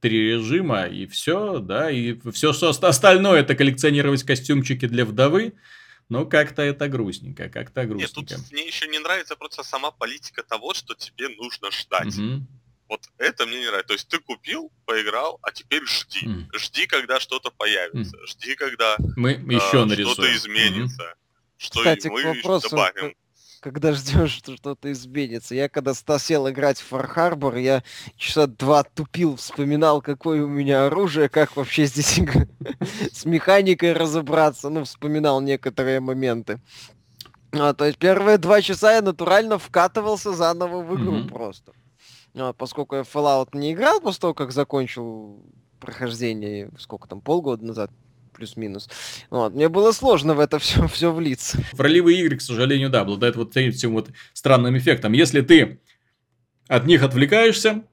три 0.04 0.34
режима, 0.34 0.84
и 0.84 1.08
все, 1.08 1.60
да, 1.60 1.90
и 1.90 2.20
все, 2.32 2.52
что 2.52 2.68
остальное, 2.68 3.40
это 3.40 3.56
коллекционировать 3.56 4.24
костюмчики 4.24 4.86
для 4.86 5.06
вдовы, 5.06 5.54
ну, 6.10 6.28
как-то 6.28 6.62
это 6.62 6.90
грустненько, 6.90 7.48
как-то 7.48 7.86
грустненько. 7.86 8.34
Нет, 8.34 8.42
тут 8.42 8.52
мне 8.52 8.68
еще 8.68 8.86
не 8.90 9.00
нравится 9.00 9.38
просто 9.38 9.64
сама 9.64 9.92
политика 9.92 10.44
того, 10.44 10.74
что 10.74 10.94
тебе 10.94 11.30
нужно 11.30 11.72
ждать. 11.72 12.18
Угу. 12.18 12.46
Вот 12.90 13.02
это 13.18 13.46
мне 13.46 13.60
не 13.60 13.68
нравится. 13.68 13.88
То 13.88 13.94
есть 13.94 14.10
ты 14.10 14.20
купил, 14.20 14.70
поиграл, 14.86 15.40
а 15.42 15.54
теперь 15.54 15.86
жди. 15.86 16.28
Mm. 16.28 16.60
Жди, 16.60 16.86
когда 16.86 17.22
что-то 17.22 17.50
появится. 17.50 18.18
Mm. 18.18 18.28
Жди, 18.28 18.56
когда 18.56 18.98
мы 19.16 19.32
еще 19.32 19.88
э, 19.90 20.04
что-то 20.04 20.36
изменится. 20.36 21.04
Mm-hmm. 21.04 21.58
Что 21.58 21.80
Кстати, 21.80 22.08
мы 22.10 22.22
к 22.22 22.26
вопросу, 22.26 22.70
добавим 22.70 23.16
когда 23.64 23.94
ждешь, 23.94 24.32
что 24.32 24.58
что-то 24.58 24.92
изменится. 24.92 25.56
Я 25.56 25.70
когда 25.70 25.94
сел 25.94 26.50
играть 26.50 26.80
в 26.80 26.92
Far 26.92 27.10
Harbor, 27.16 27.60
я 27.60 27.82
часа 28.18 28.46
два 28.46 28.84
тупил, 28.84 29.38
вспоминал, 29.38 30.02
какое 30.02 30.44
у 30.44 30.50
меня 30.50 30.88
оружие, 30.88 31.30
как 31.30 31.56
вообще 31.56 31.86
здесь 31.86 32.20
с 33.14 33.24
механикой 33.24 33.94
разобраться. 33.94 34.70
Ну, 34.70 34.84
вспоминал 34.84 35.40
некоторые 35.40 36.02
моменты. 36.02 36.60
А, 37.54 37.74
то 37.74 37.86
есть 37.86 37.98
первые 37.98 38.38
два 38.38 38.62
часа 38.62 38.96
я 38.96 39.02
натурально 39.02 39.58
вкатывался 39.58 40.34
заново 40.34 40.82
в 40.82 40.96
игру 40.96 41.20
mm-hmm. 41.20 41.30
просто. 41.30 41.72
А, 42.36 42.52
поскольку 42.52 42.98
я 42.98 43.04
Fallout 43.04 43.50
не 43.54 43.72
играл 43.72 44.02
после 44.02 44.20
того, 44.20 44.34
как 44.34 44.52
закончил 44.52 45.42
прохождение, 45.80 46.70
сколько 46.78 47.08
там, 47.08 47.22
полгода 47.22 47.66
назад, 47.66 47.92
плюс-минус. 48.34 48.90
Вот. 49.30 49.54
Мне 49.54 49.70
было 49.70 49.92
сложно 49.92 50.34
в 50.34 50.40
это 50.40 50.60
все, 50.60 50.88
все 50.94 51.12
влиться. 51.12 51.60
Ролевые 51.78 52.20
игры, 52.22 52.38
к 52.38 52.42
сожалению, 52.42 52.90
да, 52.90 53.02
обладают 53.02 53.36
вот 53.36 53.56
этим 53.56 53.94
вот 53.94 54.10
странным 54.34 54.78
эффектом. 54.78 55.14
Если 55.14 55.42
ты 55.42 55.80
от 56.68 56.86
них 56.86 57.04
отвлекаешься, 57.04 57.84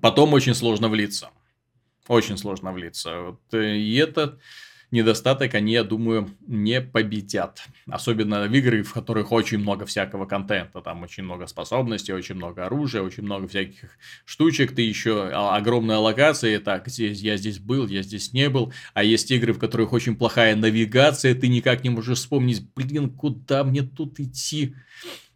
потом 0.00 0.32
очень 0.32 0.54
сложно 0.54 0.88
влиться. 0.88 1.30
Очень 2.08 2.36
сложно 2.36 2.72
влиться. 2.72 3.20
Вот, 3.20 3.40
э, 3.52 3.76
и 3.76 3.96
это 3.96 4.38
недостаток 4.94 5.54
они, 5.54 5.74
я 5.74 5.84
думаю, 5.84 6.30
не 6.46 6.80
победят. 6.80 7.62
Особенно 7.86 8.48
в 8.48 8.54
игры, 8.54 8.82
в 8.82 8.94
которых 8.94 9.32
очень 9.32 9.58
много 9.58 9.84
всякого 9.84 10.24
контента. 10.24 10.80
Там 10.80 11.02
очень 11.02 11.24
много 11.24 11.46
способностей, 11.46 12.14
очень 12.14 12.36
много 12.36 12.64
оружия, 12.64 13.02
очень 13.02 13.24
много 13.24 13.46
всяких 13.46 13.90
штучек. 14.24 14.74
Ты 14.74 14.80
еще 14.82 15.28
огромная 15.28 15.98
локация. 15.98 16.58
Так, 16.60 16.88
здесь, 16.88 17.20
я 17.20 17.36
здесь 17.36 17.58
был, 17.58 17.86
я 17.88 18.02
здесь 18.02 18.32
не 18.32 18.48
был. 18.48 18.72
А 18.94 19.04
есть 19.04 19.30
игры, 19.30 19.52
в 19.52 19.58
которых 19.58 19.92
очень 19.92 20.16
плохая 20.16 20.56
навигация. 20.56 21.34
Ты 21.34 21.48
никак 21.48 21.84
не 21.84 21.90
можешь 21.90 22.18
вспомнить, 22.18 22.66
блин, 22.74 23.10
куда 23.10 23.64
мне 23.64 23.82
тут 23.82 24.18
идти. 24.20 24.74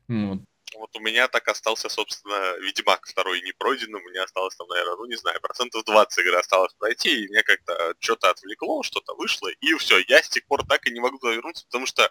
Вот. 0.09 0.43
Вот 0.79 0.97
у 0.97 1.01
меня 1.01 1.29
так 1.29 1.49
остался, 1.49 1.89
собственно, 1.89 2.57
Ведьмак 2.59 3.07
второй 3.07 3.41
не 3.43 3.53
пройден, 3.53 3.95
у 3.95 4.01
меня 4.01 4.23
осталось 4.23 4.55
там, 4.57 4.69
наверное, 4.69 4.97
ну 4.97 5.07
не 5.07 5.17
знаю, 5.17 5.41
процентов 5.41 5.85
20 5.85 6.19
игры 6.25 6.39
осталось 6.39 6.73
пройти, 6.75 7.25
и 7.25 7.29
меня 7.29 7.43
как-то 7.43 7.95
что-то 7.99 8.31
отвлекло, 8.31 8.83
что-то 8.83 9.15
вышло, 9.15 9.49
и 9.49 9.75
все, 9.75 9.99
я 10.07 10.23
с 10.23 10.29
тех 10.29 10.47
пор 10.47 10.65
так 10.67 10.87
и 10.87 10.93
не 10.93 11.01
могу 11.01 11.19
туда 11.19 11.35
вернуться, 11.35 11.65
потому 11.67 11.87
что 11.87 12.11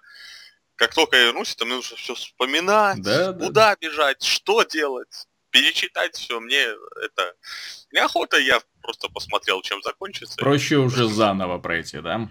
как 0.76 0.94
только 0.94 1.18
я 1.18 1.26
вернусь, 1.28 1.56
то 1.56 1.66
мне 1.66 1.76
нужно 1.76 1.98
все 1.98 2.14
вспоминать, 2.14 3.02
да, 3.02 3.34
куда 3.34 3.76
да. 3.76 3.78
бежать, 3.80 4.24
что 4.24 4.64
делать, 4.64 5.28
перечитать 5.50 6.16
все, 6.16 6.40
мне 6.40 6.62
это 7.04 7.34
неохота, 7.92 8.38
я 8.38 8.62
просто 8.82 9.10
посмотрел, 9.10 9.62
чем 9.62 9.82
закончится. 9.82 10.38
Проще 10.38 10.76
уже 10.76 11.08
заново 11.08 11.58
пройти, 11.58 12.00
да? 12.00 12.30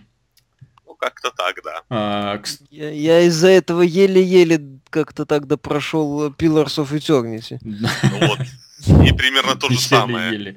Как-то 0.99 1.31
так, 1.31 1.57
да. 1.65 1.83
А, 1.91 2.39
к... 2.39 2.47
Я, 2.71 2.91
я 2.91 3.21
из-за 3.23 3.49
этого 3.49 3.83
еле-еле 3.83 4.61
как-то 4.91 5.27
тогда 5.27 5.57
прошел 5.57 6.29
Pillars 6.31 6.79
of 6.79 6.91
Eternity. 6.93 7.59
Ну 7.63 8.29
вот, 8.29 9.07
и 9.07 9.13
примерно 9.13 9.57
то 9.57 9.71
же 9.71 9.79
самое. 9.79 10.57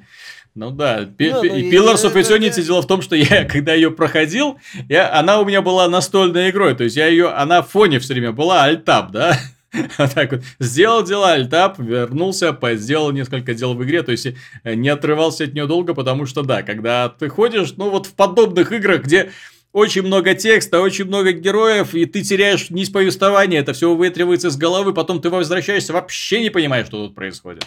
Ну 0.54 0.72
да, 0.72 1.08
ну, 1.18 1.44
и 1.44 1.70
Pillars 1.70 2.04
of 2.04 2.14
Eternity 2.14 2.62
дело 2.62 2.82
в 2.82 2.86
том, 2.86 3.02
что 3.02 3.14
я, 3.14 3.44
когда 3.48 3.72
ее 3.72 3.90
проходил, 3.90 4.58
я, 4.88 5.14
она 5.14 5.40
у 5.40 5.44
меня 5.44 5.62
была 5.62 5.88
настольной 5.88 6.50
игрой, 6.50 6.74
то 6.74 6.84
есть 6.84 6.96
я 6.96 7.06
ее, 7.06 7.28
она 7.28 7.62
в 7.62 7.70
фоне 7.70 8.00
все 8.00 8.14
время 8.14 8.32
была, 8.32 8.64
альтап, 8.64 9.12
да? 9.12 9.38
Так 9.96 10.32
вот. 10.32 10.42
Сделал 10.58 11.04
дела, 11.04 11.32
альтап, 11.32 11.78
вернулся, 11.78 12.58
сделал 12.74 13.12
несколько 13.12 13.54
дел 13.54 13.74
в 13.74 13.84
игре, 13.84 14.02
то 14.02 14.12
есть 14.12 14.26
э, 14.64 14.74
не 14.74 14.88
отрывался 14.88 15.44
от 15.44 15.54
нее 15.54 15.66
долго, 15.66 15.94
потому 15.94 16.26
что 16.26 16.42
да, 16.42 16.62
когда 16.62 17.08
ты 17.08 17.28
ходишь, 17.28 17.74
ну 17.76 17.90
вот 17.90 18.06
в 18.06 18.14
подобных 18.14 18.72
играх, 18.72 19.02
где 19.02 19.30
очень 19.72 20.02
много 20.02 20.34
текста, 20.34 20.80
очень 20.80 21.04
много 21.04 21.32
героев, 21.32 21.94
и 21.94 22.04
ты 22.04 22.22
теряешь 22.22 22.70
нить 22.70 22.92
повествования, 22.92 23.60
это 23.60 23.72
все 23.72 23.94
выветривается 23.94 24.48
из 24.48 24.56
головы, 24.56 24.92
потом 24.92 25.20
ты 25.20 25.30
возвращаешься, 25.30 25.92
вообще 25.92 26.42
не 26.42 26.50
понимаешь, 26.50 26.86
что 26.86 27.06
тут 27.06 27.14
происходит. 27.14 27.66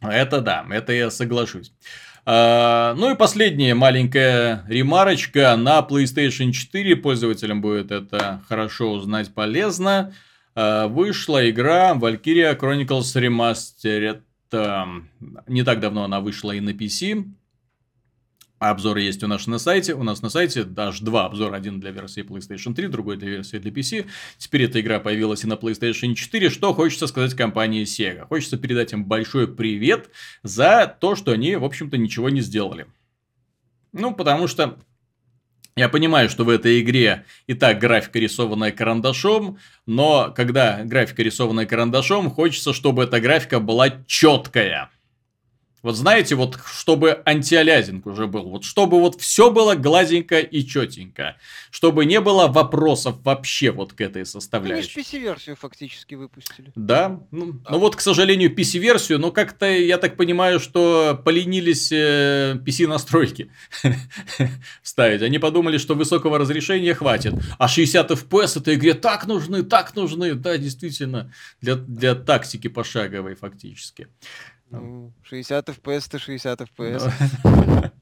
Это 0.00 0.40
да, 0.40 0.66
это 0.70 0.92
я 0.92 1.10
соглашусь. 1.10 1.72
А, 2.26 2.94
ну 2.94 3.12
и 3.12 3.16
последняя 3.16 3.74
маленькая 3.74 4.64
ремарочка. 4.68 5.56
На 5.56 5.80
PlayStation 5.80 6.52
4 6.52 6.96
пользователям 6.96 7.60
будет 7.60 7.90
это 7.90 8.42
хорошо 8.48 8.92
узнать 8.92 9.32
полезно. 9.34 10.14
А, 10.54 10.88
вышла 10.88 11.48
игра 11.48 11.94
Valkyria 11.94 12.58
Chronicles 12.58 13.14
Remastered. 13.14 14.22
Не 15.48 15.64
так 15.64 15.80
давно 15.80 16.04
она 16.04 16.20
вышла 16.20 16.52
и 16.52 16.60
на 16.60 16.70
PC. 16.70 17.24
Обзоры 18.58 19.02
есть 19.02 19.22
у 19.22 19.26
нас 19.26 19.46
на 19.46 19.58
сайте. 19.58 19.94
У 19.94 20.02
нас 20.02 20.22
на 20.22 20.30
сайте 20.30 20.64
даже 20.64 21.04
два 21.04 21.26
обзора. 21.26 21.56
Один 21.56 21.80
для 21.80 21.90
версии 21.90 22.22
PlayStation 22.22 22.74
3, 22.74 22.88
другой 22.88 23.16
для 23.16 23.28
версии 23.28 23.58
для 23.58 23.70
PC. 23.70 24.06
Теперь 24.38 24.64
эта 24.64 24.80
игра 24.80 25.00
появилась 25.00 25.44
и 25.44 25.46
на 25.46 25.54
PlayStation 25.54 26.14
4. 26.14 26.50
Что 26.50 26.72
хочется 26.72 27.06
сказать 27.06 27.34
компании 27.34 27.84
Sega? 27.84 28.26
Хочется 28.26 28.56
передать 28.56 28.92
им 28.92 29.04
большой 29.04 29.48
привет 29.48 30.10
за 30.42 30.96
то, 31.00 31.14
что 31.16 31.32
они, 31.32 31.56
в 31.56 31.64
общем-то, 31.64 31.98
ничего 31.98 32.30
не 32.30 32.40
сделали. 32.40 32.86
Ну, 33.92 34.14
потому 34.14 34.46
что 34.46 34.78
я 35.76 35.88
понимаю, 35.88 36.28
что 36.30 36.44
в 36.44 36.48
этой 36.48 36.80
игре 36.80 37.24
и 37.48 37.54
так 37.54 37.80
графика 37.80 38.20
рисованная 38.20 38.70
карандашом, 38.70 39.58
но 39.86 40.32
когда 40.34 40.84
графика 40.84 41.22
рисованная 41.22 41.66
карандашом, 41.66 42.30
хочется, 42.30 42.72
чтобы 42.72 43.04
эта 43.04 43.20
графика 43.20 43.58
была 43.58 43.90
четкая. 44.06 44.90
Вот 45.84 45.96
знаете, 45.96 46.34
вот 46.34 46.58
чтобы 46.64 47.20
антиалязинг 47.26 48.06
уже 48.06 48.26
был, 48.26 48.44
вот 48.44 48.64
чтобы 48.64 48.98
вот 49.00 49.20
все 49.20 49.50
было 49.50 49.74
гладенько 49.74 50.40
и 50.40 50.66
четенько, 50.66 51.36
чтобы 51.70 52.06
не 52.06 52.22
было 52.22 52.46
вопросов 52.46 53.16
вообще 53.22 53.70
вот 53.70 53.92
к 53.92 54.00
этой 54.00 54.24
составляющей. 54.24 54.94
Они 54.96 55.04
PC-версию 55.04 55.56
фактически 55.56 56.14
выпустили. 56.14 56.72
Да, 56.74 57.20
ну, 57.30 57.52
да. 57.52 57.72
ну 57.72 57.78
вот, 57.80 57.96
к 57.96 58.00
сожалению, 58.00 58.50
PC-версию, 58.50 59.18
но 59.18 59.30
как-то 59.30 59.66
я 59.66 59.98
так 59.98 60.16
понимаю, 60.16 60.58
что 60.58 61.20
поленились 61.22 61.92
э, 61.92 62.58
PC-настройки 62.66 63.50
ставить. 64.82 65.20
Они 65.20 65.38
подумали, 65.38 65.76
что 65.76 65.94
высокого 65.94 66.38
разрешения 66.38 66.94
хватит, 66.94 67.34
а 67.58 67.68
60 67.68 68.10
FPS 68.10 68.58
этой 68.58 68.76
игре 68.76 68.94
так 68.94 69.26
нужны, 69.26 69.62
так 69.62 69.94
нужны, 69.94 70.32
да, 70.32 70.56
действительно, 70.56 71.30
для, 71.60 71.74
для 71.74 72.14
тактики 72.14 72.68
пошаговой 72.68 73.34
фактически. 73.34 74.08
60 75.22 75.68
FPS 75.68 76.10
то 76.10 76.18
60 76.18 76.60
FPS. 76.60 77.92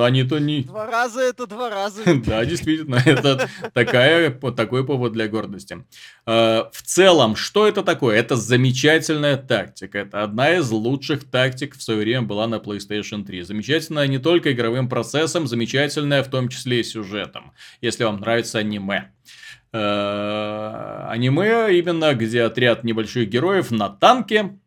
Они 0.00 0.24
то 0.24 0.38
не... 0.38 0.62
Два 0.62 0.86
раза 0.86 1.20
это 1.20 1.46
два 1.46 1.68
раза. 1.70 2.02
Да, 2.26 2.44
действительно, 2.44 3.00
это 3.04 3.48
такая, 3.74 4.30
такой 4.30 4.86
повод 4.86 5.12
для 5.12 5.28
гордости. 5.28 5.84
А, 6.26 6.70
в 6.72 6.82
целом, 6.82 7.36
что 7.36 7.66
это 7.66 7.82
такое? 7.82 8.16
Это 8.18 8.36
замечательная 8.36 9.36
тактика. 9.36 9.98
Это 9.98 10.22
одна 10.22 10.54
из 10.54 10.70
лучших 10.70 11.24
тактик 11.30 11.76
в 11.76 11.82
свое 11.82 12.00
время 12.00 12.22
была 12.22 12.46
на 12.46 12.56
PlayStation 12.56 13.24
3. 13.24 13.42
Замечательная 13.42 14.06
не 14.06 14.18
только 14.18 14.52
игровым 14.52 14.88
процессом, 14.88 15.46
замечательная 15.46 16.22
в 16.22 16.28
том 16.28 16.48
числе 16.48 16.80
и 16.80 16.84
сюжетом. 16.84 17.52
Если 17.80 18.04
вам 18.04 18.20
нравится 18.20 18.58
аниме. 18.58 19.12
А, 19.72 21.08
аниме 21.10 21.78
именно, 21.78 22.14
где 22.14 22.42
отряд 22.42 22.84
небольших 22.84 23.28
героев 23.28 23.70
на 23.70 23.90
танке 23.90 24.58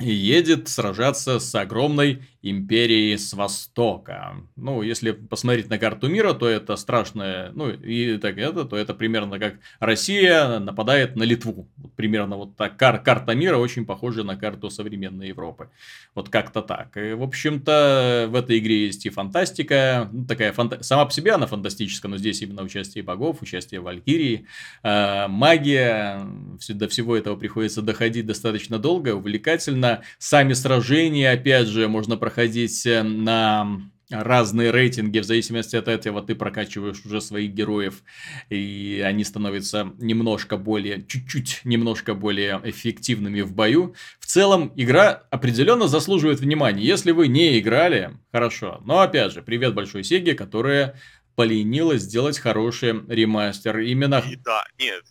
едет 0.00 0.68
сражаться 0.68 1.38
с 1.38 1.54
огромной 1.54 2.22
империи 2.50 3.16
с 3.16 3.32
востока. 3.32 4.36
Ну, 4.56 4.82
если 4.82 5.10
посмотреть 5.10 5.68
на 5.68 5.78
карту 5.78 6.08
мира, 6.08 6.32
то 6.32 6.48
это 6.48 6.76
страшное, 6.76 7.50
ну, 7.54 7.70
и 7.70 8.18
так 8.18 8.38
это, 8.38 8.64
то 8.64 8.76
это 8.76 8.94
примерно 8.94 9.38
как 9.38 9.54
Россия 9.80 10.58
нападает 10.58 11.16
на 11.16 11.24
Литву. 11.24 11.68
Вот 11.76 11.92
примерно 11.94 12.36
вот 12.36 12.56
так. 12.56 12.76
Кар 12.76 13.02
карта 13.02 13.34
мира 13.34 13.56
очень 13.56 13.84
похожа 13.84 14.22
на 14.22 14.36
карту 14.36 14.70
современной 14.70 15.28
Европы. 15.28 15.70
Вот 16.14 16.28
как-то 16.28 16.62
так. 16.62 16.96
И, 16.96 17.12
в 17.12 17.22
общем-то, 17.22 18.28
в 18.30 18.34
этой 18.34 18.58
игре 18.58 18.86
есть 18.86 19.04
и 19.06 19.10
фантастика, 19.10 20.08
ну, 20.12 20.24
такая 20.24 20.52
фанта... 20.52 20.82
сама 20.82 21.04
по 21.04 21.12
себе 21.12 21.32
она 21.32 21.46
фантастическая, 21.46 22.10
но 22.10 22.16
здесь 22.16 22.40
именно 22.42 22.62
участие 22.62 23.02
богов, 23.02 23.42
участие 23.42 23.80
Валькирии, 23.80 24.46
э, 24.82 25.26
магия, 25.28 26.26
до 26.68 26.88
всего 26.88 27.16
этого 27.16 27.36
приходится 27.36 27.82
доходить 27.82 28.26
достаточно 28.26 28.78
долго, 28.78 29.14
увлекательно. 29.14 30.02
Сами 30.18 30.52
сражения, 30.52 31.32
опять 31.32 31.66
же, 31.66 31.88
можно 31.88 32.16
проходить 32.16 32.35
э, 32.38 33.02
на 33.02 33.80
разные 34.10 34.70
рейтинги, 34.70 35.18
в 35.18 35.24
зависимости 35.24 35.74
от 35.76 35.88
этого 35.88 36.22
ты 36.22 36.34
прокачиваешь 36.34 37.04
уже 37.04 37.20
своих 37.20 37.52
героев, 37.52 38.02
и 38.50 39.02
они 39.04 39.24
становятся 39.24 39.92
немножко 39.98 40.56
более, 40.56 41.04
чуть-чуть 41.04 41.62
немножко 41.64 42.14
более 42.14 42.60
эффективными 42.64 43.40
в 43.40 43.52
бою. 43.52 43.94
В 44.20 44.26
целом, 44.26 44.72
игра 44.76 45.24
определенно 45.30 45.88
заслуживает 45.88 46.40
внимания. 46.40 46.84
Если 46.84 47.10
вы 47.10 47.28
не 47.28 47.58
играли, 47.58 48.16
хорошо. 48.30 48.80
Но 48.84 49.00
опять 49.00 49.32
же, 49.32 49.42
привет 49.42 49.74
большой 49.74 50.04
Сеге, 50.04 50.34
которая 50.34 51.00
поленилась 51.34 52.02
сделать 52.02 52.38
хороший 52.38 52.92
ремастер. 53.08 53.80
Именно... 53.80 54.22
И 54.26 54.36
да, 54.36 54.64
нет, 54.78 55.04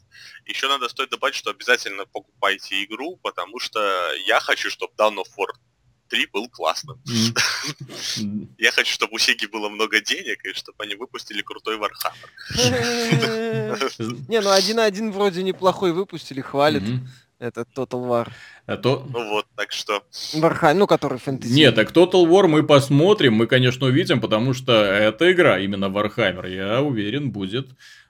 еще 0.46 0.68
надо 0.68 0.90
стоит 0.90 1.10
добавить, 1.10 1.36
что 1.36 1.52
обязательно 1.52 2.06
покупайте 2.06 2.84
игру, 2.84 3.20
потому 3.22 3.60
что 3.60 3.80
я 4.26 4.40
хочу, 4.40 4.70
чтобы 4.70 4.94
Dawn 4.98 5.18
of 5.18 5.28
War 5.38 5.54
3 6.10 6.28
был 6.34 6.50
классным. 6.50 7.00
Я 8.58 8.72
хочу, 8.72 8.94
чтобы 8.94 9.16
у 9.16 9.18
Сеги 9.18 9.48
было 9.48 9.70
много 9.70 10.00
денег, 10.02 10.46
и 10.46 10.54
чтобы 10.54 10.84
они 10.84 10.96
выпустили 10.96 11.42
крутой 11.42 11.78
Warhammer. 11.78 12.30
Не, 14.28 14.42
ну 14.42 14.52
один 14.52 14.76
на 14.76 14.86
один 14.86 15.12
вроде 15.12 15.44
неплохой 15.44 15.92
выпустили, 15.94 16.42
хвалит. 16.42 16.84
Это 17.38 17.66
Total 17.76 18.02
War. 18.08 18.30
А 18.66 18.78
то... 18.78 19.06
Ну 19.12 19.30
вот, 19.30 19.46
так 19.56 19.72
что... 19.74 20.04
Warhammer, 20.36 20.74
ну, 20.74 20.88
который 20.88 21.20
фэнтези. 21.20 21.54
Нет, 21.54 21.76
так 21.76 21.92
Total 21.92 22.26
War 22.26 22.48
мы 22.48 22.64
посмотрим, 22.64 23.34
мы, 23.34 23.46
конечно, 23.46 23.88
увидим, 23.88 24.22
потому 24.22 24.54
что 24.54 24.72
эта 24.72 25.32
игра, 25.32 25.60
именно 25.60 25.86
Warhammer, 25.86 26.50
я 26.50 26.82
уверен, 26.82 27.32
будет 27.32 27.68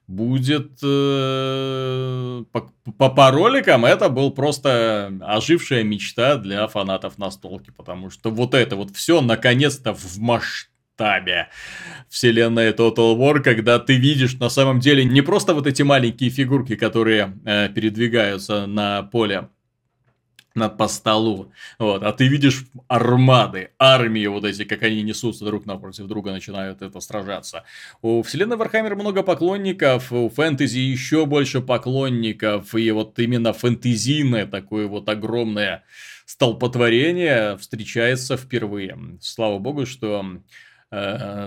будет 0.08 0.80
э, 0.84 2.44
по, 2.52 3.10
по, 3.10 3.32
роликам 3.32 3.86
это 3.86 4.10
был 4.10 4.32
просто 4.32 5.12
ожившая 5.22 5.84
мечта 5.84 6.38
для 6.38 6.68
фанатов 6.68 7.18
настолки, 7.18 7.72
потому 7.72 8.10
что 8.10 8.30
вот 8.30 8.54
это 8.54 8.76
вот 8.76 8.96
все 8.96 9.22
наконец-то 9.22 9.94
в 9.94 10.20
масштабе 10.20 11.50
вселенной 12.10 12.72
Total 12.72 13.18
War, 13.18 13.40
когда 13.40 13.80
ты 13.80 13.98
видишь 13.98 14.36
на 14.36 14.50
самом 14.50 14.80
деле 14.80 15.04
не 15.04 15.22
просто 15.22 15.54
вот 15.54 15.66
эти 15.66 15.82
маленькие 15.82 16.30
фигурки, 16.30 16.76
которые 16.76 17.34
э, 17.46 17.70
передвигаются 17.70 18.68
на 18.68 19.04
поле 19.04 19.50
на, 20.56 20.70
по 20.70 20.88
столу. 20.88 21.52
Вот. 21.78 22.04
А 22.04 22.12
ты 22.14 22.28
видишь 22.28 22.66
армады, 22.88 23.72
армии 23.78 24.26
вот 24.28 24.46
эти, 24.46 24.64
как 24.64 24.84
они 24.84 25.04
несутся 25.04 25.46
друг 25.46 25.66
напротив 25.66 26.08
друга, 26.08 26.32
начинают 26.32 26.82
это 26.82 27.00
сражаться. 27.02 27.64
У 28.02 28.24
вселенной 28.24 28.58
Warhammer 28.58 28.96
много 28.96 29.22
поклонников, 29.22 30.12
у 30.12 30.30
фэнтези 30.30 30.80
еще 30.80 31.26
больше 31.26 31.62
поклонников, 31.62 32.74
и 32.74 32.90
вот 32.92 33.20
именно 33.20 33.54
фэнтезийное 33.54 34.46
такое 34.46 34.88
вот 34.88 35.10
огромное 35.10 35.84
столпотворение 36.26 37.58
встречается 37.58 38.38
впервые. 38.38 38.98
Слава 39.22 39.60
богу, 39.60 39.86
что 39.86 40.40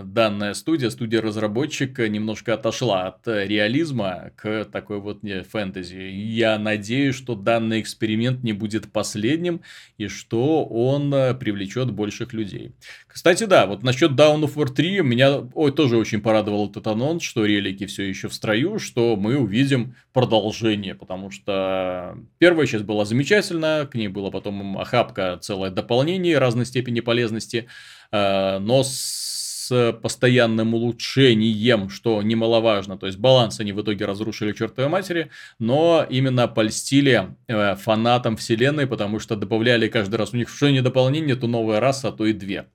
данная 0.05 0.55
студия, 0.55 0.91
студия-разработчик 0.91 1.99
немножко 1.99 2.55
отошла 2.55 3.07
от 3.07 3.27
реализма 3.27 4.33
к 4.37 4.65
такой 4.66 5.01
вот 5.01 5.23
не 5.23 5.43
фэнтези. 5.43 5.97
Я 5.97 6.59
надеюсь, 6.59 7.15
что 7.15 7.35
данный 7.35 7.81
эксперимент 7.81 8.43
не 8.43 8.53
будет 8.53 8.93
последним 8.93 9.62
и 9.97 10.09
что 10.09 10.65
он 10.65 11.12
э, 11.12 11.35
привлечет 11.35 11.91
больших 11.91 12.33
людей. 12.33 12.73
Кстати, 13.07 13.45
да, 13.45 13.66
вот 13.66 13.83
насчет 13.83 14.12
Down 14.12 14.43
of 14.43 14.55
War 14.55 14.73
3 14.73 15.03
меня 15.03 15.41
ой, 15.55 15.73
тоже 15.73 15.97
очень 15.97 16.20
порадовал 16.20 16.70
этот 16.70 16.87
анонс, 16.87 17.23
что 17.23 17.45
релики 17.45 17.87
все 17.87 18.05
еще 18.05 18.29
в 18.29 18.35
строю, 18.35 18.79
что 18.79 19.16
мы 19.16 19.37
увидим 19.37 19.95
продолжение, 20.12 20.95
потому 20.95 21.31
что 21.31 22.16
первая 22.39 22.66
часть 22.66 22.85
была 22.85 23.05
замечательная, 23.05 23.87
к 23.87 23.95
ней 23.95 24.09
было 24.09 24.31
потом 24.31 24.79
охапка 24.79 25.39
целое 25.41 25.70
дополнение 25.70 26.39
разной 26.39 26.66
степени 26.66 27.01
полезности, 27.01 27.66
э, 28.12 28.59
но 28.59 28.83
с 28.83 29.28
с 29.69 29.93
постоянным 29.93 30.74
улучшением, 30.74 31.90
что 31.90 32.23
немаловажно. 32.23 32.97
То 32.97 33.07
есть 33.07 33.19
баланс 33.19 33.61
они 33.61 33.73
в 33.73 33.82
итоге 33.82 34.07
разрушили 34.07 34.53
чертовой 34.53 34.90
матери, 34.90 35.31
но 35.59 36.07
именно 36.09 36.49
польстили 36.49 37.36
э, 37.47 37.77
фанатам 37.77 38.36
вселенной, 38.36 38.86
потому 38.86 39.19
что 39.19 39.36
добавляли 39.36 39.89
каждый 39.89 40.16
раз 40.16 40.32
у 40.32 40.36
них 40.36 40.49
что 40.49 40.70
не 40.70 40.81
дополнение, 40.81 41.36
то 41.36 41.47
новая 41.47 41.81
раса, 41.81 42.09
а 42.09 42.12
то 42.12 42.24
и 42.24 42.32
две. 42.32 42.66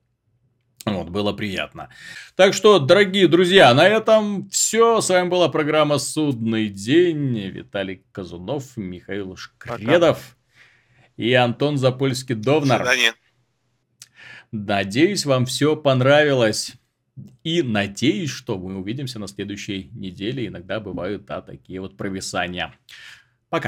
Вот, 0.86 1.08
было 1.08 1.32
приятно. 1.32 1.88
Так 2.36 2.52
что, 2.54 2.78
дорогие 2.78 3.26
друзья, 3.26 3.72
на 3.74 3.88
этом 3.88 4.48
все. 4.50 5.00
С 5.00 5.08
вами 5.08 5.28
была 5.28 5.48
программа 5.48 5.98
«Судный 5.98 6.68
день». 6.68 7.38
Виталий 7.48 8.04
Казунов, 8.12 8.76
Михаил 8.76 9.34
Шкредов 9.34 10.18
Пока. 10.18 11.24
и 11.24 11.32
Антон 11.32 11.76
Запольский-Довнар. 11.76 12.86
Надеюсь, 14.52 15.24
вам 15.24 15.46
все 15.46 15.74
понравилось. 15.74 16.74
И 17.44 17.62
надеюсь, 17.62 18.30
что 18.30 18.58
мы 18.58 18.76
увидимся 18.76 19.18
на 19.18 19.28
следующей 19.28 19.90
неделе. 19.92 20.46
Иногда 20.46 20.80
бывают, 20.80 21.26
да, 21.26 21.42
такие 21.42 21.80
вот 21.80 21.96
провисания. 21.96 22.74